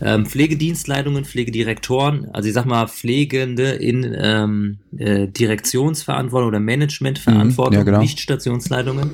Ähm, 0.00 0.26
Pflegedienstleitungen, 0.26 1.24
Pflegedirektoren, 1.24 2.26
also 2.32 2.48
ich 2.48 2.54
sag 2.54 2.66
mal 2.66 2.88
Pflegende 2.88 3.70
in 3.70 4.14
ähm, 4.18 4.78
äh, 4.98 5.28
Direktionsverantwortung 5.28 6.48
oder 6.48 6.60
Managementverantwortung, 6.60 7.74
Mhm, 7.74 7.78
ja, 7.78 7.84
genau. 7.84 8.00
nicht 8.00 8.20
Stationsleitungen, 8.20 9.12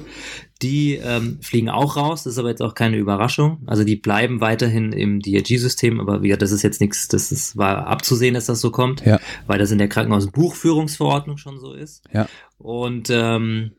die 0.62 0.94
ähm, 0.96 1.38
fliegen 1.40 1.68
auch 1.68 1.96
raus, 1.96 2.24
das 2.24 2.32
ist 2.34 2.38
aber 2.38 2.48
jetzt 2.48 2.62
auch 2.62 2.74
keine 2.74 2.96
Überraschung. 2.96 3.58
Also 3.66 3.84
die 3.84 3.96
bleiben 3.96 4.40
weiterhin 4.40 4.92
im 4.92 5.20
DRG-System, 5.20 6.00
aber 6.00 6.22
wie 6.22 6.28
gesagt, 6.28 6.42
das 6.42 6.50
ist 6.52 6.62
jetzt 6.62 6.80
nichts, 6.80 7.06
das 7.08 7.30
ist, 7.30 7.56
war 7.56 7.86
abzusehen, 7.86 8.34
dass 8.34 8.46
das 8.46 8.60
so 8.60 8.70
kommt, 8.70 9.04
Ja. 9.06 9.20
weil 9.46 9.58
das 9.58 9.70
in 9.70 9.78
der 9.78 9.88
Krankenhausbuchführungsverordnung 9.88 11.36
schon 11.36 11.60
so 11.60 11.72
ist. 11.74 12.02
Ja. 12.12 12.26
Und 12.58 13.08
ähm, 13.10 13.72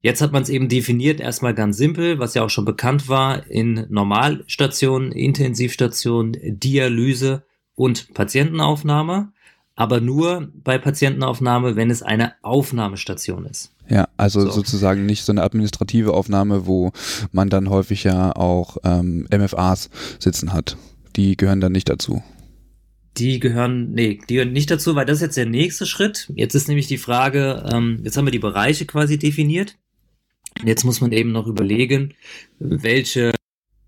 jetzt 0.00 0.22
hat 0.22 0.32
man 0.32 0.42
es 0.42 0.48
eben 0.48 0.68
definiert, 0.68 1.20
erstmal 1.20 1.54
ganz 1.54 1.76
simpel, 1.76 2.18
was 2.18 2.32
ja 2.34 2.42
auch 2.44 2.50
schon 2.50 2.64
bekannt 2.64 3.08
war, 3.08 3.46
in 3.50 3.86
Normalstationen, 3.90 5.12
Intensivstationen, 5.12 6.36
Dialyse 6.58 7.42
und 7.74 8.14
Patientenaufnahme, 8.14 9.32
aber 9.74 10.00
nur 10.00 10.48
bei 10.54 10.78
Patientenaufnahme, 10.78 11.76
wenn 11.76 11.90
es 11.90 12.02
eine 12.02 12.34
Aufnahmestation 12.42 13.46
ist. 13.46 13.74
Ja, 13.88 14.08
also 14.22 14.40
So. 14.40 14.50
sozusagen 14.50 15.04
nicht 15.06 15.24
so 15.24 15.32
eine 15.32 15.42
administrative 15.42 16.14
Aufnahme, 16.14 16.66
wo 16.66 16.92
man 17.32 17.50
dann 17.50 17.68
häufig 17.68 18.04
ja 18.04 18.34
auch 18.34 18.76
ähm, 18.84 19.26
MFAs 19.30 19.90
sitzen 20.18 20.52
hat. 20.52 20.76
Die 21.16 21.36
gehören 21.36 21.60
dann 21.60 21.72
nicht 21.72 21.88
dazu. 21.88 22.22
Die 23.18 23.38
gehören, 23.40 23.92
nee, 23.92 24.20
die 24.28 24.34
gehören 24.34 24.52
nicht 24.52 24.70
dazu, 24.70 24.94
weil 24.94 25.04
das 25.04 25.16
ist 25.18 25.22
jetzt 25.22 25.36
der 25.36 25.46
nächste 25.46 25.84
Schritt. 25.84 26.32
Jetzt 26.34 26.54
ist 26.54 26.68
nämlich 26.68 26.86
die 26.86 26.96
Frage, 26.96 27.68
ähm, 27.70 28.00
jetzt 28.04 28.16
haben 28.16 28.26
wir 28.26 28.30
die 28.32 28.38
Bereiche 28.38 28.86
quasi 28.86 29.18
definiert. 29.18 29.76
Und 30.60 30.68
Jetzt 30.68 30.84
muss 30.84 31.00
man 31.02 31.12
eben 31.12 31.32
noch 31.32 31.46
überlegen, 31.46 32.14
welche, 32.58 33.32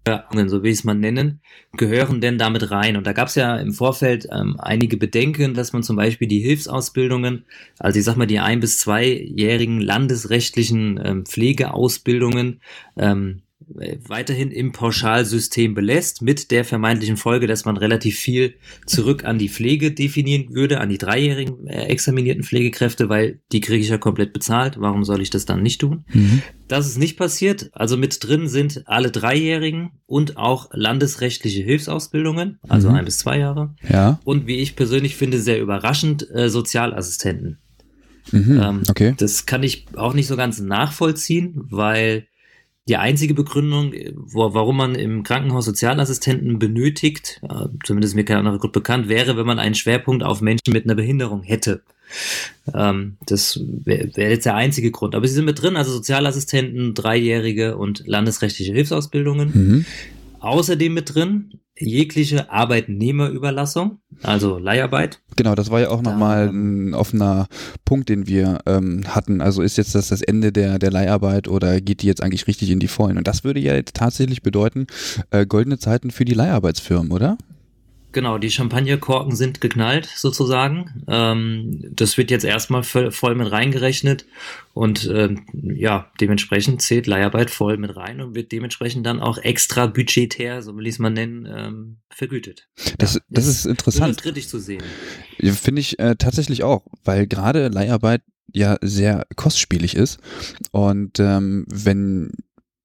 so 0.06 0.62
will 0.62 0.70
ich 0.70 0.78
es 0.78 0.84
mal 0.84 0.94
nennen, 0.94 1.40
gehören 1.76 2.20
denn 2.20 2.36
damit 2.36 2.70
rein? 2.70 2.96
Und 2.96 3.06
da 3.06 3.12
gab 3.12 3.28
es 3.28 3.36
ja 3.36 3.56
im 3.56 3.72
Vorfeld 3.72 4.28
ähm, 4.30 4.56
einige 4.58 4.96
Bedenken, 4.96 5.54
dass 5.54 5.72
man 5.72 5.82
zum 5.82 5.96
Beispiel 5.96 6.28
die 6.28 6.40
Hilfsausbildungen, 6.40 7.46
also 7.78 7.98
ich 7.98 8.04
sag 8.04 8.16
mal 8.16 8.26
die 8.26 8.38
ein- 8.38 8.60
bis 8.60 8.78
zweijährigen 8.78 9.80
landesrechtlichen 9.80 11.00
ähm, 11.02 11.24
Pflegeausbildungen, 11.24 12.60
ähm, 12.96 13.40
weiterhin 13.66 14.50
im 14.50 14.72
Pauschalsystem 14.72 15.74
belässt, 15.74 16.22
mit 16.22 16.50
der 16.50 16.64
vermeintlichen 16.64 17.16
Folge, 17.16 17.46
dass 17.46 17.64
man 17.64 17.76
relativ 17.76 18.18
viel 18.18 18.54
zurück 18.86 19.24
an 19.24 19.38
die 19.38 19.48
Pflege 19.48 19.92
definieren 19.92 20.54
würde, 20.54 20.80
an 20.80 20.88
die 20.88 20.98
dreijährigen 20.98 21.66
äh, 21.66 21.86
examinierten 21.86 22.44
Pflegekräfte, 22.44 23.08
weil 23.08 23.40
die 23.52 23.60
kriege 23.60 23.82
ich 23.82 23.88
ja 23.88 23.98
komplett 23.98 24.32
bezahlt. 24.32 24.76
Warum 24.78 25.04
soll 25.04 25.22
ich 25.22 25.30
das 25.30 25.44
dann 25.46 25.62
nicht 25.62 25.80
tun? 25.80 26.04
Mhm. 26.12 26.42
Das 26.68 26.86
ist 26.86 26.98
nicht 26.98 27.16
passiert. 27.16 27.70
Also 27.72 27.96
mit 27.96 28.26
drin 28.26 28.48
sind 28.48 28.82
alle 28.86 29.10
Dreijährigen 29.10 29.92
und 30.06 30.36
auch 30.36 30.70
landesrechtliche 30.72 31.62
Hilfsausbildungen, 31.62 32.58
also 32.68 32.90
mhm. 32.90 32.96
ein 32.96 33.04
bis 33.04 33.18
zwei 33.18 33.38
Jahre. 33.38 33.74
Ja. 33.88 34.20
Und 34.24 34.46
wie 34.46 34.56
ich 34.56 34.76
persönlich 34.76 35.16
finde, 35.16 35.40
sehr 35.40 35.60
überraschend, 35.60 36.28
äh, 36.34 36.48
Sozialassistenten. 36.48 37.58
Mhm, 38.32 38.60
ähm, 38.62 38.82
okay. 38.88 39.14
Das 39.16 39.46
kann 39.46 39.62
ich 39.62 39.86
auch 39.96 40.14
nicht 40.14 40.26
so 40.26 40.36
ganz 40.36 40.60
nachvollziehen, 40.60 41.54
weil 41.56 42.26
die 42.86 42.96
einzige 42.96 43.32
Begründung, 43.32 43.94
wo, 44.14 44.52
warum 44.52 44.76
man 44.76 44.94
im 44.94 45.22
Krankenhaus 45.22 45.64
Sozialassistenten 45.64 46.58
benötigt, 46.58 47.40
äh, 47.42 47.68
zumindest 47.84 48.14
mir 48.14 48.24
kein 48.24 48.36
anderer 48.36 48.58
Grund 48.58 48.74
bekannt, 48.74 49.08
wäre, 49.08 49.36
wenn 49.36 49.46
man 49.46 49.58
einen 49.58 49.74
Schwerpunkt 49.74 50.22
auf 50.22 50.42
Menschen 50.42 50.72
mit 50.72 50.84
einer 50.84 50.94
Behinderung 50.94 51.42
hätte. 51.42 51.82
Ähm, 52.74 53.16
das 53.26 53.58
wäre 53.84 54.14
wär 54.16 54.30
jetzt 54.30 54.44
der 54.44 54.54
einzige 54.54 54.90
Grund. 54.90 55.14
Aber 55.14 55.26
sie 55.26 55.34
sind 55.34 55.46
mit 55.46 55.62
drin, 55.62 55.76
also 55.76 55.92
Sozialassistenten, 55.92 56.92
Dreijährige 56.94 57.76
und 57.78 58.06
landesrechtliche 58.06 58.72
Hilfsausbildungen. 58.74 59.50
Mhm. 59.54 59.84
Außerdem 60.40 60.92
mit 60.92 61.14
drin 61.14 61.58
jegliche 61.76 62.50
Arbeitnehmerüberlassung, 62.50 63.98
also 64.22 64.58
Leiharbeit. 64.58 65.20
Genau, 65.36 65.54
das 65.54 65.70
war 65.70 65.80
ja 65.80 65.90
auch 65.90 66.02
nochmal 66.02 66.48
ein 66.48 66.94
offener 66.94 67.48
Punkt, 67.84 68.08
den 68.08 68.26
wir 68.26 68.60
ähm, 68.66 69.02
hatten. 69.08 69.40
Also 69.40 69.62
ist 69.62 69.76
jetzt 69.76 69.94
das 69.94 70.08
das 70.08 70.22
Ende 70.22 70.52
der, 70.52 70.78
der 70.78 70.90
Leiharbeit 70.90 71.48
oder 71.48 71.80
geht 71.80 72.02
die 72.02 72.06
jetzt 72.06 72.22
eigentlich 72.22 72.46
richtig 72.46 72.70
in 72.70 72.78
die 72.78 72.88
Vollen? 72.88 73.18
Und 73.18 73.26
das 73.26 73.42
würde 73.42 73.60
ja 73.60 73.74
jetzt 73.74 73.96
tatsächlich 73.96 74.42
bedeuten, 74.42 74.86
äh, 75.30 75.46
goldene 75.46 75.78
Zeiten 75.78 76.10
für 76.10 76.24
die 76.24 76.34
Leiharbeitsfirmen, 76.34 77.10
oder? 77.10 77.36
Genau, 78.14 78.38
die 78.38 78.50
Champagnerkorken 78.50 79.34
sind 79.34 79.60
geknallt 79.60 80.06
sozusagen. 80.06 81.02
Ähm, 81.08 81.80
das 81.90 82.16
wird 82.16 82.30
jetzt 82.30 82.44
erstmal 82.44 82.84
voll 82.84 83.34
mit 83.34 83.50
reingerechnet 83.50 84.24
und 84.72 85.10
ähm, 85.12 85.46
ja, 85.52 86.12
dementsprechend 86.20 86.80
zählt 86.80 87.08
Leiharbeit 87.08 87.50
voll 87.50 87.76
mit 87.76 87.96
rein 87.96 88.20
und 88.20 88.36
wird 88.36 88.52
dementsprechend 88.52 89.04
dann 89.04 89.18
auch 89.18 89.36
extra 89.38 89.86
budgetär, 89.86 90.62
so 90.62 90.76
will 90.76 90.86
ich 90.86 90.94
es 90.94 90.98
mal 91.00 91.10
nennen, 91.10 91.48
ähm, 91.52 91.96
vergütet. 92.08 92.68
Das, 92.98 93.14
ja, 93.14 93.20
das 93.30 93.48
ist 93.48 93.66
interessant. 93.66 94.16
kritisch 94.22 94.46
zu 94.46 94.60
sehen. 94.60 94.84
Finde 95.42 95.80
ich 95.80 95.98
äh, 95.98 96.14
tatsächlich 96.16 96.62
auch, 96.62 96.86
weil 97.04 97.26
gerade 97.26 97.66
Leiharbeit 97.66 98.22
ja 98.52 98.78
sehr 98.80 99.26
kostspielig 99.34 99.96
ist 99.96 100.20
und 100.70 101.18
ähm, 101.18 101.66
wenn 101.68 102.30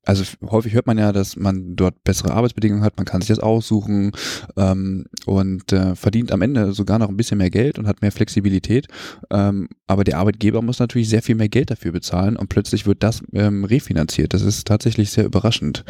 also 0.10 0.24
häufig 0.50 0.74
hört 0.74 0.88
man 0.88 0.98
ja, 0.98 1.12
dass 1.12 1.36
man 1.36 1.76
dort 1.76 2.04
bessere 2.04 2.34
Arbeitsbedingungen 2.34 2.84
hat, 2.84 2.98
man 2.98 3.06
kann 3.06 3.22
sich 3.22 3.28
das 3.28 3.38
aussuchen 3.38 4.12
ähm, 4.58 5.06
und 5.28 5.72
äh, 5.72 5.96
verdient 5.96 6.32
am 6.32 6.42
Ende 6.42 6.74
sogar 6.74 6.98
noch 6.98 7.10
ein 7.10 7.16
bisschen 7.18 7.38
mehr 7.38 7.52
Geld 7.52 7.78
und 7.78 7.86
hat 7.86 8.02
mehr 8.02 8.12
Flexibilität. 8.12 8.88
Ähm, 9.30 9.70
aber 9.86 10.04
der 10.04 10.18
Arbeitgeber 10.18 10.64
muss 10.64 10.80
natürlich 10.80 11.10
sehr 11.10 11.22
viel 11.22 11.36
mehr 11.36 11.48
Geld 11.48 11.70
dafür 11.70 11.92
bezahlen 11.92 12.38
und 12.38 12.50
plötzlich 12.50 12.88
wird 12.88 13.04
das 13.04 13.22
ähm, 13.34 13.66
refinanziert. 13.66 14.34
Das 14.34 14.42
ist 14.42 14.66
tatsächlich 14.66 15.12
sehr 15.12 15.26
überraschend. 15.26 15.86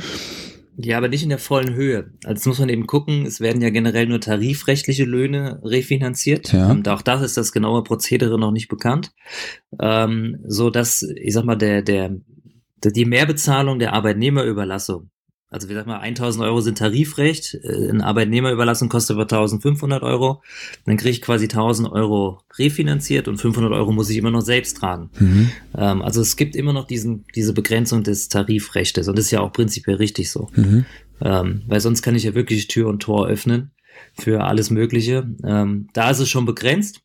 Ja, 0.75 0.97
aber 0.97 1.07
nicht 1.07 1.23
in 1.23 1.29
der 1.29 1.39
vollen 1.39 1.73
Höhe. 1.73 2.11
Also 2.25 2.49
muss 2.49 2.59
man 2.59 2.67
eben 2.67 2.87
gucken, 2.87 3.25
es 3.25 3.39
werden 3.39 3.61
ja 3.61 3.69
generell 3.69 4.07
nur 4.07 4.19
tarifrechtliche 4.19 5.05
Löhne 5.05 5.61
refinanziert. 5.63 6.51
Ja. 6.51 6.69
Und 6.69 6.89
auch 6.89 7.01
das 7.01 7.21
ist 7.21 7.37
das 7.37 7.53
genaue 7.53 7.83
Prozedere 7.83 8.37
noch 8.37 8.51
nicht 8.51 8.67
bekannt. 8.67 9.13
Ähm, 9.79 10.39
so 10.45 10.69
dass, 10.69 11.03
ich 11.03 11.33
sag 11.33 11.45
mal, 11.45 11.55
der, 11.55 11.83
der 11.83 12.17
die 12.83 13.05
Mehrbezahlung 13.05 13.79
der 13.79 13.93
Arbeitnehmerüberlassung. 13.93 15.09
Also 15.51 15.67
wie 15.67 15.73
sag 15.73 15.87
mal, 15.87 15.99
1000 15.99 16.45
Euro 16.45 16.61
sind 16.61 16.77
Tarifrecht, 16.77 17.55
äh, 17.63 17.89
eine 17.89 18.05
Arbeitnehmerüberlassung 18.05 18.87
kostet 18.87 19.15
aber 19.15 19.23
1500 19.23 20.03
Euro, 20.03 20.43
dann 20.85 20.97
kriege 20.97 21.09
ich 21.09 21.21
quasi 21.23 21.47
1000 21.47 21.91
Euro 21.91 22.41
refinanziert 22.57 23.27
und 23.27 23.37
500 23.37 23.71
Euro 23.71 23.91
muss 23.91 24.11
ich 24.11 24.17
immer 24.17 24.29
noch 24.29 24.41
selbst 24.41 24.77
tragen. 24.77 25.09
Mhm. 25.17 25.49
Ähm, 25.75 26.01
also 26.03 26.21
es 26.21 26.35
gibt 26.35 26.55
immer 26.55 26.71
noch 26.71 26.85
diesen, 26.85 27.25
diese 27.35 27.53
Begrenzung 27.53 28.03
des 28.03 28.29
Tarifrechtes 28.29 29.07
und 29.07 29.17
das 29.17 29.25
ist 29.25 29.31
ja 29.31 29.39
auch 29.39 29.51
prinzipiell 29.51 29.95
richtig 29.95 30.29
so. 30.29 30.49
Mhm. 30.55 30.85
Ähm, 31.21 31.63
weil 31.67 31.81
sonst 31.81 32.03
kann 32.03 32.15
ich 32.15 32.23
ja 32.23 32.35
wirklich 32.35 32.67
Tür 32.67 32.87
und 32.87 33.01
Tor 33.01 33.27
öffnen 33.27 33.71
für 34.13 34.43
alles 34.43 34.69
Mögliche. 34.69 35.27
Ähm, 35.43 35.87
da 35.93 36.11
ist 36.11 36.19
es 36.19 36.29
schon 36.29 36.45
begrenzt 36.45 37.01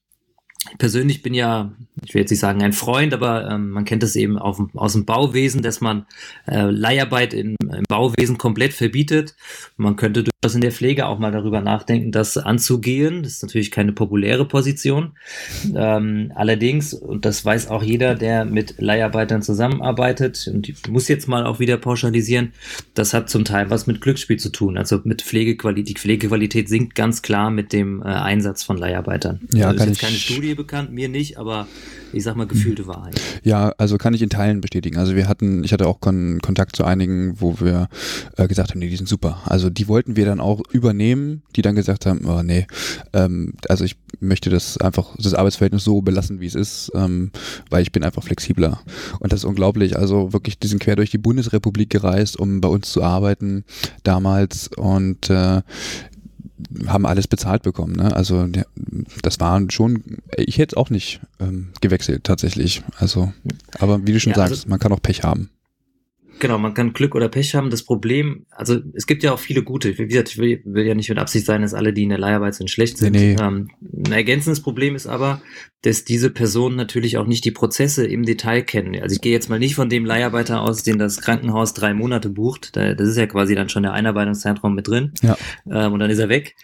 persönlich 0.78 1.22
bin 1.22 1.34
ja, 1.34 1.72
ich 2.04 2.14
will 2.14 2.20
jetzt 2.20 2.30
nicht 2.30 2.40
sagen 2.40 2.62
ein 2.62 2.72
Freund, 2.72 3.14
aber 3.14 3.50
ähm, 3.50 3.70
man 3.70 3.84
kennt 3.84 4.02
das 4.02 4.16
eben 4.16 4.38
auf, 4.38 4.60
aus 4.74 4.92
dem 4.92 5.04
Bauwesen, 5.04 5.62
dass 5.62 5.80
man 5.80 6.06
äh, 6.46 6.70
Leiharbeit 6.70 7.34
in, 7.34 7.56
im 7.60 7.84
Bauwesen 7.88 8.38
komplett 8.38 8.72
verbietet. 8.72 9.34
Man 9.76 9.96
könnte 9.96 10.24
durchaus 10.24 10.54
in 10.54 10.60
der 10.60 10.72
Pflege 10.72 11.06
auch 11.06 11.18
mal 11.18 11.32
darüber 11.32 11.60
nachdenken, 11.60 12.12
das 12.12 12.36
anzugehen. 12.36 13.22
Das 13.22 13.32
ist 13.32 13.42
natürlich 13.42 13.70
keine 13.70 13.92
populäre 13.92 14.46
Position. 14.46 15.12
Ähm, 15.74 16.32
allerdings, 16.34 16.94
und 16.94 17.24
das 17.24 17.44
weiß 17.44 17.68
auch 17.68 17.82
jeder, 17.82 18.14
der 18.14 18.44
mit 18.44 18.76
Leiharbeitern 18.78 19.42
zusammenarbeitet, 19.42 20.48
und 20.52 20.68
ich 20.68 20.88
muss 20.88 21.08
jetzt 21.08 21.28
mal 21.28 21.46
auch 21.46 21.60
wieder 21.60 21.76
pauschalisieren, 21.76 22.52
das 22.94 23.14
hat 23.14 23.30
zum 23.30 23.44
Teil 23.44 23.70
was 23.70 23.86
mit 23.86 24.00
Glücksspiel 24.00 24.38
zu 24.38 24.50
tun. 24.50 24.76
Also 24.76 25.00
mit 25.04 25.22
Pflegequalität. 25.22 25.88
Die 25.88 26.00
Pflegequalität 26.00 26.68
sinkt 26.68 26.94
ganz 26.94 27.22
klar 27.22 27.50
mit 27.50 27.72
dem 27.72 28.02
äh, 28.02 28.06
Einsatz 28.06 28.62
von 28.62 28.76
Leiharbeitern. 28.76 29.40
Ja, 29.52 29.68
also 29.68 29.78
kann 29.78 29.92
ich 29.92 29.98
keine 29.98 30.16
Studie 30.16 30.53
mir 30.54 30.62
bekannt, 30.62 30.92
mir 30.92 31.08
nicht, 31.08 31.38
aber 31.38 31.66
ich 32.12 32.22
sag 32.22 32.36
mal 32.36 32.46
gefühlte 32.46 32.86
Wahrheit. 32.86 33.20
Ja, 33.42 33.72
also 33.76 33.98
kann 33.98 34.14
ich 34.14 34.22
in 34.22 34.30
Teilen 34.30 34.60
bestätigen. 34.60 34.96
Also 34.98 35.16
wir 35.16 35.28
hatten, 35.28 35.64
ich 35.64 35.72
hatte 35.72 35.86
auch 35.86 36.00
Kon 36.00 36.40
Kontakt 36.40 36.76
zu 36.76 36.84
einigen, 36.84 37.40
wo 37.40 37.60
wir 37.60 37.88
äh, 38.36 38.46
gesagt 38.46 38.70
haben, 38.70 38.78
nee, 38.78 38.88
die 38.88 38.96
sind 38.96 39.08
super. 39.08 39.42
Also 39.44 39.68
die 39.70 39.88
wollten 39.88 40.16
wir 40.16 40.24
dann 40.24 40.40
auch 40.40 40.62
übernehmen, 40.70 41.42
die 41.56 41.62
dann 41.62 41.74
gesagt 41.74 42.06
haben, 42.06 42.24
oh 42.26 42.42
nee, 42.42 42.66
ähm, 43.12 43.54
also 43.68 43.84
ich 43.84 43.96
möchte 44.20 44.50
das 44.50 44.78
einfach, 44.78 45.16
das 45.16 45.34
Arbeitsverhältnis 45.34 45.84
so 45.84 46.00
belassen, 46.02 46.40
wie 46.40 46.46
es 46.46 46.54
ist, 46.54 46.92
ähm, 46.94 47.30
weil 47.70 47.82
ich 47.82 47.92
bin 47.92 48.04
einfach 48.04 48.22
flexibler. 48.22 48.80
Und 49.18 49.32
das 49.32 49.40
ist 49.40 49.44
unglaublich. 49.44 49.96
Also 49.96 50.32
wirklich, 50.32 50.58
die 50.58 50.68
sind 50.68 50.80
quer 50.80 50.96
durch 50.96 51.10
die 51.10 51.18
Bundesrepublik 51.18 51.90
gereist, 51.90 52.38
um 52.38 52.60
bei 52.60 52.68
uns 52.68 52.92
zu 52.92 53.02
arbeiten 53.02 53.64
damals 54.04 54.68
und 54.76 55.30
äh, 55.30 55.62
haben 56.86 57.06
alles 57.06 57.28
bezahlt 57.28 57.62
bekommen. 57.62 57.96
Ne? 57.96 58.14
Also 58.14 58.46
das 59.22 59.40
waren 59.40 59.70
schon, 59.70 60.02
ich 60.36 60.58
hätte 60.58 60.74
es 60.74 60.76
auch 60.76 60.90
nicht 60.90 61.20
ähm, 61.40 61.68
gewechselt 61.80 62.24
tatsächlich. 62.24 62.82
Also, 62.98 63.32
aber 63.78 64.06
wie 64.06 64.12
du 64.12 64.20
schon 64.20 64.32
ja, 64.32 64.36
sagst, 64.36 64.52
also, 64.52 64.68
man 64.68 64.78
kann 64.78 64.92
auch 64.92 65.02
Pech 65.02 65.22
haben. 65.22 65.50
Genau, 66.40 66.58
man 66.58 66.74
kann 66.74 66.92
Glück 66.92 67.14
oder 67.14 67.28
Pech 67.28 67.54
haben. 67.54 67.70
Das 67.70 67.82
Problem, 67.82 68.46
also 68.50 68.80
es 68.94 69.06
gibt 69.06 69.22
ja 69.22 69.32
auch 69.32 69.38
viele 69.38 69.62
gute. 69.62 69.96
Wie 69.98 70.06
gesagt, 70.06 70.30
ich 70.30 70.38
will, 70.38 70.60
will 70.64 70.86
ja 70.86 70.94
nicht 70.94 71.08
mit 71.08 71.18
Absicht 71.18 71.46
sein, 71.46 71.62
dass 71.62 71.74
alle, 71.74 71.92
die 71.92 72.02
in 72.02 72.08
der 72.08 72.18
Leiharbeit 72.18 72.54
sind, 72.54 72.70
schlecht 72.70 72.98
sind. 72.98 73.12
Nee, 73.12 73.34
nee. 73.34 73.42
Ähm, 73.42 73.70
ein 73.82 74.12
ergänzendes 74.12 74.60
Problem 74.60 74.94
ist 74.94 75.06
aber, 75.06 75.40
dass 75.82 76.04
diese 76.04 76.30
Personen 76.30 76.76
natürlich 76.76 77.18
auch 77.18 77.26
nicht 77.26 77.44
die 77.44 77.50
Prozesse 77.50 78.06
im 78.06 78.24
Detail 78.24 78.62
kennen. 78.62 79.00
Also 79.00 79.14
ich 79.14 79.20
gehe 79.20 79.32
jetzt 79.32 79.50
mal 79.50 79.58
nicht 79.58 79.74
von 79.74 79.88
dem 79.88 80.04
Leiharbeiter 80.04 80.62
aus, 80.62 80.82
den 80.82 80.98
das 80.98 81.20
Krankenhaus 81.20 81.74
drei 81.74 81.94
Monate 81.94 82.30
bucht. 82.30 82.74
das 82.74 83.00
ist 83.00 83.16
ja 83.16 83.26
quasi 83.26 83.54
dann 83.54 83.68
schon 83.68 83.82
der 83.82 83.92
Einarbeitungszeitraum 83.92 84.74
mit 84.74 84.88
drin. 84.88 85.12
Ja. 85.22 85.36
Ähm, 85.70 85.92
und 85.92 86.00
dann 86.00 86.10
ist 86.10 86.18
er 86.18 86.28
weg. 86.28 86.56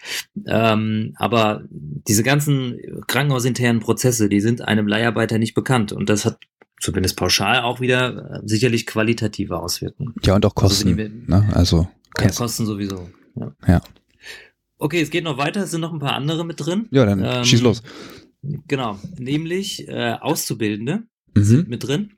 Ähm, 0.47 1.13
aber 1.17 1.63
diese 1.69 2.23
ganzen 2.23 2.77
krankenhausinternen 3.07 3.81
Prozesse, 3.81 4.27
die 4.27 4.41
sind 4.41 4.61
einem 4.67 4.87
Leiharbeiter 4.87 5.37
nicht 5.37 5.53
bekannt. 5.53 5.91
Und 5.91 6.09
das 6.09 6.25
hat 6.25 6.39
zumindest 6.81 7.15
pauschal 7.15 7.61
auch 7.61 7.79
wieder 7.79 8.35
äh, 8.35 8.41
sicherlich 8.43 8.85
qualitative 8.85 9.59
Auswirkungen. 9.59 10.13
Ja, 10.23 10.35
und 10.35 10.45
auch 10.45 10.55
also 10.55 10.67
Kosten. 10.67 11.25
Also, 11.29 11.45
ne? 11.45 11.55
also 11.55 11.87
ja, 12.19 12.29
Kosten 12.29 12.65
sowieso. 12.65 13.09
Ja. 13.35 13.55
ja. 13.67 13.81
Okay, 14.77 14.99
es 14.99 15.11
geht 15.11 15.23
noch 15.23 15.37
weiter, 15.37 15.63
es 15.63 15.71
sind 15.71 15.81
noch 15.81 15.93
ein 15.93 15.99
paar 15.99 16.15
andere 16.15 16.43
mit 16.43 16.59
drin. 16.59 16.87
Ja, 16.91 17.05
dann 17.05 17.23
ähm, 17.23 17.45
schieß 17.45 17.61
los. 17.61 17.83
Genau, 18.67 18.99
nämlich 19.17 19.87
äh, 19.87 20.13
Auszubildende 20.19 21.03
mhm. 21.35 21.43
sind 21.43 21.69
mit 21.69 21.87
drin. 21.87 22.13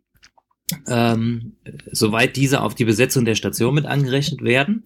Ähm, 0.88 1.58
soweit 1.92 2.38
diese 2.38 2.62
auf 2.62 2.74
die 2.74 2.86
Besetzung 2.86 3.26
der 3.26 3.36
Station 3.36 3.76
mit 3.76 3.86
angerechnet 3.86 4.42
werden. 4.42 4.86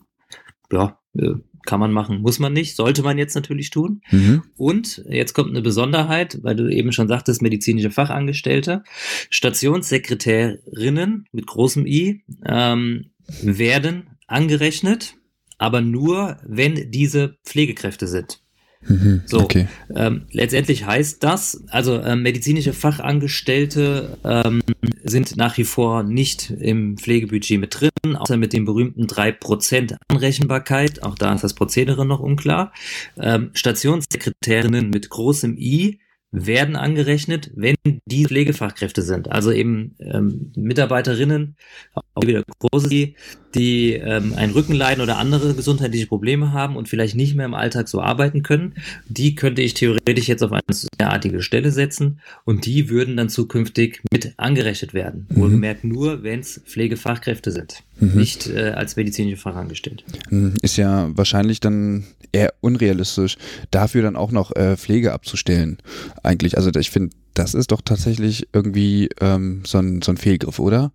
Ja, 0.72 1.00
äh, 1.14 1.36
kann 1.68 1.80
man 1.80 1.92
machen, 1.92 2.22
muss 2.22 2.40
man 2.40 2.54
nicht, 2.54 2.76
sollte 2.76 3.04
man 3.04 3.20
jetzt 3.20 3.36
natürlich 3.36 3.70
tun. 3.70 4.02
Mhm. 4.10 4.42
Und 4.56 5.04
jetzt 5.08 5.34
kommt 5.34 5.50
eine 5.50 5.62
Besonderheit, 5.62 6.40
weil 6.42 6.56
du 6.56 6.68
eben 6.68 6.92
schon 6.92 7.08
sagtest, 7.08 7.44
medizinische 7.44 7.92
Fachangestellte, 7.92 8.84
Stationssekretärinnen 9.30 11.28
mit 11.32 11.46
großem 11.46 11.86
I 11.86 12.24
ähm, 12.44 13.12
werden 13.42 14.10
angerechnet, 14.26 15.16
aber 15.60 15.82
nur, 15.82 16.38
wenn 16.44 16.90
diese 16.90 17.38
Pflegekräfte 17.44 18.08
sind. 18.08 18.42
Mhm, 18.82 19.22
so, 19.26 19.42
okay. 19.42 19.68
ähm, 19.96 20.28
letztendlich 20.32 20.86
heißt 20.86 21.24
das, 21.24 21.64
also 21.70 22.02
ähm, 22.02 22.22
medizinische 22.22 22.74
Fachangestellte 22.74 24.18
ähm, 24.24 24.62
sind 25.04 25.36
nach 25.36 25.58
wie 25.58 25.64
vor 25.64 26.04
nicht 26.04 26.52
im 26.52 26.98
Pflegebudget 26.98 27.60
mit 27.60 27.80
drin, 27.80 28.16
außer 28.16 28.38
mit 28.38 28.54
dem 28.54 28.66
berühmten 28.66 29.06
3% 29.06 29.98
Anrechenbarkeit. 30.08 31.04
Auch 31.04 31.16
da 31.16 31.34
ist 31.34 31.44
das 31.44 31.54
Prozedere 31.54 32.06
noch 32.06 32.20
unklar. 32.20 32.72
Ähm, 33.18 33.52
Stationssekretärinnen 33.54 34.90
mit 34.90 35.10
großem 35.10 35.58
I 35.58 36.00
werden 36.32 36.76
angerechnet, 36.76 37.52
wenn 37.56 37.76
die 38.06 38.26
Pflegefachkräfte 38.26 39.02
sind. 39.02 39.32
Also 39.32 39.52
eben 39.52 39.96
ähm, 40.00 40.52
Mitarbeiterinnen, 40.56 41.56
auch 41.94 42.24
wieder 42.24 42.44
großes 42.60 42.92
I, 42.92 43.16
die 43.56 43.94
ähm, 43.94 44.34
ein 44.36 44.52
Rückenleiden 44.52 45.02
oder 45.02 45.18
andere 45.18 45.54
gesundheitliche 45.54 46.08
Probleme 46.08 46.52
haben 46.52 46.76
und 46.76 46.90
vielleicht 46.90 47.16
nicht 47.16 47.36
mehr 47.36 47.46
im 47.46 47.54
Alltag 47.54 47.88
so 47.88 48.02
arbeiten 48.02 48.44
können, 48.44 48.76
die 49.08 49.36
könnte 49.36 49.62
ich 49.62 49.74
theoretisch 49.74 50.28
jetzt 50.28 50.44
auf 50.44 50.52
eine 50.52 50.62
derartige 51.00 51.42
Stelle 51.42 51.72
setzen 51.72 52.20
und 52.46 52.66
die 52.66 52.90
würden 52.90 53.18
dann 53.18 53.30
zukünftig 53.30 54.02
mit 54.12 54.34
angerechnet 54.38 54.94
werden. 54.94 55.28
Mhm. 55.30 55.42
Wohlgemerkt 55.42 55.84
nur, 55.84 56.24
wenn 56.24 56.42
es 56.42 56.62
Pflegefachkräfte 56.66 57.52
sind, 57.52 57.84
mhm. 58.00 58.16
nicht 58.16 58.48
äh, 58.48 58.72
als 58.72 58.96
medizinische 58.96 59.38
Fachangestellte. 59.38 60.04
Mhm. 60.30 60.56
Ist 60.62 60.78
ja 60.78 61.10
wahrscheinlich 61.16 61.60
dann 61.60 62.06
eher 62.32 62.54
unrealistisch, 62.62 63.38
dafür 63.72 64.02
dann 64.02 64.16
auch 64.16 64.32
noch 64.32 64.56
äh, 64.56 64.76
Pflege 64.78 65.14
abzustellen. 65.14 65.78
Eigentlich, 66.24 66.58
also 66.58 66.70
ich 66.78 66.92
finde, 66.92 67.16
das 67.34 67.54
ist 67.54 67.72
doch 67.72 67.82
tatsächlich 67.82 68.48
irgendwie 68.52 69.10
ähm, 69.22 69.62
so, 69.66 69.78
ein, 69.78 70.02
so 70.02 70.12
ein 70.12 70.18
Fehlgriff, 70.18 70.60
oder? 70.60 70.92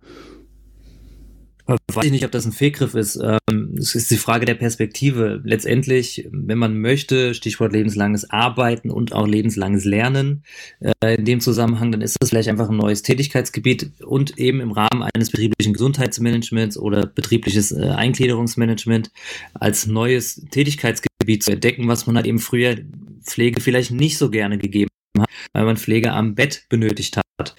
Weiß 1.65 2.05
ich 2.05 2.11
nicht, 2.11 2.25
ob 2.25 2.31
das 2.31 2.45
ein 2.45 2.51
Fehlgriff 2.51 2.93
ist. 2.93 3.15
Ähm, 3.15 3.75
es 3.77 3.95
ist 3.95 4.11
die 4.11 4.17
Frage 4.17 4.45
der 4.45 4.55
Perspektive. 4.55 5.41
Letztendlich, 5.45 6.27
wenn 6.31 6.57
man 6.57 6.77
möchte, 6.77 7.33
Stichwort 7.33 7.71
lebenslanges 7.71 8.29
Arbeiten 8.29 8.91
und 8.91 9.13
auch 9.13 9.27
lebenslanges 9.27 9.85
Lernen, 9.85 10.43
äh, 10.81 11.15
in 11.15 11.23
dem 11.23 11.39
Zusammenhang, 11.39 11.91
dann 11.93 12.01
ist 12.01 12.17
das 12.19 12.29
vielleicht 12.29 12.49
einfach 12.49 12.69
ein 12.69 12.75
neues 12.75 13.01
Tätigkeitsgebiet 13.01 13.91
und 14.03 14.37
eben 14.37 14.59
im 14.59 14.71
Rahmen 14.71 15.03
eines 15.13 15.29
betrieblichen 15.29 15.73
Gesundheitsmanagements 15.73 16.77
oder 16.77 17.05
betriebliches 17.05 17.71
äh, 17.71 17.89
Eingliederungsmanagement 17.89 19.11
als 19.53 19.87
neues 19.87 20.45
Tätigkeitsgebiet 20.51 21.43
zu 21.43 21.51
entdecken, 21.51 21.87
was 21.87 22.07
man 22.07 22.17
halt 22.17 22.25
eben 22.25 22.39
früher 22.39 22.77
Pflege 23.23 23.61
vielleicht 23.61 23.91
nicht 23.91 24.17
so 24.17 24.29
gerne 24.29 24.57
gegeben 24.57 24.89
hat, 25.17 25.29
weil 25.53 25.63
man 25.63 25.77
Pflege 25.77 26.11
am 26.11 26.35
Bett 26.35 26.65
benötigt 26.67 27.15
hat 27.17 27.55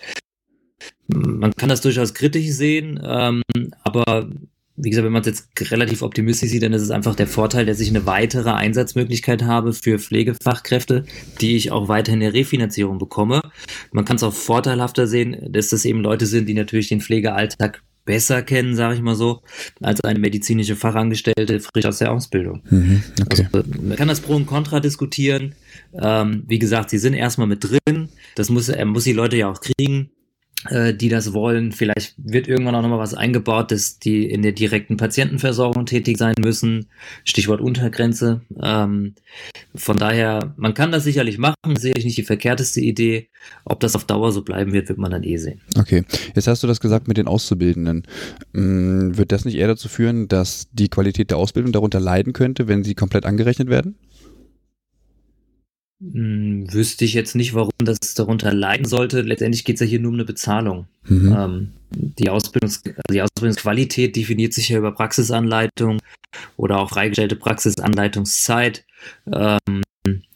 man 1.08 1.54
kann 1.54 1.68
das 1.68 1.80
durchaus 1.80 2.14
kritisch 2.14 2.50
sehen, 2.50 3.00
ähm, 3.02 3.42
aber 3.82 4.28
wie 4.76 4.90
gesagt, 4.90 5.04
wenn 5.04 5.12
man 5.12 5.22
es 5.22 5.28
jetzt 5.28 5.70
relativ 5.70 6.02
optimistisch 6.02 6.50
sieht, 6.50 6.62
dann 6.62 6.72
ist 6.72 6.82
es 6.82 6.90
einfach 6.90 7.14
der 7.14 7.28
Vorteil, 7.28 7.64
dass 7.64 7.78
ich 7.78 7.90
eine 7.90 8.06
weitere 8.06 8.50
Einsatzmöglichkeit 8.50 9.44
habe 9.44 9.72
für 9.72 10.00
Pflegefachkräfte, 10.00 11.04
die 11.40 11.56
ich 11.56 11.70
auch 11.70 11.88
weiterhin 11.88 12.20
in 12.20 12.32
der 12.32 12.34
Refinanzierung 12.34 12.98
bekomme. 12.98 13.40
Man 13.92 14.04
kann 14.04 14.16
es 14.16 14.24
auch 14.24 14.32
vorteilhafter 14.32 15.06
sehen, 15.06 15.36
dass 15.48 15.68
das 15.68 15.84
eben 15.84 16.00
Leute 16.00 16.26
sind, 16.26 16.48
die 16.48 16.54
natürlich 16.54 16.88
den 16.88 17.00
Pflegealltag 17.00 17.82
besser 18.04 18.42
kennen, 18.42 18.74
sage 18.74 18.96
ich 18.96 19.00
mal 19.00 19.14
so, 19.14 19.42
als 19.80 20.02
eine 20.02 20.18
medizinische 20.18 20.76
Fachangestellte 20.76 21.60
frisch 21.60 21.86
aus 21.86 21.98
der 21.98 22.12
Ausbildung. 22.12 22.62
Mhm, 22.68 23.02
okay. 23.22 23.48
also, 23.52 23.68
man 23.80 23.96
kann 23.96 24.08
das 24.08 24.20
Pro 24.20 24.34
und 24.34 24.46
Contra 24.46 24.80
diskutieren. 24.80 25.54
Ähm, 25.94 26.42
wie 26.46 26.58
gesagt, 26.58 26.90
sie 26.90 26.98
sind 26.98 27.14
erstmal 27.14 27.46
mit 27.46 27.64
drin. 27.64 28.08
Das 28.34 28.50
muss, 28.50 28.68
er 28.68 28.84
muss 28.84 29.04
die 29.04 29.12
Leute 29.12 29.36
ja 29.36 29.50
auch 29.50 29.60
kriegen. 29.60 30.10
Äh, 30.70 30.94
die 30.94 31.10
das 31.10 31.34
wollen. 31.34 31.72
Vielleicht 31.72 32.14
wird 32.16 32.48
irgendwann 32.48 32.74
auch 32.74 32.80
nochmal 32.80 32.98
was 32.98 33.12
eingebaut, 33.12 33.70
dass 33.70 33.98
die 33.98 34.24
in 34.24 34.40
der 34.40 34.52
direkten 34.52 34.96
Patientenversorgung 34.96 35.84
tätig 35.84 36.16
sein 36.16 36.34
müssen. 36.38 36.86
Stichwort 37.24 37.60
Untergrenze. 37.60 38.40
Ähm, 38.62 39.14
von 39.74 39.98
daher, 39.98 40.54
man 40.56 40.72
kann 40.72 40.90
das 40.90 41.04
sicherlich 41.04 41.36
machen, 41.36 41.76
sehe 41.76 41.92
ich 41.96 42.04
nicht 42.04 42.16
die 42.16 42.22
verkehrteste 42.22 42.80
Idee. 42.80 43.28
Ob 43.66 43.80
das 43.80 43.94
auf 43.94 44.04
Dauer 44.06 44.32
so 44.32 44.40
bleiben 44.40 44.72
wird, 44.72 44.88
wird 44.88 44.98
man 44.98 45.10
dann 45.10 45.22
eh 45.22 45.36
sehen. 45.36 45.60
Okay, 45.78 46.04
jetzt 46.34 46.46
hast 46.46 46.62
du 46.62 46.66
das 46.66 46.80
gesagt 46.80 47.08
mit 47.08 47.18
den 47.18 47.26
Auszubildenden. 47.26 48.04
Mm, 48.52 49.18
wird 49.18 49.32
das 49.32 49.44
nicht 49.44 49.56
eher 49.56 49.68
dazu 49.68 49.88
führen, 49.88 50.28
dass 50.28 50.68
die 50.72 50.88
Qualität 50.88 51.30
der 51.30 51.36
Ausbildung 51.36 51.72
darunter 51.72 52.00
leiden 52.00 52.32
könnte, 52.32 52.68
wenn 52.68 52.84
sie 52.84 52.94
komplett 52.94 53.26
angerechnet 53.26 53.68
werden? 53.68 53.96
Hm, 56.00 56.72
wüsste 56.72 57.04
ich 57.04 57.14
jetzt 57.14 57.34
nicht, 57.34 57.54
warum 57.54 57.72
das 57.78 58.14
darunter 58.14 58.52
leiden 58.52 58.86
sollte. 58.86 59.22
Letztendlich 59.22 59.64
geht 59.64 59.76
es 59.76 59.80
ja 59.80 59.86
hier 59.86 60.00
nur 60.00 60.10
um 60.10 60.16
eine 60.16 60.24
Bezahlung. 60.24 60.86
Mhm. 61.04 61.36
Ähm, 61.36 61.72
die, 61.90 62.30
Ausbildungs 62.30 62.82
die 63.10 63.22
Ausbildungsqualität 63.22 64.16
definiert 64.16 64.52
sich 64.52 64.68
ja 64.68 64.78
über 64.78 64.92
Praxisanleitung 64.92 66.00
oder 66.56 66.78
auch 66.78 66.90
freigestellte 66.90 67.36
Praxisanleitungszeit. 67.36 68.84
Ähm, 69.32 69.82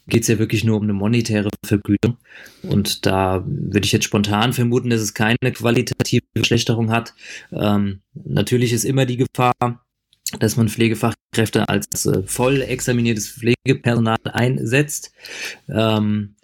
geht 0.07 0.23
es 0.23 0.27
ja 0.27 0.39
wirklich 0.39 0.63
nur 0.63 0.77
um 0.77 0.83
eine 0.83 0.93
monetäre 0.93 1.49
Vergütung. 1.63 2.17
Und 2.63 3.05
da 3.05 3.43
würde 3.45 3.85
ich 3.85 3.91
jetzt 3.91 4.05
spontan 4.05 4.53
vermuten, 4.53 4.89
dass 4.89 5.01
es 5.01 5.13
keine 5.13 5.37
qualitative 5.53 6.25
Verschlechterung 6.35 6.91
hat. 6.91 7.13
Ähm, 7.51 8.01
natürlich 8.13 8.73
ist 8.73 8.85
immer 8.85 9.05
die 9.05 9.17
Gefahr, 9.17 9.53
dass 10.39 10.57
man 10.57 10.69
Pflegefachkräfte 10.69 11.67
als 11.69 12.05
äh, 12.05 12.23
voll 12.23 12.61
examiniertes 12.61 13.29
Pflegepersonal 13.29 14.17
einsetzt. 14.25 15.11
Ähm, 15.67 16.35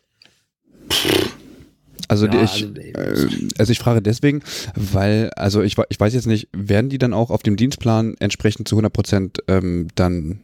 also, 2.07 2.27
ja, 2.27 2.43
ich, 2.43 2.65
also, 2.65 2.75
äh, 2.75 3.27
also 3.57 3.71
ich 3.71 3.79
frage 3.79 4.01
deswegen, 4.01 4.41
weil, 4.75 5.31
also 5.35 5.61
ich, 5.61 5.75
ich 5.89 5.99
weiß 5.99 6.13
jetzt 6.13 6.27
nicht, 6.27 6.49
werden 6.53 6.89
die 6.89 6.97
dann 6.97 7.13
auch 7.13 7.29
auf 7.29 7.43
dem 7.43 7.55
Dienstplan 7.55 8.15
entsprechend 8.19 8.67
zu 8.67 8.75
100 8.75 8.93
Prozent 8.93 9.39
ähm, 9.47 9.87
dann 9.95 10.39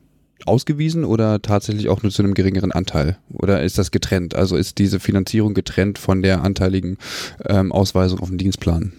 ausgewiesen 0.46 1.06
oder 1.06 1.42
tatsächlich 1.42 1.90
auch 1.90 2.02
nur 2.04 2.12
zu 2.12 2.24
einem 2.24 2.34
geringeren 2.34 2.72
Anteil? 2.72 3.18
Oder 3.32 3.64
ist 3.64 3.78
das 3.78 3.92
getrennt? 3.92 4.36
Also 4.36 4.56
ist 4.56 4.78
diese 4.78 5.00
Finanzierung 5.00 5.54
getrennt 5.54 5.98
von 6.00 6.22
der 6.22 6.44
anteiligen 6.44 6.98
ähm, 7.46 7.72
Ausweisung 7.72 8.20
auf 8.20 8.30
dem 8.30 8.38
Dienstplan? 8.38 8.94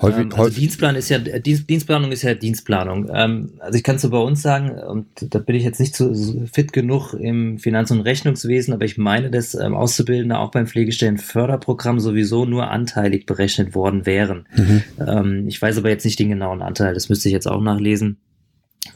Häufig, 0.00 0.20
ähm, 0.20 0.32
also 0.32 0.44
häufig. 0.44 0.58
Dienstplan 0.58 0.96
ist 0.96 1.08
ja 1.08 1.18
Dienst, 1.18 1.68
Dienstplanung 1.68 2.12
ist 2.12 2.22
ja 2.22 2.34
Dienstplanung. 2.34 3.10
Ähm, 3.12 3.50
also 3.58 3.76
ich 3.76 3.84
kann 3.84 3.96
es 3.96 4.02
so 4.02 4.10
bei 4.10 4.18
uns 4.18 4.42
sagen, 4.42 4.70
und 4.70 5.06
da 5.18 5.38
bin 5.38 5.56
ich 5.56 5.64
jetzt 5.64 5.80
nicht 5.80 5.94
so 5.94 6.12
fit 6.50 6.72
genug 6.72 7.14
im 7.14 7.58
Finanz- 7.58 7.90
und 7.90 8.00
Rechnungswesen, 8.00 8.72
aber 8.72 8.84
ich 8.84 8.96
meine, 8.96 9.30
dass 9.30 9.54
ähm, 9.54 9.74
Auszubildende 9.74 10.38
auch 10.38 10.50
beim 10.50 10.66
Pflegestellenförderprogramm 10.66 12.00
sowieso 12.00 12.46
nur 12.46 12.70
anteilig 12.70 13.26
berechnet 13.26 13.74
worden 13.74 14.06
wären. 14.06 14.46
Mhm. 14.56 14.82
Ähm, 15.06 15.48
ich 15.48 15.60
weiß 15.60 15.78
aber 15.78 15.90
jetzt 15.90 16.04
nicht 16.04 16.18
den 16.18 16.30
genauen 16.30 16.62
Anteil, 16.62 16.94
das 16.94 17.08
müsste 17.08 17.28
ich 17.28 17.32
jetzt 17.32 17.46
auch 17.46 17.60
nachlesen. 17.60 18.18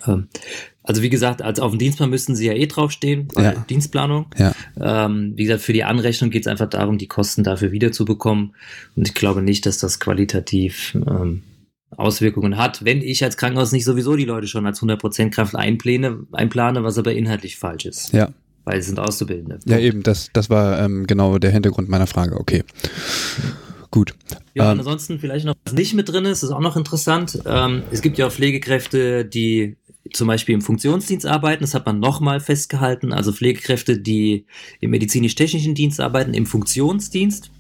Ähm, 0.06 0.28
also 0.86 1.01
wie 1.01 1.09
gesagt, 1.09 1.40
als 1.40 1.61
auf 1.61 1.73
dem 1.73 1.78
Dienstplan 1.78 2.11
müssten 2.11 2.36
sie 2.36 2.47
ja 2.47 2.52
eh 2.52 2.66
draufstehen, 2.66 3.28
ja. 3.36 3.52
Äh, 3.52 3.55
Dienstplanung. 3.70 4.27
Ja. 4.36 4.52
Ähm, 4.78 5.32
wie 5.35 5.44
gesagt, 5.44 5.62
für 5.62 5.73
die 5.73 5.82
Anrechnung 5.82 6.31
geht 6.31 6.43
es 6.43 6.47
einfach 6.47 6.69
darum, 6.69 6.98
die 6.98 7.09
Kosten 7.09 7.43
dafür 7.43 7.73
wiederzubekommen. 7.73 8.55
Und 8.94 9.09
ich 9.09 9.15
glaube 9.15 9.40
nicht, 9.40 9.65
dass 9.65 9.78
das 9.78 9.98
qualitativ 9.98 10.94
ähm, 10.94 11.43
Auswirkungen 11.97 12.59
hat, 12.59 12.85
wenn 12.85 13.01
ich 13.01 13.24
als 13.24 13.39
Krankenhaus 13.39 13.73
nicht 13.73 13.85
sowieso 13.85 14.15
die 14.15 14.27
Leute 14.27 14.47
schon 14.47 14.66
als 14.66 14.82
100% 14.82 15.31
Kraft 15.31 15.56
einplane, 15.56 16.27
einplane, 16.32 16.85
was 16.85 16.98
aber 16.98 17.15
inhaltlich 17.15 17.56
falsch 17.56 17.86
ist. 17.86 18.12
Ja. 18.12 18.28
Weil 18.65 18.82
sie 18.82 18.89
sind 18.89 18.98
Auszubildende. 18.98 19.61
Ja, 19.65 19.78
eben, 19.78 20.02
das, 20.02 20.31
das 20.35 20.51
war 20.51 20.81
ähm, 20.81 21.06
genau 21.06 21.39
der 21.39 21.51
Hintergrund 21.51 21.89
meiner 21.89 22.06
Frage. 22.06 22.39
Okay. 22.39 22.62
Gut. 23.90 24.15
Ja, 24.55 24.73
ähm, 24.73 24.81
ansonsten 24.81 25.19
vielleicht 25.19 25.47
noch, 25.47 25.55
was 25.65 25.73
nicht 25.73 25.94
mit 25.94 26.09
drin 26.09 26.24
ist, 26.24 26.43
ist 26.43 26.51
auch 26.51 26.61
noch 26.61 26.77
interessant. 26.77 27.39
Ähm, 27.47 27.85
es 27.90 28.02
gibt 28.02 28.19
ja 28.19 28.27
auch 28.27 28.32
Pflegekräfte, 28.32 29.24
die 29.24 29.77
zum 30.15 30.28
Beispiel 30.28 30.55
im 30.55 30.62
Funktionsdienst 30.62 31.27
arbeiten, 31.27 31.62
das 31.62 31.74
hat 31.74 31.86
man 31.86 32.01
nochmal 32.01 32.41
festgehalten, 32.41 33.12
also 33.12 33.32
Pflegekräfte, 33.32 33.99
die 33.99 34.47
im 34.81 34.91
medizinisch-technischen 34.91 35.74
Dienst 35.74 36.01
arbeiten, 36.01 36.35
im 36.35 36.47
Funktionsdienst, 36.47 37.51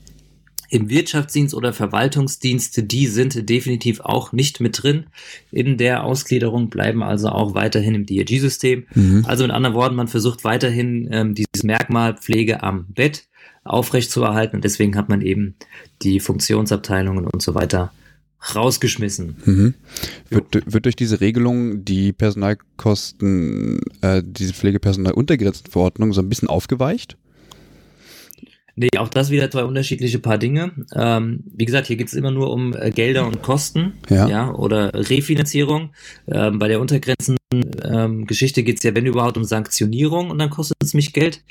im 0.70 0.88
Wirtschaftsdienst 0.88 1.54
oder 1.54 1.72
Verwaltungsdienst, 1.72 2.90
die 2.90 3.06
sind 3.06 3.48
definitiv 3.48 4.00
auch 4.00 4.32
nicht 4.32 4.60
mit 4.60 4.82
drin 4.82 5.06
in 5.52 5.76
der 5.76 6.04
Ausgliederung, 6.04 6.68
bleiben 6.70 7.02
also 7.02 7.28
auch 7.28 7.54
weiterhin 7.54 7.94
im 7.94 8.06
DRG-System. 8.06 8.86
Mhm. 8.94 9.24
Also 9.26 9.44
mit 9.44 9.52
anderen 9.52 9.76
Worten, 9.76 9.94
man 9.94 10.08
versucht 10.08 10.44
weiterhin 10.44 11.08
ähm, 11.12 11.34
dieses 11.34 11.62
Merkmal 11.62 12.16
Pflege 12.16 12.62
am 12.62 12.86
Bett 12.88 13.26
aufrechtzuerhalten 13.64 14.56
und 14.56 14.64
deswegen 14.64 14.96
hat 14.96 15.08
man 15.08 15.22
eben 15.22 15.54
die 16.02 16.20
Funktionsabteilungen 16.20 17.26
und 17.26 17.42
so 17.42 17.54
weiter 17.54 17.92
rausgeschmissen. 18.54 19.36
Mhm. 19.44 19.74
Wird, 20.28 20.72
wird, 20.72 20.84
durch 20.84 20.96
diese 20.96 21.20
Regelung 21.20 21.84
die 21.84 22.12
Personalkosten, 22.12 23.80
äh, 24.00 24.22
diese 24.24 24.52
Pflegepersonaluntergrenzenverordnung 24.52 26.12
so 26.12 26.20
ein 26.20 26.28
bisschen 26.28 26.48
aufgeweicht? 26.48 27.16
Nee, 28.76 28.88
auch 28.98 29.08
das 29.08 29.30
wieder 29.30 29.50
zwei 29.50 29.64
unterschiedliche 29.64 30.18
Paar 30.18 30.38
Dinge. 30.38 30.72
Ähm, 30.94 31.44
wie 31.54 31.64
gesagt, 31.64 31.86
hier 31.86 31.96
geht 31.96 32.08
es 32.08 32.14
immer 32.14 32.32
nur 32.32 32.50
um 32.50 32.74
äh, 32.74 32.90
Gelder 32.90 33.26
und 33.26 33.40
Kosten 33.40 33.94
ja. 34.10 34.28
ja 34.28 34.52
oder 34.52 34.92
Refinanzierung. 34.92 35.90
Ähm, 36.26 36.58
bei 36.58 36.66
der 36.66 36.80
Untergrenzen-Geschichte 36.80 37.43
ähm, 37.84 38.26
geht 38.26 38.76
es 38.78 38.82
ja, 38.82 38.94
wenn 38.94 39.06
überhaupt, 39.06 39.36
um 39.36 39.44
Sanktionierung 39.44 40.30
und 40.30 40.38
dann 40.38 40.50
kostet 40.50 40.76
es 40.82 40.94
mich 40.94 41.12
Geld. 41.12 41.42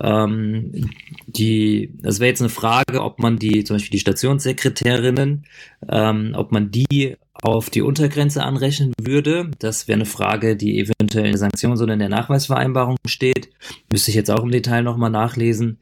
Ähm, 0.00 0.90
die, 1.26 1.92
das 2.02 2.20
wäre 2.20 2.28
jetzt 2.28 2.40
eine 2.40 2.48
Frage, 2.48 3.02
ob 3.02 3.18
man 3.18 3.38
die, 3.38 3.64
zum 3.64 3.76
Beispiel 3.76 3.92
die 3.92 4.00
Stationssekretärinnen, 4.00 5.44
ähm, 5.88 6.32
ob 6.34 6.52
man 6.52 6.70
die 6.70 7.16
auf 7.40 7.70
die 7.70 7.82
Untergrenze 7.82 8.42
anrechnen 8.42 8.92
würde. 9.00 9.50
Das 9.58 9.86
wäre 9.86 9.96
eine 9.96 10.06
Frage, 10.06 10.56
die 10.56 10.80
eventuell 10.80 11.26
in 11.26 11.32
der 11.32 11.38
Sanktions- 11.38 11.80
oder 11.80 11.92
in 11.92 12.00
der 12.00 12.08
Nachweisvereinbarung 12.08 12.96
steht. 13.06 13.50
Müsste 13.92 14.10
ich 14.10 14.16
jetzt 14.16 14.30
auch 14.30 14.42
im 14.42 14.50
Detail 14.50 14.82
nochmal 14.82 15.10
nachlesen. 15.10 15.78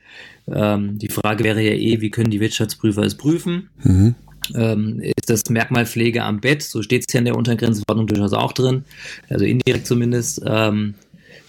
Ähm, 0.48 0.98
die 0.98 1.08
Frage 1.08 1.44
wäre 1.44 1.62
ja 1.62 1.72
eh, 1.72 2.00
wie 2.00 2.10
können 2.10 2.30
die 2.30 2.40
Wirtschaftsprüfer 2.40 3.02
es 3.02 3.16
prüfen? 3.16 3.70
Mhm. 3.82 4.14
Ähm, 4.54 5.02
ist 5.30 5.46
das 5.46 5.50
Merkmal 5.50 5.86
Pflege 5.86 6.22
am 6.22 6.40
Bett, 6.40 6.62
so 6.62 6.82
steht 6.82 7.04
es 7.06 7.12
ja 7.12 7.18
in 7.18 7.24
der 7.24 7.36
Untergrenzenverordnung 7.36 8.06
durchaus 8.06 8.32
auch 8.32 8.52
drin, 8.52 8.84
also 9.28 9.44
indirekt 9.44 9.86
zumindest, 9.86 10.42
ähm, 10.46 10.94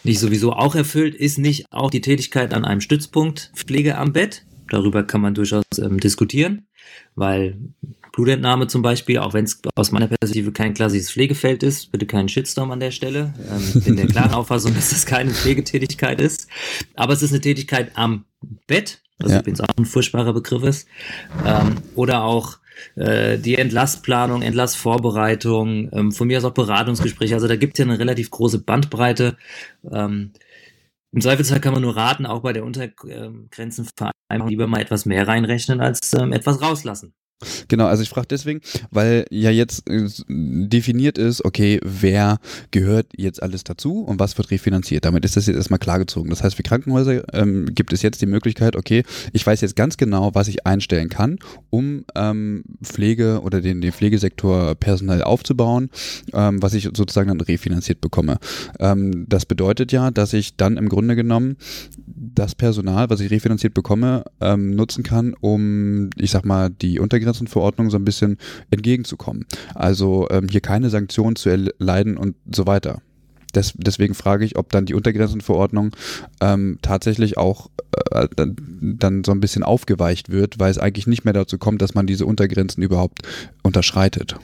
nicht 0.04 0.20
sowieso 0.20 0.54
auch 0.54 0.76
erfüllt, 0.76 1.16
ist 1.16 1.38
nicht 1.38 1.66
auch 1.72 1.91
die 1.91 2.02
Tätigkeit 2.02 2.54
an 2.54 2.66
einem 2.66 2.82
Stützpunkt 2.82 3.52
Pflege 3.56 3.98
am 3.98 4.14
Bett. 4.14 4.44
Darüber 4.70 5.04
kann 5.04 5.22
man 5.22 5.34
durchaus 5.34 5.64
ähm, 5.80 5.99
diskutieren, 5.99 6.68
weil 7.16 7.58
Blutentnahme 8.14 8.68
zum 8.68 8.82
Beispiel, 8.82 9.20
auch 9.20 9.34
wenn 9.34 9.45
es 9.45 9.62
aus 9.76 9.91
meiner 9.91 10.08
Perspektive 10.08 10.52
kein 10.52 10.74
klassisches 10.74 11.12
Pflegefeld 11.12 11.62
ist, 11.62 11.91
bitte 11.91 12.06
keinen 12.06 12.30
Shitstorm 12.30 12.72
an 12.72 12.80
der 12.80 12.91
Stelle. 12.91 13.34
Ähm, 13.52 13.82
bin 13.82 13.95
der 13.95 14.08
klaren 14.08 14.34
Auffassung, 14.34 14.74
dass 14.74 14.90
das 14.90 15.06
keine 15.06 15.32
Pflegetätigkeit 15.32 16.20
ist. 16.20 16.48
Aber 16.95 17.14
es 17.14 17.22
ist 17.22 17.32
eine 17.32 17.41
Tätigkeit 17.41 17.91
am 17.95 18.26
Bett, 18.66 19.02
was 19.20 19.32
ja. 19.32 19.40
übrigens 19.40 19.62
auch 19.62 19.68
ein 19.78 19.86
furchtbarer 19.86 20.34
Begriff 20.34 20.64
ist. 20.64 20.88
Ähm, 21.45 21.76
oder 21.95 22.24
auch 22.24 22.58
äh, 22.95 23.38
die 23.38 23.56
Entlastplanung, 23.56 24.41
Entlastvorbereitung, 24.41 25.90
ähm, 25.91 26.12
von 26.12 26.28
mir 26.28 26.38
aus 26.38 26.45
auch 26.45 26.54
Beratungsgespräche. 26.54 27.36
Also 27.36 27.48
da 27.48 27.56
gibt 27.56 27.78
es 27.78 27.86
ja 27.86 27.90
eine 27.90 27.99
relativ 27.99 28.30
große 28.32 28.60
Bandbreite. 28.60 29.38
Ähm, 29.91 30.32
Im 31.12 31.22
Zweifelsfall 31.22 31.62
kann 31.62 31.74
man 31.74 31.82
nur 31.82 31.95
raten, 31.95 32.26
auch 32.26 32.41
bei 32.41 32.54
der 32.54 32.66
Untergrenzenvereinbarung 32.66 34.49
lieber 34.49 34.68
mal 34.68 34.82
etwas 34.82 35.06
mehr 35.06 35.28
reinrechnen 35.28 35.82
als 35.82 36.14
ähm, 36.14 36.34
etwas 36.34 36.62
rauslassen. 36.62 37.14
Genau, 37.68 37.85
also 37.85 38.01
ich 38.01 38.09
frage 38.09 38.27
deswegen, 38.27 38.61
weil 38.89 39.26
ja 39.30 39.51
jetzt 39.51 39.88
äh, 39.88 40.07
definiert 40.27 41.19
ist, 41.19 41.45
okay, 41.45 41.80
wer 41.84 42.39
gehört 42.72 43.07
jetzt 43.15 43.43
alles 43.43 43.64
dazu 43.64 44.01
und 44.01 44.19
was 44.19 44.38
wird 44.38 44.49
refinanziert. 44.49 45.05
Damit 45.05 45.23
ist 45.23 45.38
das 45.38 45.45
jetzt 45.45 45.55
erstmal 45.55 45.80
klargezogen. 45.80 46.31
Das 46.31 46.43
heißt, 46.43 46.55
für 46.55 46.64
Krankenhäuser 46.64 47.31
ähm, 47.35 47.73
gibt 47.76 47.93
es 47.93 48.01
jetzt 48.01 48.22
die 48.22 48.26
Möglichkeit, 48.26 48.76
okay, 48.76 49.03
ich 49.34 49.45
weiß 49.45 49.61
jetzt 49.61 49.76
ganz 49.76 49.97
genau, 49.97 50.34
was 50.34 50.47
ich 50.47 50.65
einstellen 50.65 51.09
kann, 51.09 51.38
um 51.69 52.05
ähm, 52.15 52.64
Pflege 52.81 53.41
oder 53.43 53.61
den, 53.61 53.81
den 53.81 53.91
Pflegesektor 53.91 54.73
personell 54.73 55.22
aufzubauen, 55.22 55.91
ähm, 56.34 56.61
was 56.64 56.73
ich 56.73 56.85
sozusagen 56.85 57.27
dann 57.27 57.41
refinanziert 57.41 58.01
bekomme. 58.01 58.39
Ähm, 58.80 59.26
das 59.30 59.45
bedeutet 59.45 59.91
ja, 59.91 60.09
dass 60.09 60.34
ich 60.34 60.55
dann 60.55 60.77
im 60.77 60.89
Grunde 60.89 61.15
genommen 61.15 61.57
das 62.38 62.55
Personal, 62.55 63.09
was 63.09 63.19
ich 63.19 63.30
refinanziert 63.31 63.73
bekomme, 63.73 64.23
ähm, 64.41 64.76
nutzen 64.76 65.03
kann, 65.03 65.35
um, 65.39 66.09
ich 66.18 66.31
sag 66.31 66.45
mal, 66.45 66.69
die 66.69 66.99
Untergrenzenverordnung 67.28 67.90
so 67.90 67.98
ein 67.98 68.06
bisschen 68.06 68.38
entgegenzukommen. 68.72 69.45
Also 69.76 70.28
ähm, 70.30 70.48
hier 70.49 70.62
keine 70.62 70.90
Sanktionen 70.90 71.36
zu 71.36 71.49
erleiden 71.49 72.18
und 72.18 72.36
so 72.54 72.66
weiter. 72.66 73.02
Des, 73.56 73.74
deswegen 73.78 74.14
frage 74.14 74.45
ich, 74.45 74.58
ob 74.58 74.72
dann 74.72 74.86
die 74.86 74.94
Untergrenzenverordnung 74.94 75.95
ähm, 76.41 76.80
tatsächlich 76.82 77.38
auch 77.38 77.70
äh, 78.12 78.28
dann 78.36 79.24
so 79.26 79.32
ein 79.32 79.40
bisschen 79.40 79.64
aufgeweicht 79.64 80.30
wird, 80.30 80.60
weil 80.60 80.72
es 80.72 80.78
eigentlich 80.78 81.08
nicht 81.08 81.24
mehr 81.24 81.34
dazu 81.34 81.58
kommt, 81.58 81.82
dass 81.82 81.95
man 81.95 82.08
diese 82.08 82.26
Untergrenzen 82.26 82.84
überhaupt 82.84 83.22
unterschreitet. 83.64 84.36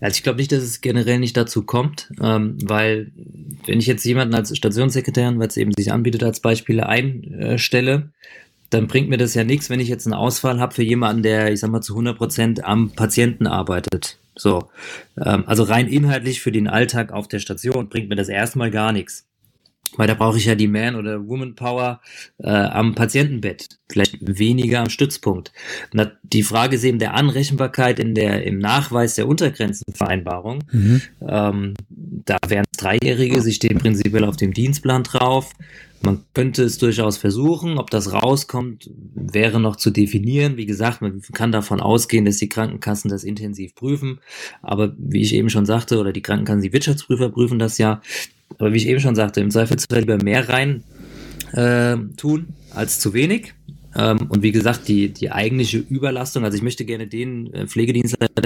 Also 0.00 0.16
ich 0.16 0.22
glaube 0.22 0.38
nicht, 0.38 0.52
dass 0.52 0.62
es 0.62 0.82
generell 0.82 1.18
nicht 1.18 1.36
dazu 1.36 1.62
kommt, 1.62 2.10
ähm, 2.22 2.58
weil 2.64 3.12
wenn 3.66 3.78
ich 3.78 3.86
jetzt 3.86 4.04
jemanden 4.04 4.34
als 4.34 4.54
Stationssekretär, 4.54 5.32
weil 5.38 5.48
es 5.48 5.56
eben 5.56 5.72
sich 5.72 5.92
anbietet 5.92 6.22
als 6.22 6.40
Beispiele 6.40 6.86
einstelle, 6.86 8.10
dann 8.70 8.86
bringt 8.88 9.08
mir 9.08 9.16
das 9.16 9.34
ja 9.34 9.44
nichts, 9.44 9.70
wenn 9.70 9.80
ich 9.80 9.88
jetzt 9.88 10.06
einen 10.06 10.14
Ausfall 10.14 10.60
habe 10.60 10.74
für 10.74 10.82
jemanden, 10.82 11.22
der, 11.22 11.52
ich 11.52 11.60
sag 11.60 11.70
mal, 11.70 11.80
zu 11.80 11.94
100 11.94 12.16
Prozent 12.16 12.64
am 12.64 12.90
Patienten 12.90 13.46
arbeitet. 13.46 14.18
So, 14.34 14.68
ähm, 15.22 15.44
also 15.46 15.62
rein 15.62 15.88
inhaltlich 15.88 16.40
für 16.40 16.52
den 16.52 16.68
Alltag 16.68 17.12
auf 17.12 17.28
der 17.28 17.38
Station 17.38 17.88
bringt 17.88 18.08
mir 18.08 18.16
das 18.16 18.28
erstmal 18.28 18.70
gar 18.70 18.92
nichts. 18.92 19.26
Weil 19.96 20.08
da 20.08 20.14
brauche 20.14 20.36
ich 20.36 20.46
ja 20.46 20.54
die 20.54 20.68
Man- 20.68 20.96
oder 20.96 21.26
Woman-Power 21.26 22.00
äh, 22.38 22.50
am 22.50 22.94
Patientenbett, 22.94 23.78
vielleicht 23.88 24.16
weniger 24.20 24.80
am 24.80 24.90
Stützpunkt. 24.90 25.52
Na, 25.92 26.12
die 26.22 26.42
Frage 26.42 26.76
ist 26.76 26.84
eben 26.84 26.98
der 26.98 27.14
Anrechenbarkeit 27.14 27.98
in 27.98 28.14
der, 28.14 28.44
im 28.44 28.58
Nachweis 28.58 29.14
der 29.14 29.28
Untergrenzenvereinbarung. 29.28 30.64
Mhm. 30.70 31.02
Ähm, 31.26 31.74
da 31.88 32.36
wären 32.48 32.64
es 32.70 32.78
Dreijährige, 32.78 33.40
sie 33.40 33.52
stehen 33.52 33.78
prinzipiell 33.78 34.24
auf 34.24 34.36
dem 34.36 34.52
Dienstplan 34.52 35.04
drauf. 35.04 35.52
Man 36.02 36.24
könnte 36.34 36.62
es 36.62 36.78
durchaus 36.78 37.16
versuchen, 37.16 37.78
ob 37.78 37.90
das 37.90 38.12
rauskommt, 38.12 38.90
wäre 39.14 39.58
noch 39.58 39.76
zu 39.76 39.90
definieren. 39.90 40.56
Wie 40.56 40.66
gesagt, 40.66 41.02
man 41.02 41.22
kann 41.32 41.52
davon 41.52 41.80
ausgehen, 41.80 42.24
dass 42.24 42.36
die 42.36 42.48
Krankenkassen 42.48 43.10
das 43.10 43.24
intensiv 43.24 43.74
prüfen. 43.74 44.20
Aber 44.62 44.94
wie 44.98 45.22
ich 45.22 45.34
eben 45.34 45.50
schon 45.50 45.66
sagte, 45.66 45.98
oder 45.98 46.12
die 46.12 46.22
Krankenkassen, 46.22 46.62
die 46.62 46.72
Wirtschaftsprüfer 46.72 47.30
prüfen 47.30 47.58
das 47.58 47.78
ja. 47.78 48.02
Aber 48.58 48.72
wie 48.72 48.76
ich 48.76 48.88
eben 48.88 49.00
schon 49.00 49.16
sagte, 49.16 49.40
im 49.40 49.50
Zweifelsfall 49.50 50.00
lieber 50.00 50.22
mehr 50.22 50.48
rein 50.48 50.84
äh, 51.52 51.96
tun 52.16 52.48
als 52.70 53.00
zu 53.00 53.12
wenig. 53.14 53.54
Ähm, 53.96 54.26
und 54.28 54.42
wie 54.42 54.52
gesagt, 54.52 54.88
die, 54.88 55.08
die 55.08 55.32
eigentliche 55.32 55.78
Überlastung, 55.78 56.44
also 56.44 56.56
ich 56.56 56.62
möchte 56.62 56.84
gerne 56.84 57.06
den 57.06 57.52
äh, 57.52 57.66
Pflegedienstleister 57.66 58.42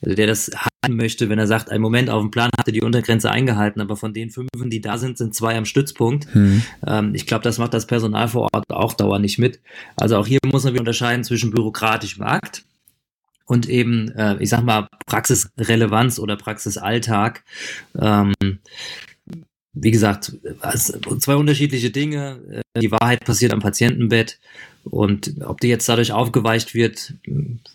sehen, 0.00 0.16
der 0.16 0.26
das 0.26 0.50
haben 0.84 0.96
möchte, 0.96 1.28
wenn 1.28 1.38
er 1.38 1.46
sagt, 1.46 1.70
ein 1.70 1.80
Moment 1.80 2.10
auf 2.10 2.22
dem 2.22 2.30
Plan 2.30 2.50
hatte 2.58 2.72
die 2.72 2.82
Untergrenze 2.82 3.30
eingehalten, 3.30 3.80
aber 3.80 3.96
von 3.96 4.12
den 4.12 4.30
fünf, 4.30 4.48
die 4.54 4.80
da 4.80 4.98
sind, 4.98 5.18
sind 5.18 5.34
zwei 5.34 5.56
am 5.56 5.64
Stützpunkt. 5.64 6.32
Hm. 6.32 6.62
Ähm, 6.86 7.14
ich 7.14 7.26
glaube, 7.26 7.44
das 7.44 7.58
macht 7.58 7.74
das 7.74 7.86
Personal 7.86 8.28
vor 8.28 8.48
Ort 8.52 8.70
auch 8.70 8.94
dauernd 8.94 9.22
nicht 9.22 9.38
mit. 9.38 9.60
Also 9.96 10.16
auch 10.16 10.26
hier 10.26 10.38
muss 10.44 10.64
man 10.64 10.72
wieder 10.72 10.82
unterscheiden 10.82 11.24
zwischen 11.24 11.50
bürokratischem 11.50 12.22
Akt 12.22 12.64
und 13.46 13.68
eben, 13.68 14.10
äh, 14.12 14.36
ich 14.40 14.50
sag 14.50 14.64
mal, 14.64 14.88
Praxisrelevanz 15.06 16.18
oder 16.18 16.36
Praxisalltag. 16.36 17.44
Ähm, 17.98 18.34
wie 19.78 19.90
gesagt, 19.90 20.32
zwei 21.20 21.36
unterschiedliche 21.36 21.90
Dinge. 21.90 22.62
Äh, 22.74 22.80
die 22.80 22.90
Wahrheit 22.90 23.24
passiert 23.24 23.52
am 23.52 23.60
Patientenbett 23.60 24.38
und 24.90 25.34
ob 25.44 25.60
die 25.60 25.68
jetzt 25.68 25.88
dadurch 25.88 26.12
aufgeweicht 26.12 26.74
wird, 26.74 27.14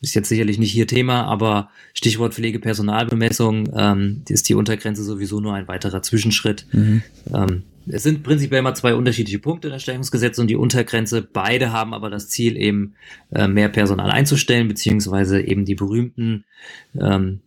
ist 0.02 0.16
jetzt 0.16 0.30
sicherlich 0.30 0.58
nicht 0.58 0.72
hier 0.72 0.88
Thema, 0.88 1.26
aber 1.26 1.70
Stichwort 1.94 2.34
Pflegepersonalbemessung 2.34 3.70
ähm, 3.76 4.24
ist 4.30 4.48
die 4.50 4.56
Untergrenze 4.56 5.04
sowieso 5.04 5.40
nur 5.40 5.54
ein 5.54 5.68
weiterer 5.68 6.02
Zwischenschritt. 6.02 6.66
Mhm. 6.72 7.04
Ähm, 7.34 7.64
es 7.88 8.04
sind 8.04 8.24
prinzipiell 8.24 8.62
mal 8.62 8.76
zwei 8.76 8.94
unterschiedliche 8.96 9.40
Punkte 9.40 9.68
in 9.68 9.74
der 9.74 9.80
Stellungsgesetz 9.80 10.38
und 10.40 10.48
die 10.48 10.56
Untergrenze. 10.56 11.22
Beide 11.22 11.72
haben 11.72 11.94
aber 11.94 12.10
das 12.10 12.30
Ziel, 12.30 12.58
eben 12.58 12.94
äh, 13.34 13.48
mehr 13.48 13.70
Personal 13.70 14.12
einzustellen, 14.12 14.68
beziehungsweise 14.68 15.42
eben 15.42 15.66
die 15.66 15.76
berühmten 15.76 16.46
ähm, 17.00 17.40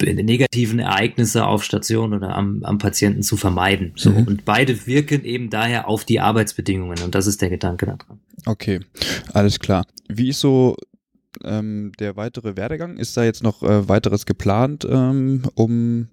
negativen 0.00 0.78
Ereignisse 0.78 1.46
auf 1.46 1.64
Station 1.64 2.14
oder 2.14 2.34
am, 2.34 2.62
am 2.64 2.78
Patienten 2.78 3.22
zu 3.22 3.36
vermeiden. 3.36 3.92
So, 3.96 4.10
mhm. 4.10 4.24
Und 4.24 4.44
beide 4.44 4.86
wirken 4.86 5.24
eben 5.24 5.50
daher 5.50 5.88
auf 5.88 6.04
die 6.04 6.20
Arbeitsbedingungen 6.20 7.02
und 7.02 7.14
das 7.14 7.26
ist 7.26 7.42
der 7.42 7.50
Gedanke 7.50 7.86
daran. 7.86 8.20
Okay, 8.46 8.80
alles 9.32 9.58
klar. 9.58 9.86
Wie 10.08 10.28
ist 10.28 10.40
so 10.40 10.76
ähm, 11.44 11.92
der 11.98 12.16
weitere 12.16 12.56
Werdegang? 12.56 12.96
Ist 12.96 13.16
da 13.16 13.24
jetzt 13.24 13.42
noch 13.42 13.62
äh, 13.62 13.88
weiteres 13.88 14.26
geplant, 14.26 14.86
ähm, 14.88 15.42
um 15.54 16.08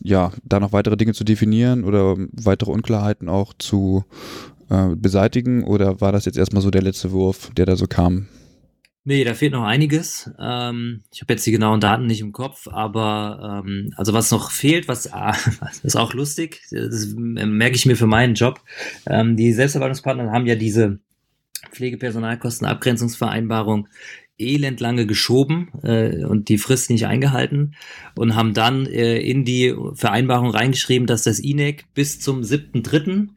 ja 0.00 0.32
da 0.44 0.60
noch 0.60 0.72
weitere 0.72 0.96
Dinge 0.96 1.14
zu 1.14 1.24
definieren 1.24 1.84
oder 1.84 2.16
weitere 2.32 2.70
Unklarheiten 2.70 3.28
auch 3.28 3.54
zu 3.54 4.04
äh, 4.70 4.94
beseitigen? 4.94 5.64
Oder 5.64 6.00
war 6.00 6.12
das 6.12 6.24
jetzt 6.24 6.38
erstmal 6.38 6.62
so 6.62 6.70
der 6.70 6.82
letzte 6.82 7.12
Wurf, 7.12 7.50
der 7.56 7.66
da 7.66 7.76
so 7.76 7.86
kam? 7.86 8.28
Nee, 9.04 9.24
da 9.24 9.32
fehlt 9.32 9.52
noch 9.52 9.64
einiges. 9.64 10.30
Ähm, 10.38 11.02
ich 11.10 11.22
habe 11.22 11.32
jetzt 11.32 11.46
die 11.46 11.50
genauen 11.50 11.80
Daten 11.80 12.06
nicht 12.06 12.20
im 12.20 12.32
Kopf, 12.32 12.68
aber 12.68 13.62
ähm, 13.64 13.94
also 13.96 14.12
was 14.12 14.30
noch 14.30 14.50
fehlt, 14.50 14.86
was 14.86 15.10
ah, 15.12 15.34
ist 15.82 15.96
auch 15.96 16.12
lustig, 16.12 16.60
das 16.70 17.14
merke 17.16 17.76
ich 17.76 17.86
mir 17.86 17.96
für 17.96 18.06
meinen 18.06 18.34
Job. 18.34 18.60
Ähm, 19.06 19.34
die 19.34 19.54
Selbstverwaltungspartner 19.54 20.30
haben 20.30 20.46
ja 20.46 20.56
diese 20.56 20.98
Pflegepersonalkostenabgrenzungsvereinbarung 21.72 23.88
elendlange 24.38 25.06
geschoben 25.06 25.68
äh, 25.82 26.24
und 26.24 26.48
die 26.48 26.58
Frist 26.58 26.90
nicht 26.90 27.06
eingehalten 27.06 27.74
und 28.14 28.34
haben 28.34 28.54
dann 28.54 28.86
äh, 28.86 29.18
in 29.18 29.44
die 29.44 29.74
Vereinbarung 29.94 30.50
reingeschrieben, 30.50 31.06
dass 31.06 31.24
das 31.24 31.38
INEC 31.38 31.84
bis 31.94 32.20
zum 32.20 32.42
7.3. 32.42 33.28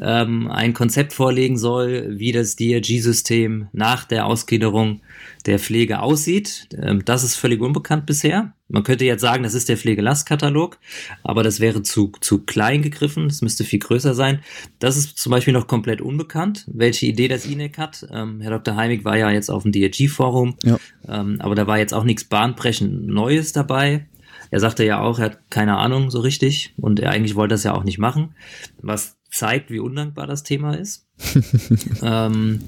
Ähm, 0.00 0.50
ein 0.50 0.74
Konzept 0.74 1.12
vorlegen 1.12 1.56
soll, 1.56 2.18
wie 2.18 2.32
das 2.32 2.56
DRG-System 2.56 3.68
nach 3.72 4.04
der 4.04 4.26
Ausgliederung 4.26 5.00
der 5.46 5.58
Pflege 5.58 6.00
aussieht. 6.00 6.68
Ähm, 6.80 7.04
das 7.04 7.24
ist 7.24 7.36
völlig 7.36 7.60
unbekannt 7.60 8.06
bisher. 8.06 8.52
Man 8.70 8.84
könnte 8.84 9.04
jetzt 9.04 9.20
sagen, 9.20 9.42
das 9.42 9.54
ist 9.54 9.68
der 9.68 9.76
Pflegelastkatalog, 9.76 10.78
aber 11.22 11.42
das 11.42 11.60
wäre 11.60 11.82
zu, 11.82 12.12
zu 12.20 12.44
klein 12.44 12.82
gegriffen. 12.82 13.28
Das 13.28 13.42
müsste 13.42 13.64
viel 13.64 13.80
größer 13.80 14.14
sein. 14.14 14.40
Das 14.78 14.96
ist 14.96 15.18
zum 15.18 15.30
Beispiel 15.30 15.52
noch 15.52 15.66
komplett 15.66 16.00
unbekannt, 16.00 16.66
welche 16.72 17.06
Idee 17.06 17.28
das 17.28 17.46
INEC 17.46 17.78
hat. 17.78 18.06
Ähm, 18.12 18.40
Herr 18.40 18.50
Dr. 18.50 18.76
Heimig 18.76 19.04
war 19.04 19.16
ja 19.16 19.30
jetzt 19.30 19.50
auf 19.50 19.64
dem 19.64 19.72
DRG-Forum, 19.72 20.54
ja. 20.64 20.78
ähm, 21.08 21.40
aber 21.40 21.54
da 21.54 21.66
war 21.66 21.78
jetzt 21.78 21.92
auch 21.92 22.04
nichts 22.04 22.24
bahnbrechend 22.24 23.06
Neues 23.06 23.52
dabei. 23.52 24.06
Er 24.50 24.60
sagte 24.60 24.84
ja 24.84 25.00
auch, 25.00 25.18
er 25.18 25.26
hat 25.26 25.50
keine 25.50 25.76
Ahnung 25.76 26.10
so 26.10 26.20
richtig 26.20 26.74
und 26.76 27.00
er 27.00 27.10
eigentlich 27.10 27.36
wollte 27.36 27.54
das 27.54 27.64
ja 27.64 27.74
auch 27.74 27.84
nicht 27.84 27.98
machen, 27.98 28.34
was 28.80 29.16
zeigt, 29.30 29.70
wie 29.70 29.78
undankbar 29.78 30.26
das 30.26 30.42
Thema 30.42 30.74
ist. 30.74 31.06
ähm, 32.02 32.60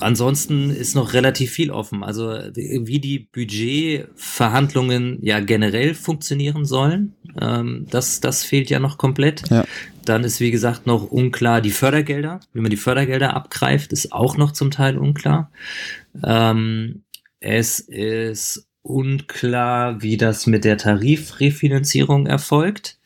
ansonsten 0.00 0.70
ist 0.70 0.94
noch 0.94 1.12
relativ 1.12 1.50
viel 1.50 1.70
offen. 1.70 2.04
Also 2.04 2.28
wie 2.28 2.98
die 2.98 3.18
Budgetverhandlungen 3.18 5.18
ja 5.22 5.40
generell 5.40 5.94
funktionieren 5.94 6.64
sollen, 6.64 7.14
ähm, 7.40 7.86
das, 7.90 8.20
das 8.20 8.44
fehlt 8.44 8.70
ja 8.70 8.80
noch 8.80 8.98
komplett. 8.98 9.48
Ja. 9.50 9.64
Dann 10.04 10.24
ist 10.24 10.40
wie 10.40 10.50
gesagt 10.50 10.86
noch 10.86 11.10
unklar 11.10 11.60
die 11.60 11.70
Fördergelder, 11.70 12.40
wie 12.52 12.60
man 12.60 12.70
die 12.70 12.76
Fördergelder 12.76 13.34
abgreift, 13.34 13.92
ist 13.92 14.12
auch 14.12 14.36
noch 14.36 14.52
zum 14.52 14.70
Teil 14.70 14.98
unklar. 14.98 15.50
Ähm, 16.22 17.04
es 17.40 17.80
ist 17.80 18.68
unklar, 18.82 20.02
wie 20.02 20.16
das 20.16 20.46
mit 20.46 20.64
der 20.64 20.76
Tarifrefinanzierung 20.76 22.26
erfolgt. 22.26 22.98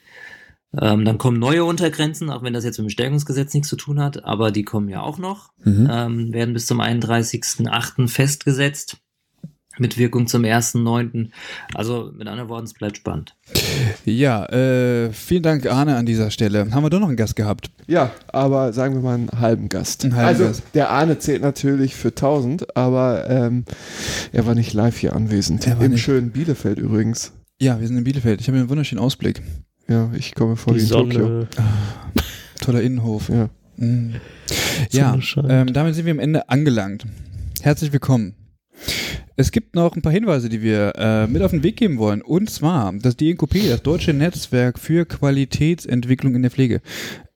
Ähm, 0.76 1.04
dann 1.04 1.16
kommen 1.16 1.38
neue 1.38 1.64
Untergrenzen, 1.64 2.28
auch 2.30 2.42
wenn 2.42 2.52
das 2.52 2.64
jetzt 2.64 2.78
mit 2.78 2.88
dem 2.88 2.90
Stärkungsgesetz 2.90 3.54
nichts 3.54 3.68
zu 3.68 3.76
tun 3.76 4.00
hat, 4.00 4.24
aber 4.24 4.50
die 4.50 4.64
kommen 4.64 4.88
ja 4.88 5.00
auch 5.00 5.18
noch, 5.18 5.50
mhm. 5.64 5.88
ähm, 5.90 6.32
werden 6.32 6.52
bis 6.52 6.66
zum 6.66 6.80
31.08. 6.80 8.08
festgesetzt. 8.08 8.98
mit 9.78 9.96
Wirkung 9.96 10.26
zum 10.26 10.42
1.9. 10.42 11.30
Also 11.72 12.10
mit 12.12 12.26
anderen 12.26 12.48
Worten, 12.48 12.64
es 12.64 12.74
bleibt 12.74 12.96
spannend. 12.96 13.36
Ja, 14.04 14.44
äh, 14.46 15.12
vielen 15.12 15.44
Dank, 15.44 15.66
Arne, 15.66 15.96
an 15.96 16.04
dieser 16.04 16.32
Stelle. 16.32 16.70
Haben 16.72 16.82
wir 16.82 16.90
doch 16.90 16.98
noch 16.98 17.06
einen 17.06 17.16
Gast 17.16 17.36
gehabt? 17.36 17.70
Ja, 17.86 18.10
aber 18.26 18.72
sagen 18.72 18.94
wir 18.94 19.02
mal 19.02 19.14
einen 19.14 19.30
halben 19.38 19.68
Gast. 19.68 20.04
Einen 20.04 20.16
halben 20.16 20.28
also 20.28 20.44
Gast. 20.46 20.62
der 20.74 20.90
Arne 20.90 21.20
zählt 21.20 21.42
natürlich 21.42 21.94
für 21.94 22.08
1000, 22.08 22.76
aber 22.76 23.30
ähm, 23.30 23.64
er 24.32 24.46
war 24.46 24.56
nicht 24.56 24.72
live 24.72 24.98
hier 24.98 25.14
anwesend. 25.14 25.66
Er 25.66 25.78
war 25.78 25.84
Im 25.84 25.92
nicht. 25.92 26.02
schönen 26.02 26.32
Bielefeld 26.32 26.78
übrigens. 26.78 27.32
Ja, 27.60 27.80
wir 27.80 27.86
sind 27.86 27.96
in 27.96 28.04
Bielefeld. 28.04 28.40
Ich 28.40 28.48
habe 28.48 28.58
einen 28.58 28.68
wunderschönen 28.68 29.00
Ausblick. 29.00 29.42
Ja, 29.90 30.10
ich 30.15 30.35
komme 30.35 30.56
vor 30.56 30.74
Die 30.74 30.81
wie 30.81 30.85
in 30.85 30.90
Tokio. 30.90 31.20
Sonne. 31.20 31.48
Toller 32.60 32.82
Innenhof. 32.82 33.31
Ja. 33.31 33.48
Mm. 33.78 34.16
Ja, 34.90 35.19
Sonne 35.23 35.62
ähm, 35.62 35.73
damit 35.73 35.94
sind 35.94 36.05
wir 36.05 36.12
am 36.12 36.19
Ende 36.19 36.51
angelangt. 36.51 37.06
Herzlich 37.62 37.90
willkommen. 37.90 38.35
Es 39.36 39.51
gibt 39.51 39.74
noch 39.74 39.97
ein 39.97 40.02
paar 40.02 40.12
Hinweise, 40.12 40.51
die 40.51 40.60
wir 40.60 40.93
äh, 40.97 41.27
mit 41.27 41.40
auf 41.43 41.52
den 41.52 41.62
Weg 41.62 41.77
geben 41.77 41.97
wollen. 41.97 42.20
Und 42.20 42.51
zwar, 42.51 42.93
das 43.01 43.16
DNKP, 43.16 43.69
das 43.70 43.82
Deutsche 43.82 44.12
Netzwerk 44.12 44.78
für 44.78 45.06
Qualitätsentwicklung 45.06 46.35
in 46.35 46.43
der 46.43 46.51
Pflege, 46.51 46.82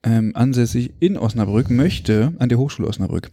ähm, 0.03 0.33
ansässig 0.35 0.91
in 0.99 1.17
Osnabrück, 1.17 1.71
möchte, 1.71 2.33
an 2.37 2.49
der 2.49 2.59
Hochschule 2.59 2.87
Osnabrück, 2.87 3.31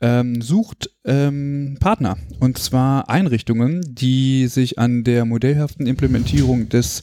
ähm, 0.00 0.40
sucht 0.40 0.90
ähm, 1.04 1.76
Partner. 1.80 2.16
Und 2.40 2.58
zwar 2.58 3.08
Einrichtungen, 3.08 3.82
die 3.86 4.46
sich 4.46 4.78
an 4.78 5.04
der 5.04 5.24
modellhaften 5.24 5.86
Implementierung 5.86 6.68
des 6.68 7.02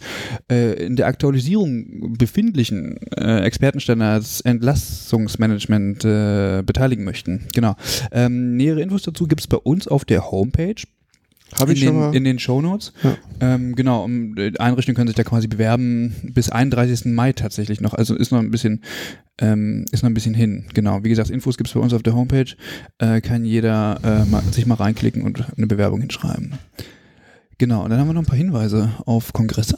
äh, 0.50 0.86
in 0.86 0.96
der 0.96 1.08
Aktualisierung 1.08 2.16
befindlichen 2.18 2.98
äh, 3.18 3.42
Expertenstandards 3.42 4.42
Entlassungsmanagement 4.42 6.06
äh, 6.06 6.64
beteiligen 6.66 7.04
möchten. 7.04 7.48
Genau. 7.54 7.76
Ähm, 8.12 8.56
nähere 8.56 8.82
Infos 8.82 9.04
dazu 9.04 9.28
gibt 9.28 9.42
es 9.42 9.48
bei 9.48 9.58
uns 9.58 9.88
auf 9.88 10.06
der 10.06 10.32
Homepage. 10.32 10.76
Habe 11.60 11.74
ich 11.74 11.82
in 11.82 11.88
schon 11.88 11.96
den, 11.96 12.02
mal. 12.02 12.16
in 12.16 12.24
den 12.24 12.40
Shownotes. 12.40 12.94
Ja. 13.04 13.18
Ähm, 13.40 13.76
genau, 13.76 14.04
um, 14.04 14.38
äh, 14.38 14.52
Einrichtungen 14.58 14.96
können 14.96 15.08
sich 15.08 15.16
da 15.16 15.24
quasi 15.24 15.48
bewerben 15.48 16.14
bis 16.24 16.50
31. 16.50 17.06
Mai 17.06 17.34
tatsächlich 17.34 17.82
noch. 17.82 17.94
Also 17.94 18.16
ist 18.16 18.32
noch 18.32 18.40
ein 18.40 18.52
bisschen, 18.52 18.82
ähm, 19.42 19.86
ist 19.92 20.04
noch 20.04 20.10
ein 20.10 20.14
bisschen 20.14 20.34
hin. 20.34 20.66
Genau. 20.74 21.04
Wie 21.04 21.10
gesagt, 21.10 21.30
Infos 21.30 21.58
gibt 21.58 21.68
es 21.70 21.74
bei 21.74 21.80
uns 21.80 21.94
auf 21.94 22.04
der 22.04 22.16
Homepage. 22.16 22.56
Äh, 23.00 23.22
kann 23.22 23.46
jeder 23.46 24.00
äh, 24.04 24.26
mal, 24.30 24.42
sich 24.44 24.66
mal 24.66 24.76
reinklicken 24.76 25.24
und 25.24 25.44
eine 25.58 25.68
Bewerbung 25.68 26.02
hinschreiben. 26.02 26.54
Genau, 27.58 27.84
und 27.84 27.90
dann 27.90 28.00
haben 28.00 28.08
wir 28.08 28.14
noch 28.14 28.24
ein 28.24 28.28
paar 28.28 28.38
Hinweise 28.38 28.92
auf 29.06 29.32
Kongresse. 29.32 29.78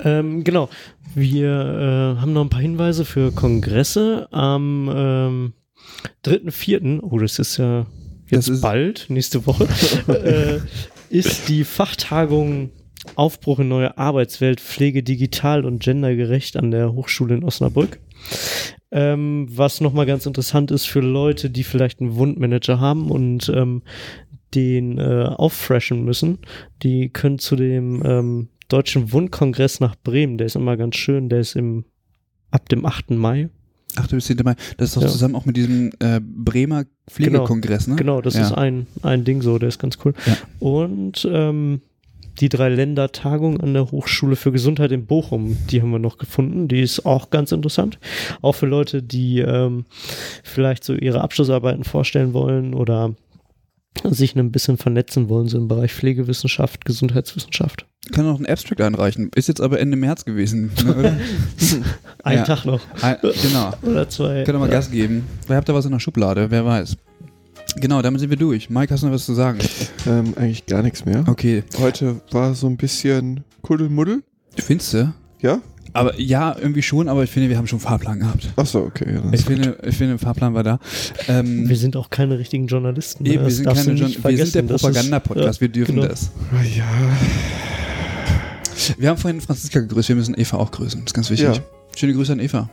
Ähm, 0.00 0.44
genau. 0.44 0.68
Wir 1.14 1.48
äh, 2.16 2.20
haben 2.20 2.32
noch 2.34 2.42
ein 2.44 2.50
paar 2.50 2.60
Hinweise 2.60 3.04
für 3.04 3.32
Kongresse 3.32 4.28
am 4.32 4.90
ähm, 4.94 5.52
3.4., 6.24 7.00
oh, 7.00 7.18
das 7.18 7.38
ist 7.38 7.56
ja 7.56 7.86
jetzt 8.28 8.48
ist- 8.48 8.60
bald, 8.60 9.06
nächste 9.08 9.46
Woche, 9.46 9.66
äh, 10.08 10.60
ist 11.08 11.48
die 11.48 11.64
Fachtagung 11.64 12.70
Aufbruch 13.16 13.60
in 13.60 13.68
neue 13.68 13.96
Arbeitswelt, 13.96 14.60
Pflege 14.60 15.02
digital 15.02 15.64
und 15.64 15.82
gendergerecht 15.82 16.56
an 16.56 16.70
der 16.70 16.92
Hochschule 16.92 17.34
in 17.34 17.44
Osnabrück. 17.44 17.98
Ähm, 18.92 19.46
was 19.50 19.80
nochmal 19.80 20.06
ganz 20.06 20.26
interessant 20.26 20.70
ist 20.70 20.86
für 20.86 21.00
Leute, 21.00 21.48
die 21.50 21.62
vielleicht 21.62 22.00
einen 22.00 22.16
Wundmanager 22.16 22.80
haben 22.80 23.10
und 23.10 23.48
ähm, 23.54 23.82
den 24.54 24.98
äh, 24.98 25.26
auffreshen 25.26 26.04
müssen, 26.04 26.38
die 26.82 27.08
können 27.08 27.38
zu 27.38 27.54
dem 27.54 28.02
ähm, 28.04 28.48
Deutschen 28.68 29.12
Wundkongress 29.12 29.78
nach 29.80 29.94
Bremen, 30.02 30.38
der 30.38 30.46
ist 30.46 30.56
immer 30.56 30.76
ganz 30.76 30.96
schön, 30.96 31.28
der 31.28 31.40
ist 31.40 31.54
im 31.56 31.84
ab 32.50 32.68
dem 32.68 32.84
8. 32.84 33.10
Mai. 33.12 33.48
Ach, 33.96 34.06
du 34.08 34.16
bist 34.16 34.26
hier 34.28 34.36
dabei. 34.36 34.54
Das 34.76 34.88
ist 34.90 34.96
doch 34.96 35.02
Ja. 35.02 35.08
zusammen 35.08 35.34
auch 35.36 35.46
mit 35.46 35.56
diesem 35.56 35.90
äh, 36.00 36.20
Bremer 36.20 36.84
Pflegekongress, 37.08 37.86
ne? 37.88 37.96
Genau, 37.96 38.20
das 38.20 38.34
Ja. 38.34 38.42
ist 38.42 38.52
ein, 38.52 38.86
ein 39.02 39.24
Ding 39.24 39.40
so, 39.42 39.58
der 39.58 39.68
ist 39.68 39.78
ganz 39.78 39.98
cool. 40.04 40.14
Ja. 40.26 40.36
Und 40.60 41.28
ähm, 41.30 41.80
die 42.40 42.48
Drei-Länder-Tagung 42.48 43.60
an 43.60 43.74
der 43.74 43.90
Hochschule 43.90 44.36
für 44.36 44.52
Gesundheit 44.52 44.92
in 44.92 45.06
Bochum, 45.06 45.56
die 45.70 45.82
haben 45.82 45.90
wir 45.90 45.98
noch 45.98 46.18
gefunden. 46.18 46.68
Die 46.68 46.80
ist 46.80 47.04
auch 47.04 47.30
ganz 47.30 47.52
interessant. 47.52 47.98
Auch 48.42 48.54
für 48.54 48.66
Leute, 48.66 49.02
die 49.02 49.40
ähm, 49.40 49.84
vielleicht 50.42 50.84
so 50.84 50.94
ihre 50.94 51.20
Abschlussarbeiten 51.20 51.84
vorstellen 51.84 52.32
wollen 52.32 52.74
oder 52.74 53.14
sich 54.04 54.36
ein 54.36 54.52
bisschen 54.52 54.76
vernetzen 54.76 55.28
wollen, 55.28 55.48
so 55.48 55.58
im 55.58 55.68
Bereich 55.68 55.92
Pflegewissenschaft, 55.92 56.84
Gesundheitswissenschaft. 56.84 57.86
Kann 58.12 58.26
auch 58.26 58.36
einen 58.36 58.46
Abstract 58.46 58.80
einreichen. 58.80 59.30
Ist 59.34 59.48
jetzt 59.48 59.60
aber 59.60 59.78
Ende 59.80 59.96
März 59.96 60.24
gewesen, 60.24 60.70
ne? 60.84 61.20
Ein 62.24 62.38
Ja. 62.38 62.44
Tag 62.44 62.64
noch. 62.64 62.80
Ein, 63.02 63.16
genau. 63.20 63.72
Oder 63.82 64.08
zwei. 64.08 64.44
Könnt 64.44 64.56
ihr 64.56 64.60
mal 64.60 64.68
Gas 64.70 64.90
geben. 64.90 65.26
Vielleicht 65.44 65.58
habt 65.58 65.68
ihr 65.68 65.74
was 65.74 65.84
in 65.84 65.92
der 65.92 65.98
Schublade, 65.98 66.50
wer 66.50 66.64
weiß. 66.64 66.96
Genau, 67.76 68.02
damit 68.02 68.20
sind 68.20 68.30
wir 68.30 68.36
durch. 68.36 68.70
Mike, 68.70 68.92
hast 68.92 69.02
du 69.02 69.06
noch 69.06 69.14
was 69.14 69.26
zu 69.26 69.34
sagen? 69.34 69.58
Ähm, 70.06 70.34
eigentlich 70.36 70.66
gar 70.66 70.82
nichts 70.82 71.04
mehr. 71.04 71.24
Okay. 71.28 71.62
Heute 71.78 72.20
war 72.30 72.54
so 72.54 72.66
ein 72.66 72.76
bisschen 72.76 73.44
Kuddelmuddel. 73.62 74.22
Findest 74.56 74.94
du? 74.94 75.12
Ja? 75.40 75.60
Aber 75.92 76.18
ja, 76.20 76.56
irgendwie 76.56 76.82
schon, 76.82 77.08
aber 77.08 77.24
ich 77.24 77.30
finde, 77.30 77.48
wir 77.48 77.56
haben 77.58 77.66
schon 77.66 77.78
einen 77.78 77.86
Fahrplan 77.86 78.20
gehabt. 78.20 78.48
Achso, 78.56 78.80
okay. 78.80 79.14
Ja, 79.14 79.22
Ich 79.32 79.44
finde, 79.44 79.76
ich 79.84 79.96
finde, 79.96 80.14
der 80.14 80.18
Fahrplan 80.18 80.54
war 80.54 80.62
da. 80.62 80.78
Ähm, 81.26 81.68
Wir 81.68 81.76
sind 81.76 81.96
auch 81.96 82.10
keine 82.10 82.38
richtigen 82.38 82.66
Journalisten. 82.68 83.24
ne? 83.24 83.30
eben, 83.30 83.40
wir 83.40 83.46
Das 83.48 83.56
sind, 83.56 83.66
keine 83.66 83.92
John, 83.98 84.24
wir 84.24 84.36
sind 84.46 84.54
der 84.54 84.62
Propaganda-Podcast, 84.62 85.60
wir 85.60 85.68
dürfen 85.68 85.96
genau. 85.96 86.06
das. 86.06 86.30
Ah, 86.52 86.62
Ja, 86.62 86.84
Wir 88.98 89.08
haben 89.08 89.18
vorhin 89.18 89.40
Franziska 89.40 89.80
gegrüßt, 89.80 90.08
wir 90.08 90.16
müssen 90.16 90.38
Eva 90.38 90.58
auch 90.58 90.70
grüßen. 90.70 91.00
Das 91.00 91.08
ist 91.10 91.14
ganz 91.14 91.30
wichtig. 91.30 91.48
Ja. 91.56 91.62
Schöne 91.96 92.14
Grüße 92.14 92.32
an 92.32 92.40
Eva. 92.40 92.70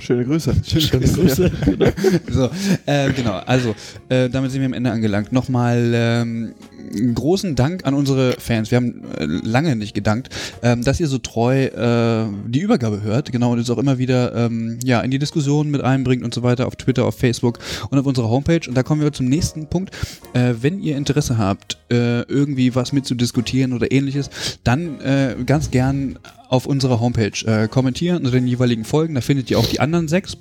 Schöne 0.00 0.24
Grüße. 0.24 0.54
Schöne 0.64 1.06
Grüße. 1.06 1.50
Genau. 1.64 1.86
So, 2.30 2.50
äh, 2.86 3.12
genau, 3.12 3.34
also 3.46 3.74
äh, 4.08 4.28
damit 4.28 4.50
sind 4.50 4.60
wir 4.60 4.66
am 4.66 4.72
Ende 4.72 4.90
angelangt. 4.90 5.32
Nochmal 5.32 5.92
ähm, 5.94 6.54
einen 6.94 7.14
großen 7.14 7.54
Dank 7.54 7.84
an 7.84 7.94
unsere 7.94 8.32
Fans. 8.38 8.70
Wir 8.70 8.76
haben 8.76 9.02
äh, 9.18 9.24
lange 9.24 9.76
nicht 9.76 9.94
gedankt, 9.94 10.28
ähm, 10.62 10.82
dass 10.82 11.00
ihr 11.00 11.08
so 11.08 11.18
treu 11.18 11.64
äh, 11.64 12.26
die 12.46 12.60
Übergabe 12.60 13.02
hört, 13.02 13.32
genau, 13.32 13.52
und 13.52 13.58
uns 13.58 13.70
auch 13.70 13.78
immer 13.78 13.98
wieder 13.98 14.34
ähm, 14.34 14.78
ja, 14.84 15.00
in 15.00 15.10
die 15.10 15.18
Diskussion 15.18 15.70
mit 15.70 15.82
einbringt 15.82 16.24
und 16.24 16.34
so 16.34 16.42
weiter 16.42 16.66
auf 16.66 16.76
Twitter, 16.76 17.04
auf 17.04 17.16
Facebook 17.16 17.58
und 17.90 17.98
auf 17.98 18.06
unserer 18.06 18.28
Homepage. 18.28 18.68
Und 18.68 18.74
da 18.74 18.82
kommen 18.82 19.02
wir 19.02 19.12
zum 19.12 19.26
nächsten 19.26 19.66
Punkt. 19.66 19.94
Äh, 20.32 20.54
wenn 20.60 20.80
ihr 20.80 20.96
Interesse 20.96 21.38
habt, 21.38 21.78
äh, 21.90 22.22
irgendwie 22.22 22.74
was 22.74 22.92
mitzudiskutieren 22.92 23.72
oder 23.72 23.90
ähnliches, 23.92 24.30
dann 24.64 25.00
äh, 25.00 25.36
ganz 25.44 25.70
gern 25.70 26.18
auf 26.50 26.66
unserer 26.66 27.00
Homepage 27.00 27.46
äh, 27.46 27.68
kommentieren 27.68 28.18
unter 28.18 28.32
den 28.32 28.46
jeweiligen 28.46 28.84
Folgen. 28.84 29.14
Da 29.14 29.20
findet 29.22 29.50
ihr 29.50 29.58
auch 29.58 29.66
die 29.66 29.80
anderen 29.80 30.08
sechs. 30.08 30.36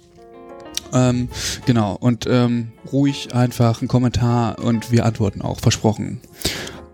Ähm, 0.92 1.30
genau, 1.66 1.96
und 1.96 2.26
ähm, 2.28 2.70
ruhig 2.92 3.34
einfach 3.34 3.80
einen 3.80 3.88
Kommentar 3.88 4.60
und 4.60 4.92
wir 4.92 5.06
antworten 5.06 5.42
auch, 5.42 5.60
versprochen. 5.60 6.20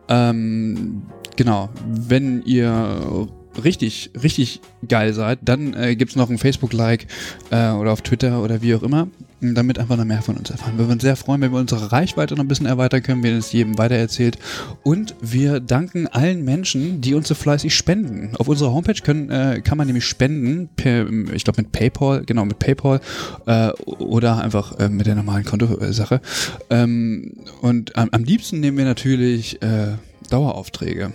Ähm, 0.09 1.03
genau, 1.37 1.69
wenn 1.87 2.43
ihr 2.43 3.29
richtig, 3.63 4.11
richtig 4.21 4.59
geil 4.85 5.13
seid, 5.13 5.39
dann 5.43 5.73
äh, 5.73 5.95
gibt's 5.95 6.17
noch 6.17 6.29
ein 6.29 6.37
Facebook-Like 6.37 7.07
äh, 7.51 7.71
oder 7.71 7.93
auf 7.93 8.01
Twitter 8.01 8.43
oder 8.43 8.61
wie 8.61 8.75
auch 8.75 8.83
immer, 8.83 9.07
damit 9.41 9.79
einfach 9.79 9.97
noch 9.97 10.05
mehr 10.05 10.21
von 10.21 10.37
uns 10.37 10.49
erfahren. 10.49 10.73
Wir 10.73 10.85
würden 10.85 10.93
uns 10.93 11.03
sehr 11.03 11.15
freuen, 11.15 11.41
wenn 11.41 11.51
wir 11.51 11.59
unsere 11.59 11.91
Reichweite 11.91 12.35
noch 12.35 12.43
ein 12.43 12.47
bisschen 12.47 12.65
erweitern 12.65 13.03
können, 13.03 13.23
wenn 13.23 13.35
es 13.37 13.51
jedem 13.51 13.77
weitererzählt. 13.77 14.37
Und 14.83 15.15
wir 15.21 15.59
danken 15.59 16.07
allen 16.07 16.43
Menschen, 16.43 17.01
die 17.01 17.13
uns 17.13 17.27
so 17.27 17.35
fleißig 17.35 17.75
spenden. 17.75 18.35
Auf 18.37 18.47
unserer 18.47 18.73
Homepage 18.73 19.01
können, 19.03 19.29
äh, 19.29 19.61
kann 19.63 19.77
man 19.77 19.87
nämlich 19.87 20.05
spenden, 20.05 20.69
per, 20.75 21.07
ich 21.33 21.43
glaube 21.43 21.61
mit 21.61 21.71
PayPal, 21.71 22.23
genau 22.25 22.45
mit 22.45 22.59
PayPal 22.59 23.01
äh, 23.45 23.69
oder 23.85 24.41
einfach 24.41 24.79
äh, 24.79 24.89
mit 24.89 25.05
der 25.05 25.15
normalen 25.15 25.45
Kontosache. 25.45 26.21
Ähm, 26.69 27.33
und 27.61 27.95
am, 27.95 28.09
am 28.11 28.23
liebsten 28.23 28.59
nehmen 28.59 28.77
wir 28.77 28.85
natürlich 28.85 29.61
äh, 29.61 29.93
Daueraufträge. 30.27 31.11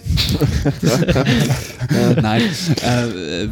Nein, 2.21 2.43
äh, 2.83 3.49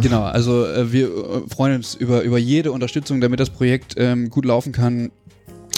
genau, 0.00 0.22
also 0.22 0.66
äh, 0.66 0.92
wir 0.92 1.06
äh, 1.06 1.48
freuen 1.48 1.76
uns 1.76 1.94
über, 1.94 2.22
über 2.22 2.38
jede 2.38 2.72
Unterstützung, 2.72 3.20
damit 3.20 3.40
das 3.40 3.50
Projekt 3.50 3.94
ähm, 3.96 4.30
gut 4.30 4.44
laufen 4.44 4.72
kann. 4.72 5.10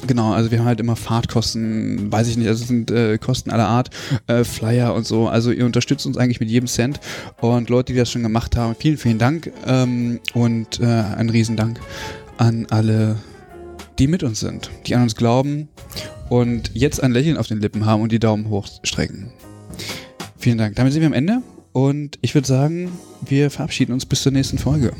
Genau, 0.06 0.32
also 0.32 0.50
wir 0.50 0.60
haben 0.60 0.66
halt 0.66 0.80
immer 0.80 0.94
Fahrtkosten, 0.94 2.12
weiß 2.12 2.28
ich 2.28 2.36
nicht, 2.36 2.46
also 2.46 2.62
es 2.62 2.68
sind 2.68 2.90
äh, 2.90 3.18
Kosten 3.18 3.50
aller 3.50 3.66
Art, 3.66 3.90
äh, 4.28 4.44
Flyer 4.44 4.94
und 4.94 5.06
so. 5.06 5.28
Also 5.28 5.50
ihr 5.50 5.66
unterstützt 5.66 6.06
uns 6.06 6.16
eigentlich 6.16 6.40
mit 6.40 6.48
jedem 6.48 6.68
Cent. 6.68 7.00
Und 7.40 7.68
Leute, 7.68 7.92
die 7.92 7.98
das 7.98 8.10
schon 8.10 8.22
gemacht 8.22 8.56
haben, 8.56 8.76
vielen, 8.78 8.96
vielen 8.96 9.18
Dank. 9.18 9.50
Ähm, 9.66 10.20
und 10.34 10.80
äh, 10.80 10.84
ein 10.84 11.30
Riesendank 11.30 11.80
an 12.36 12.66
alle, 12.70 13.16
die 13.98 14.06
mit 14.06 14.22
uns 14.22 14.40
sind, 14.40 14.70
die 14.86 14.94
an 14.94 15.02
uns 15.02 15.16
glauben 15.16 15.68
und 16.28 16.70
jetzt 16.74 17.02
ein 17.02 17.12
Lächeln 17.12 17.36
auf 17.36 17.46
den 17.48 17.60
Lippen 17.60 17.86
haben 17.86 18.02
und 18.02 18.12
die 18.12 18.18
Daumen 18.18 18.48
hoch 18.48 18.68
strecken. 18.82 19.32
Vielen 20.36 20.58
Dank. 20.58 20.76
Damit 20.76 20.92
sind 20.92 21.02
wir 21.02 21.06
am 21.08 21.12
Ende. 21.12 21.42
Und 21.72 22.18
ich 22.22 22.34
würde 22.34 22.46
sagen, 22.46 22.92
wir 23.26 23.50
verabschieden 23.50 23.92
uns 23.92 24.06
bis 24.06 24.22
zur 24.22 24.32
nächsten 24.32 24.58
Folge. 24.58 24.92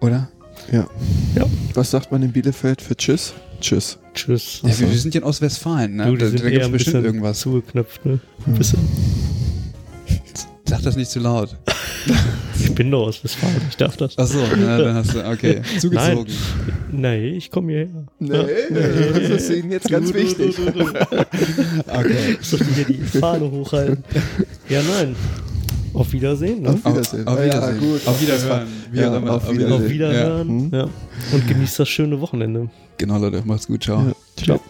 Oder? 0.00 0.28
Ja. 0.72 0.88
Ja. 1.34 1.46
Was 1.74 1.90
sagt 1.90 2.10
man 2.12 2.22
in 2.22 2.32
Bielefeld 2.32 2.82
für 2.82 2.96
Tschüss? 2.96 3.34
Tschüss. 3.60 3.98
Tschüss. 4.14 4.60
Ja, 4.62 4.78
wir, 4.78 4.90
wir 4.90 4.98
sind 4.98 5.14
ja 5.14 5.20
in 5.20 5.26
Ostwestfalen, 5.26 5.96
ne? 5.96 6.06
Du, 6.06 6.16
da 6.16 6.26
sind 6.28 6.42
da 6.42 6.50
gibt's 6.50 6.66
ein 6.66 6.72
bestimmt 6.72 6.94
bisschen 6.94 7.04
irgendwas. 7.04 7.40
zugeknöpft, 7.40 8.04
ne? 8.04 8.20
Ein 8.46 8.54
bisschen. 8.54 8.80
Sag 10.68 10.82
das 10.82 10.96
nicht 10.96 11.10
zu 11.10 11.20
laut. 11.20 11.56
Ich 12.58 12.74
bin 12.74 12.90
doch 12.90 13.06
aus 13.06 13.22
Westfalen, 13.22 13.54
ich 13.68 13.76
darf 13.76 13.96
das. 13.96 14.16
Achso, 14.18 14.38
na, 14.58 14.78
dann 14.78 14.94
hast 14.96 15.14
du, 15.14 15.24
okay, 15.26 15.60
zugezogen. 15.78 16.26
Nee, 16.90 17.28
ich 17.36 17.50
komme 17.50 17.70
hierher. 17.72 17.88
Nee, 18.18 18.30
das 19.12 19.30
ist 19.30 19.50
Ihnen 19.50 19.70
jetzt 19.72 19.88
ganz 19.88 20.12
wichtig. 20.12 20.56
Okay. 21.86 22.36
Soll 22.40 22.60
ich 22.62 22.76
hier 22.76 22.84
die 22.86 23.18
Fahne 23.18 23.50
hochhalten? 23.50 24.02
Ja, 24.68 24.80
nein. 24.82 25.14
Auf 25.94 26.12
Wiedersehen. 26.12 26.62
Ne? 26.62 26.70
Auf 26.70 26.84
Wiedersehen. 26.84 27.26
Auf 27.26 27.38
Ja, 27.38 27.44
Wiedersehen. 27.46 27.78
gut. 27.80 28.06
Auf 28.06 28.20
Wiederhören. 28.20 28.66
Wie 28.92 28.98
Ja, 29.00 29.16
immer. 29.16 29.32
auf 29.34 29.50
Wiedersehen. 29.50 29.72
Auf 29.72 29.88
Wiederhören. 29.88 30.70
Ja. 30.72 30.78
Ja. 30.78 30.88
Und 31.32 31.48
genießt 31.48 31.78
das 31.78 31.88
schöne 31.88 32.20
Wochenende. 32.20 32.68
Genau, 32.98 33.18
Leute. 33.18 33.42
Macht's 33.44 33.66
gut. 33.66 33.84
Ciao. 33.84 34.02
Ja. 34.08 34.14
Ciao. 34.44 34.60